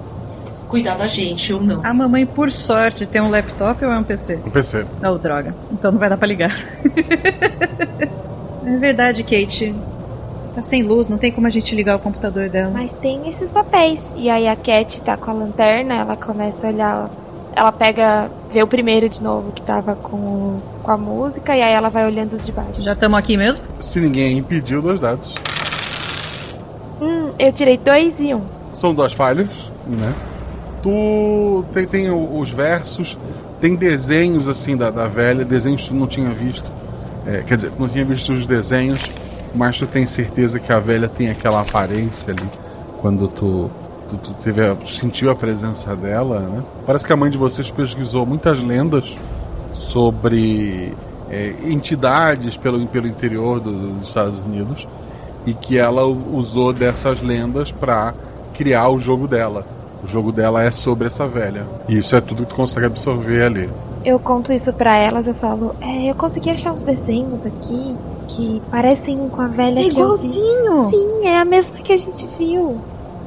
cuidar 0.71 0.95
da 0.95 1.09
gente 1.09 1.53
ou 1.53 1.61
não. 1.61 1.85
A 1.85 1.93
mamãe, 1.93 2.25
por 2.25 2.53
sorte, 2.53 3.05
tem 3.05 3.21
um 3.21 3.29
laptop 3.29 3.85
ou 3.85 3.93
é 3.93 3.99
um 3.99 4.05
PC? 4.05 4.39
Um 4.47 4.51
PC. 4.51 4.87
Não, 5.01 5.19
droga. 5.19 5.55
Então 5.73 5.91
não 5.91 5.99
vai 5.99 6.09
dar 6.09 6.17
pra 6.17 6.29
ligar. 6.29 6.57
é 8.65 8.77
verdade, 8.79 9.25
Kate. 9.25 9.75
Tá 10.55 10.63
sem 10.63 10.83
luz, 10.83 11.09
não 11.09 11.19
tem 11.19 11.33
como 11.33 11.47
a 11.47 11.51
gente 11.51 11.75
ligar 11.75 11.97
o 11.97 11.99
computador 11.99 12.49
dela. 12.49 12.71
Mas 12.73 12.95
tem 12.95 13.29
esses 13.29 13.51
papéis. 13.51 14.15
E 14.17 14.31
aí 14.31 14.49
a 14.49 14.57
Cat 14.57 15.01
tá 15.03 15.17
com 15.17 15.31
a 15.31 15.35
lanterna, 15.35 15.95
ela 15.95 16.17
começa 16.17 16.67
a 16.67 16.71
olhar. 16.71 17.11
Ela 17.55 17.73
pega. 17.73 18.31
vê 18.53 18.63
o 18.63 18.67
primeiro 18.67 19.09
de 19.09 19.23
novo 19.23 19.53
que 19.53 19.63
tava 19.63 19.97
com, 19.97 20.61
com 20.83 20.91
a 20.91 20.97
música, 20.97 21.57
e 21.57 21.63
aí 21.63 21.73
ela 21.73 21.89
vai 21.89 22.07
olhando 22.07 22.39
de 22.39 22.53
baixo. 22.53 22.81
Já 22.81 22.93
estamos 22.93 23.19
aqui 23.19 23.37
mesmo? 23.37 23.65
Se 23.81 24.01
ninguém 24.01 24.39
impediu, 24.39 24.81
dois 24.81 25.01
dados. 25.01 25.35
Hum, 27.01 27.31
eu 27.39 27.53
tirei 27.53 27.77
dois 27.77 28.21
e 28.21 28.35
um. 28.35 28.43
São 28.73 28.95
duas 28.95 29.13
falhas, 29.13 29.49
né? 29.87 30.15
Tu 30.83 31.65
tem, 31.75 31.87
tem 31.87 32.11
os 32.11 32.51
versos, 32.51 33.19
tem 33.61 33.75
desenhos 33.75 34.49
assim 34.49 34.77
da, 34.77 34.91
da 34.91 35.07
velha, 35.07 35.45
desenhos 35.45 35.83
que 35.83 35.89
tu 35.89 35.95
não 35.95 36.07
tinha 36.07 36.31
visto. 36.31 36.71
É, 37.27 37.43
quer 37.47 37.57
dizer, 37.57 37.71
tu 37.71 37.81
não 37.81 37.89
tinha 37.89 38.05
visto 38.05 38.33
os 38.33 38.47
desenhos, 38.47 39.11
mas 39.55 39.77
tu 39.79 39.87
tem 39.87 40.07
certeza 40.07 40.59
que 40.59 40.73
a 40.73 40.79
velha 40.79 41.07
tem 41.09 41.29
aquela 41.29 41.61
aparência 41.61 42.33
ali 42.33 42.49
quando 43.01 43.29
tu, 43.29 43.71
tu, 44.09 44.17
tu 44.17 44.33
teve 44.43 44.67
a- 44.67 44.77
sentiu 44.87 45.31
a 45.31 45.35
presença 45.35 45.95
dela, 45.95 46.41
né? 46.41 46.63
Parece 46.87 47.07
que 47.07 47.13
a 47.13 47.17
mãe 47.17 47.31
de 47.31 47.37
vocês 47.37 47.71
pesquisou 47.71 48.25
muitas 48.25 48.63
lendas 48.63 49.17
sobre 49.73 50.93
é, 51.31 51.55
entidades 51.65 52.57
pelo, 52.57 52.87
pelo 52.87 53.07
interior 53.07 53.61
do- 53.61 53.93
dos 53.99 54.09
Estados 54.09 54.39
Unidos 54.39 54.89
e 55.47 55.55
que 55.55 55.79
ela 55.79 56.05
usou 56.05 56.73
dessas 56.73 57.21
lendas 57.23 57.71
para 57.71 58.15
criar 58.55 58.89
o 58.89 58.99
jogo 58.99 59.27
dela. 59.29 59.65
O 60.03 60.07
jogo 60.07 60.33
dela 60.33 60.63
é 60.63 60.71
sobre 60.71 61.07
essa 61.07 61.27
velha. 61.29 61.67
E 61.89 61.99
isso 61.99 62.17
é 62.17 62.21
tudo 62.21 62.43
que 62.45 62.51
tu 62.51 62.55
consegue 62.55 62.87
absorver 62.87 63.43
ali. 63.45 63.71
Eu 64.05 64.19
conto 64.19 64.51
isso 64.53 64.73
pra 64.73 64.97
elas, 64.97 65.27
eu 65.27 65.35
falo, 65.35 65.75
é, 65.81 66.11
eu 66.11 66.15
consegui 66.15 66.49
achar 66.51 66.73
uns 66.73 66.81
desenhos 66.81 67.45
aqui 67.45 67.95
que 68.29 68.63
parecem 68.71 69.29
com 69.29 69.43
a 69.43 69.47
velha 69.47 69.81
É 69.81 69.89
que 69.91 69.99
eu 69.99 70.17
vi. 70.17 70.27
igualzinho. 70.39 70.89
Sim, 70.89 71.27
é 71.27 71.39
a 71.39 71.45
mesma 71.45 71.77
que 71.77 71.93
a 71.93 71.97
gente 71.99 72.27
viu. 72.39 72.79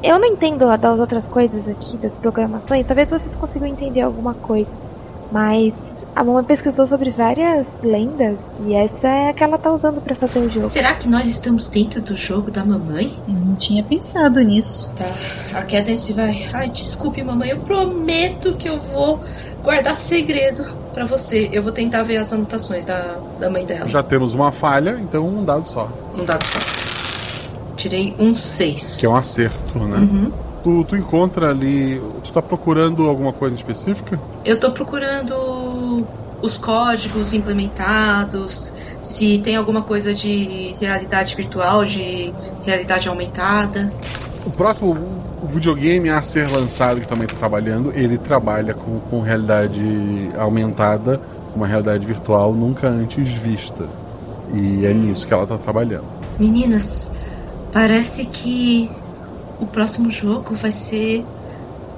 Eu 0.02 0.20
não 0.20 0.28
entendo 0.28 0.68
a 0.68 0.76
das 0.76 1.00
outras 1.00 1.28
coisas 1.28 1.68
aqui, 1.68 1.96
das 1.98 2.16
programações, 2.16 2.86
talvez 2.86 3.10
vocês 3.12 3.36
consigam 3.36 3.68
entender 3.68 4.02
alguma 4.02 4.34
coisa. 4.34 4.76
Mas 5.34 6.06
a 6.16 6.24
mamãe 6.24 6.44
pesquisou 6.44 6.86
sobre 6.86 7.10
várias 7.10 7.80
lendas 7.82 8.62
e 8.68 8.76
essa 8.76 9.08
é 9.08 9.30
a 9.30 9.34
que 9.34 9.44
ela 9.44 9.58
tá 9.58 9.72
usando 9.72 10.00
pra 10.00 10.14
fazer 10.14 10.38
o 10.38 10.48
jogo. 10.48 10.70
Será 10.70 10.94
que 10.94 11.10
nós 11.10 11.26
estamos 11.26 11.68
dentro 11.70 12.00
do 12.02 12.16
jogo 12.16 12.52
da 12.52 12.64
mamãe? 12.64 13.18
Eu 13.28 13.34
não 13.34 13.56
tinha 13.56 13.84
pensado 13.84 14.40
nisso. 14.42 14.92
Tá, 14.96 15.12
a 15.58 15.64
Cadence 15.64 16.14
vai. 16.14 16.48
Ai, 16.54 16.70
desculpe, 16.70 17.24
mamãe, 17.24 17.50
eu 17.50 17.58
prometo 17.58 18.54
que 18.54 18.70
eu 18.70 18.80
vou 18.80 19.24
guardar 19.64 19.96
segredo 19.96 20.66
pra 20.94 21.06
você. 21.08 21.50
Eu 21.52 21.64
vou 21.64 21.72
tentar 21.72 22.04
ver 22.04 22.18
as 22.18 22.32
anotações 22.32 22.86
da, 22.86 23.18
da 23.40 23.50
mãe 23.50 23.66
dela. 23.66 23.88
Já 23.88 24.04
temos 24.04 24.36
uma 24.36 24.52
falha, 24.52 25.00
então 25.02 25.28
um 25.28 25.44
dado 25.44 25.68
só. 25.68 25.90
Um 26.16 26.24
dado 26.24 26.44
só. 26.46 26.60
Tirei 27.76 28.16
um 28.20 28.36
6. 28.36 28.98
Que 29.00 29.08
é 29.08 29.10
um 29.10 29.16
acerto, 29.16 29.80
né? 29.80 29.98
Uhum. 29.98 30.32
Tu, 30.64 30.84
tu 30.86 30.96
encontra 30.96 31.50
ali. 31.50 32.02
Tu 32.24 32.32
tá 32.32 32.42
procurando 32.42 33.08
alguma 33.08 33.34
coisa 33.34 33.56
específica? 33.56 34.20
Eu 34.46 34.60
tô 34.60 34.72
procurando 34.72 36.06
os 36.42 36.58
códigos 36.58 37.34
implementados, 37.34 38.74
se 39.02 39.40
tem 39.40 39.56
alguma 39.56 39.82
coisa 39.82 40.14
de 40.14 40.76
realidade 40.80 41.36
virtual, 41.36 41.86
de 41.86 42.34
realidade 42.64 43.08
aumentada. 43.08 43.92
O 44.46 44.52
próximo 44.52 44.98
videogame 45.48 46.10
a 46.10 46.22
ser 46.22 46.50
lançado, 46.50 47.00
que 47.00 47.08
também 47.08 47.26
está 47.26 47.38
trabalhando, 47.38 47.94
ele 47.96 48.18
trabalha 48.18 48.74
com, 48.74 49.00
com 49.00 49.22
realidade 49.22 49.82
aumentada, 50.38 51.22
uma 51.56 51.68
realidade 51.68 52.06
virtual 52.06 52.54
nunca 52.54 52.88
antes 52.88 53.32
vista. 53.32 53.88
E 54.54 54.86
é 54.86 54.94
nisso 54.94 55.26
que 55.26 55.34
ela 55.34 55.44
está 55.44 55.58
trabalhando. 55.58 56.06
Meninas, 56.38 57.14
parece 57.72 58.26
que 58.26 58.90
o 59.64 59.68
próximo 59.68 60.10
jogo 60.12 60.54
vai 60.56 60.72
ser. 60.72 61.26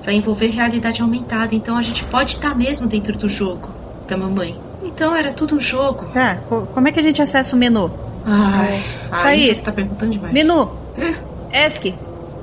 vai 0.04 0.16
envolver 0.16 0.48
realidade 0.48 1.02
aumentada, 1.02 1.54
então 1.56 1.76
a 1.78 1.82
gente 1.82 2.04
pode 2.06 2.34
estar 2.36 2.56
mesmo 2.56 2.88
dentro 2.88 3.18
do 3.18 3.28
jogo 3.28 3.70
da 4.08 4.16
mamãe. 4.16 4.56
Então 4.84 5.16
era 5.16 5.32
tudo 5.34 5.56
um 5.56 5.60
jogo. 5.60 6.06
Tá, 6.14 6.38
co- 6.48 6.68
como 6.74 6.88
é 6.88 6.92
que 6.92 7.00
a 7.00 7.04
gente 7.04 7.22
acessa 7.22 7.56
o 7.56 7.60
menu? 7.60 7.92
Ai, 8.26 8.84
Isso 9.12 9.28
aí 9.28 9.50
aí. 9.50 9.56
você 9.56 9.64
tá 9.64 9.72
perguntando 9.72 10.12
demais. 10.12 10.34
Menu! 10.34 10.70
ESC! 11.52 11.94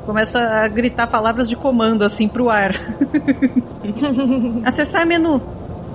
Começo 0.07 0.37
a 0.37 0.67
gritar 0.67 1.07
palavras 1.07 1.49
de 1.49 1.55
comando 1.55 2.03
assim 2.05 2.27
pro 2.27 2.51
ar. 2.51 2.73
Acessar 4.65 5.07
menu. 5.07 5.41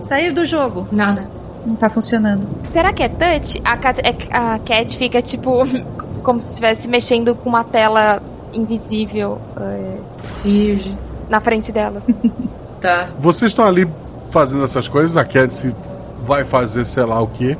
Sair 0.01 0.31
do 0.31 0.45
jogo. 0.45 0.87
Nada. 0.91 1.29
Não 1.65 1.75
tá 1.75 1.89
funcionando. 1.89 2.47
Será 2.71 2.93
que 2.93 3.03
é 3.03 3.09
touch? 3.09 3.61
A 3.65 3.75
Cat, 3.75 3.99
é- 4.03 4.35
a 4.37 4.59
Cat 4.59 4.95
fica 4.97 5.21
tipo 5.21 5.63
como 6.23 6.39
se 6.39 6.49
estivesse 6.49 6.87
mexendo 6.87 7.35
com 7.35 7.49
uma 7.49 7.63
tela 7.63 8.21
invisível 8.57 9.39
é, 9.59 9.97
Virgem. 10.43 10.97
na 11.29 11.39
frente 11.41 11.71
delas. 11.71 12.07
Tá. 12.79 13.09
Vocês 13.19 13.51
estão 13.53 13.65
ali 13.65 13.89
fazendo 14.29 14.63
essas 14.63 14.87
coisas, 14.87 15.17
a 15.17 15.25
Cadence 15.25 15.73
vai 16.27 16.45
fazer 16.45 16.85
sei 16.85 17.03
lá 17.05 17.19
o 17.19 17.25
que, 17.25 17.57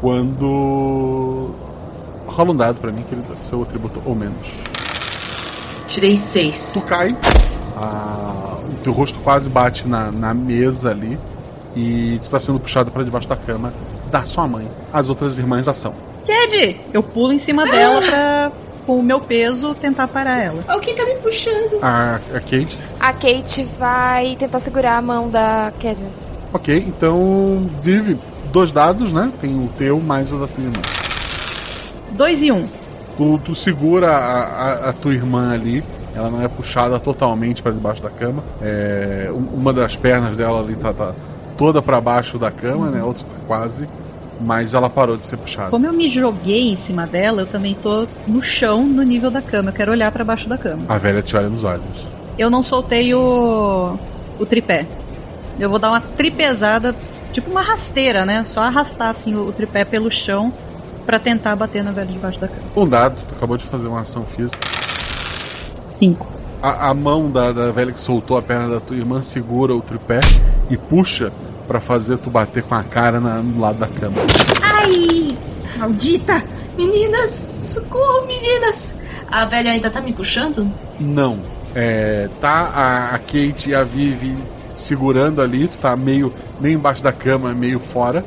quando. 0.00 1.50
Rola 2.26 2.52
um 2.52 2.56
dado 2.56 2.80
pra 2.80 2.92
mim, 2.92 3.02
que 3.08 3.14
ele 3.16 3.22
dá 3.28 3.34
seu 3.42 3.62
atributo 3.62 4.00
ou 4.06 4.14
menos. 4.14 4.52
Tirei 5.88 6.16
seis. 6.16 6.70
Tu 6.74 6.86
cai, 6.86 7.16
a- 7.76 8.58
o 8.62 8.82
teu 8.84 8.92
rosto 8.92 9.18
quase 9.20 9.48
bate 9.48 9.86
na, 9.88 10.10
na 10.12 10.32
mesa 10.32 10.90
ali, 10.90 11.18
e 11.76 12.20
tu 12.22 12.30
tá 12.30 12.38
sendo 12.38 12.58
puxado 12.60 12.90
pra 12.92 13.02
debaixo 13.02 13.28
da 13.28 13.36
cama 13.36 13.72
da 14.10 14.24
sua 14.24 14.46
mãe. 14.46 14.68
As 14.92 15.08
outras 15.08 15.36
irmãs 15.36 15.66
já 15.66 15.74
são. 15.74 15.92
Ked! 16.24 16.80
Eu 16.92 17.02
pulo 17.02 17.32
em 17.32 17.38
cima 17.38 17.66
dela 17.66 18.00
pra, 18.00 18.52
com 18.86 18.98
o 18.98 19.02
meu 19.02 19.20
peso, 19.20 19.74
tentar 19.74 20.08
parar 20.08 20.38
ela. 20.42 20.62
Alguém 20.68 20.94
tá 20.94 21.04
me 21.04 21.14
puxando. 21.16 21.78
A, 21.82 22.16
a 22.16 22.40
Kate. 22.40 22.78
A 23.00 23.12
Kate 23.12 23.64
vai 23.78 24.36
tentar 24.36 24.58
segurar 24.58 24.96
a 24.98 25.02
mão 25.02 25.28
da 25.30 25.72
Cadence. 25.80 26.30
Ok, 26.52 26.84
então 26.86 27.68
vive 27.82 28.18
dois 28.52 28.70
dados, 28.72 29.12
né? 29.12 29.32
Tem 29.40 29.54
o 29.54 29.68
teu 29.76 30.00
mais 30.00 30.30
o 30.30 30.38
da 30.38 30.46
tua 30.46 30.62
irmã. 30.64 30.80
Dois 32.12 32.42
e 32.42 32.52
um. 32.52 32.68
Tu, 33.16 33.38
tu 33.44 33.54
segura 33.54 34.10
a, 34.10 34.42
a- 34.44 34.88
a 34.90 34.92
tua 34.92 35.12
irmã 35.14 35.52
ali, 35.52 35.82
ela 36.14 36.30
não 36.30 36.42
é 36.42 36.48
puxada 36.48 36.98
totalmente 37.00 37.62
para 37.62 37.72
debaixo 37.72 38.02
da 38.02 38.10
cama. 38.10 38.42
É, 38.62 39.28
um- 39.32 39.58
uma 39.58 39.72
das 39.72 39.96
pernas 39.96 40.36
dela 40.36 40.60
ali 40.60 40.74
tá, 40.76 40.92
tá 40.92 41.12
toda 41.56 41.80
para 41.82 42.00
baixo 42.00 42.38
da 42.38 42.50
cama, 42.50 42.88
né? 42.90 43.02
Outra 43.02 43.24
tá 43.24 43.36
quase, 43.46 43.88
mas 44.40 44.74
ela 44.74 44.90
parou 44.90 45.16
de 45.16 45.26
ser 45.26 45.36
puxada. 45.36 45.70
Como 45.70 45.86
eu 45.86 45.92
me 45.92 46.08
joguei 46.08 46.70
em 46.70 46.76
cima 46.76 47.06
dela, 47.06 47.42
eu 47.42 47.46
também 47.46 47.74
tô 47.74 48.06
no 48.26 48.42
chão, 48.42 48.84
no 48.84 49.02
nível 49.02 49.30
da 49.30 49.42
cama. 49.42 49.70
Eu 49.70 49.74
quero 49.74 49.92
olhar 49.92 50.10
pra 50.12 50.24
baixo 50.24 50.48
da 50.48 50.58
cama. 50.58 50.84
A 50.88 50.98
velha 50.98 51.22
te 51.22 51.36
olha 51.36 51.48
nos 51.48 51.64
olhos. 51.64 52.06
Eu 52.38 52.50
não 52.50 52.62
soltei 52.62 53.14
o, 53.14 53.98
o 54.38 54.46
tripé. 54.46 54.86
Eu 55.58 55.70
vou 55.70 55.78
dar 55.78 55.90
uma 55.90 56.00
tripezada, 56.00 56.94
tipo 57.32 57.50
uma 57.50 57.62
rasteira, 57.62 58.24
né? 58.24 58.42
Só 58.44 58.60
arrastar 58.60 59.08
assim 59.08 59.34
o, 59.34 59.48
o 59.48 59.52
tripé 59.52 59.84
pelo 59.84 60.10
chão 60.10 60.52
pra 61.06 61.18
tentar 61.18 61.54
bater 61.54 61.84
na 61.84 61.92
velha 61.92 62.10
debaixo 62.10 62.40
da 62.40 62.48
cama. 62.48 62.62
Um 62.76 62.88
dado, 62.88 63.16
tu 63.28 63.34
acabou 63.34 63.56
de 63.56 63.64
fazer 63.64 63.86
uma 63.86 64.00
ação 64.00 64.24
física. 64.24 64.58
Cinco. 65.86 66.26
A, 66.62 66.88
a 66.88 66.94
mão 66.94 67.30
da, 67.30 67.52
da 67.52 67.70
velha 67.70 67.92
que 67.92 68.00
soltou 68.00 68.36
a 68.36 68.42
perna 68.42 68.68
da 68.68 68.80
tua 68.80 68.96
irmã 68.96 69.20
segura 69.22 69.74
o 69.74 69.80
tripé 69.80 70.20
e 70.70 70.76
puxa 70.76 71.30
para 71.66 71.80
fazer 71.80 72.18
tu 72.18 72.30
bater 72.30 72.62
com 72.62 72.74
a 72.74 72.82
cara 72.82 73.20
na- 73.20 73.36
no 73.42 73.60
lado 73.60 73.78
da 73.78 73.86
cama. 73.88 74.16
Ai! 74.62 75.36
Maldita! 75.76 76.42
Meninas! 76.76 77.30
Socorro, 77.66 78.26
meninas! 78.26 78.94
A 79.30 79.44
velha 79.46 79.70
ainda 79.70 79.90
tá 79.90 80.00
me 80.00 80.12
puxando? 80.12 80.70
Não. 81.00 81.38
É, 81.74 82.28
tá 82.40 82.70
a, 82.74 83.14
a 83.14 83.18
Kate 83.18 83.70
e 83.70 83.74
a 83.74 83.82
Vivi 83.82 84.36
segurando 84.74 85.40
ali, 85.42 85.66
tu 85.68 85.78
tá 85.78 85.96
meio, 85.96 86.32
meio 86.60 86.74
embaixo 86.76 87.02
da 87.02 87.12
cama, 87.12 87.52
meio 87.52 87.80
fora. 87.80 88.24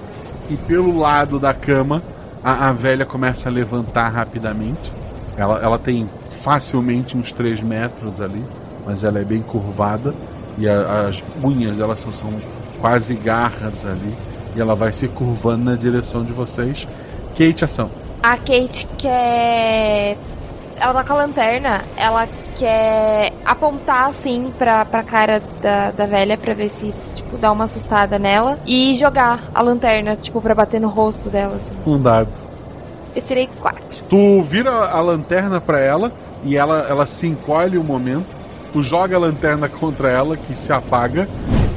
E 0.49 0.55
pelo 0.57 0.97
lado 0.97 1.39
da 1.39 1.53
cama, 1.53 2.01
a, 2.43 2.69
a 2.69 2.73
velha 2.73 3.05
começa 3.05 3.47
a 3.49 3.51
levantar 3.51 4.09
rapidamente. 4.09 4.91
Ela, 5.37 5.59
ela 5.61 5.77
tem 5.79 6.09
facilmente 6.39 7.15
uns 7.17 7.31
3 7.31 7.61
metros 7.61 8.19
ali, 8.19 8.43
mas 8.85 9.03
ela 9.03 9.19
é 9.19 9.23
bem 9.23 9.41
curvada. 9.41 10.13
E 10.57 10.67
a- 10.67 11.07
as 11.09 11.23
unhas 11.43 11.77
dela 11.77 11.95
são, 11.95 12.11
são 12.11 12.29
quase 12.79 13.13
garras 13.15 13.85
ali. 13.85 14.15
E 14.55 14.61
ela 14.61 14.75
vai 14.75 14.91
se 14.91 15.07
curvando 15.07 15.65
na 15.65 15.75
direção 15.75 16.23
de 16.23 16.33
vocês. 16.33 16.87
Kate, 17.37 17.63
ação. 17.63 17.89
A 18.23 18.37
Kate 18.37 18.87
quer. 18.97 20.17
Ela 20.79 20.93
tá 20.93 21.03
com 21.03 21.13
a 21.13 21.15
lanterna, 21.17 21.83
ela 21.95 22.27
quer 22.55 23.33
apontar 23.43 24.07
assim 24.07 24.51
pra, 24.59 24.85
pra 24.85 25.01
cara 25.01 25.41
da, 25.61 25.89
da 25.89 26.05
velha 26.05 26.37
pra 26.37 26.53
ver 26.53 26.69
se 26.69 26.87
isso, 26.87 27.13
tipo, 27.13 27.35
dá 27.37 27.51
uma 27.51 27.63
assustada 27.63 28.19
nela. 28.19 28.59
E 28.65 28.95
jogar 28.95 29.39
a 29.55 29.61
lanterna, 29.61 30.15
tipo, 30.15 30.39
pra 30.39 30.53
bater 30.53 30.79
no 30.79 30.87
rosto 30.87 31.29
dela, 31.29 31.55
assim. 31.55 31.73
Um 31.85 31.99
dado. 31.99 32.29
Eu 33.15 33.21
tirei 33.21 33.49
quatro. 33.59 34.03
Tu 34.07 34.43
vira 34.43 34.71
a 34.71 34.99
lanterna 35.01 35.59
pra 35.59 35.79
ela 35.79 36.11
e 36.43 36.55
ela, 36.55 36.85
ela 36.87 37.07
se 37.07 37.27
encolhe 37.27 37.77
um 37.77 37.83
momento. 37.83 38.27
Tu 38.71 38.83
joga 38.83 39.15
a 39.15 39.19
lanterna 39.19 39.67
contra 39.67 40.09
ela, 40.09 40.37
que 40.37 40.55
se 40.55 40.71
apaga. 40.71 41.27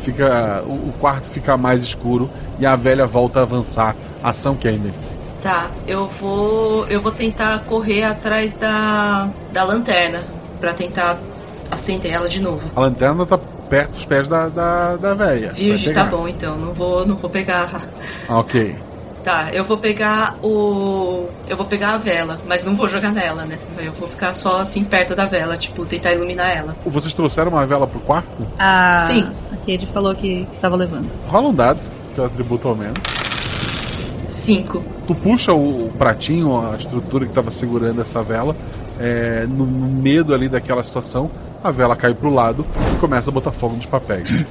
Fica, 0.00 0.62
o, 0.66 0.92
quarto 0.98 1.28
fica 1.30 1.56
mais 1.56 1.82
escuro 1.82 2.30
e 2.58 2.66
a 2.66 2.74
velha 2.76 3.06
volta 3.06 3.40
a 3.40 3.42
avançar. 3.42 3.94
Ação 4.22 4.56
Candice. 4.56 5.18
Tá, 5.42 5.70
eu 5.86 6.06
vou. 6.06 6.86
Eu 6.88 7.00
vou 7.00 7.12
tentar 7.12 7.60
correr 7.60 8.04
atrás 8.04 8.54
da. 8.54 9.28
da 9.52 9.64
lanterna. 9.64 10.20
Pra 10.60 10.74
tentar 10.74 11.18
acender 11.70 12.12
ela 12.12 12.28
de 12.28 12.40
novo. 12.40 12.60
A 12.76 12.80
lanterna 12.80 13.24
tá 13.24 13.38
perto 13.38 13.92
dos 13.92 14.04
pés 14.04 14.28
da, 14.28 14.48
da, 14.48 14.96
da 14.96 15.14
velha. 15.14 15.52
Virgem, 15.52 15.94
tá 15.94 16.04
bom 16.04 16.28
então. 16.28 16.58
Não 16.58 16.74
vou, 16.74 17.06
não 17.06 17.16
vou 17.16 17.30
pegar. 17.30 17.82
Ah, 18.28 18.38
ok. 18.38 18.76
Tá, 19.24 19.48
eu 19.52 19.64
vou 19.64 19.76
pegar 19.76 20.36
o. 20.42 21.28
Eu 21.46 21.56
vou 21.56 21.66
pegar 21.66 21.90
a 21.94 21.98
vela, 21.98 22.38
mas 22.46 22.64
não 22.64 22.74
vou 22.74 22.88
jogar 22.88 23.12
nela, 23.12 23.44
né? 23.44 23.58
Eu 23.78 23.92
vou 23.92 24.08
ficar 24.08 24.32
só 24.32 24.60
assim 24.60 24.82
perto 24.82 25.14
da 25.14 25.26
vela, 25.26 25.58
tipo, 25.58 25.84
tentar 25.84 26.12
iluminar 26.12 26.56
ela. 26.56 26.74
Vocês 26.86 27.12
trouxeram 27.12 27.50
uma 27.50 27.66
vela 27.66 27.86
pro 27.86 28.00
quarto? 28.00 28.46
A, 28.58 28.98
Sim. 29.00 29.30
A 29.70 29.78
Kate 29.78 29.86
falou 29.92 30.14
que 30.14 30.46
tava 30.60 30.74
levando. 30.74 31.08
Rola 31.28 31.48
um 31.48 31.54
dado, 31.54 31.80
que 32.14 32.20
é 32.20 32.22
o 32.24 32.26
atributo 32.26 32.66
ao 32.68 32.74
menos. 32.74 32.98
Cinco. 34.28 34.82
Tu 35.06 35.14
puxa 35.14 35.52
o, 35.52 35.86
o 35.86 35.92
pratinho, 35.96 36.72
a 36.72 36.76
estrutura 36.76 37.24
que 37.24 37.32
tava 37.32 37.50
segurando 37.52 38.00
essa 38.00 38.22
vela, 38.22 38.56
é, 38.98 39.46
no, 39.48 39.64
no 39.66 39.88
medo 40.02 40.34
ali 40.34 40.48
daquela 40.48 40.82
situação, 40.82 41.30
a 41.62 41.70
vela 41.70 41.94
cai 41.94 42.14
pro 42.14 42.32
lado 42.32 42.66
e 42.92 42.96
começa 42.96 43.30
a 43.30 43.32
botar 43.32 43.52
fogo 43.52 43.76
nos 43.76 43.86
papéis. 43.86 44.28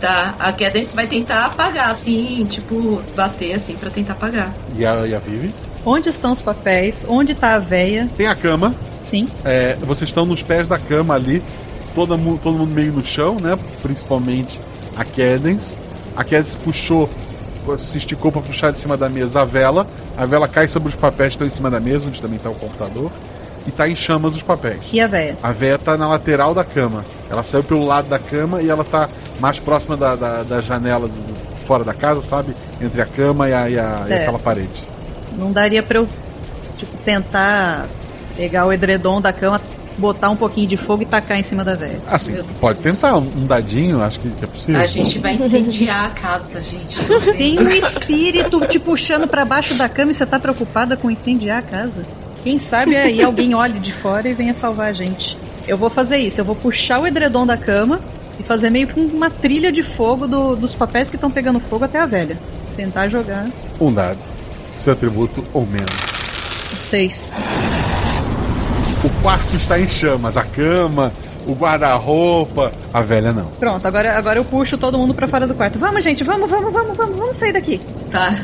Tá, 0.00 0.36
a 0.38 0.52
Cadence 0.52 0.94
vai 0.94 1.08
tentar 1.08 1.46
apagar, 1.46 1.90
assim, 1.90 2.46
tipo, 2.48 3.02
bater 3.16 3.54
assim 3.54 3.74
pra 3.74 3.90
tentar 3.90 4.12
apagar. 4.12 4.54
E 4.76 4.86
a, 4.86 5.04
e 5.04 5.12
a 5.12 5.18
Vivi? 5.18 5.52
Onde 5.84 6.08
estão 6.08 6.30
os 6.30 6.40
papéis? 6.40 7.04
Onde 7.08 7.34
tá 7.34 7.56
a 7.56 7.58
véia? 7.58 8.08
Tem 8.16 8.28
a 8.28 8.34
cama. 8.36 8.72
Sim. 9.02 9.26
É, 9.44 9.76
vocês 9.80 10.08
estão 10.10 10.24
nos 10.26 10.42
pés 10.42 10.66
da 10.68 10.78
cama 10.78 11.14
ali, 11.14 11.42
todo, 11.94 12.16
mu- 12.18 12.38
todo 12.42 12.56
mundo 12.58 12.74
meio 12.74 12.92
no 12.92 13.04
chão, 13.04 13.36
né? 13.40 13.58
Principalmente 13.82 14.60
a 14.96 15.04
Cadence. 15.04 15.80
A 16.16 16.24
Cadence 16.24 16.56
puxou, 16.56 17.08
se 17.76 17.98
esticou 17.98 18.30
para 18.32 18.42
puxar 18.42 18.70
de 18.70 18.78
cima 18.78 18.96
da 18.96 19.08
mesa 19.08 19.42
a 19.42 19.44
vela. 19.44 19.86
A 20.16 20.26
vela 20.26 20.48
cai 20.48 20.68
sobre 20.68 20.88
os 20.88 20.94
papéis 20.94 21.30
que 21.30 21.34
estão 21.34 21.46
em 21.46 21.50
cima 21.50 21.70
da 21.70 21.78
mesa, 21.80 22.08
onde 22.08 22.20
também 22.20 22.36
está 22.36 22.50
o 22.50 22.54
computador. 22.54 23.10
E 23.66 23.70
tá 23.70 23.86
em 23.88 23.94
chamas 23.94 24.34
os 24.34 24.42
papéis. 24.42 24.78
E 24.92 25.00
a 25.00 25.06
véia? 25.06 25.36
A 25.42 25.52
véia 25.52 25.78
tá 25.78 25.96
na 25.96 26.08
lateral 26.08 26.54
da 26.54 26.64
cama. 26.64 27.04
Ela 27.30 27.42
saiu 27.42 27.62
pelo 27.62 27.84
lado 27.84 28.08
da 28.08 28.18
cama 28.18 28.62
e 28.62 28.70
ela 28.70 28.82
tá 28.82 29.08
mais 29.40 29.58
próxima 29.58 29.94
da, 29.96 30.16
da, 30.16 30.42
da 30.42 30.60
janela 30.62 31.06
do- 31.06 31.38
fora 31.66 31.84
da 31.84 31.92
casa, 31.92 32.22
sabe? 32.22 32.54
Entre 32.80 33.00
a 33.02 33.04
cama 33.04 33.48
e, 33.48 33.52
a, 33.52 33.68
e, 33.68 33.78
a- 33.78 33.82
e 33.82 34.12
aquela 34.22 34.38
parede. 34.38 34.82
Não 35.36 35.52
daria 35.52 35.82
pra 35.82 35.98
eu, 35.98 36.08
tipo, 36.78 36.96
tentar 37.04 37.86
pegar 38.38 38.64
o 38.66 38.72
edredom 38.72 39.20
da 39.20 39.32
cama, 39.32 39.60
botar 39.98 40.30
um 40.30 40.36
pouquinho 40.36 40.68
de 40.68 40.76
fogo 40.76 41.02
e 41.02 41.06
tacar 41.06 41.40
em 41.40 41.42
cima 41.42 41.64
da 41.64 41.74
véia. 41.74 41.98
Assim, 42.06 42.32
pode 42.60 42.78
tentar 42.78 43.16
um, 43.18 43.46
dadinho, 43.46 44.00
acho 44.00 44.20
que 44.20 44.28
é 44.40 44.46
possível. 44.46 44.80
A 44.80 44.86
gente 44.86 45.18
vai 45.18 45.34
incendiar 45.34 46.06
a 46.06 46.10
casa, 46.10 46.62
gente. 46.62 46.96
Tem 47.36 47.58
um 47.58 47.68
espírito 47.68 48.64
te 48.68 48.78
puxando 48.78 49.26
pra 49.26 49.44
baixo 49.44 49.74
da 49.74 49.88
cama 49.88 50.12
e 50.12 50.14
você 50.14 50.24
tá 50.24 50.38
preocupada 50.38 50.96
com 50.96 51.10
incendiar 51.10 51.58
a 51.58 51.62
casa? 51.62 52.02
Quem 52.44 52.60
sabe 52.60 52.96
aí 52.96 53.20
alguém 53.20 53.52
olhe 53.56 53.80
de 53.80 53.92
fora 53.92 54.28
e 54.28 54.34
venha 54.34 54.54
salvar 54.54 54.86
a 54.86 54.92
gente. 54.92 55.36
Eu 55.66 55.76
vou 55.76 55.90
fazer 55.90 56.18
isso, 56.18 56.40
eu 56.40 56.44
vou 56.44 56.54
puxar 56.54 57.00
o 57.00 57.06
edredom 57.06 57.44
da 57.44 57.56
cama 57.56 57.98
e 58.38 58.44
fazer 58.44 58.70
meio 58.70 58.86
que 58.86 59.00
uma 59.00 59.28
trilha 59.28 59.72
de 59.72 59.82
fogo 59.82 60.28
do- 60.28 60.54
dos 60.54 60.76
papéis 60.76 61.10
que 61.10 61.16
estão 61.16 61.28
pegando 61.30 61.58
fogo 61.58 61.84
até 61.84 61.98
a 61.98 62.06
velha. 62.06 62.38
Tentar 62.76 63.08
jogar. 63.08 63.46
Um 63.80 63.92
dado. 63.92 64.16
Seu 64.72 64.92
atributo 64.92 65.42
ou 65.52 65.66
menos. 65.66 65.90
Seis. 66.78 67.34
O 69.18 69.22
quarto 69.22 69.56
está 69.56 69.78
em 69.78 69.88
chamas, 69.88 70.36
a 70.36 70.44
cama, 70.44 71.12
o 71.46 71.52
guarda-roupa. 71.54 72.72
A 72.92 73.00
velha 73.00 73.32
não. 73.32 73.46
Pronto, 73.58 73.86
agora, 73.86 74.16
agora 74.16 74.38
eu 74.38 74.44
puxo 74.44 74.78
todo 74.78 74.96
mundo 74.96 75.14
pra 75.14 75.26
fora 75.28 75.46
do 75.46 75.54
quarto. 75.54 75.78
Vamos, 75.78 76.02
gente, 76.04 76.22
vamos, 76.24 76.48
vamos, 76.48 76.72
vamos, 76.72 76.96
vamos, 76.96 77.16
vamos 77.16 77.36
sair 77.36 77.52
daqui. 77.52 77.80
Tá. 78.10 78.34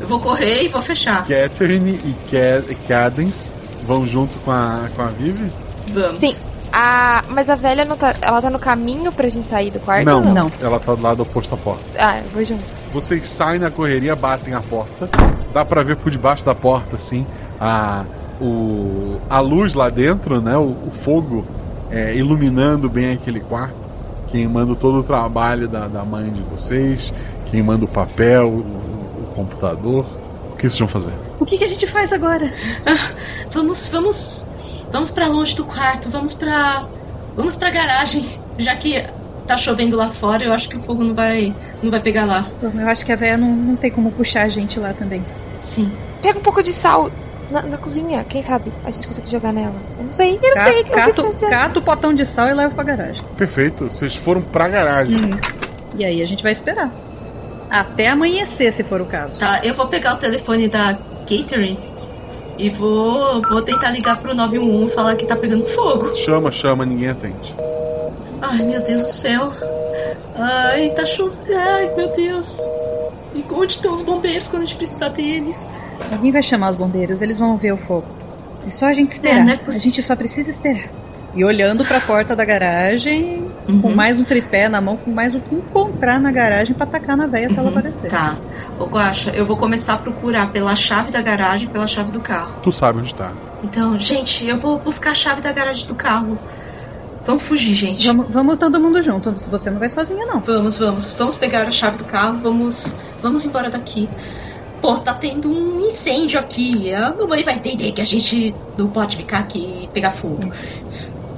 Eu 0.00 0.08
vou 0.08 0.20
correr 0.20 0.64
e 0.64 0.68
vou 0.68 0.82
fechar. 0.82 1.24
Catherine 1.26 1.92
e 2.04 2.14
Ca- 2.30 2.74
Cadence 2.88 3.48
vão 3.86 4.06
junto 4.06 4.38
com 4.40 4.50
a, 4.50 4.88
com 4.94 5.02
a 5.02 5.06
Vivi? 5.06 5.50
Vamos. 5.88 6.20
Sim. 6.20 6.34
A... 6.72 7.22
Mas 7.28 7.48
a 7.48 7.54
velha 7.54 7.84
não 7.84 7.96
tá. 7.96 8.14
Ela 8.20 8.42
tá 8.42 8.50
no 8.50 8.58
caminho 8.58 9.12
pra 9.12 9.28
gente 9.28 9.48
sair 9.48 9.70
do 9.70 9.78
quarto? 9.80 10.04
não, 10.04 10.18
ou 10.26 10.34
não. 10.34 10.52
Ela 10.60 10.78
tá 10.80 10.94
do 10.94 11.02
lado 11.02 11.22
oposto 11.22 11.54
à 11.54 11.56
porta. 11.56 11.84
Ah, 11.96 12.18
eu 12.18 12.28
vou 12.30 12.44
junto. 12.44 12.62
Vocês 12.92 13.24
saem 13.26 13.60
na 13.60 13.70
correria, 13.70 14.14
batem 14.16 14.52
a 14.54 14.60
porta. 14.60 15.08
Dá 15.54 15.64
pra 15.64 15.82
ver 15.82 15.96
por 15.96 16.10
debaixo 16.10 16.44
da 16.44 16.54
porta, 16.54 16.96
assim, 16.96 17.24
a, 17.60 18.04
o, 18.40 19.20
a 19.28 19.40
luz 19.40 19.74
lá 19.74 19.88
dentro, 19.88 20.40
né? 20.40 20.56
O, 20.56 20.76
o 20.86 20.90
fogo 20.90 21.44
é, 21.90 22.14
iluminando 22.14 22.88
bem 22.88 23.12
aquele 23.12 23.40
quarto, 23.40 23.74
queimando 24.28 24.74
todo 24.74 24.98
o 24.98 25.02
trabalho 25.02 25.68
da, 25.68 25.86
da 25.86 26.04
mãe 26.04 26.30
de 26.30 26.42
vocês, 26.42 27.12
queimando 27.50 27.84
o 27.84 27.88
papel, 27.88 28.48
o, 28.48 28.58
o 28.58 29.32
computador. 29.34 30.04
O 30.52 30.56
que 30.56 30.62
vocês 30.62 30.78
vão 30.78 30.88
fazer? 30.88 31.12
O 31.38 31.46
que, 31.46 31.58
que 31.58 31.64
a 31.64 31.68
gente 31.68 31.86
faz 31.86 32.12
agora? 32.12 32.52
Ah, 32.86 33.10
vamos, 33.50 33.86
vamos, 33.88 34.46
vamos 34.90 35.10
para 35.10 35.26
longe 35.26 35.54
do 35.54 35.64
quarto. 35.64 36.08
Vamos 36.08 36.34
para, 36.34 36.84
vamos 37.36 37.56
para 37.56 37.70
garagem, 37.70 38.38
já 38.58 38.74
que 38.74 39.04
tá 39.46 39.56
chovendo 39.56 39.96
lá 39.96 40.10
fora. 40.10 40.44
Eu 40.44 40.52
acho 40.52 40.68
que 40.68 40.76
o 40.76 40.80
fogo 40.80 41.04
não 41.04 41.14
vai, 41.14 41.54
não 41.82 41.90
vai 41.90 42.00
pegar 42.00 42.24
lá. 42.24 42.46
Eu 42.62 42.88
acho 42.88 43.04
que 43.04 43.12
a 43.12 43.16
véia 43.16 43.36
não, 43.36 43.48
não 43.48 43.76
tem 43.76 43.90
como 43.90 44.10
puxar 44.12 44.42
a 44.42 44.48
gente 44.48 44.78
lá 44.78 44.92
também. 44.92 45.24
Sim. 45.60 45.90
Pega 46.22 46.38
um 46.38 46.42
pouco 46.42 46.62
de 46.62 46.72
sal 46.72 47.10
na, 47.54 47.62
na 47.62 47.76
cozinha, 47.78 48.24
quem 48.28 48.42
sabe 48.42 48.70
a 48.84 48.90
gente 48.90 49.06
consegue 49.06 49.30
jogar 49.30 49.52
nela. 49.52 49.74
Eu 49.98 50.04
não 50.04 50.12
sei, 50.12 50.34
eu 50.42 50.48
não 50.48 50.54
Ca- 50.54 50.64
sei. 50.64 50.84
que 50.84 50.90
cato, 50.90 51.22
funciona. 51.22 51.56
cato 51.56 51.78
o 51.78 51.82
potão 51.82 52.12
de 52.12 52.26
sal 52.26 52.48
e 52.48 52.54
levo 52.54 52.74
pra 52.74 52.84
garagem. 52.84 53.24
Perfeito, 53.36 53.84
vocês 53.86 54.14
foram 54.16 54.42
pra 54.42 54.68
garagem. 54.68 55.18
E 55.96 56.04
aí 56.04 56.22
a 56.22 56.26
gente 56.26 56.42
vai 56.42 56.52
esperar. 56.52 56.90
Até 57.70 58.08
amanhecer, 58.08 58.72
se 58.72 58.82
for 58.84 59.00
o 59.00 59.06
caso. 59.06 59.38
Tá, 59.38 59.60
eu 59.64 59.74
vou 59.74 59.86
pegar 59.86 60.14
o 60.14 60.16
telefone 60.16 60.68
da 60.68 60.94
Catherine 61.20 61.78
e 62.58 62.68
vou, 62.70 63.40
vou 63.42 63.62
tentar 63.62 63.90
ligar 63.90 64.16
pro 64.20 64.34
911 64.34 64.92
e 64.92 64.94
falar 64.94 65.16
que 65.16 65.24
tá 65.26 65.34
pegando 65.34 65.64
fogo. 65.66 66.12
Chama, 66.14 66.50
chama, 66.50 66.84
ninguém 66.84 67.08
atende. 67.10 67.54
Ai, 68.42 68.58
meu 68.62 68.82
Deus 68.82 69.04
do 69.06 69.12
céu. 69.12 69.52
Ai, 70.36 70.90
tá 70.90 71.04
chovendo. 71.04 71.58
Ai, 71.58 71.92
meu 71.96 72.08
Deus. 72.12 72.60
E 73.34 73.44
onde 73.52 73.72
estão 73.72 73.92
os 73.92 74.02
bombeiros 74.02 74.48
quando 74.48 74.62
a 74.62 74.66
gente 74.66 74.76
precisar 74.76 75.08
deles? 75.08 75.68
Alguém 76.12 76.30
vai 76.32 76.42
chamar 76.42 76.70
os 76.70 76.76
bombeiros, 76.76 77.22
eles 77.22 77.38
vão 77.38 77.56
ver 77.56 77.72
o 77.72 77.76
fogo. 77.76 78.06
É 78.66 78.70
só 78.70 78.86
a 78.86 78.92
gente 78.92 79.10
esperar. 79.10 79.36
É, 79.40 79.42
não 79.44 79.52
é 79.52 79.58
a 79.66 79.70
gente 79.70 80.02
só 80.02 80.14
precisa 80.16 80.50
esperar. 80.50 80.88
E 81.34 81.44
olhando 81.44 81.84
pra 81.84 82.00
porta 82.00 82.36
da 82.36 82.44
garagem, 82.44 83.48
com 83.66 83.88
Uhum. 83.88 83.94
mais 83.94 84.18
um 84.18 84.24
tripé 84.24 84.68
na 84.68 84.80
mão, 84.80 84.96
com 84.96 85.10
mais 85.10 85.34
o 85.34 85.40
que 85.40 85.54
encontrar 85.54 86.20
na 86.20 86.30
garagem 86.30 86.74
pra 86.74 86.84
atacar 86.84 87.16
na 87.16 87.26
véia 87.26 87.50
se 87.50 87.58
ela 87.58 87.70
aparecer. 87.70 88.08
Tá. 88.08 88.36
Ô, 88.78 88.84
Guaxa, 88.84 89.30
eu 89.30 89.44
vou 89.44 89.56
começar 89.56 89.94
a 89.94 89.98
procurar 89.98 90.50
pela 90.52 90.76
chave 90.76 91.10
da 91.10 91.20
garagem 91.20 91.68
pela 91.68 91.86
chave 91.88 92.12
do 92.12 92.20
carro. 92.20 92.54
Tu 92.62 92.70
sabe 92.70 93.00
onde 93.00 93.12
tá. 93.14 93.32
Então, 93.64 93.98
gente, 93.98 94.46
eu 94.46 94.56
vou 94.56 94.78
buscar 94.78 95.10
a 95.10 95.14
chave 95.14 95.40
da 95.40 95.50
garagem 95.50 95.86
do 95.86 95.94
carro. 95.94 96.38
Vamos 97.26 97.42
fugir, 97.42 97.74
gente. 97.74 98.06
Vamos, 98.06 98.26
vamos 98.30 98.58
todo 98.58 98.78
mundo 98.78 99.02
junto. 99.02 99.36
Se 99.38 99.48
você 99.48 99.70
não 99.70 99.78
vai 99.78 99.88
sozinha, 99.88 100.24
não. 100.26 100.40
Vamos, 100.40 100.76
vamos. 100.78 101.06
Vamos 101.18 101.36
pegar 101.36 101.62
a 101.66 101.70
chave 101.70 101.96
do 101.96 102.04
carro, 102.04 102.38
vamos, 102.42 102.92
vamos 103.22 103.44
embora 103.44 103.70
daqui. 103.70 104.08
Pô, 104.84 104.96
tá 104.98 105.14
tendo 105.14 105.48
um 105.50 105.80
incêndio 105.86 106.38
aqui. 106.38 106.92
A 106.92 107.14
mamãe 107.14 107.42
vai 107.42 107.54
entender 107.54 107.90
que 107.92 108.02
a 108.02 108.04
gente 108.04 108.54
não 108.76 108.86
pode 108.88 109.16
ficar 109.16 109.38
aqui 109.38 109.84
e 109.84 109.88
pegar 109.88 110.10
fogo. 110.10 110.52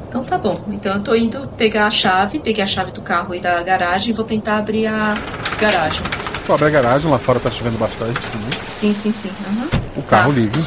Então 0.08 0.24
tá 0.24 0.36
bom. 0.36 0.58
Então 0.66 0.94
eu 0.96 1.00
tô 1.00 1.14
indo 1.14 1.46
pegar 1.56 1.86
a 1.86 1.90
chave, 1.92 2.40
peguei 2.40 2.64
a 2.64 2.66
chave 2.66 2.90
do 2.90 3.00
carro 3.02 3.32
e 3.36 3.38
da 3.38 3.62
garagem 3.62 4.10
e 4.10 4.12
vou 4.12 4.24
tentar 4.24 4.56
abrir 4.56 4.88
a 4.88 5.14
garagem. 5.60 6.02
Tu 6.44 6.52
abre 6.52 6.64
a 6.66 6.70
garagem, 6.70 7.08
lá 7.08 7.20
fora 7.20 7.38
tá 7.38 7.48
chovendo 7.48 7.78
bastante 7.78 8.18
também. 8.32 8.50
Sim, 8.66 8.92
sim, 8.92 9.12
sim. 9.12 9.30
aham. 9.46 9.68
O 9.94 10.02
carro 10.02 10.32
liga. 10.32 10.60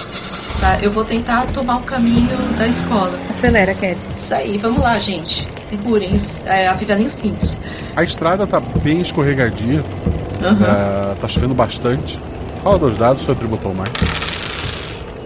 Tá, 0.62 0.80
eu 0.82 0.90
vou 0.90 1.04
tentar 1.04 1.48
tomar 1.48 1.80
o 1.80 1.82
caminho 1.82 2.30
da 2.58 2.66
escola. 2.66 3.20
Acelera, 3.30 3.74
Ked. 3.74 4.00
Isso 4.18 4.34
aí, 4.34 4.58
vamos 4.58 4.80
lá, 4.80 4.98
gente. 5.00 5.46
Segurem, 5.62 6.16
os- 6.16 6.40
é, 6.46 6.70
afivelem 6.70 7.06
os 7.08 7.14
cintos. 7.14 7.58
A 7.94 8.06
estrada 8.06 8.48
tá 8.48 8.62
bem 8.62 9.02
escorregadia. 9.02 9.84
Ah, 10.66 11.14
tá 11.20 11.28
chovendo 11.28 11.54
bastante. 11.54 12.18
Fala 12.64 12.78
dos 12.78 12.98
dados, 12.98 13.24
seu 13.24 13.34
atributo 13.34 13.68
ao 13.68 13.74
mais. 13.74 13.92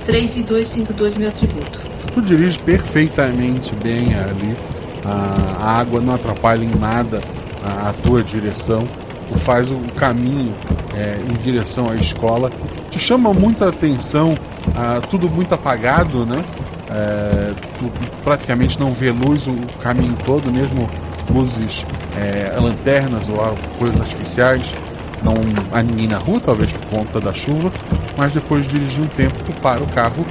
3 0.05 0.38
e 0.38 0.43
2, 0.43 0.68
5, 0.68 0.93
2, 0.93 1.18
meu 1.18 1.30
atributo. 1.30 1.80
Tu 2.14 2.22
dirige 2.22 2.60
perfeitamente 2.60 3.73
bem 3.76 4.14
ali. 4.14 4.55
A, 5.03 5.65
a 5.65 5.80
água 5.80 5.99
não 5.99 6.14
atrapalha 6.14 6.64
em 6.64 6.76
nada 6.80 7.22
a, 7.64 7.89
a 7.89 7.93
tua 7.93 8.23
direção. 8.23 8.88
Tu 9.30 9.39
faz 9.39 9.72
o 9.72 9.80
caminho 9.95 10.53
é, 10.95 11.18
em 11.30 11.34
direção 11.38 11.89
à 11.89 11.95
escola. 11.95 12.51
Te 12.89 12.99
chama 12.99 13.34
muita 13.34 13.69
atenção, 13.69 14.38
ah, 14.76 15.01
tudo 15.10 15.27
muito 15.27 15.53
apagado, 15.53 16.26
né? 16.26 16.43
É, 16.91 17.53
tu 17.80 17.91
praticamente 18.23 18.80
não 18.80 18.93
vê 18.93 19.10
luz 19.11 19.47
o 19.47 19.55
caminho 19.81 20.15
todo, 20.23 20.51
mesmo 20.51 20.88
luzes, 21.34 21.84
é, 22.15 22.55
lanternas 22.60 23.27
ou 23.27 23.38
coisas 23.80 23.99
artificiais. 23.99 24.76
Não 25.23 25.33
há 25.71 25.81
ninguém 25.81 26.07
na 26.07 26.17
rua, 26.17 26.39
talvez 26.43 26.71
por 26.73 26.85
conta 26.87 27.19
da 27.19 27.31
chuva, 27.31 27.71
mas 28.17 28.33
depois 28.33 28.65
de 28.67 28.77
dirigir 28.77 29.03
um 29.03 29.07
tempo, 29.07 29.35
tu 29.45 29.53
para 29.61 29.81
o 29.81 29.87
carro 29.87 30.25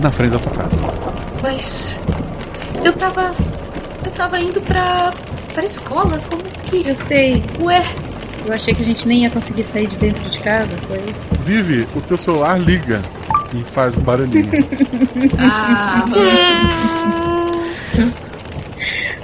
na 0.00 0.10
frente 0.10 0.32
da 0.32 0.38
tua 0.38 0.52
casa. 0.52 0.82
Mas 1.42 2.00
eu 2.84 2.92
tava. 2.92 3.32
Eu 4.04 4.10
tava 4.12 4.40
indo 4.40 4.60
pra. 4.62 5.12
pra 5.54 5.64
escola, 5.64 6.20
como 6.28 6.42
que. 6.64 6.88
Eu 6.88 6.96
sei. 6.96 7.42
Ué, 7.60 7.82
Eu 8.46 8.54
achei 8.54 8.74
que 8.74 8.82
a 8.82 8.84
gente 8.84 9.06
nem 9.06 9.22
ia 9.22 9.30
conseguir 9.30 9.64
sair 9.64 9.86
de 9.86 9.96
dentro 9.96 10.28
de 10.30 10.38
casa. 10.38 10.70
Foi. 10.86 11.00
Vive, 11.44 11.86
o 11.94 12.00
teu 12.00 12.16
celular 12.16 12.58
liga 12.58 13.02
e 13.52 13.62
faz 13.62 13.96
um 13.96 14.00
barulhinho. 14.00 14.48
Ah, 15.38 16.04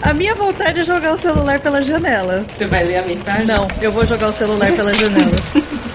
A 0.05 0.13
minha 0.13 0.35
vontade 0.35 0.81
é 0.81 0.85
jogar 0.85 1.15
o 1.15 1.17
celular 1.17 1.59
pela 1.61 1.81
janela. 1.81 2.45
Você 2.51 2.67
vai 2.67 2.85
ler 2.85 2.99
a 2.99 3.03
mensagem? 3.03 3.47
Não, 3.47 3.67
eu 3.81 3.91
vou 3.91 4.07
jogar 4.07 4.29
o 4.29 4.33
celular 4.35 4.71
pela 4.73 4.93
janela. 4.93 5.33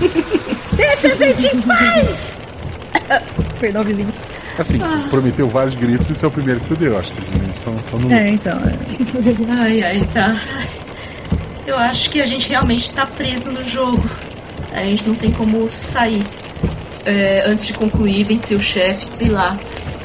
Deixa 0.76 1.08
a 1.10 1.16
gente 1.16 1.56
em 1.56 1.62
paz! 1.62 2.34
Perdão, 3.60 3.84
vizinhos. 3.84 4.26
Assim, 4.58 4.80
tu 4.80 5.10
prometeu 5.10 5.48
vários 5.48 5.76
gritos, 5.76 6.10
esse 6.10 6.26
é 6.26 6.28
o 6.28 6.32
primeiro 6.32 6.60
que 6.62 6.70
tu 6.70 6.76
deu, 6.76 6.98
acho 6.98 7.14
que 7.14 7.22
os 7.22 7.28
vizinhos 7.28 7.58
estão 7.58 7.76
estão 7.76 8.00
no. 8.00 8.12
É, 8.12 8.30
então. 8.30 8.58
é. 8.58 9.62
Ai, 9.62 9.84
ai, 9.84 10.10
tá. 10.12 10.36
Eu 11.68 11.78
acho 11.78 12.10
que 12.10 12.20
a 12.20 12.26
gente 12.26 12.50
realmente 12.50 12.90
tá 12.90 13.06
preso 13.06 13.52
no 13.52 13.64
jogo. 13.64 14.04
A 14.74 14.82
gente 14.82 15.08
não 15.08 15.14
tem 15.14 15.30
como 15.32 15.70
sair. 15.70 16.26
É, 17.06 17.44
antes 17.46 17.64
de 17.64 17.74
concluir, 17.74 18.24
vencer 18.24 18.58
o 18.58 18.60
chefe, 18.60 19.06
sei 19.06 19.30
lá. 19.30 19.56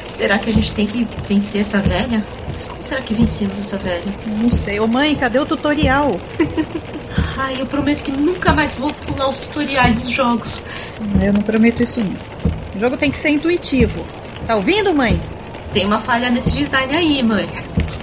Será 0.07 0.37
que 0.37 0.51
a 0.51 0.53
gente 0.53 0.71
tem 0.73 0.85
que 0.85 1.07
vencer 1.27 1.61
essa 1.61 1.79
velha? 1.79 2.23
Mas 2.55 2.67
como 2.67 2.81
será 2.81 3.01
que 3.01 3.13
vencemos 3.13 3.59
essa 3.59 3.77
velha? 3.77 4.05
Não 4.25 4.55
sei. 4.55 4.79
Ô 4.79 4.87
mãe, 4.87 5.13
cadê 5.13 5.37
o 5.37 5.45
tutorial? 5.45 6.17
Ai, 7.37 7.57
eu 7.59 7.65
prometo 7.65 8.01
que 8.01 8.11
nunca 8.11 8.53
mais 8.53 8.75
vou 8.75 8.93
pular 8.93 9.27
os 9.27 9.39
tutoriais 9.39 9.99
dos 9.99 10.09
jogos. 10.09 10.63
Eu 11.21 11.33
não 11.33 11.41
prometo 11.41 11.83
isso 11.83 11.99
não. 11.99 12.15
O 12.73 12.79
jogo 12.79 12.95
tem 12.95 13.11
que 13.11 13.17
ser 13.17 13.31
intuitivo. 13.31 14.05
Tá 14.47 14.55
ouvindo, 14.55 14.93
mãe? 14.93 15.21
Tem 15.73 15.85
uma 15.85 15.99
falha 15.99 16.29
nesse 16.29 16.51
design 16.51 16.95
aí, 16.95 17.21
mãe. 17.21 17.45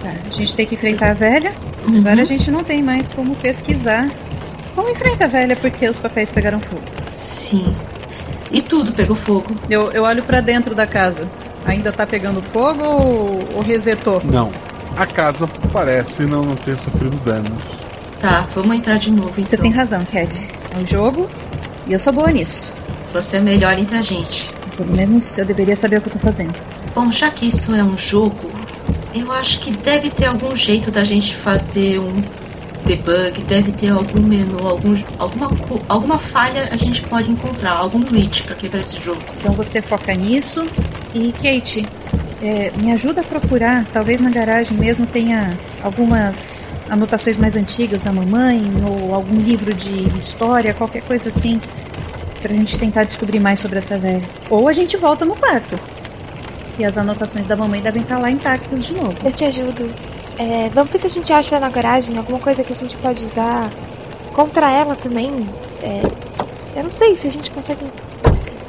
Tá, 0.03 0.13
a 0.27 0.31
gente 0.31 0.55
tem 0.55 0.67
que 0.67 0.75
enfrentar 0.75 1.13
a 1.13 1.15
velha. 1.15 1.55
Agora 1.89 2.21
a 2.21 2.27
gente 2.27 2.51
não 2.51 2.63
tem 2.63 2.83
mais 2.83 3.11
como 3.11 3.35
pesquisar. 3.37 4.11
Como 4.75 4.91
enfrenta 4.91 5.25
a 5.25 5.29
velha 5.29 5.57
porque 5.57 5.89
os 5.89 5.99
papéis 5.99 6.31
pegaram 6.31 6.61
fogo? 6.61 6.83
Sim. 7.07 7.75
E 8.51 8.61
tudo 8.61 8.93
pegou 8.93 9.17
fogo. 9.17 9.57
Eu, 9.71 9.91
eu 9.93 10.03
olho 10.03 10.23
pra 10.23 10.43
dentro 10.43 10.75
da 10.75 10.87
casa. 10.87 11.27
Ainda 11.65 11.93
tá 11.93 12.07
pegando 12.07 12.43
fogo 12.43 12.83
ou, 12.83 13.57
ou 13.57 13.63
resetou? 13.63 14.21
Não. 14.25 14.53
A 14.97 15.07
casa 15.07 15.49
parece 15.73 16.23
não 16.25 16.43
não 16.43 16.57
ter 16.57 16.77
sofrido 16.77 17.17
danos. 17.25 17.63
Tá, 18.21 18.47
vamos 18.55 18.77
entrar 18.77 18.99
de 18.99 19.11
novo 19.11 19.31
então. 19.31 19.45
Você 19.45 19.57
tem 19.57 19.71
razão, 19.71 20.05
Ked. 20.05 20.49
É 20.71 20.79
um 20.79 20.87
jogo 20.87 21.29
e 21.87 21.93
eu 21.93 21.99
sou 21.99 22.13
boa 22.13 22.31
nisso. 22.31 22.73
Você 23.13 23.39
é 23.39 23.41
melhor 23.41 23.79
entre 23.79 23.97
a 23.97 24.03
gente. 24.03 24.51
Pelo 24.77 24.93
menos 24.93 25.37
eu 25.39 25.45
deveria 25.45 25.77
saber 25.77 25.99
o 25.99 26.01
que 26.01 26.09
eu 26.09 26.13
tô 26.13 26.19
fazendo. 26.19 26.55
Bom, 26.95 27.11
já 27.11 27.31
que 27.31 27.47
isso 27.47 27.75
é 27.75 27.83
um 27.83 27.97
jogo, 27.97 28.51
eu 29.15 29.31
acho 29.33 29.61
que 29.61 29.71
deve 29.71 30.11
ter 30.11 30.27
algum 30.27 30.55
jeito 30.57 30.91
da 30.91 31.05
gente 31.05 31.35
fazer 31.35 31.99
um 31.99 32.23
debug, 32.85 33.41
deve 33.43 33.73
ter 33.73 33.91
algum 33.91 34.21
menu, 34.21 34.67
algum, 34.67 34.97
alguma, 35.19 35.51
alguma 35.89 36.19
falha 36.19 36.69
a 36.71 36.77
gente 36.77 37.03
pode 37.03 37.31
encontrar, 37.31 37.73
algum 37.73 38.01
glitch 38.01 38.43
pra 38.43 38.55
quebrar 38.55 38.81
esse 38.81 39.01
jogo. 39.01 39.23
Então 39.39 39.53
você 39.53 39.81
foca 39.81 40.15
nisso. 40.15 40.67
E 41.15 41.33
Kate, 41.33 41.87
é, 42.43 42.73
me 42.77 42.93
ajuda 42.93 43.21
a 43.21 43.25
procurar. 43.25 43.85
Talvez 43.93 44.21
na 44.21 44.31
garagem 44.31 44.77
mesmo 44.77 45.07
tenha 45.07 45.57
algumas 45.83 46.67
anotações 46.91 47.37
mais 47.37 47.57
antigas 47.57 48.01
da 48.01 48.13
mamãe 48.13 48.61
ou 48.85 49.15
algum 49.15 49.37
livro 49.37 49.73
de 49.73 50.19
história, 50.19 50.75
qualquer 50.75 51.03
coisa 51.03 51.29
assim, 51.29 51.61
pra 52.41 52.53
gente 52.53 52.79
tentar 52.79 53.05
descobrir 53.05 53.41
mais 53.41 53.61
sobre 53.61 53.79
essa 53.79 53.99
velha. 53.99 54.23
Ou 54.51 54.69
a 54.69 54.73
gente 54.73 54.97
volta 54.97 55.25
no 55.25 55.37
quarto. 55.37 55.79
Que 56.77 56.85
as 56.85 56.97
anotações 56.99 57.47
da 57.47 57.55
mamãe 57.55 57.81
devem 57.81 58.03
estar 58.03 58.19
lá 58.19 58.31
intactas 58.31 58.85
de 58.85 58.93
novo. 58.93 59.15
Eu 59.25 59.33
te 59.33 59.45
ajudo. 59.45 59.89
É, 60.39 60.71
vamos 60.73 60.91
ver 60.91 60.99
se 60.99 61.07
a 61.07 61.11
gente 61.11 61.33
acha 61.33 61.61
na 61.61 61.69
garagem 61.69 62.17
alguma 62.17 62.39
coisa 62.39 62.65
que 62.65 62.73
a 62.73 62.77
gente 62.77 62.97
pode 62.97 63.25
usar 63.25 63.71
contra 64.33 64.71
ela 64.71 64.95
também. 64.95 65.49
É, 65.83 66.03
eu 66.77 66.85
não 66.85 66.93
sei 66.93 67.15
se 67.15 67.27
a 67.27 67.31
gente 67.31 67.51
consegue. 67.51 67.81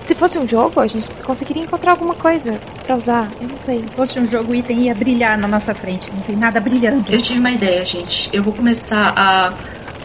Se 0.02 0.14
fosse 0.14 0.38
um 0.38 0.46
jogo, 0.46 0.82
a 0.82 0.88
gente 0.88 1.10
conseguiria 1.24 1.64
encontrar 1.64 1.92
alguma 1.92 2.14
coisa 2.14 2.60
pra 2.86 2.96
usar. 2.96 3.32
Eu 3.40 3.48
não 3.48 3.62
sei. 3.62 3.80
Se 3.80 3.96
fosse 3.96 4.20
um 4.20 4.28
jogo, 4.28 4.52
o 4.52 4.56
item 4.56 4.82
ia 4.82 4.94
brilhar 4.94 5.38
na 5.38 5.48
nossa 5.48 5.74
frente. 5.74 6.12
Não 6.14 6.22
tem 6.22 6.36
nada 6.36 6.60
brilhando. 6.60 7.06
Eu 7.10 7.22
tive 7.22 7.40
uma 7.40 7.52
ideia, 7.52 7.86
gente. 7.86 8.30
Eu 8.34 8.44
vou 8.44 8.52
começar 8.54 9.14
a 9.16 9.54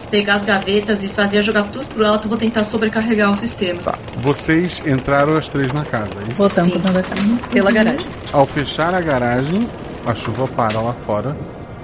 pegar 0.09 0.35
as 0.35 0.43
gavetas, 0.43 1.03
esvaziar, 1.03 1.43
jogar 1.43 1.63
tudo 1.63 1.85
pro 1.87 2.05
alto, 2.05 2.27
vou 2.27 2.37
tentar 2.37 2.63
sobrecarregar 2.63 3.31
o 3.31 3.35
sistema. 3.35 3.81
Tá. 3.83 3.97
Vocês 4.21 4.81
entraram 4.85 5.37
as 5.37 5.49
três 5.49 5.71
na 5.71 5.85
casa, 5.85 6.13
é 6.19 6.31
isso? 6.31 6.35
Voltamos 6.35 6.73
Sim. 6.73 7.37
Pela 7.51 7.71
garagem. 7.71 8.05
Ao 8.33 8.45
fechar 8.45 8.93
a 8.93 9.01
garagem, 9.01 9.69
a 10.05 10.15
chuva 10.15 10.47
para 10.47 10.79
lá 10.81 10.93
fora, 10.93 11.35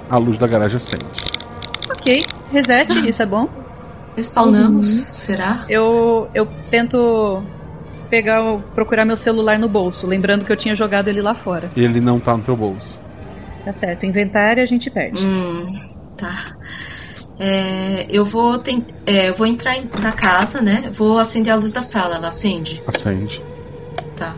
a 0.08 0.16
luz 0.18 0.38
da 0.38 0.46
garagem 0.46 0.76
acende. 0.76 1.04
Ok, 1.90 2.24
reset, 2.52 3.08
isso 3.08 3.22
é 3.22 3.26
bom. 3.26 3.48
Respawnamos, 4.16 4.86
será? 4.86 5.64
Eu, 5.68 6.28
eu 6.34 6.48
tento 6.70 7.42
pegar, 8.08 8.42
o- 8.42 8.60
procurar 8.74 9.04
meu 9.04 9.16
celular 9.16 9.58
no 9.58 9.68
bolso, 9.68 10.06
lembrando 10.06 10.44
que 10.44 10.50
eu 10.52 10.56
tinha 10.56 10.74
jogado 10.74 11.08
ele 11.08 11.20
lá 11.20 11.34
fora. 11.34 11.70
Ele 11.76 12.00
não 12.00 12.18
tá 12.18 12.36
no 12.36 12.42
teu 12.42 12.56
bolso. 12.56 12.98
Tá 13.64 13.72
certo, 13.72 14.06
inventário 14.06 14.62
a 14.62 14.66
gente 14.66 14.88
perde. 14.90 15.24
Hum, 15.26 15.78
tá. 16.16 16.54
É, 17.38 18.06
eu 18.08 18.24
vou 18.24 18.58
ten- 18.58 18.84
é, 19.04 19.28
eu 19.28 19.34
vou 19.34 19.46
entrar 19.46 19.76
em- 19.76 19.90
na 20.00 20.12
casa, 20.12 20.62
né? 20.62 20.84
Vou 20.94 21.18
acender 21.18 21.52
a 21.52 21.56
luz 21.56 21.72
da 21.72 21.82
sala. 21.82 22.16
Ela 22.16 22.28
acende? 22.28 22.82
Acende. 22.86 23.42
Tá. 24.16 24.32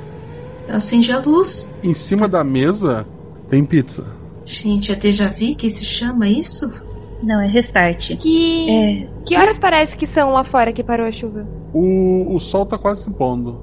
Eu 0.67 0.77
acendi 0.77 1.13
a 1.13 1.19
luz. 1.19 1.73
Em 1.85 1.95
cima 1.95 2.27
da 2.27 2.43
mesa 2.43 3.07
tem 3.49 3.65
pizza. 3.65 4.05
Gente, 4.45 4.93
é 4.93 4.95
déjà 4.95 5.29
vu 5.29 5.55
que 5.57 5.69
se 5.71 5.85
chama 5.85 6.29
isso? 6.29 6.71
Não, 7.23 7.41
é 7.41 7.47
restart. 7.49 8.17
Que. 8.17 9.09
Que 9.27 9.37
horas 9.37 9.59
parece 9.59 9.97
que 9.97 10.07
são 10.07 10.31
lá 10.33 10.45
fora 10.45 10.73
que 10.73 10.83
parou 10.85 11.07
a 11.07 11.13
chuva? 11.13 11.47
O, 11.75 12.35
o 12.35 12.39
sol 12.39 12.65
tá 12.65 12.79
quase 12.79 13.03
se 13.05 13.11
pondo. 13.11 13.61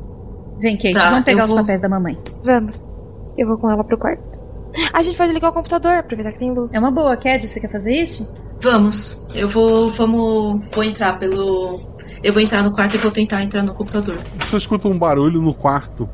Vem, 0.60 0.76
Kate, 0.78 0.94
Tá, 0.94 1.10
vamos 1.10 1.26
pegar 1.26 1.46
os 1.46 1.52
vou- 1.52 1.60
papéis 1.60 1.82
da 1.82 1.90
mamãe. 1.90 2.18
Vamos. 2.44 2.86
Eu 3.38 3.48
vou 3.48 3.58
com 3.58 3.70
ela 3.70 3.84
pro 3.84 3.98
quarto. 3.98 4.40
A 4.94 5.02
gente 5.02 5.18
pode 5.18 5.32
ligar 5.34 5.50
o 5.50 5.54
computador, 5.54 5.94
aproveitar 5.94 6.32
que 6.34 6.40
tem 6.40 6.52
luz. 6.52 6.74
É 6.74 6.80
uma 6.80 6.92
boa, 6.92 7.16
Ked, 7.18 7.48
você 7.48 7.60
quer 7.60 7.72
fazer 7.72 7.96
isso? 7.96 8.28
Vamos. 8.62 9.20
Eu 9.34 9.48
vou, 9.48 9.90
vamos, 9.90 10.66
vou 10.72 10.84
entrar 10.84 11.18
pelo. 11.18 11.80
Eu 12.24 12.34
vou 12.34 12.42
entrar 12.42 12.62
no 12.64 12.72
quarto 12.72 12.96
e 12.96 12.98
vou 12.98 13.12
tentar 13.12 13.42
entrar 13.44 13.64
no 13.64 13.74
computador. 13.74 14.18
Você 14.40 14.58
escuta 14.58 14.88
um 14.88 14.98
barulho 14.98 15.42
no 15.42 15.54
quarto 15.54 16.10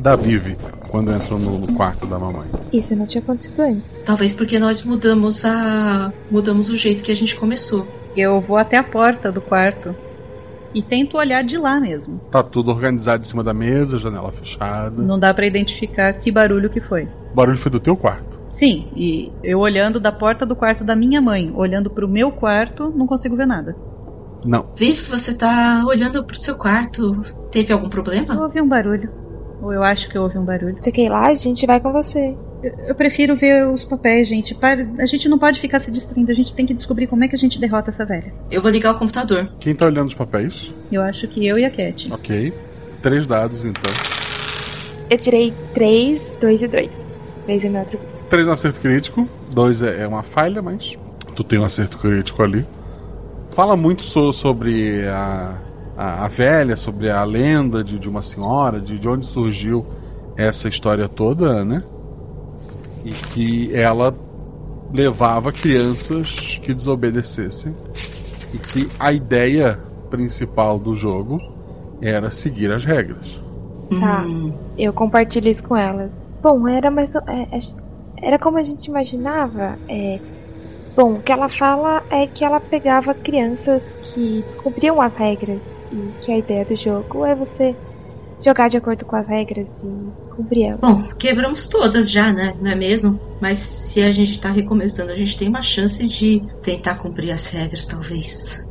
da 0.00 0.16
Vivi 0.16 0.56
quando 0.88 1.12
entra 1.12 1.36
no, 1.36 1.72
quarto 1.74 2.06
da 2.06 2.18
mamãe. 2.18 2.48
Isso 2.72 2.96
não 2.96 3.06
tinha 3.06 3.22
acontecido 3.22 3.60
antes. 3.60 4.02
Talvez 4.04 4.32
porque 4.32 4.58
nós 4.58 4.84
mudamos 4.84 5.44
a, 5.44 6.12
mudamos 6.30 6.68
o 6.68 6.76
jeito 6.76 7.02
que 7.02 7.12
a 7.12 7.16
gente 7.16 7.36
começou. 7.36 7.86
Eu 8.16 8.40
vou 8.40 8.56
até 8.56 8.76
a 8.76 8.82
porta 8.82 9.30
do 9.30 9.40
quarto 9.40 9.94
e 10.74 10.82
tento 10.82 11.16
olhar 11.16 11.42
de 11.42 11.56
lá 11.56 11.78
mesmo. 11.78 12.20
Tá 12.30 12.42
tudo 12.42 12.70
organizado 12.70 13.22
em 13.22 13.26
cima 13.26 13.44
da 13.44 13.54
mesa, 13.54 13.98
janela 13.98 14.32
fechada. 14.32 15.00
Não 15.02 15.18
dá 15.18 15.32
pra 15.32 15.46
identificar 15.46 16.12
que 16.14 16.30
barulho 16.30 16.70
que 16.70 16.80
foi. 16.80 17.04
O 17.32 17.34
barulho 17.34 17.58
foi 17.58 17.70
do 17.70 17.78
teu 17.78 17.96
quarto. 17.96 18.40
Sim, 18.48 18.88
e 18.96 19.30
eu 19.44 19.60
olhando 19.60 20.00
da 20.00 20.10
porta 20.10 20.44
do 20.44 20.56
quarto 20.56 20.82
da 20.82 20.96
minha 20.96 21.20
mãe, 21.20 21.52
olhando 21.54 21.88
pro 21.88 22.08
meu 22.08 22.32
quarto, 22.32 22.92
não 22.96 23.06
consigo 23.06 23.36
ver 23.36 23.46
nada. 23.46 23.76
Não. 24.44 24.66
Vivi, 24.74 25.00
você 25.00 25.34
tá 25.34 25.84
olhando 25.86 26.24
pro 26.24 26.36
seu 26.36 26.56
quarto. 26.56 27.20
Teve 27.52 27.72
algum 27.72 27.86
Eu 27.86 27.90
problema? 27.90 28.42
ouvi 28.42 28.60
um 28.60 28.66
barulho. 28.66 29.29
Ou 29.62 29.72
eu 29.72 29.82
acho 29.82 30.08
que 30.08 30.16
eu 30.16 30.22
ouvi 30.22 30.38
um 30.38 30.44
barulho. 30.44 30.76
Você 30.80 30.90
quer 30.90 31.02
ir 31.02 31.08
lá? 31.10 31.26
A 31.28 31.34
gente 31.34 31.66
vai 31.66 31.78
com 31.80 31.92
você. 31.92 32.36
Eu, 32.62 32.72
eu 32.88 32.94
prefiro 32.94 33.36
ver 33.36 33.66
os 33.68 33.84
papéis, 33.84 34.26
gente. 34.28 34.54
Para- 34.54 34.86
a 34.98 35.06
gente 35.06 35.28
não 35.28 35.38
pode 35.38 35.60
ficar 35.60 35.80
se 35.80 35.90
distraindo, 35.90 36.30
a 36.30 36.34
gente 36.34 36.54
tem 36.54 36.64
que 36.66 36.72
descobrir 36.74 37.06
como 37.06 37.24
é 37.24 37.28
que 37.28 37.34
a 37.34 37.38
gente 37.38 37.60
derrota 37.60 37.90
essa 37.90 38.04
velha. 38.06 38.32
Eu 38.50 38.62
vou 38.62 38.70
ligar 38.70 38.92
o 38.94 38.98
computador. 38.98 39.50
Quem 39.60 39.74
tá 39.74 39.86
olhando 39.86 40.08
os 40.08 40.14
papéis? 40.14 40.74
Eu 40.90 41.02
acho 41.02 41.26
que 41.28 41.46
eu 41.46 41.58
e 41.58 41.64
a 41.64 41.70
Cat. 41.70 42.10
Ok. 42.12 42.52
Três 43.02 43.26
dados, 43.26 43.64
então. 43.64 43.90
Eu 45.08 45.18
tirei 45.18 45.52
3, 45.74 46.36
2 46.40 46.62
e 46.62 46.68
2. 46.68 47.18
3 47.46 47.64
é 47.64 47.68
meu 47.68 47.80
atributo. 47.82 48.20
Três 48.30 48.46
no 48.46 48.52
acerto 48.52 48.80
crítico. 48.80 49.28
Dois 49.52 49.82
é, 49.82 50.02
é 50.02 50.06
uma 50.06 50.22
falha, 50.22 50.62
mas 50.62 50.96
tu 51.34 51.42
tem 51.42 51.58
um 51.58 51.64
acerto 51.64 51.98
crítico 51.98 52.42
ali. 52.42 52.64
Fala 53.54 53.76
muito 53.76 54.02
so- 54.04 54.32
sobre 54.32 55.06
a, 55.08 55.56
a, 56.00 56.24
a 56.24 56.28
velha, 56.28 56.76
sobre 56.76 57.10
a 57.10 57.22
lenda 57.24 57.84
de, 57.84 57.98
de 57.98 58.08
uma 58.08 58.22
senhora, 58.22 58.80
de, 58.80 58.98
de 58.98 59.06
onde 59.06 59.26
surgiu 59.26 59.84
essa 60.34 60.66
história 60.66 61.06
toda, 61.06 61.62
né? 61.62 61.82
E 63.04 63.10
que 63.10 63.74
ela 63.74 64.14
levava 64.90 65.52
crianças 65.52 66.58
que 66.62 66.72
desobedecessem. 66.72 67.74
E 68.54 68.58
que 68.58 68.88
a 68.98 69.12
ideia 69.12 69.78
principal 70.08 70.78
do 70.78 70.96
jogo 70.96 71.36
era 72.00 72.30
seguir 72.30 72.72
as 72.72 72.82
regras. 72.82 73.44
Tá. 74.00 74.24
Eu 74.78 74.94
compartilho 74.94 75.48
isso 75.48 75.62
com 75.62 75.76
elas. 75.76 76.26
Bom, 76.42 76.66
era 76.66 76.90
mais. 76.90 77.14
é, 77.14 77.20
é, 77.26 77.58
era 78.22 78.38
como 78.38 78.56
a 78.56 78.62
gente 78.62 78.86
imaginava. 78.86 79.78
É, 79.86 80.18
bom, 81.00 81.14
o 81.14 81.22
que 81.22 81.32
ela 81.32 81.48
fala 81.48 82.02
é 82.10 82.26
que 82.26 82.44
ela 82.44 82.60
pegava 82.60 83.14
crianças 83.14 83.96
que 84.02 84.42
descumpriam 84.46 85.00
as 85.00 85.14
regras. 85.14 85.80
E 85.92 86.10
que 86.20 86.30
a 86.32 86.38
ideia 86.38 86.64
do 86.64 86.76
jogo 86.76 87.24
é 87.24 87.34
você 87.34 87.74
jogar 88.44 88.68
de 88.68 88.76
acordo 88.76 89.04
com 89.04 89.16
as 89.16 89.26
regras 89.26 89.82
e 89.82 90.34
cumprir 90.34 90.64
elas. 90.66 90.80
Bom, 90.80 91.02
quebramos 91.18 91.68
todas 91.68 92.10
já, 92.10 92.32
né? 92.32 92.54
Não 92.60 92.70
é 92.70 92.74
mesmo? 92.74 93.18
Mas 93.40 93.58
se 93.58 94.02
a 94.02 94.10
gente 94.10 94.38
tá 94.40 94.50
recomeçando, 94.50 95.12
a 95.12 95.14
gente 95.14 95.36
tem 95.38 95.48
uma 95.48 95.62
chance 95.62 96.06
de 96.06 96.42
tentar 96.62 96.94
cumprir 96.96 97.30
as 97.32 97.46
regras, 97.48 97.86
talvez. 97.86 98.64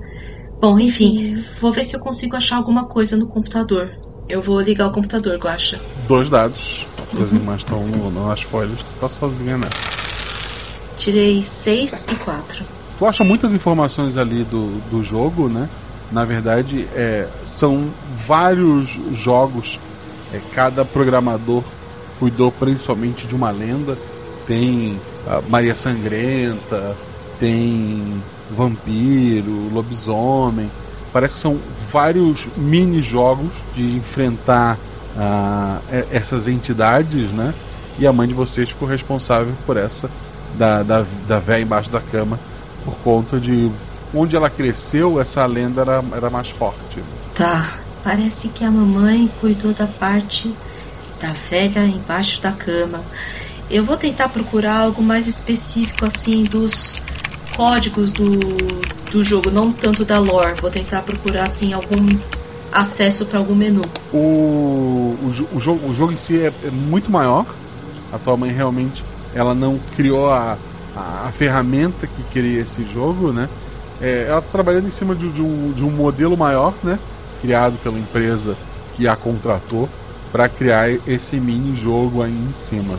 Bom, 0.60 0.80
enfim, 0.80 1.36
vou 1.62 1.72
ver 1.72 1.84
se 1.84 1.96
eu 1.96 2.00
consigo 2.00 2.36
achar 2.36 2.58
alguma 2.58 2.86
coisa 2.86 3.16
no 3.16 3.28
computador. 3.28 3.92
Eu 4.28 4.42
vou 4.42 4.60
ligar 4.62 4.88
o 4.88 4.92
computador, 4.92 5.38
Guacha. 5.38 5.80
Dois 6.08 6.30
dados. 6.30 6.86
As 7.20 7.32
irmãs 7.32 7.58
estão 7.58 7.82
no- 7.88 8.12
nas 8.28 8.42
folhas, 8.42 8.84
tu 8.84 8.92
tá 9.00 9.10
sozinha 9.10 9.58
nessa. 9.58 10.09
Tirei 11.00 11.42
6 11.42 12.08
e 12.12 12.16
4. 12.16 12.66
Tu 13.00 13.06
acha 13.06 13.24
muitas 13.24 13.54
informações 13.54 14.18
ali 14.18 14.44
do, 14.44 14.82
do 14.92 15.02
jogo, 15.02 15.48
né? 15.48 15.70
Na 16.12 16.26
verdade, 16.26 16.86
é, 16.94 17.26
são 17.42 17.90
vários 18.12 19.00
jogos. 19.14 19.80
É, 20.34 20.42
cada 20.54 20.84
programador 20.84 21.64
cuidou 22.20 22.52
principalmente 22.52 23.26
de 23.26 23.34
uma 23.34 23.50
lenda. 23.50 23.98
Tem 24.46 25.00
a 25.26 25.42
Maria 25.48 25.74
Sangrenta, 25.74 26.98
tem 27.40 28.22
Vampiro, 28.52 29.70
Lobisomem. 29.72 30.70
Parece 31.14 31.36
que 31.36 31.42
são 31.42 31.58
vários 31.90 32.50
mini-jogos 32.58 33.54
de 33.74 33.96
enfrentar 33.96 34.78
ah, 35.18 35.80
essas 36.12 36.46
entidades, 36.46 37.32
né? 37.32 37.54
E 37.98 38.06
a 38.06 38.12
mãe 38.12 38.28
de 38.28 38.34
vocês 38.34 38.68
ficou 38.68 38.88
responsável 38.88 39.54
por 39.66 39.78
essa 39.78 40.10
da, 40.60 40.84
da, 40.84 41.06
da 41.26 41.40
véia 41.40 41.64
embaixo 41.64 41.90
da 41.90 42.02
cama 42.02 42.38
por 42.84 42.96
conta 42.98 43.40
de 43.40 43.72
onde 44.14 44.36
ela 44.36 44.50
cresceu, 44.50 45.20
essa 45.20 45.46
lenda 45.46 45.82
era, 45.82 46.04
era 46.14 46.30
mais 46.30 46.50
forte. 46.50 47.02
Tá, 47.34 47.78
parece 48.04 48.50
que 48.50 48.66
a 48.66 48.70
mamãe 48.70 49.30
cuidou 49.40 49.74
da 49.74 49.88
parte 49.88 50.54
da 51.22 51.32
velha 51.50 51.86
embaixo 51.86 52.42
da 52.42 52.52
cama. 52.52 53.02
Eu 53.70 53.86
vou 53.86 53.96
tentar 53.96 54.30
procurar 54.30 54.80
algo 54.80 55.02
mais 55.02 55.28
específico, 55.28 56.06
assim, 56.06 56.44
dos 56.44 57.02
códigos 57.56 58.12
do, 58.12 58.30
do 59.12 59.24
jogo, 59.24 59.52
não 59.52 59.72
tanto 59.72 60.04
da 60.04 60.20
lore. 60.20 60.60
Vou 60.60 60.72
tentar 60.72 61.04
procurar, 61.04 61.46
assim, 61.46 61.72
algum 61.72 62.08
acesso 62.72 63.26
para 63.28 63.38
algum 63.38 63.56
menu. 63.56 63.82
O, 64.12 64.18
o, 64.18 65.48
o 65.54 65.60
jogo, 65.60 65.88
o 65.88 65.94
jogo 65.94 66.12
em 66.12 66.16
si 66.16 66.38
é, 66.38 66.52
é 66.64 66.72
muito 66.72 67.12
maior. 67.12 67.46
A 68.12 68.18
tua 68.18 68.36
mãe 68.36 68.52
realmente 68.52 69.04
ela 69.34 69.54
não 69.54 69.80
criou 69.96 70.30
a, 70.30 70.58
a, 70.96 71.28
a 71.28 71.32
ferramenta 71.32 72.08
que 72.08 72.24
cria 72.32 72.62
esse 72.62 72.84
jogo, 72.86 73.32
né? 73.32 73.48
É, 74.02 74.26
ela 74.28 74.40
está 74.40 74.52
trabalhando 74.52 74.88
em 74.88 74.92
cima 74.92 75.14
de, 75.14 75.30
de 75.30 75.42
um, 75.42 75.72
de 75.72 75.84
um 75.84 75.90
modelo 75.90 76.38
maior, 76.38 76.74
né? 76.84 76.98
Criado 77.42 77.78
pela 77.84 77.98
empresa 77.98 78.56
que 78.96 79.08
a 79.08 79.16
contratou 79.16 79.90
para 80.32 80.48
criar 80.48 80.90
esse 81.08 81.38
mini 81.38 81.76
jogo 81.76 82.22
aí 82.22 82.32
em 82.32 82.54
cima. 82.54 82.98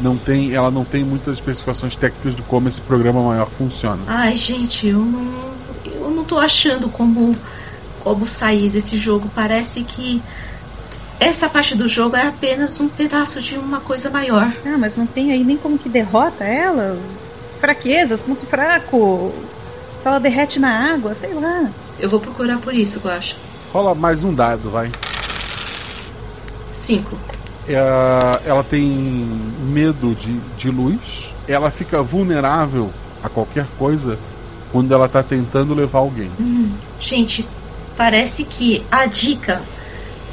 Não 0.00 0.16
tem, 0.16 0.52
ela 0.52 0.70
não 0.70 0.84
tem 0.84 1.04
muitas 1.04 1.34
especificações 1.34 1.96
técnicas 1.96 2.34
de 2.34 2.42
como 2.42 2.68
esse 2.68 2.80
programa 2.80 3.22
maior 3.22 3.48
funciona. 3.48 4.02
Ai, 4.06 4.36
gente, 4.36 4.88
eu 4.88 4.98
não, 4.98 5.52
eu 5.84 6.10
não 6.10 6.24
tô 6.24 6.38
achando 6.38 6.88
como, 6.88 7.36
como 8.00 8.26
sair 8.26 8.68
desse 8.68 8.96
jogo. 8.96 9.30
Parece 9.34 9.82
que 9.84 10.20
essa 11.22 11.48
parte 11.48 11.76
do 11.76 11.86
jogo 11.86 12.16
é 12.16 12.26
apenas 12.26 12.80
um 12.80 12.88
pedaço 12.88 13.40
de 13.40 13.56
uma 13.56 13.78
coisa 13.78 14.10
maior. 14.10 14.52
Ah, 14.66 14.76
mas 14.76 14.96
não 14.96 15.06
tem 15.06 15.30
aí 15.30 15.44
nem 15.44 15.56
como 15.56 15.78
que 15.78 15.88
derrota 15.88 16.42
ela? 16.42 16.98
Fraquezas, 17.60 18.20
ponto 18.20 18.44
fraco. 18.44 19.32
Se 20.02 20.08
ela 20.08 20.18
derrete 20.18 20.58
na 20.58 20.92
água, 20.92 21.14
sei 21.14 21.32
lá. 21.32 21.68
Eu 22.00 22.10
vou 22.10 22.18
procurar 22.18 22.58
por 22.58 22.74
isso, 22.74 23.00
eu 23.04 23.10
acho. 23.10 23.36
Rola 23.72 23.94
mais 23.94 24.24
um 24.24 24.34
dado, 24.34 24.68
vai. 24.68 24.90
Cinco. 26.72 27.16
É, 27.68 27.78
ela 28.44 28.64
tem 28.64 28.82
medo 29.60 30.16
de, 30.16 30.36
de 30.58 30.70
luz, 30.70 31.30
ela 31.46 31.70
fica 31.70 32.02
vulnerável 32.02 32.90
a 33.22 33.28
qualquer 33.28 33.66
coisa 33.78 34.18
quando 34.72 34.92
ela 34.92 35.08
tá 35.08 35.22
tentando 35.22 35.72
levar 35.72 36.00
alguém. 36.00 36.30
Hum, 36.40 36.72
gente, 36.98 37.48
parece 37.96 38.42
que 38.42 38.84
a 38.90 39.06
dica 39.06 39.62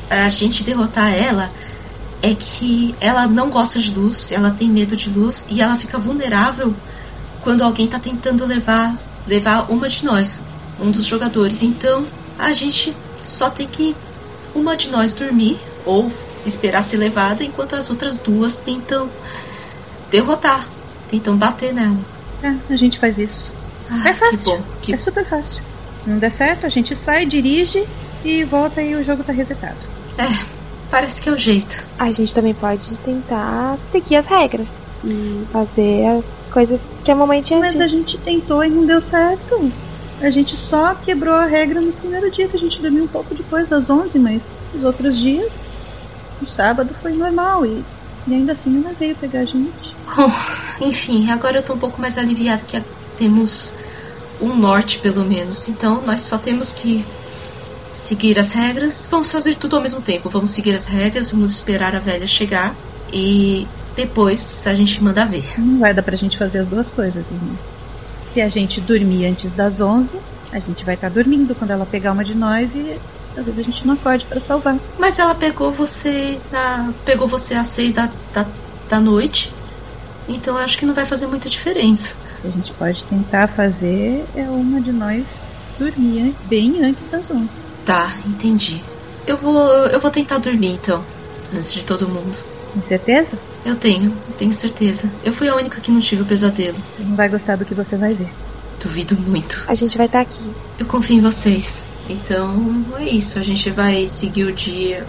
pra 0.09 0.27
gente 0.27 0.63
derrotar 0.63 1.13
ela 1.13 1.49
é 2.21 2.35
que 2.35 2.93
ela 2.99 3.27
não 3.27 3.49
gosta 3.49 3.79
de 3.79 3.91
luz, 3.91 4.31
ela 4.31 4.51
tem 4.51 4.67
medo 4.69 4.95
de 4.95 5.09
luz 5.09 5.45
e 5.49 5.61
ela 5.61 5.77
fica 5.77 5.97
vulnerável 5.97 6.75
quando 7.41 7.63
alguém 7.63 7.87
tá 7.87 7.97
tentando 7.97 8.45
levar 8.45 8.93
levar 9.25 9.71
uma 9.71 9.87
de 9.87 10.03
nós. 10.03 10.39
um 10.81 10.91
dos 10.91 11.05
jogadores. 11.05 11.61
Então 11.61 12.05
a 12.37 12.51
gente 12.53 12.95
só 13.23 13.49
tem 13.49 13.67
que 13.67 13.95
uma 14.55 14.75
de 14.75 14.89
nós 14.89 15.13
dormir 15.13 15.59
ou 15.85 16.11
esperar 16.45 16.83
ser 16.83 16.97
levada 16.97 17.43
enquanto 17.43 17.75
as 17.75 17.89
outras 17.89 18.17
duas 18.17 18.57
tentam 18.57 19.09
derrotar, 20.09 20.67
tentam 21.09 21.37
bater 21.37 21.73
nela. 21.73 21.97
É, 22.41 22.73
a 22.73 22.77
gente 22.77 22.97
faz 22.97 23.17
isso. 23.17 23.53
Ah, 23.89 24.09
é 24.09 24.13
fácil. 24.13 24.51
Que 24.53 24.57
bom, 24.57 24.63
que 24.81 24.93
É 24.93 24.97
super 24.97 25.25
fácil. 25.25 25.61
Se 26.03 26.09
não 26.09 26.17
der 26.17 26.31
certo, 26.31 26.65
a 26.65 26.69
gente 26.69 26.95
sai, 26.95 27.25
dirige 27.25 27.85
e 28.23 28.43
volta 28.43 28.81
e 28.81 28.95
o 28.95 29.03
jogo 29.03 29.23
tá 29.23 29.33
resetado. 29.33 29.98
É, 30.19 30.45
parece 30.91 31.21
que 31.21 31.29
é 31.29 31.31
o 31.31 31.37
jeito. 31.37 31.85
A 31.97 32.11
gente 32.11 32.35
também 32.35 32.53
pode 32.53 32.95
tentar 32.97 33.77
seguir 33.89 34.17
as 34.17 34.25
regras 34.25 34.81
e 35.03 35.47
fazer 35.51 36.05
as 36.07 36.25
coisas 36.51 36.81
que 37.05 37.11
a 37.11 37.15
mamãe 37.15 37.41
tinha 37.41 37.59
Mas 37.59 37.71
dito. 37.71 37.83
a 37.83 37.87
gente 37.87 38.17
tentou 38.17 38.63
e 38.63 38.69
não 38.69 38.85
deu 38.85 38.99
certo. 38.99 39.71
A 40.21 40.29
gente 40.29 40.57
só 40.57 40.93
quebrou 40.93 41.33
a 41.33 41.45
regra 41.45 41.79
no 41.79 41.93
primeiro 41.93 42.29
dia 42.29 42.49
que 42.49 42.57
a 42.57 42.59
gente 42.59 42.81
dormiu 42.81 43.05
um 43.05 43.07
pouco 43.07 43.33
depois 43.33 43.69
das 43.69 43.89
11, 43.89 44.19
mas 44.19 44.57
os 44.75 44.83
outros 44.83 45.17
dias, 45.17 45.71
o 46.41 46.45
sábado 46.45 46.93
foi 47.01 47.13
normal 47.13 47.65
e, 47.65 47.81
e 48.27 48.33
ainda 48.33 48.51
assim 48.51 48.83
ela 48.83 48.93
veio 48.99 49.15
pegar 49.15 49.39
a 49.39 49.45
gente. 49.45 49.95
Bom, 50.17 50.29
enfim, 50.81 51.31
agora 51.31 51.59
eu 51.59 51.63
tô 51.63 51.73
um 51.73 51.79
pouco 51.79 52.01
mais 52.01 52.17
aliviada 52.17 52.61
que 52.67 52.83
temos 53.17 53.73
um 54.41 54.53
norte 54.53 54.99
pelo 54.99 55.23
menos. 55.23 55.69
Então 55.69 56.01
nós 56.05 56.19
só 56.19 56.37
temos 56.37 56.73
que 56.73 57.05
seguir 57.93 58.39
as 58.39 58.53
regras. 58.53 59.07
Vamos 59.09 59.31
fazer 59.31 59.55
tudo 59.55 59.75
ao 59.75 59.81
mesmo 59.81 60.01
tempo. 60.01 60.29
Vamos 60.29 60.51
seguir 60.51 60.75
as 60.75 60.85
regras, 60.85 61.31
vamos 61.31 61.51
esperar 61.53 61.95
a 61.95 61.99
velha 61.99 62.27
chegar 62.27 62.75
e 63.11 63.67
depois 63.95 64.65
a 64.67 64.73
gente 64.73 65.03
manda 65.03 65.25
ver. 65.25 65.43
Não 65.57 65.79
vai 65.79 65.93
dar 65.93 66.03
pra 66.03 66.15
gente 66.15 66.37
fazer 66.37 66.59
as 66.59 66.67
duas 66.67 66.89
coisas, 66.89 67.29
irmão. 67.29 67.57
Se 68.27 68.41
a 68.41 68.47
gente 68.47 68.79
dormir 68.79 69.25
antes 69.25 69.53
das 69.53 69.81
11, 69.81 70.17
a 70.51 70.59
gente 70.59 70.85
vai 70.85 70.95
estar 70.95 71.09
dormindo 71.09 71.55
quando 71.55 71.71
ela 71.71 71.85
pegar 71.85 72.11
uma 72.11 72.23
de 72.23 72.35
nós 72.35 72.73
e 72.73 72.99
talvez 73.35 73.59
a 73.59 73.63
gente 73.63 73.85
não 73.85 73.95
acorde 73.95 74.25
pra 74.25 74.39
salvar. 74.39 74.77
Mas 74.97 75.19
ela 75.19 75.35
pegou 75.35 75.71
você 75.71 76.39
na. 76.51 76.93
pegou 77.05 77.27
você 77.27 77.55
às 77.55 77.67
seis 77.67 77.95
da, 77.95 78.09
da, 78.33 78.45
da 78.89 78.99
noite. 78.99 79.53
Então 80.27 80.55
eu 80.55 80.61
acho 80.61 80.77
que 80.77 80.85
não 80.85 80.93
vai 80.93 81.05
fazer 81.05 81.27
muita 81.27 81.49
diferença. 81.49 82.15
O 82.37 82.41
que 82.41 82.47
a 82.47 82.51
gente 82.51 82.73
pode 82.73 83.03
tentar 83.05 83.47
fazer 83.47 84.23
é 84.35 84.43
uma 84.43 84.79
de 84.79 84.91
nós 84.91 85.43
dormir 85.77 86.35
bem 86.45 86.83
antes 86.83 87.07
das 87.07 87.29
11. 87.29 87.61
Tá, 87.89 88.13
entendi. 88.23 88.83
Eu 89.25 89.35
vou. 89.35 89.67
eu 89.87 89.99
vou 89.99 90.11
tentar 90.11 90.37
dormir 90.37 90.73
então. 90.73 91.03
Antes 91.51 91.73
de 91.73 91.83
todo 91.83 92.07
mundo. 92.07 92.37
Tem 92.71 92.83
certeza? 92.83 93.35
Eu 93.65 93.75
tenho, 93.75 94.13
tenho 94.37 94.53
certeza. 94.53 95.09
Eu 95.23 95.33
fui 95.33 95.49
a 95.49 95.55
única 95.55 95.81
que 95.81 95.89
não 95.89 95.99
tive 95.99 96.21
o 96.21 96.25
pesadelo. 96.27 96.77
Você 96.77 97.01
não 97.01 97.15
vai 97.15 97.27
gostar 97.27 97.55
do 97.55 97.65
que 97.65 97.73
você 97.73 97.97
vai 97.97 98.13
ver. 98.13 98.29
Duvido 98.79 99.17
muito. 99.17 99.65
A 99.67 99.73
gente 99.73 99.97
vai 99.97 100.05
estar 100.05 100.19
aqui. 100.19 100.51
Eu 100.77 100.85
confio 100.85 101.17
em 101.17 101.21
vocês. 101.21 101.87
Então 102.07 102.85
é 102.99 103.05
isso. 103.05 103.39
A 103.39 103.41
gente 103.41 103.71
vai 103.71 104.05
seguir 104.05 104.43
o 104.43 104.53
dia. 104.53 105.03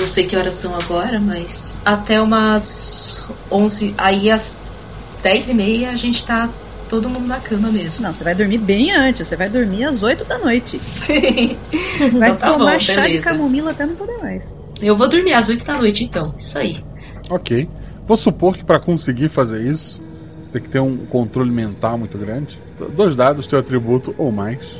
Não 0.00 0.08
sei 0.08 0.24
que 0.24 0.34
horas 0.34 0.54
são 0.54 0.74
agora, 0.74 1.20
mas 1.20 1.76
até 1.84 2.18
umas 2.18 3.26
11. 3.50 3.94
Aí 3.98 4.30
às 4.30 4.56
10 5.22 5.50
e 5.50 5.54
meia 5.54 5.90
a 5.90 5.96
gente 5.96 6.24
tá 6.24 6.48
todo 6.92 7.08
mundo 7.08 7.26
na 7.26 7.40
cama 7.40 7.72
mesmo. 7.72 8.04
Não, 8.04 8.12
você 8.12 8.22
vai 8.22 8.34
dormir 8.34 8.58
bem 8.58 8.92
antes. 8.92 9.26
Você 9.26 9.34
vai 9.34 9.48
dormir 9.48 9.84
às 9.84 10.02
8 10.02 10.26
da 10.26 10.36
noite. 10.36 10.78
vai 12.12 12.32
Então 12.32 12.36
tá 12.36 12.52
tomar 12.52 12.74
bom, 12.74 12.78
chá 12.80 13.08
de 13.08 13.18
camomila 13.18 13.70
até 13.70 13.86
não 13.86 13.94
poder 13.94 14.18
mais. 14.18 14.62
Eu 14.78 14.94
vou 14.94 15.08
dormir 15.08 15.32
às 15.32 15.48
8 15.48 15.64
da 15.66 15.78
noite 15.78 16.04
então. 16.04 16.34
Isso 16.36 16.58
aí. 16.58 16.84
Ok. 17.30 17.66
Vou 18.06 18.14
supor 18.14 18.58
que 18.58 18.62
para 18.62 18.78
conseguir 18.78 19.30
fazer 19.30 19.64
isso, 19.64 20.02
tem 20.52 20.60
que 20.60 20.68
ter 20.68 20.80
um 20.80 20.98
controle 21.06 21.50
mental 21.50 21.96
muito 21.96 22.18
grande. 22.18 22.60
Dois 22.94 23.16
dados, 23.16 23.46
teu 23.46 23.58
atributo 23.58 24.14
ou 24.18 24.30
mais. 24.30 24.76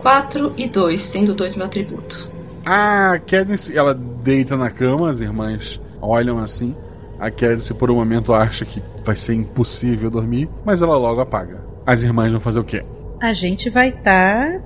4 0.00 0.54
e 0.56 0.68
2, 0.68 1.00
sendo 1.00 1.34
2 1.34 1.54
meu 1.54 1.66
atributo. 1.66 2.28
A 2.66 3.20
Cadence, 3.24 3.76
ela 3.78 3.94
deita 3.94 4.56
na 4.56 4.70
cama, 4.70 5.08
as 5.08 5.20
irmãs 5.20 5.80
olham 6.00 6.38
assim. 6.38 6.74
A 7.18 7.30
Cadence, 7.30 7.72
por 7.74 7.90
um 7.90 7.96
momento, 7.96 8.32
acha 8.32 8.64
que 8.64 8.82
vai 9.04 9.16
ser 9.16 9.34
impossível 9.34 10.10
dormir, 10.10 10.48
mas 10.64 10.82
ela 10.82 10.96
logo 10.96 11.20
apaga. 11.20 11.60
As 11.86 12.02
irmãs 12.02 12.32
vão 12.32 12.40
fazer 12.40 12.58
o 12.58 12.64
quê? 12.64 12.84
A 13.20 13.32
gente 13.32 13.70
vai 13.70 13.90
estar 13.90 14.60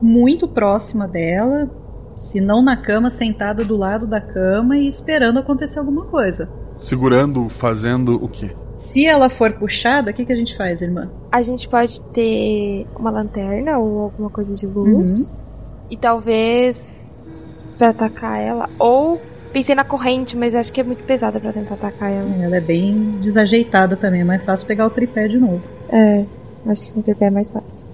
muito 0.00 0.46
próxima 0.46 1.08
dela, 1.08 1.70
se 2.16 2.40
não 2.40 2.62
na 2.62 2.76
cama, 2.76 3.10
sentada 3.10 3.64
do 3.64 3.76
lado 3.76 4.06
da 4.06 4.20
cama 4.20 4.76
e 4.76 4.86
esperando 4.86 5.38
acontecer 5.38 5.78
alguma 5.78 6.04
coisa. 6.04 6.48
Segurando, 6.76 7.48
fazendo 7.48 8.22
o 8.22 8.28
quê? 8.28 8.54
Se 8.76 9.06
ela 9.06 9.30
for 9.30 9.52
puxada, 9.52 10.10
o 10.10 10.14
que, 10.14 10.24
que 10.24 10.32
a 10.32 10.36
gente 10.36 10.56
faz, 10.56 10.82
irmã? 10.82 11.10
A 11.30 11.42
gente 11.42 11.68
pode 11.68 12.00
ter 12.12 12.86
uma 12.98 13.10
lanterna 13.10 13.78
ou 13.78 14.00
alguma 14.00 14.30
coisa 14.30 14.52
de 14.54 14.66
luz. 14.66 15.42
E 15.90 15.96
talvez 15.96 17.56
pra 17.78 17.90
atacar 17.90 18.40
ela. 18.40 18.68
Ou 18.78 19.20
pensei 19.54 19.74
na 19.74 19.84
corrente, 19.84 20.36
mas 20.36 20.52
acho 20.54 20.72
que 20.72 20.80
é 20.80 20.84
muito 20.84 21.04
pesada 21.04 21.38
pra 21.38 21.52
tentar 21.52 21.74
atacar 21.74 22.10
ela. 22.10 22.28
Ela 22.42 22.56
é 22.56 22.60
bem 22.60 23.20
desajeitada 23.22 23.96
também, 23.96 24.22
é 24.22 24.24
mais 24.24 24.42
fácil 24.42 24.66
pegar 24.66 24.84
o 24.84 24.90
tripé 24.90 25.28
de 25.28 25.38
novo. 25.38 25.62
É, 25.88 26.24
acho 26.66 26.82
que 26.82 26.90
com 26.90 26.98
o 26.98 27.02
tripé 27.02 27.26
é 27.26 27.30
mais 27.30 27.52
fácil. 27.52 27.86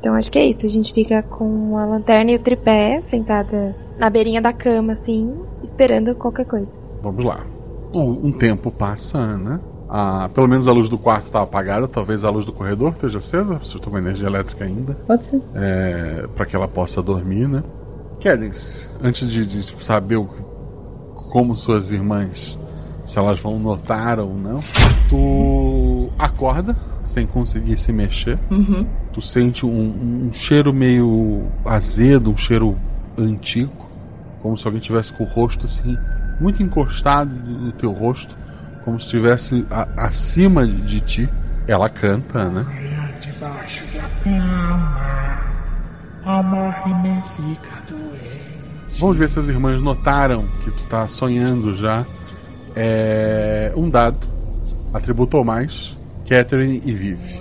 Então 0.00 0.14
acho 0.14 0.32
que 0.32 0.38
é 0.38 0.46
isso. 0.46 0.64
A 0.64 0.68
gente 0.68 0.92
fica 0.92 1.22
com 1.22 1.76
a 1.76 1.84
lanterna 1.84 2.30
e 2.30 2.36
o 2.36 2.38
tripé 2.38 3.00
sentada 3.02 3.76
na 3.98 4.08
beirinha 4.08 4.40
da 4.40 4.52
cama, 4.52 4.94
assim, 4.94 5.32
esperando 5.62 6.14
qualquer 6.14 6.46
coisa. 6.46 6.78
Vamos 7.02 7.22
lá. 7.22 7.46
Um, 7.92 8.28
um 8.28 8.32
tempo 8.32 8.70
passa, 8.70 9.36
né? 9.36 9.60
Ah, 9.88 10.28
pelo 10.34 10.48
menos 10.48 10.66
a 10.66 10.72
luz 10.72 10.88
do 10.88 10.98
quarto 10.98 11.26
está 11.26 11.42
apagada, 11.42 11.86
talvez 11.86 12.24
a 12.24 12.30
luz 12.30 12.44
do 12.44 12.52
corredor 12.52 12.92
esteja 12.92 13.18
acesa, 13.18 13.60
se 13.62 13.76
estou 13.76 13.92
com 13.92 13.98
energia 13.98 14.26
elétrica 14.26 14.64
ainda. 14.64 14.94
Pode 15.06 15.26
ser. 15.26 15.42
É, 15.54 16.26
para 16.34 16.46
que 16.46 16.56
ela 16.56 16.66
possa 16.66 17.02
dormir, 17.02 17.46
né? 17.46 17.62
Cadence, 18.20 18.88
antes 19.02 19.30
de, 19.30 19.46
de 19.46 19.84
saber 19.84 20.16
o, 20.16 20.28
como 21.34 21.52
suas 21.52 21.90
irmãs, 21.90 22.56
se 23.04 23.18
elas 23.18 23.40
vão 23.40 23.58
notar 23.58 24.20
ou 24.20 24.32
não, 24.38 24.60
tu 25.08 26.08
acorda 26.16 26.76
sem 27.02 27.26
conseguir 27.26 27.76
se 27.76 27.92
mexer. 27.92 28.38
Uhum. 28.52 28.86
Tu 29.12 29.20
sente 29.20 29.66
um, 29.66 30.26
um 30.28 30.32
cheiro 30.32 30.72
meio 30.72 31.42
azedo, 31.64 32.30
um 32.30 32.36
cheiro 32.36 32.76
antigo, 33.18 33.72
como 34.40 34.56
se 34.56 34.64
alguém 34.64 34.80
tivesse 34.80 35.12
com 35.12 35.24
o 35.24 35.26
rosto 35.26 35.66
assim, 35.66 35.98
muito 36.40 36.62
encostado 36.62 37.34
no 37.34 37.72
teu 37.72 37.90
rosto, 37.90 38.36
como 38.84 39.00
se 39.00 39.06
estivesse 39.06 39.66
a- 39.72 39.88
acima 40.06 40.64
de 40.64 41.00
ti. 41.00 41.28
Ela 41.66 41.88
canta, 41.88 42.44
né? 42.48 42.64
Debaixo 43.20 43.84
da 43.92 44.08
cama, 44.22 45.40
a 46.24 47.22
fica 47.34 47.82
doente. 47.88 48.03
Vamos 48.98 49.16
ver 49.16 49.28
se 49.28 49.38
as 49.38 49.48
irmãs 49.48 49.82
notaram 49.82 50.46
que 50.62 50.70
tu 50.70 50.84
tá 50.84 51.06
sonhando 51.06 51.74
já. 51.76 52.06
É, 52.76 53.72
um 53.76 53.88
dado, 53.88 54.26
atributo 54.92 55.36
ou 55.36 55.44
mais, 55.44 55.98
Catherine 56.28 56.82
e 56.84 56.92
Vivi. 56.92 57.40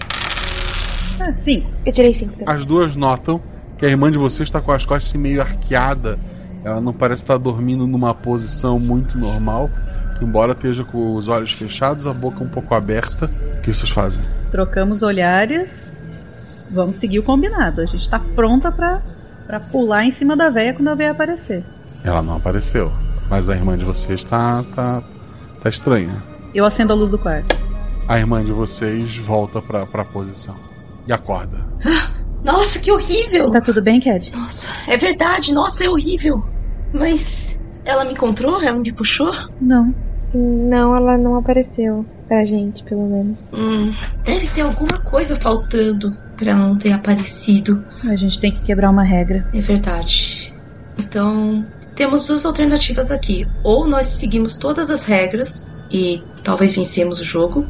Ah, 1.19 1.33
sim. 1.37 1.63
Eu 1.85 1.91
tirei 1.91 2.13
cinco 2.13 2.37
também. 2.37 2.53
As 2.53 2.65
duas 2.65 2.95
notam 2.95 3.41
que 3.77 3.85
a 3.85 3.89
irmã 3.89 4.11
de 4.11 4.17
vocês 4.17 4.47
está 4.47 4.61
com 4.61 4.71
as 4.71 4.85
costas 4.85 5.09
assim, 5.09 5.17
meio 5.17 5.41
arqueada. 5.41 6.19
Ela 6.63 6.79
não 6.79 6.93
parece 6.93 7.23
estar 7.23 7.37
dormindo 7.37 7.85
numa 7.85 8.13
posição 8.13 8.79
muito 8.79 9.17
normal. 9.17 9.69
Embora 10.21 10.53
esteja 10.53 10.83
com 10.83 11.15
os 11.15 11.27
olhos 11.27 11.51
fechados, 11.51 12.07
a 12.07 12.13
boca 12.13 12.43
um 12.43 12.47
pouco 12.47 12.73
aberta. 12.73 13.29
O 13.57 13.61
que 13.61 13.73
vocês 13.73 13.89
fazem? 13.89 14.23
Trocamos 14.51 15.03
olhares. 15.03 15.99
Vamos 16.71 16.97
seguir 16.97 17.19
o 17.19 17.23
combinado. 17.23 17.81
A 17.81 17.85
gente 17.85 18.09
tá 18.09 18.19
pronta 18.19 18.71
pra, 18.71 19.01
pra 19.45 19.59
pular 19.59 20.05
em 20.05 20.11
cima 20.11 20.35
da 20.35 20.49
véia 20.49 20.73
quando 20.73 20.87
a 20.87 20.95
véia 20.95 21.11
aparecer. 21.11 21.63
Ela 22.03 22.21
não 22.21 22.37
apareceu. 22.37 22.91
Mas 23.29 23.49
a 23.49 23.55
irmã 23.55 23.77
de 23.77 23.85
vocês 23.85 24.23
tá, 24.23 24.63
tá, 24.75 25.01
tá 25.61 25.69
estranha. 25.69 26.21
Eu 26.53 26.65
acendo 26.65 26.93
a 26.93 26.95
luz 26.95 27.09
do 27.09 27.17
quarto. 27.17 27.57
A 28.07 28.19
irmã 28.19 28.43
de 28.43 28.51
vocês 28.51 29.15
volta 29.15 29.61
pra, 29.61 29.85
pra 29.85 30.05
posição. 30.05 30.55
E 31.07 31.13
acorda. 31.13 31.65
Nossa, 32.43 32.77
que 32.77 32.91
horrível! 32.91 33.49
Tá 33.51 33.61
tudo 33.61 33.81
bem, 33.81 34.01
Cad? 34.01 34.29
Nossa, 34.35 34.67
é 34.91 34.97
verdade, 34.97 35.53
nossa, 35.53 35.85
é 35.85 35.89
horrível. 35.89 36.43
Mas 36.91 37.57
ela 37.85 38.03
me 38.03 38.11
encontrou? 38.11 38.61
Ela 38.61 38.77
me 38.77 38.91
puxou? 38.91 39.33
Não. 39.61 39.95
Não, 40.33 40.93
ela 40.93 41.17
não 41.17 41.37
apareceu 41.37 42.05
pra 42.27 42.43
gente, 42.43 42.83
pelo 42.83 43.07
menos. 43.07 43.43
Hum, 43.55 43.93
deve 44.25 44.47
ter 44.47 44.61
alguma 44.61 44.97
coisa 45.05 45.37
faltando 45.37 46.13
pra 46.43 46.51
ela 46.51 46.67
não 46.67 46.77
ter 46.77 46.91
aparecido. 46.91 47.83
A 48.03 48.15
gente 48.15 48.39
tem 48.39 48.51
que 48.51 48.61
quebrar 48.63 48.89
uma 48.89 49.03
regra. 49.03 49.47
É 49.53 49.61
verdade. 49.61 50.53
Então, 50.99 51.65
temos 51.95 52.27
duas 52.27 52.45
alternativas 52.45 53.11
aqui. 53.11 53.47
Ou 53.63 53.87
nós 53.87 54.07
seguimos 54.07 54.57
todas 54.57 54.89
as 54.89 55.05
regras 55.05 55.71
e 55.89 56.21
talvez 56.43 56.75
vencemos 56.75 57.19
o 57.19 57.23
jogo, 57.23 57.65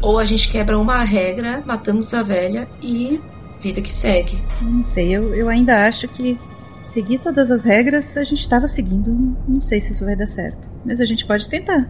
ou 0.00 0.18
a 0.18 0.24
gente 0.24 0.48
quebra 0.48 0.78
uma 0.78 1.02
regra, 1.02 1.62
matamos 1.64 2.12
a 2.14 2.22
velha 2.22 2.66
e 2.82 3.20
vida 3.60 3.82
que 3.82 3.92
segue. 3.92 4.42
Não 4.62 4.82
sei, 4.82 5.14
eu, 5.14 5.34
eu 5.34 5.48
ainda 5.48 5.86
acho 5.86 6.08
que 6.08 6.38
seguir 6.82 7.18
todas 7.18 7.50
as 7.50 7.62
regras 7.62 8.16
a 8.16 8.24
gente 8.24 8.40
estava 8.40 8.66
seguindo. 8.66 9.36
Não 9.46 9.60
sei 9.60 9.80
se 9.80 9.92
isso 9.92 10.04
vai 10.04 10.16
dar 10.16 10.26
certo. 10.26 10.68
Mas 10.84 11.00
a 11.00 11.04
gente 11.04 11.26
pode 11.26 11.48
tentar. 11.48 11.86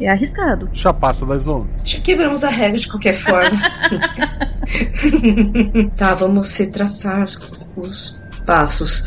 É 0.00 0.08
arriscado. 0.08 0.70
Já 0.72 0.92
passa 0.92 1.26
das 1.26 1.46
11. 1.46 1.82
Já 1.84 2.00
quebramos 2.00 2.42
a 2.42 2.48
regra 2.48 2.78
de 2.78 2.88
qualquer 2.88 3.14
forma. 3.14 3.60
tá, 5.96 6.14
vamos 6.14 6.56
retraçar 6.56 7.28
os 7.76 8.24
passos. 8.46 9.04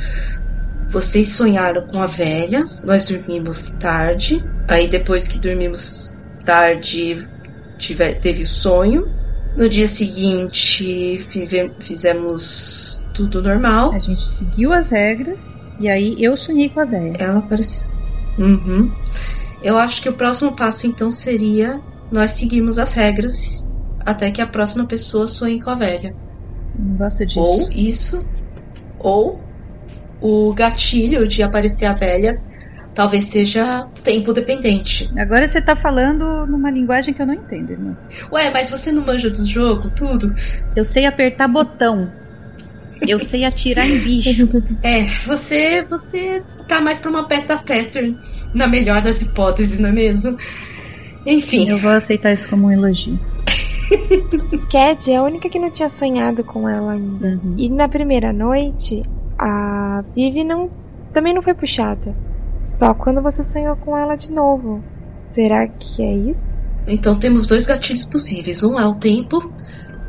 Vocês 0.90 1.30
sonharam 1.30 1.88
com 1.88 2.02
a 2.02 2.06
velha, 2.06 2.66
nós 2.84 3.06
dormimos 3.06 3.72
tarde. 3.80 4.44
Aí 4.68 4.88
depois 4.88 5.28
que 5.28 5.40
dormimos 5.40 6.14
tarde, 6.44 7.28
tive, 7.78 8.14
teve 8.16 8.44
o 8.44 8.48
sonho. 8.48 9.08
No 9.56 9.70
dia 9.70 9.88
seguinte, 9.88 11.20
fizemos 11.80 13.08
tudo 13.14 13.42
normal. 13.42 13.94
A 13.94 14.00
gente 14.00 14.24
seguiu 14.24 14.74
as 14.74 14.90
regras 14.90 15.56
e 15.80 15.90
aí 15.90 16.16
eu 16.22 16.36
sonhei 16.36 16.70
com 16.70 16.82
a 16.82 16.86
véia. 16.86 17.14
Ela 17.18 17.40
apareceu. 17.40 17.84
Uhum. 18.38 18.92
Eu 19.64 19.78
acho 19.78 20.02
que 20.02 20.10
o 20.10 20.14
próximo 20.14 20.52
passo 20.56 20.86
então 20.88 21.10
seria 21.10 21.80
nós 22.12 22.32
seguirmos 22.32 22.78
as 22.78 22.94
regras 22.94 23.70
até 24.06 24.32
que 24.32 24.42
a 24.42 24.48
próxima 24.48 24.86
pessoa 24.86 25.28
sonhe 25.28 25.62
com 25.62 25.70
a 25.70 25.76
velha. 25.76 26.16
Não 26.78 26.96
gosto 26.98 27.26
disso. 27.26 27.40
Ou 27.40 27.70
isso, 27.72 28.26
ou 29.00 29.40
o 30.22 30.54
gatilho 30.54 31.28
de 31.28 31.44
aparecer 31.44 31.86
a 31.86 31.94
velha 31.94 32.34
talvez 32.96 33.26
seja 33.26 33.86
tempo 34.04 34.32
dependente. 34.32 35.12
Agora 35.18 35.46
você 35.46 35.62
tá 35.62 35.76
falando 35.76 36.48
numa 36.48 36.72
linguagem 36.72 37.14
que 37.14 37.22
eu 37.22 37.26
não 37.28 37.34
entendo, 37.34 37.72
irmão. 37.72 37.98
Ué, 38.32 38.50
mas 38.50 38.70
você 38.70 38.92
não 38.92 39.06
manja 39.06 39.30
do 39.30 39.46
jogo, 39.46 39.92
tudo? 39.92 40.34
Eu 40.76 40.86
sei 40.86 41.06
apertar 41.06 41.48
botão. 41.50 42.10
Eu 43.06 43.20
sei 43.20 43.44
atirar 43.44 43.88
em 43.88 44.00
bicho. 44.00 44.48
É, 44.82 45.04
você 45.26 45.84
você 45.84 46.42
tá 46.68 46.80
mais 46.80 47.00
pra 47.00 47.10
uma 47.10 47.28
beta 47.28 47.58
tester, 47.58 48.16
na 48.54 48.66
melhor 48.66 49.02
das 49.02 49.22
hipóteses, 49.22 49.80
não 49.80 49.90
é 49.90 49.92
mesmo? 49.92 50.38
Enfim. 51.26 51.70
Eu 51.70 51.78
vou 51.78 51.92
aceitar 51.92 52.32
isso 52.32 52.48
como 52.48 52.68
um 52.68 52.72
elogio. 52.72 53.20
Cad 54.72 55.12
é 55.12 55.16
a 55.16 55.24
única 55.24 55.50
que 55.50 55.60
não 55.60 55.70
tinha 55.70 55.90
sonhado 55.90 56.44
com 56.44 56.68
ela 56.68 56.94
ainda. 56.94 57.40
E 57.58 57.70
na 57.70 57.88
primeira 57.88 58.32
noite, 58.32 59.04
a 59.38 60.04
Vivi 60.16 60.44
não, 60.44 60.70
também 61.14 61.34
não 61.34 61.42
foi 61.42 61.54
puxada. 61.54 62.16
Só 62.66 62.94
quando 62.94 63.22
você 63.22 63.44
sonhou 63.44 63.76
com 63.76 63.98
ela 63.98 64.16
de 64.16 64.32
novo. 64.32 64.84
Será 65.30 65.68
que 65.68 66.02
é 66.02 66.14
isso? 66.14 66.58
Então 66.88 67.18
temos 67.18 67.48
dois 67.48 67.66
gatilhos 67.66 68.06
possíveis. 68.06 68.64
Um 68.64 68.80
é 68.80 68.86
o 68.86 68.96
tempo 68.96 69.52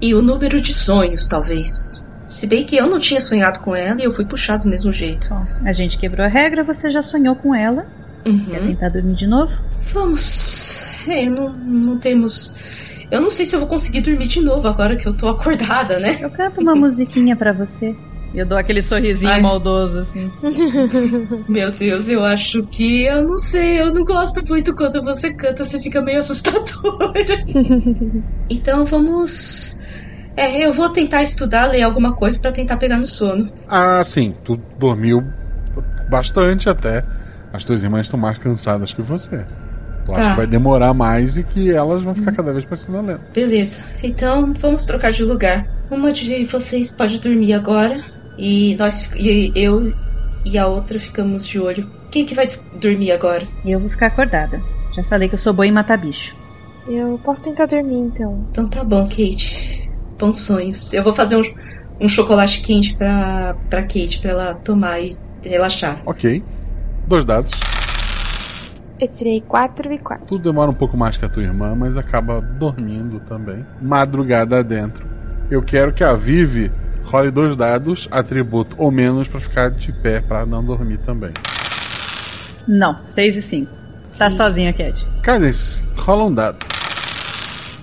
e 0.01 0.15
o 0.15 0.23
número 0.23 0.61
de 0.61 0.73
sonhos, 0.73 1.29
talvez. 1.29 2.05
Se 2.29 2.47
bem 2.47 2.65
que 2.65 2.77
eu 2.77 2.89
não 2.89 2.99
tinha 2.99 3.21
sonhado 3.21 3.61
com 3.61 3.75
ela 3.75 4.01
e 4.01 4.05
eu 4.05 4.11
fui 4.11 4.25
puxado 4.25 4.65
do 4.65 4.71
mesmo 4.71 4.93
jeito. 4.93 5.33
A 5.65 5.73
gente 5.73 5.97
quebrou 5.97 6.27
a 6.27 6.29
regra, 6.29 6.65
você 6.65 6.91
já 6.91 7.03
sonhou 7.03 7.37
com 7.37 7.55
ela. 7.55 7.87
Uhum. 8.27 8.45
Quer 8.47 8.61
tentar 8.61 8.89
dormir 8.89 9.15
de 9.15 9.27
novo? 9.27 9.53
Vamos. 9.93 10.91
É, 11.07 11.29
não, 11.31 11.53
não 11.53 11.99
temos. 11.99 12.57
Eu 13.11 13.21
não 13.21 13.31
sei 13.31 13.47
se 13.47 13.55
eu 13.55 13.61
vou 13.61 13.69
conseguir 13.69 14.01
dormir 14.01 14.27
de 14.27 14.41
novo 14.41 14.67
agora 14.67 14.97
que 14.97 15.07
eu 15.07 15.15
tô 15.15 15.29
acordada, 15.29 15.99
né? 15.99 16.19
Eu 16.21 16.31
canto 16.31 16.61
uma 16.61 16.75
musiquinha 16.75 17.37
pra 17.37 17.53
você. 17.53 17.95
Eu 18.35 18.45
dou 18.45 18.59
aquele 18.59 18.83
sorrisinho 18.83 19.33
Ai. 19.33 19.41
maldoso, 19.41 20.01
assim. 20.01 20.31
Meu 21.49 21.71
Deus, 21.71 22.09
eu 22.09 22.25
acho 22.25 22.67
que 22.67 23.05
eu 23.05 23.25
não 23.25 23.39
sei, 23.39 23.81
eu 23.81 23.93
não 23.95 24.05
gosto 24.05 24.43
muito 24.49 24.75
quando 24.75 25.03
você 25.03 25.33
canta, 25.33 25.65
você 25.65 25.81
fica 25.81 26.03
meio 26.03 26.19
assustadora. 26.19 27.45
então 28.51 28.85
vamos. 28.85 29.79
É, 30.37 30.67
eu 30.67 30.73
vou 30.73 30.91
tentar 30.91 31.23
estudar, 31.23 31.67
ler 31.67 31.83
alguma 31.83 32.15
coisa 32.15 32.39
pra 32.39 32.53
tentar 32.53 32.77
pegar 32.77 32.99
no 32.99 33.07
sono. 33.07 33.51
Ah, 33.67 34.03
sim, 34.05 34.35
tu 34.45 34.61
dormiu 34.79 35.23
bastante 36.11 36.69
até. 36.69 37.05
As 37.53 37.65
tuas 37.65 37.83
irmãs 37.83 38.07
estão 38.07 38.21
mais 38.21 38.37
cansadas 38.37 38.93
que 38.93 39.01
você. 39.01 39.47
Acha 40.13 40.23
Tá. 40.23 40.31
que 40.31 40.37
vai 40.37 40.47
demorar 40.47 40.95
mais 40.95 41.37
e 41.37 41.43
que 41.45 41.71
elas 41.71 42.03
vão 42.03 42.15
ficar 42.15 42.33
cada 42.33 42.53
vez 42.53 42.65
mais 42.67 42.81
sonolento. 42.81 43.21
Beleza, 43.35 43.83
então 44.03 44.53
vamos 44.55 44.85
trocar 44.85 45.13
de 45.13 45.25
lugar. 45.25 45.67
Uma 45.91 46.13
de 46.13 46.45
vocês 46.45 46.91
pode 46.91 47.19
dormir 47.19 47.53
agora 47.55 48.05
e 48.39 48.77
nós 48.79 49.11
e 49.17 49.53
eu 49.55 49.93
e 50.45 50.59
a 50.59 50.67
outra 50.67 50.99
ficamos 50.99 51.47
de 51.47 51.59
olho. 51.61 51.89
Quem 52.11 52.25
que 52.25 52.35
vai 52.35 52.47
dormir 52.81 53.13
agora? 53.13 53.47
Eu 53.65 53.81
vou 53.81 53.89
ficar 53.89 54.07
acordada. 54.09 54.61
Já 54.95 55.03
falei 55.05 55.29
que 55.29 55.35
eu 55.35 55.39
sou 55.39 55.53
boa 55.53 55.67
em 55.67 55.73
matar 55.73 55.99
bicho. 55.99 56.37
Eu 56.89 57.21
posso 57.25 57.43
tentar 57.45 57.67
dormir 57.67 57.99
então. 57.99 58.47
Então 58.51 58.69
tá 58.69 58.83
bom, 58.85 59.05
Kate. 59.09 59.91
Bons 60.19 60.39
sonhos. 60.41 60.93
Eu 60.93 61.03
vou 61.03 61.13
fazer 61.13 61.37
um, 61.37 61.43
um 62.01 62.09
chocolate 62.09 62.61
quente 62.61 62.95
pra, 62.95 63.57
pra 63.69 63.83
Kate, 63.83 64.21
pra 64.21 64.31
ela 64.31 64.55
tomar 64.55 65.01
e 65.01 65.17
relaxar. 65.43 66.01
Ok. 66.07 66.43
Dois 67.07 67.25
dados. 67.25 67.51
Eu 68.99 69.09
tirei 69.09 69.41
4 69.41 69.93
e 69.93 69.99
4. 69.99 70.27
Tu 70.27 70.39
demora 70.39 70.71
um 70.71 70.75
pouco 70.75 70.97
mais 70.97 71.19
que 71.19 71.25
a 71.25 71.29
tua 71.29 71.43
irmã, 71.43 71.75
mas 71.75 71.97
acaba 71.97 72.41
dormindo 72.41 73.21
também. 73.21 73.65
Madrugada 73.81 74.65
dentro. 74.65 75.07
Eu 75.51 75.63
quero 75.63 75.93
que 75.93 76.03
a 76.03 76.15
Vivi 76.15 76.73
role 77.05 77.31
dois 77.31 77.57
dados, 77.57 78.09
atributo 78.11 78.75
ou 78.79 78.91
menos, 78.91 79.29
pra 79.29 79.39
ficar 79.39 79.71
de 79.71 79.93
pé 79.93 80.21
pra 80.21 80.45
não 80.45 80.65
dormir 80.65 80.99
também. 80.99 81.33
Não, 82.67 82.99
6 83.07 83.37
e 83.37 83.43
5. 83.43 83.73
Tá 84.19 84.31
sozinha, 84.31 84.73
Cat. 84.73 85.07
Cadence, 85.23 85.83
rola 85.97 86.25
um 86.25 86.35
dado. 86.35 86.67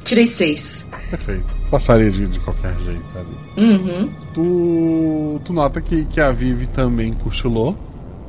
Tirei 0.03 0.25
seis. 0.25 0.85
Perfeito. 1.09 1.45
Passaria 1.69 2.09
de, 2.09 2.27
de 2.27 2.39
qualquer 2.39 2.77
jeito 2.79 3.05
ali. 3.15 3.65
Uhum. 3.65 4.13
Tu, 4.33 5.41
tu 5.45 5.53
nota 5.53 5.79
que, 5.81 6.05
que 6.05 6.19
a 6.19 6.31
Vivi 6.31 6.67
também 6.67 7.13
cochilou. 7.13 7.77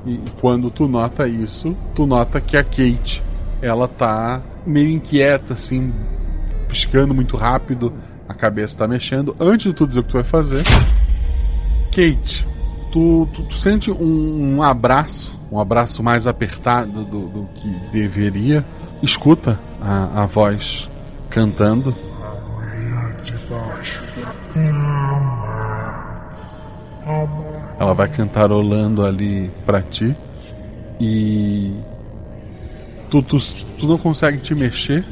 E 0.07 0.21
quando 0.41 0.71
tu 0.71 0.87
nota 0.87 1.27
isso, 1.27 1.77
tu 1.95 2.07
nota 2.07 2.41
que 2.41 2.57
a 2.57 2.65
Kate, 2.65 3.23
ela 3.63 3.89
tá 3.89 4.43
meio 4.67 4.91
inquieta, 4.91 5.55
assim, 5.55 5.93
piscando 6.69 7.15
muito 7.15 7.37
rápido, 7.37 7.93
a 8.29 8.35
cabeça 8.35 8.79
tá 8.79 8.89
mexendo. 8.89 9.35
Antes 9.41 9.67
de 9.67 9.73
tu 9.73 9.87
dizer 9.87 10.01
o 10.01 10.03
que 10.03 10.11
tu 10.11 10.15
vai 10.15 10.25
fazer, 10.25 10.63
Kate, 11.91 12.47
tu, 12.93 13.29
tu, 13.35 13.43
tu 13.45 13.57
sente 13.57 13.91
um, 13.91 14.57
um 14.57 14.63
abraço, 14.63 15.39
um 15.51 15.59
abraço 15.59 16.03
mais 16.03 16.27
apertado 16.27 17.05
do, 17.05 17.29
do 17.29 17.49
que 17.55 17.69
deveria. 17.93 18.65
Escuta 19.03 19.59
a, 19.81 20.23
a 20.23 20.27
voz 20.27 20.91
cantando. 21.31 21.95
Ela 27.79 27.95
vai 27.95 28.09
cantarolando 28.09 29.05
ali 29.05 29.51
pra 29.67 29.83
ti. 29.83 30.15
E. 31.01 31.75
Tu, 33.11 33.23
tu, 33.23 33.39
tu 33.79 33.87
não 33.87 33.99
consegue 33.99 34.39
te 34.39 34.55
mexer. 34.55 35.05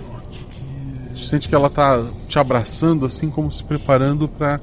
Tu 1.14 1.20
sente 1.20 1.48
que 1.48 1.55
ela 1.55 1.68
tá 1.68 2.05
te 2.28 2.39
abraçando 2.39 3.06
assim, 3.06 3.30
como 3.30 3.51
se 3.51 3.62
preparando 3.62 4.28
pra 4.28 4.60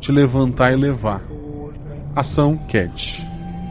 te 0.00 0.10
levantar 0.10 0.72
e 0.72 0.76
levar. 0.76 1.22
Ação 2.14 2.58
Cat. 2.68 3.26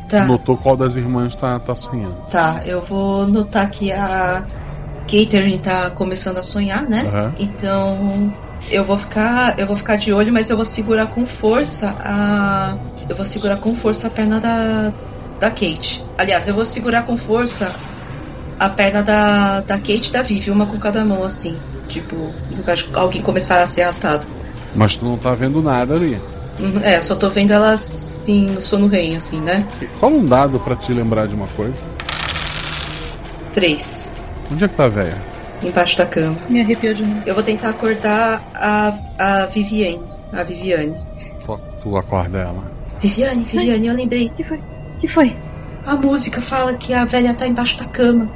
Tá. 0.09 0.25
Notou 0.25 0.57
qual 0.57 0.75
das 0.75 0.95
irmãs 0.95 1.35
tá, 1.35 1.57
tá 1.59 1.75
sonhando. 1.75 2.15
Tá, 2.29 2.61
eu 2.65 2.81
vou 2.81 3.25
notar 3.27 3.69
que 3.69 3.91
a 3.91 4.45
Catherine 5.03 5.57
tá 5.57 5.89
começando 5.91 6.37
a 6.37 6.43
sonhar, 6.43 6.83
né? 6.83 7.05
Aham. 7.07 7.33
Então 7.39 8.33
eu 8.69 8.83
vou 8.83 8.97
ficar. 8.97 9.57
Eu 9.57 9.65
vou 9.65 9.75
ficar 9.75 9.95
de 9.95 10.11
olho, 10.11 10.33
mas 10.33 10.49
eu 10.49 10.55
vou 10.55 10.65
segurar 10.65 11.07
com 11.07 11.25
força 11.25 11.95
a. 11.99 12.75
Eu 13.11 13.15
vou 13.17 13.25
segurar 13.25 13.57
com 13.57 13.75
força 13.75 14.07
a 14.07 14.09
perna 14.09 14.39
da. 14.39 14.93
Da 15.37 15.49
Kate. 15.49 16.01
Aliás, 16.17 16.47
eu 16.47 16.53
vou 16.53 16.63
segurar 16.65 17.01
com 17.03 17.17
força 17.17 17.75
a 18.57 18.69
perna 18.69 19.03
da, 19.03 19.59
da 19.59 19.77
Kate 19.77 20.07
e 20.07 20.11
da 20.13 20.21
Vivi, 20.21 20.49
uma 20.49 20.65
com 20.65 20.79
cada 20.79 21.03
mão, 21.03 21.21
assim. 21.21 21.57
Tipo, 21.89 22.15
no 22.55 22.63
caso 22.63 22.87
de 22.87 22.95
alguém 22.95 23.21
começar 23.21 23.61
a 23.61 23.67
ser 23.67 23.81
arrastado. 23.81 24.25
Mas 24.73 24.95
tu 24.95 25.03
não 25.03 25.17
tá 25.17 25.35
vendo 25.35 25.61
nada 25.61 25.95
ali. 25.95 26.21
Uhum, 26.57 26.79
É, 26.81 27.01
só 27.01 27.13
tô 27.15 27.27
vendo 27.29 27.51
ela 27.51 27.71
assim, 27.71 28.45
no 28.45 28.61
sono 28.61 28.87
rei, 28.87 29.13
assim, 29.13 29.41
né? 29.41 29.67
Rola 29.99 30.15
um 30.15 30.25
dado 30.25 30.57
pra 30.61 30.77
te 30.77 30.93
lembrar 30.93 31.27
de 31.27 31.35
uma 31.35 31.47
coisa. 31.49 31.85
Três. 33.51 34.13
Onde 34.49 34.63
é 34.63 34.67
que 34.69 34.75
tá 34.75 34.85
a 34.85 34.89
véia? 34.89 35.17
Embaixo 35.61 35.97
da 35.97 36.05
cama. 36.05 36.37
Me 36.47 36.61
arrepiou 36.61 36.93
de 36.93 37.03
novo. 37.03 37.23
Eu 37.25 37.33
vou 37.33 37.43
tentar 37.43 37.71
acordar 37.71 38.41
a, 38.55 38.93
a 39.19 39.45
Viviane. 39.47 39.99
A 40.31 40.43
Viviane. 40.43 40.95
Tu, 41.45 41.59
tu 41.83 41.97
acorda 41.97 42.37
ela. 42.37 42.80
Viviane, 43.01 43.43
Viviane, 43.43 43.87
eu 43.87 43.95
lembrei. 43.95 44.29
que 44.29 44.43
foi? 44.43 44.59
que 44.99 45.07
foi? 45.07 45.35
A 45.85 45.95
música 45.95 46.41
fala 46.41 46.75
que 46.75 46.93
a 46.93 47.03
velha 47.03 47.33
tá 47.33 47.47
embaixo 47.47 47.77
da 47.79 47.85
cama. 47.85 48.29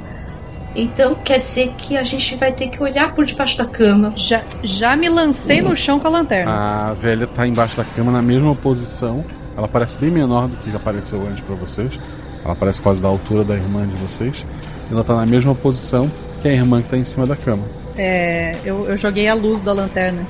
Então 0.74 1.14
quer 1.14 1.38
dizer 1.38 1.72
que 1.78 1.96
a 1.96 2.02
gente 2.02 2.36
vai 2.36 2.52
ter 2.52 2.68
que 2.68 2.82
olhar 2.82 3.14
por 3.14 3.24
debaixo 3.24 3.56
da 3.56 3.64
cama. 3.64 4.12
Já, 4.16 4.42
já 4.62 4.96
me 4.96 5.08
lancei 5.08 5.62
no 5.62 5.74
chão 5.76 5.98
com 5.98 6.08
a 6.08 6.10
lanterna. 6.10 6.50
A 6.50 6.94
velha 6.94 7.26
tá 7.26 7.46
embaixo 7.46 7.76
da 7.76 7.84
cama 7.84 8.10
na 8.10 8.20
mesma 8.20 8.54
posição. 8.54 9.24
Ela 9.56 9.68
parece 9.68 9.98
bem 9.98 10.10
menor 10.10 10.48
do 10.48 10.56
que 10.56 10.74
apareceu 10.74 11.24
antes 11.26 11.42
pra 11.42 11.54
vocês. 11.54 11.98
Ela 12.44 12.54
parece 12.54 12.82
quase 12.82 13.00
da 13.00 13.08
altura 13.08 13.42
da 13.42 13.54
irmã 13.54 13.86
de 13.86 13.96
vocês. 13.96 14.44
Ela 14.90 15.02
tá 15.02 15.14
na 15.14 15.24
mesma 15.24 15.54
posição 15.54 16.10
que 16.42 16.48
a 16.48 16.52
irmã 16.52 16.82
que 16.82 16.88
tá 16.88 16.98
em 16.98 17.04
cima 17.04 17.26
da 17.26 17.36
cama. 17.36 17.62
É, 17.96 18.56
eu, 18.64 18.86
eu 18.86 18.96
joguei 18.96 19.26
a 19.28 19.34
luz 19.34 19.60
da 19.62 19.72
lanterna, 19.72 20.26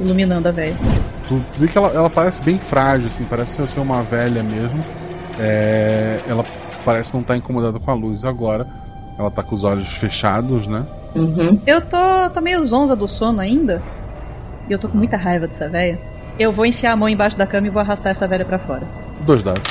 iluminando 0.00 0.48
a 0.48 0.50
velha. 0.50 0.76
Tu, 1.28 1.36
tu 1.52 1.60
vê 1.60 1.68
que 1.68 1.78
ela, 1.78 1.88
ela 1.88 2.10
parece 2.10 2.42
bem 2.42 2.58
frágil, 2.58 3.06
assim, 3.06 3.24
parece 3.24 3.66
ser 3.68 3.80
uma 3.80 4.02
velha 4.02 4.42
mesmo. 4.42 4.82
É, 5.38 6.18
ela 6.26 6.44
parece 6.84 7.14
não 7.14 7.20
estar 7.20 7.36
incomodada 7.36 7.78
com 7.78 7.90
a 7.90 7.94
luz 7.94 8.24
agora. 8.24 8.66
Ela 9.18 9.30
tá 9.30 9.42
com 9.42 9.54
os 9.54 9.64
olhos 9.64 9.92
fechados, 9.92 10.66
né? 10.66 10.84
Uhum. 11.14 11.60
Eu 11.66 11.80
tô, 11.80 12.30
tô 12.32 12.40
meio 12.40 12.66
zonza 12.66 12.96
do 12.96 13.06
sono 13.06 13.40
ainda. 13.40 13.82
e 14.68 14.72
eu 14.72 14.78
tô 14.78 14.88
com 14.88 14.96
muita 14.96 15.16
raiva 15.16 15.46
dessa 15.46 15.68
velha, 15.68 15.98
eu 16.38 16.52
vou 16.52 16.64
enfiar 16.64 16.92
a 16.92 16.96
mão 16.96 17.08
embaixo 17.08 17.36
da 17.36 17.46
cama 17.46 17.66
e 17.66 17.70
vou 17.70 17.80
arrastar 17.80 18.12
essa 18.12 18.26
velha 18.26 18.44
pra 18.44 18.58
fora. 18.58 18.86
Dois 19.26 19.42
dados. 19.42 19.62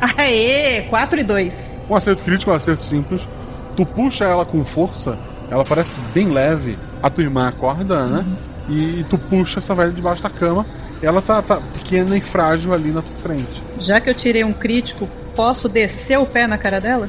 Aê! 0.00 0.82
4 0.88 1.20
e 1.20 1.24
2. 1.24 1.84
Um 1.90 1.94
acerto 1.94 2.22
crítico, 2.22 2.50
um 2.50 2.54
acerto 2.54 2.82
simples. 2.82 3.28
Tu 3.76 3.84
puxa 3.84 4.24
ela 4.24 4.44
com 4.44 4.64
força, 4.64 5.18
ela 5.50 5.64
parece 5.64 6.00
bem 6.14 6.28
leve. 6.28 6.78
A 7.02 7.10
tua 7.10 7.24
irmã 7.24 7.48
acorda, 7.48 8.06
né? 8.06 8.24
E, 8.68 9.04
tu 9.08 9.16
puxa 9.16 9.58
essa 9.58 9.74
velha 9.74 9.92
debaixo 9.92 10.22
da 10.22 10.30
cama. 10.30 10.66
Ela 11.02 11.22
tá, 11.22 11.40
tá 11.42 11.60
pequena 11.60 12.16
e 12.16 12.20
frágil 12.20 12.72
ali 12.72 12.90
na 12.90 13.02
tua 13.02 13.16
frente. 13.16 13.62
Já 13.80 14.00
que 14.00 14.10
eu 14.10 14.14
tirei 14.14 14.44
um 14.44 14.52
crítico, 14.52 15.08
posso 15.34 15.68
descer 15.68 16.18
o 16.18 16.26
pé 16.26 16.46
na 16.46 16.58
cara 16.58 16.80
dela? 16.80 17.08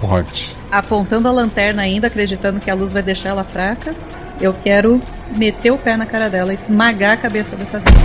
Pode. 0.00 0.56
Apontando 0.70 1.28
a 1.28 1.32
lanterna 1.32 1.82
ainda, 1.82 2.06
acreditando 2.06 2.60
que 2.60 2.70
a 2.70 2.74
luz 2.74 2.92
vai 2.92 3.02
deixar 3.02 3.30
ela 3.30 3.44
fraca, 3.44 3.94
eu 4.40 4.54
quero 4.64 5.00
meter 5.36 5.70
o 5.70 5.78
pé 5.78 5.96
na 5.96 6.06
cara 6.06 6.28
dela 6.28 6.52
e 6.52 6.56
esmagar 6.56 7.14
a 7.14 7.16
cabeça 7.16 7.56
dessa 7.56 7.78
velha. 7.78 7.96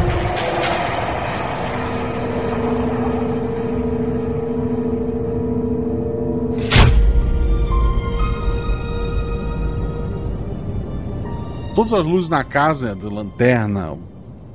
Todas 11.82 11.94
as 11.94 12.06
luzes 12.06 12.30
na 12.30 12.44
casa, 12.44 12.94
da 12.94 13.10
lanterna, 13.10 13.98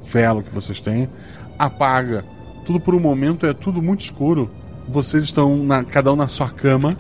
velo 0.04 0.44
que 0.44 0.54
vocês 0.54 0.80
têm, 0.80 1.08
apaga. 1.58 2.24
Tudo 2.64 2.78
por 2.78 2.94
um 2.94 3.00
momento 3.00 3.44
é 3.46 3.52
tudo 3.52 3.82
muito 3.82 4.02
escuro. 4.02 4.48
Vocês 4.86 5.24
estão 5.24 5.56
na, 5.56 5.82
cada 5.82 6.12
um 6.12 6.14
na 6.14 6.28
sua 6.28 6.48
cama 6.48 6.96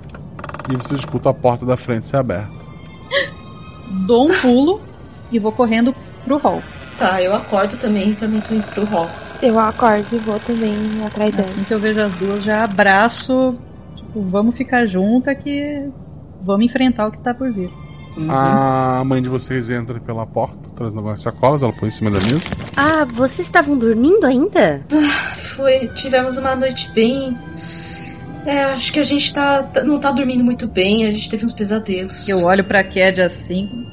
e 0.68 0.74
vocês 0.74 0.98
escutam 0.98 1.30
a 1.30 1.32
porta 1.32 1.64
da 1.64 1.76
frente 1.76 2.08
ser 2.08 2.16
aberta. 2.16 2.50
Dou 4.04 4.28
um 4.28 4.40
pulo 4.40 4.80
e 5.30 5.38
vou 5.38 5.52
correndo 5.52 5.94
pro 6.24 6.38
hall. 6.38 6.60
Tá, 6.98 7.22
eu 7.22 7.32
acordo 7.32 7.76
também, 7.76 8.12
também 8.12 8.40
tô 8.40 8.52
indo 8.52 8.66
pro 8.66 8.84
hall. 8.86 9.08
Eu 9.40 9.56
acordo 9.60 10.08
e 10.12 10.18
vou 10.18 10.40
também 10.40 10.74
atrás 11.06 11.36
dela. 11.36 11.48
Assim 11.48 11.62
que 11.62 11.72
eu 11.72 11.78
vejo 11.78 12.00
as 12.00 12.12
duas, 12.16 12.42
já 12.42 12.64
abraço. 12.64 13.54
Tipo, 13.94 14.22
vamos 14.22 14.56
ficar 14.56 14.86
junta 14.86 15.36
que 15.36 15.88
vamos 16.42 16.66
enfrentar 16.66 17.06
o 17.06 17.12
que 17.12 17.18
tá 17.18 17.32
por 17.32 17.52
vir. 17.52 17.70
Uhum. 18.16 18.30
A 18.30 19.02
mãe 19.04 19.20
de 19.20 19.28
vocês 19.28 19.68
entra 19.68 20.00
pela 20.00 20.26
porta, 20.26 20.70
trazendo 20.74 20.98
algumas 20.98 21.20
sacolas, 21.20 21.62
ela 21.62 21.72
põe 21.72 21.88
em 21.88 21.92
cima 21.92 22.10
da 22.10 22.18
mesa. 22.20 22.40
Ah, 22.76 23.04
vocês 23.04 23.46
estavam 23.46 23.76
dormindo 23.76 24.24
ainda? 24.24 24.84
Ah, 24.90 25.36
foi, 25.36 25.88
tivemos 25.88 26.38
uma 26.38 26.56
noite 26.56 26.90
bem. 26.92 27.36
É, 28.46 28.64
acho 28.64 28.92
que 28.92 29.00
a 29.00 29.04
gente 29.04 29.34
tá, 29.34 29.68
não 29.84 29.98
tá 29.98 30.12
dormindo 30.12 30.42
muito 30.42 30.66
bem, 30.66 31.04
a 31.04 31.10
gente 31.10 31.28
teve 31.28 31.44
uns 31.44 31.52
pesadelos. 31.52 32.28
Eu 32.28 32.44
olho 32.44 32.64
pra 32.64 32.82
Ked 32.84 33.20
assim. 33.20 33.86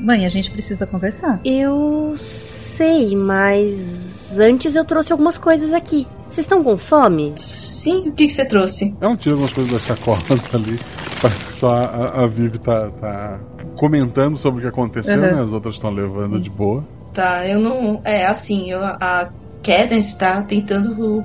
Mãe, 0.00 0.26
a 0.26 0.28
gente 0.28 0.50
precisa 0.50 0.86
conversar. 0.86 1.40
Eu 1.44 2.14
sei, 2.16 3.14
mas 3.14 4.09
antes 4.38 4.76
eu 4.76 4.84
trouxe 4.84 5.12
algumas 5.12 5.38
coisas 5.38 5.72
aqui. 5.72 6.06
Vocês 6.28 6.44
estão 6.44 6.62
com 6.62 6.76
fome? 6.76 7.32
Sim, 7.36 8.08
o 8.08 8.12
que, 8.12 8.26
que 8.26 8.32
você 8.32 8.44
trouxe? 8.44 8.94
Ela 9.00 9.16
tira 9.16 9.34
algumas 9.34 9.52
coisas 9.52 9.72
das 9.72 9.82
sacolas 9.82 10.48
ali. 10.54 10.78
Parece 11.20 11.44
que 11.46 11.52
só 11.52 11.72
a, 11.72 12.22
a 12.22 12.26
Vivi 12.26 12.58
tá, 12.58 12.90
tá 12.90 13.40
comentando 13.74 14.36
sobre 14.36 14.60
o 14.60 14.62
que 14.62 14.68
aconteceu, 14.68 15.16
uhum. 15.16 15.22
né? 15.22 15.42
As 15.42 15.50
outras 15.50 15.74
estão 15.74 15.90
levando 15.90 16.40
de 16.40 16.48
boa. 16.48 16.84
Tá, 17.12 17.46
eu 17.46 17.58
não. 17.58 18.00
É, 18.04 18.26
assim, 18.26 18.70
eu, 18.70 18.80
a 18.82 19.28
Cadence 19.62 20.16
tá 20.16 20.42
tentando. 20.42 21.24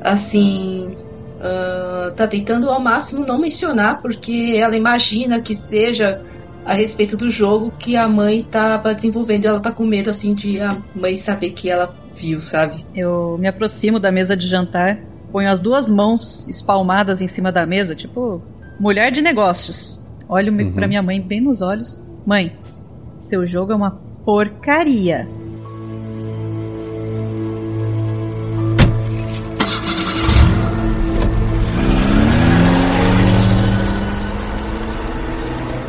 Assim. 0.00 0.96
Uh, 1.38 2.12
tá 2.12 2.28
tentando 2.28 2.70
ao 2.70 2.78
máximo 2.78 3.26
não 3.26 3.36
mencionar, 3.36 4.00
porque 4.00 4.54
ela 4.56 4.76
imagina 4.76 5.40
que 5.40 5.56
seja 5.56 6.22
a 6.64 6.72
respeito 6.72 7.16
do 7.16 7.28
jogo 7.28 7.72
que 7.76 7.96
a 7.96 8.08
mãe 8.08 8.46
tava 8.48 8.94
desenvolvendo. 8.94 9.46
Ela 9.46 9.60
tá 9.60 9.72
com 9.72 9.84
medo, 9.84 10.08
assim, 10.08 10.34
de 10.34 10.60
a 10.60 10.76
mãe 10.94 11.16
saber 11.16 11.50
que 11.50 11.68
ela 11.68 11.94
viu, 12.14 12.40
sabe? 12.40 12.84
Eu 12.94 13.36
me 13.38 13.48
aproximo 13.48 13.98
da 13.98 14.12
mesa 14.12 14.36
de 14.36 14.46
jantar, 14.46 14.98
ponho 15.30 15.50
as 15.50 15.60
duas 15.60 15.88
mãos 15.88 16.46
espalmadas 16.48 17.20
em 17.20 17.26
cima 17.26 17.50
da 17.50 17.64
mesa, 17.66 17.94
tipo, 17.94 18.42
mulher 18.78 19.10
de 19.10 19.22
negócios. 19.22 20.00
Olho 20.28 20.52
uhum. 20.52 20.72
para 20.72 20.86
minha 20.86 21.02
mãe 21.02 21.20
bem 21.20 21.40
nos 21.40 21.60
olhos. 21.60 22.00
Mãe, 22.24 22.56
seu 23.18 23.46
jogo 23.46 23.72
é 23.72 23.76
uma 23.76 23.90
porcaria. 24.24 25.28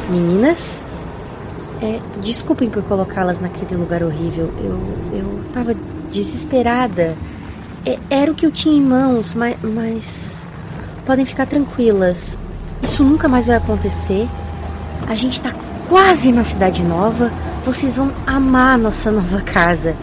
Meninas, 0.10 0.80
é, 1.82 2.00
desculpem 2.22 2.70
por 2.70 2.84
colocá-las 2.84 3.40
naquele 3.40 3.76
lugar 3.76 4.04
horrível. 4.04 4.46
Eu, 4.64 5.18
eu 5.18 5.44
tava 5.54 5.74
desesperada. 6.14 7.16
É, 7.86 7.98
era 8.10 8.32
o 8.32 8.36
que 8.36 8.46
eu 8.46 8.52
tinha 8.52 8.78
em 8.78 8.82
mãos, 8.82 9.34
mas, 9.34 9.58
mas 9.62 10.48
podem 11.06 11.26
ficar 11.26 11.46
tranquilas. 11.46 12.38
Isso 12.82 13.04
nunca 13.04 13.28
mais 13.28 13.48
vai 13.48 13.58
acontecer. 13.58 14.28
A 15.08 15.16
gente 15.16 15.42
tá 15.42 15.54
quase 15.90 16.32
na 16.32 16.44
cidade 16.44 16.84
nova. 16.84 17.32
Vocês 17.66 17.96
vão 17.96 18.12
amar 18.26 18.76
a 18.76 18.78
nossa 18.78 19.12
nova 19.12 19.42
casa. 19.42 19.96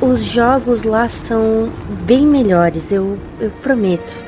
Os 0.00 0.22
jogos 0.22 0.84
lá 0.84 1.08
são 1.08 1.70
bem 2.04 2.24
melhores, 2.24 2.92
eu, 2.92 3.18
eu 3.40 3.50
prometo. 3.62 4.27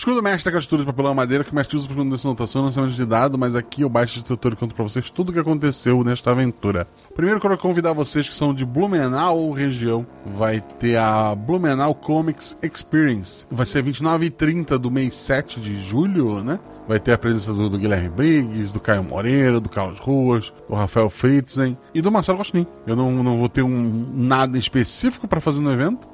Escudo 0.00 0.16
do 0.16 0.22
mestre 0.22 0.48
aquela 0.48 0.60
estrutura 0.60 0.82
de 0.82 0.86
papelão 0.86 1.14
madeira 1.14 1.44
que 1.44 1.52
o 1.52 1.54
mestre 1.54 1.76
usa 1.76 1.86
para 1.86 1.94
esconder 1.94 2.18
sua 2.18 2.30
anotação 2.30 2.62
no 2.62 2.88
de 2.88 3.04
dado, 3.04 3.36
mas 3.36 3.54
aqui 3.54 3.82
eu 3.82 3.88
baixo 3.90 4.16
o 4.16 4.20
instrutor 4.20 4.54
e 4.54 4.56
conto 4.56 4.74
para 4.74 4.82
vocês 4.82 5.10
tudo 5.10 5.28
o 5.28 5.32
que 5.32 5.38
aconteceu 5.38 6.02
nesta 6.02 6.30
aventura. 6.30 6.88
Primeiro 7.14 7.38
quero 7.38 7.58
convidar 7.58 7.92
vocês 7.92 8.26
que 8.26 8.34
são 8.34 8.54
de 8.54 8.64
Blumenau 8.64 9.50
região, 9.50 10.06
vai 10.24 10.62
ter 10.62 10.96
a 10.96 11.34
Blumenau 11.34 11.94
Comics 11.94 12.56
Experience. 12.62 13.44
Vai 13.50 13.66
ser 13.66 13.82
29 13.82 14.24
e 14.24 14.30
30 14.30 14.78
do 14.78 14.90
mês 14.90 15.14
7 15.16 15.60
de 15.60 15.76
julho, 15.84 16.42
né? 16.42 16.58
Vai 16.88 16.98
ter 16.98 17.12
a 17.12 17.18
presença 17.18 17.52
do, 17.52 17.68
do 17.68 17.78
Guilherme 17.78 18.08
Briggs, 18.08 18.72
do 18.72 18.80
Caio 18.80 19.04
Moreira, 19.04 19.60
do 19.60 19.68
Carlos 19.68 19.98
Ruas, 19.98 20.50
do 20.66 20.74
Rafael 20.74 21.10
Fritzen 21.10 21.76
e 21.92 22.00
do 22.00 22.10
Marcelo 22.10 22.38
Gostin. 22.38 22.66
Eu 22.86 22.96
não, 22.96 23.22
não 23.22 23.38
vou 23.38 23.50
ter 23.50 23.62
um, 23.62 24.10
nada 24.14 24.56
específico 24.56 25.28
para 25.28 25.42
fazer 25.42 25.60
no 25.60 25.70
evento, 25.70 26.08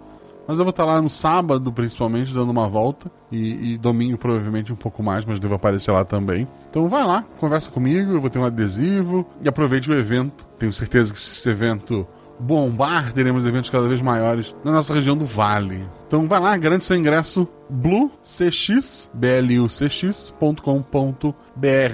mas 0.47 0.59
eu 0.59 0.65
vou 0.65 0.71
estar 0.71 0.85
lá 0.85 1.01
no 1.01 1.11
sábado, 1.11 1.73
principalmente, 1.73 2.33
dando 2.33 2.51
uma 2.51 2.69
volta. 2.69 3.11
E, 3.31 3.73
e, 3.73 3.79
domingo, 3.79 4.17
provavelmente, 4.17 4.73
um 4.73 4.77
pouco 4.77 5.03
mais, 5.03 5.25
mas 5.25 5.39
devo 5.39 5.55
aparecer 5.55 5.91
lá 5.91 6.05
também. 6.05 6.47
Então 6.71 6.89
vai 6.89 7.05
lá, 7.05 7.25
conversa 7.41 7.71
comigo, 7.71 8.13
eu 8.13 8.21
vou 8.21 8.31
ter 8.31 8.39
um 8.39 8.45
adesivo 8.45 9.27
e 9.43 9.49
aproveite 9.49 9.91
o 9.91 9.95
evento. 9.95 10.47
Tenho 10.59 10.73
certeza 10.73 11.13
que 11.13 11.19
se 11.19 11.41
esse 11.41 11.49
evento 11.49 12.07
bombar, 12.39 13.13
teremos 13.13 13.45
eventos 13.45 13.71
cada 13.71 13.89
vez 13.89 14.01
maiores 14.03 14.55
na 14.63 14.71
nossa 14.73 14.93
região 14.93 15.17
do 15.17 15.25
Vale. 15.25 15.87
Então 16.07 16.29
vai 16.29 16.39
lá, 16.41 16.57
garante 16.57 16.85
seu 16.85 16.97
ingresso 16.97 17.49
bluecx.com.br. 17.69 18.79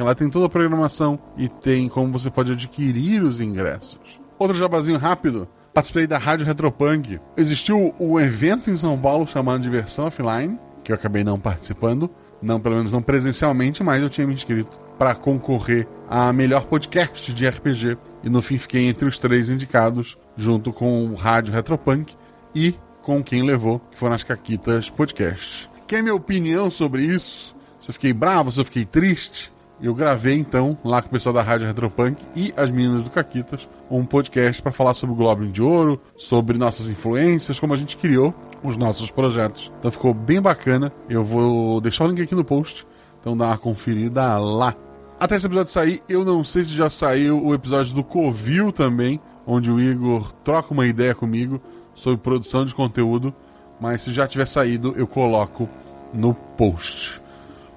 Lá 0.04 0.14
tem 0.14 0.28
toda 0.28 0.46
a 0.46 0.50
programação 0.50 1.18
e 1.36 1.48
tem 1.48 1.88
como 1.88 2.12
você 2.12 2.30
pode 2.30 2.52
adquirir 2.52 3.22
os 3.22 3.40
ingressos. 3.40 4.20
Outro 4.38 4.56
jabazinho 4.56 4.98
rápido 4.98 5.48
participei 5.72 6.06
da 6.06 6.18
Rádio 6.18 6.46
Retropunk. 6.46 7.20
Existiu 7.36 7.94
um 7.98 8.20
evento 8.20 8.70
em 8.70 8.76
São 8.76 8.98
Paulo 8.98 9.26
chamado 9.26 9.62
Diversão 9.62 10.06
Offline, 10.06 10.58
que 10.84 10.92
eu 10.92 10.96
acabei 10.96 11.24
não 11.24 11.38
participando, 11.38 12.10
não 12.40 12.60
pelo 12.60 12.76
menos 12.76 12.92
não 12.92 13.02
presencialmente, 13.02 13.82
mas 13.82 14.02
eu 14.02 14.10
tinha 14.10 14.26
me 14.26 14.34
inscrito 14.34 14.78
para 14.98 15.14
concorrer 15.14 15.86
a 16.08 16.32
melhor 16.32 16.64
podcast 16.66 17.32
de 17.32 17.48
RPG 17.48 17.96
e 18.22 18.28
no 18.28 18.42
fim 18.42 18.58
fiquei 18.58 18.86
entre 18.86 19.08
os 19.08 19.18
três 19.18 19.48
indicados, 19.48 20.18
junto 20.36 20.72
com 20.72 21.06
o 21.06 21.14
Rádio 21.14 21.54
Retropunk 21.54 22.14
e 22.54 22.74
com 23.00 23.22
quem 23.22 23.42
levou, 23.42 23.80
que 23.90 23.98
foram 23.98 24.14
as 24.14 24.22
Caquitas 24.22 24.88
Podcasts. 24.88 25.68
Quer 25.86 26.02
minha 26.02 26.14
opinião 26.14 26.70
sobre 26.70 27.02
isso? 27.02 27.56
Se 27.80 27.90
eu 27.90 27.94
fiquei 27.94 28.12
bravo, 28.12 28.52
se 28.52 28.60
eu 28.60 28.64
fiquei 28.64 28.84
triste? 28.84 29.52
Eu 29.80 29.94
gravei 29.94 30.36
então, 30.36 30.78
lá 30.84 31.02
com 31.02 31.08
o 31.08 31.10
pessoal 31.10 31.32
da 31.32 31.42
Rádio 31.42 31.66
Retropunk 31.66 32.16
e 32.36 32.52
as 32.56 32.70
meninas 32.70 33.02
do 33.02 33.10
Caquitas, 33.10 33.68
um 33.90 34.04
podcast 34.04 34.62
para 34.62 34.70
falar 34.70 34.94
sobre 34.94 35.14
o 35.14 35.16
Goblin 35.16 35.50
de 35.50 35.62
Ouro, 35.62 36.00
sobre 36.16 36.58
nossas 36.58 36.88
influências, 36.88 37.58
como 37.58 37.72
a 37.72 37.76
gente 37.76 37.96
criou 37.96 38.34
os 38.62 38.76
nossos 38.76 39.10
projetos. 39.10 39.72
Então 39.78 39.90
ficou 39.90 40.14
bem 40.14 40.40
bacana. 40.40 40.92
Eu 41.08 41.24
vou 41.24 41.80
deixar 41.80 42.04
o 42.04 42.08
link 42.08 42.22
aqui 42.22 42.34
no 42.34 42.44
post, 42.44 42.86
então 43.20 43.36
dá 43.36 43.46
uma 43.46 43.58
conferida 43.58 44.38
lá. 44.38 44.74
Até 45.18 45.36
esse 45.36 45.46
episódio 45.46 45.72
sair, 45.72 46.02
eu 46.08 46.24
não 46.24 46.42
sei 46.42 46.64
se 46.64 46.72
já 46.72 46.90
saiu 46.90 47.44
o 47.44 47.54
episódio 47.54 47.94
do 47.94 48.02
Covil 48.02 48.72
também, 48.72 49.20
onde 49.46 49.70
o 49.70 49.80
Igor 49.80 50.32
troca 50.44 50.74
uma 50.74 50.86
ideia 50.86 51.14
comigo 51.14 51.60
sobre 51.94 52.18
produção 52.18 52.64
de 52.64 52.74
conteúdo, 52.74 53.32
mas 53.80 54.02
se 54.02 54.10
já 54.10 54.26
tiver 54.26 54.46
saído, 54.46 54.94
eu 54.96 55.06
coloco 55.06 55.68
no 56.12 56.34
post. 56.34 57.21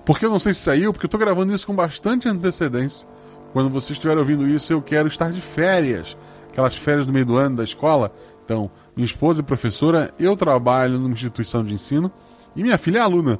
Porque 0.06 0.26
eu 0.26 0.30
não 0.30 0.40
sei 0.40 0.53
se 0.53 0.61
saiu, 0.61 0.94
porque 0.94 1.06
eu 1.06 1.10
tô 1.10 1.18
gravando 1.18 1.53
isso 1.53 1.65
com 1.65 1.76
bastante 1.76 2.30
antecedência. 2.30 3.07
Quando 3.52 3.69
você 3.69 3.94
estiver 3.94 4.18
ouvindo 4.18 4.48
isso, 4.48 4.72
eu 4.72 4.82
quero 4.82 5.07
estar 5.07 5.32
de 5.32 5.41
férias. 5.41 6.18
Aquelas 6.49 6.76
férias 6.76 7.06
do 7.06 7.14
meio 7.14 7.26
do 7.26 7.36
ano 7.36 7.57
da 7.57 7.64
escola. 7.64 8.11
Então, 8.44 8.69
minha 8.95 9.06
esposa 9.06 9.41
é 9.41 9.44
professora, 9.44 10.14
eu 10.19 10.36
trabalho 10.36 10.99
numa 10.99 11.14
instituição 11.14 11.64
de 11.64 11.73
ensino 11.73 12.11
e 12.56 12.61
minha 12.61 12.77
filha 12.77 12.99
é 12.99 13.02
aluna. 13.02 13.40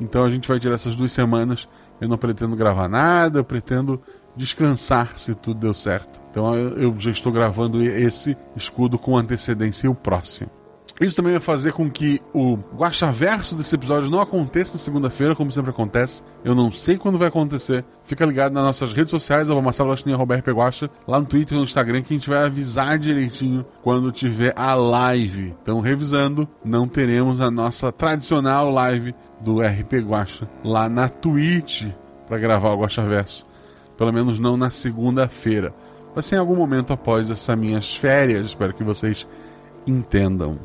Então 0.00 0.24
a 0.24 0.30
gente 0.30 0.48
vai 0.48 0.58
tirar 0.58 0.74
essas 0.74 0.96
duas 0.96 1.12
semanas. 1.12 1.68
Eu 2.00 2.08
não 2.08 2.16
pretendo 2.16 2.56
gravar 2.56 2.88
nada, 2.88 3.40
eu 3.40 3.44
pretendo 3.44 4.00
descansar 4.36 5.18
se 5.18 5.34
tudo 5.34 5.60
deu 5.60 5.74
certo. 5.74 6.20
Então 6.30 6.54
eu 6.54 6.94
já 6.98 7.10
estou 7.10 7.32
gravando 7.32 7.82
esse 7.82 8.36
escudo 8.56 8.98
com 8.98 9.16
antecedência 9.16 9.86
e 9.86 9.90
o 9.90 9.94
próximo. 9.94 10.50
Isso 11.00 11.14
também 11.14 11.32
vai 11.32 11.40
fazer 11.40 11.72
com 11.72 11.88
que 11.88 12.20
o 12.34 12.56
guachaverso 12.74 13.54
desse 13.54 13.74
episódio 13.74 14.10
não 14.10 14.20
aconteça 14.20 14.74
na 14.74 14.78
segunda-feira, 14.80 15.34
como 15.34 15.52
sempre 15.52 15.70
acontece. 15.70 16.22
Eu 16.44 16.56
não 16.56 16.72
sei 16.72 16.96
quando 16.96 17.16
vai 17.16 17.28
acontecer. 17.28 17.84
Fica 18.02 18.26
ligado 18.26 18.52
nas 18.52 18.64
nossas 18.64 18.92
redes 18.92 19.10
sociais, 19.10 19.48
arroba 19.48 19.66
Marcelo 19.66 19.90
Guaxinim, 19.90 20.16
Roberto 20.16 20.44
Peguacha, 20.44 20.90
lá 21.06 21.20
no 21.20 21.26
Twitter 21.26 21.54
e 21.54 21.58
no 21.58 21.64
Instagram, 21.64 22.02
que 22.02 22.12
a 22.12 22.16
gente 22.16 22.28
vai 22.28 22.44
avisar 22.44 22.98
direitinho 22.98 23.64
quando 23.80 24.10
tiver 24.10 24.52
a 24.56 24.74
live. 24.74 25.54
Então, 25.62 25.80
revisando, 25.80 26.48
não 26.64 26.88
teremos 26.88 27.40
a 27.40 27.48
nossa 27.48 27.92
tradicional 27.92 28.68
live 28.70 29.14
do 29.40 29.60
RP 29.60 30.00
Guacha 30.04 30.48
lá 30.64 30.88
na 30.88 31.08
Twitch 31.08 31.86
para 32.26 32.38
gravar 32.38 32.70
o 32.70 32.80
Guachaverso. 32.80 33.46
Pelo 33.96 34.12
menos 34.12 34.40
não 34.40 34.56
na 34.56 34.70
segunda-feira. 34.70 35.72
Vai 36.12 36.22
ser 36.24 36.36
em 36.36 36.38
algum 36.38 36.56
momento 36.56 36.92
após 36.92 37.30
essas 37.30 37.56
minhas 37.56 37.94
férias. 37.94 38.46
Espero 38.46 38.74
que 38.74 38.82
vocês 38.82 39.28
entendam. 39.86 40.58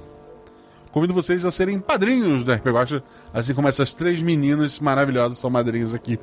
Convido 0.93 1.11
vocês 1.11 1.43
a 1.43 1.49
serem 1.49 1.79
padrinhos 1.79 2.43
do 2.43 2.53
RP 2.53 2.67
Guacha, 2.67 3.03
assim 3.33 3.55
como 3.55 3.67
essas 3.67 3.93
três 3.93 4.21
meninas 4.21 4.79
maravilhosas 4.79 5.39
são 5.39 5.49
madrinhas 5.49 5.91
aqui. 5.91 6.19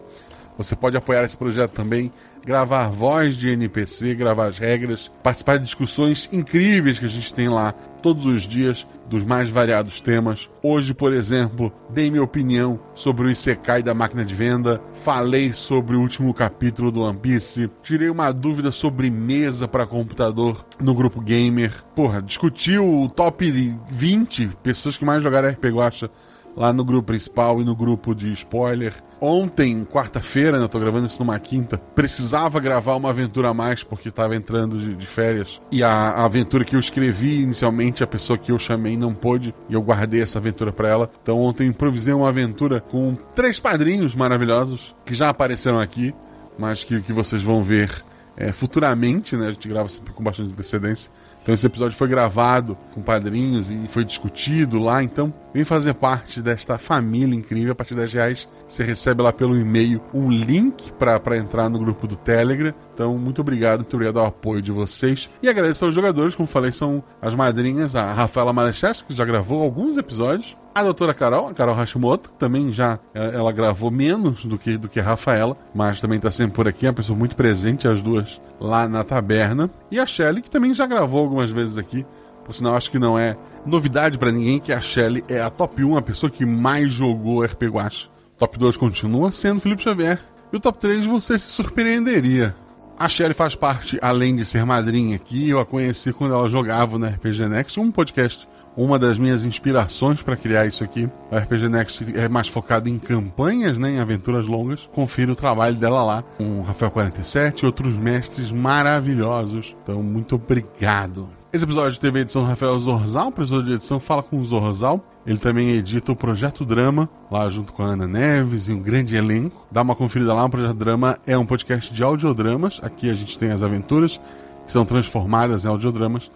Você 0.61 0.77
pode 0.77 0.95
apoiar 0.95 1.25
esse 1.25 1.39
projeto 1.39 1.71
também, 1.71 2.13
gravar 2.45 2.89
voz 2.89 3.35
de 3.35 3.49
NPC, 3.49 4.15
gravar 4.15 4.45
as 4.45 4.59
regras, 4.59 5.11
participar 5.23 5.57
de 5.57 5.65
discussões 5.65 6.29
incríveis 6.31 6.99
que 6.99 7.07
a 7.07 7.09
gente 7.09 7.33
tem 7.33 7.49
lá 7.49 7.73
todos 7.73 8.27
os 8.27 8.43
dias 8.43 8.87
dos 9.09 9.25
mais 9.25 9.49
variados 9.49 10.03
temas. 10.03 10.51
Hoje, 10.63 10.93
por 10.93 11.15
exemplo, 11.15 11.73
dei 11.89 12.11
minha 12.11 12.23
opinião 12.23 12.79
sobre 12.95 13.27
o 13.27 13.31
Isekai 13.31 13.83
da 13.83 13.95
máquina 13.95 14.23
de 14.23 14.35
venda, 14.35 14.83
falei 14.93 15.51
sobre 15.51 15.97
o 15.97 16.01
último 16.01 16.35
capítulo 16.35 16.93
do 16.93 17.01
One 17.05 17.19
Piece, 17.19 17.71
tirei 17.83 18.11
uma 18.11 18.31
dúvida 18.31 18.71
sobre 18.71 19.11
mesa 19.11 19.67
para 19.67 19.87
computador 19.87 20.63
no 20.79 20.93
grupo 20.93 21.23
gamer. 21.23 21.73
Porra, 21.97 22.21
discuti 22.21 22.77
o 22.77 23.09
top 23.09 23.51
20 23.89 24.49
pessoas 24.63 24.99
que 24.99 25.07
mais 25.07 25.23
jogaram 25.23 25.49
RPG 25.49 25.71
Guacha 25.71 26.11
lá 26.57 26.73
no 26.73 26.85
grupo 26.85 27.09
principal 27.09 27.61
e 27.61 27.65
no 27.65 27.75
grupo 27.75 28.15
de 28.15 28.33
spoiler. 28.33 28.95
Ontem, 29.21 29.85
quarta-feira, 29.85 30.59
né, 30.59 30.65
eu 30.65 30.69
tô 30.69 30.81
gravando 30.81 31.07
isso 31.07 31.19
numa 31.19 31.39
quinta, 31.39 31.77
precisava 31.77 32.59
gravar 32.59 32.97
uma 32.97 33.11
aventura 33.11 33.51
a 33.51 33.55
mais 33.55 33.85
porque 33.85 34.09
estava 34.09 34.35
entrando 34.35 34.79
de, 34.79 34.95
de, 34.95 35.07
férias. 35.07 35.61
E 35.71 35.83
a, 35.83 35.91
a, 35.91 36.25
aventura 36.25 36.65
que 36.65 36.75
eu 36.75 36.81
escrevi 36.81 37.43
inicialmente, 37.43 38.03
a 38.03 38.07
pessoa 38.07 38.39
que 38.39 38.51
eu 38.51 38.59
chamei 38.59 38.97
não 38.97 39.13
pôde, 39.13 39.55
e 39.69 39.75
eu 39.75 39.83
guardei 39.83 40.23
essa 40.23 40.39
aventura 40.39 40.73
para 40.73 40.89
ela. 40.89 41.11
Então 41.23 41.39
ontem 41.39 41.69
improvisei 41.69 42.15
uma 42.15 42.31
aventura 42.31 42.81
com 42.81 43.15
três 43.35 43.61
padrinhos 43.61 44.17
maravilhosos 44.17 44.97
que 45.05 45.15
já 45.15 45.29
apareceram 45.29 45.79
aqui, 45.79 46.15
mas 46.59 46.83
que, 46.83 47.03
que 47.03 47.13
vocês 47.13 47.43
vão 47.43 47.63
ver 47.63 48.05
é, 48.41 48.53
futuramente, 48.53 49.37
né? 49.37 49.49
A 49.49 49.51
gente 49.51 49.69
grava 49.69 49.89
sempre 49.91 50.15
com 50.15 50.23
bastante 50.23 50.51
antecedência. 50.53 51.11
Então 51.43 51.55
esse 51.55 51.67
episódio 51.67 51.97
foi 51.97 52.09
gravado 52.09 52.77
com 52.95 53.03
padrinhos 53.03 53.71
e 53.71 53.87
foi 53.87 54.05
discutido 54.05 54.79
lá. 54.79 55.03
Então 55.03 55.33
vem 55.53 55.65
fazer 55.65 55.95
parte 55.95 56.41
desta 56.41 56.79
família 56.79 57.35
incrível. 57.35 57.73
A 57.73 57.75
partir 57.75 57.95
de 57.95 58.01
10 58.01 58.13
reais 58.13 58.49
você 58.67 58.83
recebe 58.83 59.23
lá 59.23 59.33
pelo 59.33 59.57
e-mail 59.57 60.01
um 60.13 60.31
link 60.31 60.93
para 60.93 61.37
entrar 61.37 61.69
no 61.69 61.79
grupo 61.79 62.07
do 62.07 62.17
Telegram. 62.17 62.73
Então 62.95 63.17
muito 63.19 63.41
obrigado, 63.41 63.81
muito 63.81 63.95
obrigado 63.95 64.19
ao 64.19 64.27
apoio 64.27 64.63
de 64.63 64.73
vocês. 64.73 65.31
E 65.43 65.49
agradeço 65.49 65.85
aos 65.85 65.95
jogadores, 65.95 66.35
como 66.35 66.47
falei, 66.47 66.73
são 66.73 67.03
as 67.21 67.35
madrinhas, 67.35 67.97
a 67.97 68.13
Rafaela 68.13 68.53
Marecheschi, 68.53 69.05
que 69.05 69.15
já 69.15 69.25
gravou 69.25 69.63
alguns 69.63 69.97
episódios. 69.97 70.57
A 70.73 70.85
doutora 70.85 71.13
Carol, 71.13 71.49
a 71.49 71.55
Carol 71.55 71.75
Hashimoto, 71.75 72.31
também 72.39 72.71
já 72.71 72.99
é, 73.13 73.35
ela 73.35 73.51
gravou 73.51 73.91
menos 73.91 74.45
do 74.45 74.57
que, 74.57 74.77
do 74.77 74.89
que 74.89 75.01
a 75.01 75.03
Rafaela, 75.03 75.57
mas 75.75 76.01
também 76.01 76.17
está 76.17 76.31
sempre 76.31 76.55
por 76.55 76.69
aqui, 76.69 76.87
é 76.87 76.91
uma 76.91 76.95
pessoa 76.95 77.19
muito 77.19 77.35
presente, 77.35 77.89
as 77.89 78.01
duas 78.01 78.41
lá 78.61 78.87
na 78.87 79.03
taberna. 79.03 79.69
E 79.91 79.99
a 79.99 80.07
Shelly, 80.07 80.41
que 80.41 80.51
também 80.51 80.73
já 80.73 80.87
gravou 80.87 81.23
algumas 81.23 81.51
vezes 81.51 81.77
aqui, 81.77 82.07
por 82.45 82.55
sinal 82.55 82.77
acho 82.77 82.91
que 82.91 82.99
não 82.99 83.19
é 83.19 83.37
novidade 83.67 84.19
para 84.19 84.33
ninguém 84.33 84.59
que 84.59 84.73
a 84.73 84.81
Shelly 84.81 85.25
é 85.29 85.41
a 85.41 85.51
top 85.51 85.85
1, 85.85 85.97
a 85.97 86.03
pessoa 86.03 86.31
que 86.31 86.45
mais 86.47 86.93
jogou 86.93 87.43
RP 87.43 87.65
Guacha. 87.65 88.09
Top 88.39 88.59
2 88.59 88.77
continua 88.77 89.31
sendo 89.31 89.61
Felipe 89.61 89.83
Xavier. 89.83 90.19
E 90.53 90.57
o 90.57 90.61
top 90.61 90.79
3 90.81 91.07
você 91.07 91.39
se 91.39 91.47
surpreenderia. 91.47 92.55
A 92.99 93.09
Shelly 93.09 93.35
faz 93.35 93.55
parte, 93.55 93.99
além 94.03 94.37
de 94.37 94.45
ser 94.45 94.65
madrinha 94.67 95.17
aqui, 95.17 95.49
eu 95.49 95.59
a 95.59 95.65
conheci 95.65 96.13
quando 96.13 96.35
ela 96.35 96.49
jogava 96.49 96.99
no 96.99 97.07
RPG 97.07 97.49
Next, 97.49 97.81
um 97.81 97.91
podcast 97.91 98.47
uma 98.77 98.99
das 98.99 99.19
minhas 99.19 99.45
inspirações 99.45 100.23
para 100.23 100.37
criar 100.37 100.67
isso 100.67 100.83
aqui. 100.83 101.09
O 101.31 101.37
RPG 101.37 101.69
Next 101.69 102.07
é 102.17 102.29
mais 102.29 102.49
focado 102.49 102.89
em 102.89 102.99
campanhas, 102.99 103.79
né, 103.79 103.93
em 103.93 103.99
aventuras 104.01 104.47
longas. 104.47 104.89
Confira 104.93 105.33
o 105.33 105.37
trabalho 105.37 105.77
dela 105.77 106.03
lá, 106.03 106.23
com 106.39 106.63
Rafael 106.63 106.91
47 106.91 107.61
e 107.61 107.67
outros 107.67 107.99
mestres 107.99 108.51
maravilhosos. 108.51 109.77
Então, 109.83 110.03
muito 110.03 110.37
obrigado. 110.37 111.29
Esse 111.53 111.65
episódio 111.65 111.99
teve 111.99 112.21
a 112.21 112.23
edição 112.23 112.43
do 112.43 112.49
Rafael 112.49 112.79
Zorzal, 112.79 113.29
o 113.29 113.33
professor 113.33 113.65
de 113.65 113.73
edição 113.73 113.99
Fala 113.99 114.23
com 114.23 114.39
o 114.39 114.45
Zorzal. 114.45 115.05
Ele 115.27 115.39
também 115.39 115.71
edita 115.71 116.13
o 116.13 116.17
Projeto 116.17 116.65
Drama, 116.65 117.09
lá 117.31 117.49
junto 117.49 117.73
com 117.73 117.83
a 117.83 117.87
Ana 117.87 118.07
Neves 118.07 118.69
e 118.69 118.73
um 118.73 118.81
grande 118.81 119.17
elenco. 119.17 119.67
Dá 119.71 119.83
uma 119.83 119.97
conferida 119.97 120.33
lá, 120.33 120.45
o 120.45 120.49
Projeto 120.49 120.75
Drama 120.75 121.19
é 121.27 121.37
um 121.37 121.45
podcast 121.45 121.93
de 121.93 122.03
audiodramas. 122.03 122.81
Aqui 122.83 123.11
a 123.11 123.15
gente 123.15 123.37
tem 123.39 123.51
as 123.51 123.63
aventuras, 123.63 124.21
que 124.65 124.71
são 124.71 124.85
transformadas 124.85 125.65
em 125.65 125.69
audiodramas. 125.69 126.31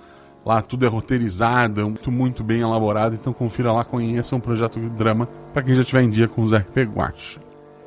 Lá 0.45 0.61
tudo 0.61 0.85
é 0.85 0.89
roteirizado, 0.89 1.81
é 1.81 1.85
muito, 1.85 2.13
muito 2.13 2.45
bem 2.45 2.61
elaborado, 2.61 3.15
então 3.15 3.33
confira 3.33 3.73
lá, 3.73 3.85
conheça 3.85 4.37
um 4.37 4.41
projeto 4.41 4.79
de 4.79 4.91
drama 4.91 5.27
para 5.53 5.63
quem 5.63 5.75
já 5.75 5.81
estiver 5.81 6.03
em 6.03 6.11
dia 6.11 6.29
com 6.29 6.43
os 6.43 6.53
RP 6.53 6.79
Guacha. 6.95 7.41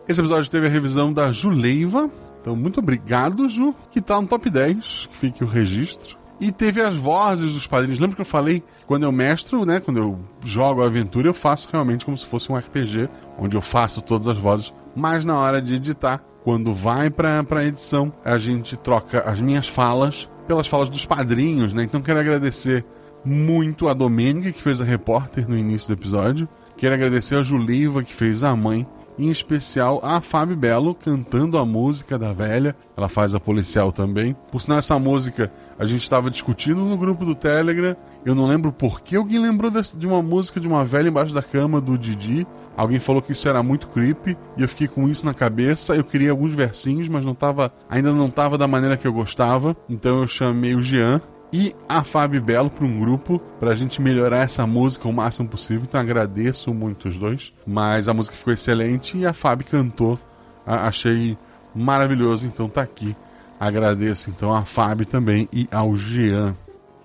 Esse 0.07 0.19
episódio 0.19 0.49
teve 0.49 0.65
a 0.65 0.69
revisão 0.69 1.13
da 1.13 1.31
Juleiva, 1.31 2.09
então 2.41 2.55
muito 2.55 2.79
obrigado, 2.79 3.47
Ju, 3.47 3.75
que 3.91 4.01
tá 4.01 4.19
no 4.19 4.27
top 4.27 4.49
10, 4.49 5.07
que 5.11 5.17
fique 5.17 5.43
o 5.43 5.47
registro. 5.47 6.17
E 6.39 6.51
teve 6.51 6.81
as 6.81 6.93
vozes 6.93 7.53
dos 7.53 7.65
padrinhos. 7.65 7.97
Lembra 7.99 8.15
que 8.15 8.21
eu 8.21 8.25
falei 8.25 8.63
quando 8.85 9.03
eu 9.03 9.11
mestro, 9.11 9.65
né? 9.65 9.79
Quando 9.79 9.97
eu 9.97 10.19
jogo 10.43 10.83
a 10.83 10.85
aventura, 10.85 11.27
eu 11.27 11.33
faço 11.33 11.67
realmente 11.71 12.05
como 12.05 12.17
se 12.17 12.27
fosse 12.27 12.51
um 12.51 12.55
RPG, 12.55 13.09
onde 13.39 13.57
eu 13.57 13.61
faço 13.61 14.03
todas 14.03 14.27
as 14.27 14.37
vozes. 14.37 14.73
Mas 14.95 15.25
na 15.25 15.35
hora 15.35 15.59
de 15.59 15.73
editar, 15.75 16.23
quando 16.43 16.73
vai 16.73 17.09
para 17.09 17.43
a 17.49 17.65
edição, 17.65 18.13
a 18.23 18.37
gente 18.37 18.77
troca 18.77 19.21
as 19.21 19.41
minhas 19.41 19.67
falas 19.67 20.29
pelas 20.47 20.67
falas 20.67 20.89
dos 20.89 21.05
padrinhos, 21.05 21.73
né? 21.73 21.83
Então 21.83 22.01
quero 22.01 22.19
agradecer 22.19 22.85
muito 23.23 23.87
a 23.87 23.93
Domênica, 23.93 24.51
que 24.51 24.61
fez 24.61 24.79
a 24.79 24.83
repórter 24.83 25.47
no 25.47 25.57
início 25.57 25.87
do 25.87 25.93
episódio. 25.93 26.47
Quero 26.77 26.95
agradecer 26.95 27.35
a 27.35 27.43
Juliva, 27.43 28.03
que 28.03 28.13
fez 28.13 28.43
a 28.43 28.55
mãe. 28.55 28.87
Em 29.19 29.29
especial 29.29 29.99
a 30.03 30.21
Fábio 30.21 30.55
Belo 30.55 30.93
cantando 30.93 31.57
a 31.57 31.65
música 31.65 32.19
da 32.19 32.31
velha. 32.33 32.75
Ela 32.95 33.09
faz 33.09 33.33
a 33.33 33.39
policial 33.39 33.91
também. 33.91 34.35
Por 34.51 34.61
sinal, 34.61 34.77
essa 34.77 34.97
música 34.99 35.51
a 35.77 35.85
gente 35.85 36.03
estava 36.03 36.29
discutindo 36.29 36.81
no 36.81 36.95
grupo 36.95 37.25
do 37.25 37.33
Telegram. 37.33 37.95
Eu 38.27 38.35
não 38.35 38.45
lembro 38.45 38.73
por 38.73 38.99
que 38.99 39.15
alguém 39.15 39.39
lembrou 39.39 39.71
de 39.71 40.05
uma 40.05 40.21
música 40.21 40.59
de 40.59 40.67
uma 40.67 40.83
velha 40.83 41.07
embaixo 41.07 41.33
da 41.33 41.41
cama 41.41 41.79
do 41.79 41.97
Didi. 41.97 42.45
Alguém 42.75 42.99
falou 42.99 43.21
que 43.21 43.31
isso 43.31 43.47
era 43.47 43.63
muito 43.63 43.87
creepy 43.87 44.37
e 44.57 44.63
eu 44.63 44.67
fiquei 44.67 44.85
com 44.85 45.07
isso 45.07 45.25
na 45.25 45.33
cabeça. 45.33 45.95
Eu 45.95 46.03
queria 46.03 46.31
alguns 46.31 46.51
versinhos, 46.51 47.07
mas 47.07 47.23
não 47.23 47.33
tava, 47.33 47.71
ainda 47.89 48.11
não 48.11 48.25
estava 48.25 48.57
da 48.57 48.67
maneira 48.67 48.97
que 48.97 49.07
eu 49.07 49.13
gostava. 49.13 49.77
Então 49.87 50.19
eu 50.19 50.27
chamei 50.27 50.75
o 50.75 50.81
Jean 50.81 51.21
e 51.53 51.73
a 51.87 52.03
Fábio 52.03 52.41
Belo 52.41 52.69
para 52.69 52.85
um 52.85 52.99
grupo 52.99 53.39
para 53.61 53.71
a 53.71 53.75
gente 53.75 54.01
melhorar 54.01 54.39
essa 54.39 54.67
música 54.67 55.07
o 55.07 55.13
máximo 55.13 55.47
possível. 55.47 55.83
Então 55.87 56.01
agradeço 56.01 56.73
muito 56.73 57.07
os 57.07 57.17
dois. 57.17 57.53
Mas 57.65 58.09
a 58.09 58.13
música 58.13 58.35
ficou 58.35 58.51
excelente 58.51 59.17
e 59.17 59.25
a 59.25 59.31
Fábio 59.31 59.67
cantou. 59.67 60.19
A 60.65 60.89
achei 60.89 61.37
maravilhoso, 61.73 62.45
então 62.45 62.67
tá 62.67 62.81
aqui. 62.81 63.15
Agradeço 63.57 64.29
então 64.29 64.53
a 64.53 64.63
Fábio 64.65 65.05
também 65.05 65.47
e 65.53 65.65
ao 65.71 65.95
Jean. 65.95 66.53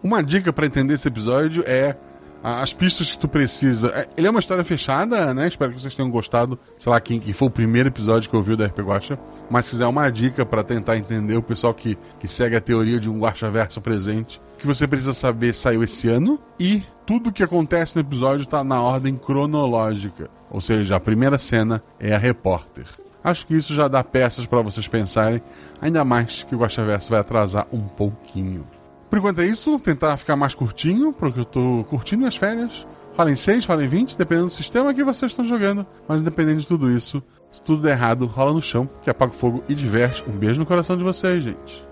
Uma 0.03 0.23
dica 0.23 0.53
para 0.53 0.67
entender 0.67 0.95
esse 0.95 1.07
episódio 1.07 1.63
é 1.67 1.97
as 2.43 2.73
pistas 2.73 3.13
que 3.13 3.19
tu 3.19 3.29
precisa. 3.29 3.89
É, 3.95 4.09
ele 4.17 4.27
é 4.27 4.31
uma 4.31 4.41
história 4.41 4.65
fechada, 4.65 5.33
né? 5.33 5.47
Espero 5.47 5.73
que 5.73 5.81
vocês 5.81 5.95
tenham 5.95 6.11
gostado. 6.11 6.59
Sei 6.77 6.91
lá, 6.91 7.01
quem 7.01 7.21
que 7.21 7.33
foi 7.33 7.47
o 7.47 7.51
primeiro 7.51 7.89
episódio 7.89 8.29
que 8.29 8.35
ouviu 8.35 8.57
da 8.57 8.67
RP 8.67 8.81
Guacha. 8.81 9.19
Mas 9.49 9.67
se 9.67 9.73
quiser 9.73 9.87
uma 9.87 10.11
dica 10.11 10.45
para 10.45 10.65
tentar 10.65 10.97
entender 10.97 11.37
o 11.37 11.43
pessoal 11.43 11.73
que, 11.73 11.97
que 12.19 12.27
segue 12.27 12.57
a 12.57 12.61
teoria 12.61 12.99
de 12.99 13.09
um 13.09 13.21
Guacha 13.21 13.49
verso 13.49 13.81
presente, 13.81 14.43
que 14.59 14.67
você 14.67 14.89
precisa 14.89 15.15
saber 15.15 15.55
saiu 15.55 15.85
esse 15.85 16.09
ano 16.09 16.41
e 16.59 16.83
tudo 17.07 17.31
o 17.31 17.33
que 17.33 17.45
acontece 17.45 17.95
no 17.95 18.01
episódio 18.01 18.43
está 18.43 18.65
na 18.65 18.83
ordem 18.83 19.17
cronológica. 19.17 20.29
Ou 20.51 20.61
seja, 20.61 20.97
a 20.97 21.01
primeira 21.01 21.39
cena 21.39 21.81
é 22.01 22.13
a 22.13 22.19
repórter. 22.19 22.87
Acho 23.23 23.47
que 23.47 23.55
isso 23.55 23.73
já 23.73 23.87
dá 23.87 24.03
peças 24.03 24.47
para 24.47 24.63
vocês 24.63 24.89
pensarem, 24.89 25.41
ainda 25.81 26.05
mais 26.05 26.43
que 26.43 26.57
o 26.57 26.59
Guacha 26.59 26.85
Verso 26.85 27.11
vai 27.11 27.21
atrasar 27.21 27.69
um 27.73 27.83
pouquinho. 27.83 28.67
Por 29.13 29.19
enquanto 29.19 29.43
é 29.43 29.45
isso, 29.47 29.79
tentar 29.79 30.17
ficar 30.17 30.37
mais 30.37 30.55
curtinho, 30.55 31.13
porque 31.13 31.41
eu 31.41 31.45
tô 31.45 31.85
curtindo 31.85 32.25
as 32.25 32.35
férias. 32.35 32.89
Rola 33.15 33.31
em 33.31 33.37
6, 33.37 33.67
rola 33.67 33.85
em 33.85 33.87
20, 33.87 34.17
dependendo 34.17 34.47
do 34.47 34.53
sistema 34.55 34.95
que 34.95 35.05
vocês 35.05 35.31
estão 35.31 35.45
jogando. 35.45 35.87
Mas 36.09 36.23
independente 36.23 36.61
de 36.61 36.67
tudo 36.67 36.91
isso, 36.91 37.23
se 37.51 37.63
tudo 37.63 37.83
der 37.83 37.91
errado, 37.91 38.25
rola 38.25 38.55
no 38.55 38.63
chão, 38.63 38.89
que 39.03 39.11
apaga 39.11 39.31
o 39.31 39.35
fogo 39.35 39.63
e 39.69 39.75
diverte. 39.75 40.25
Um 40.27 40.33
beijo 40.33 40.61
no 40.61 40.65
coração 40.65 40.97
de 40.97 41.05
vocês, 41.05 41.43
gente. 41.43 41.92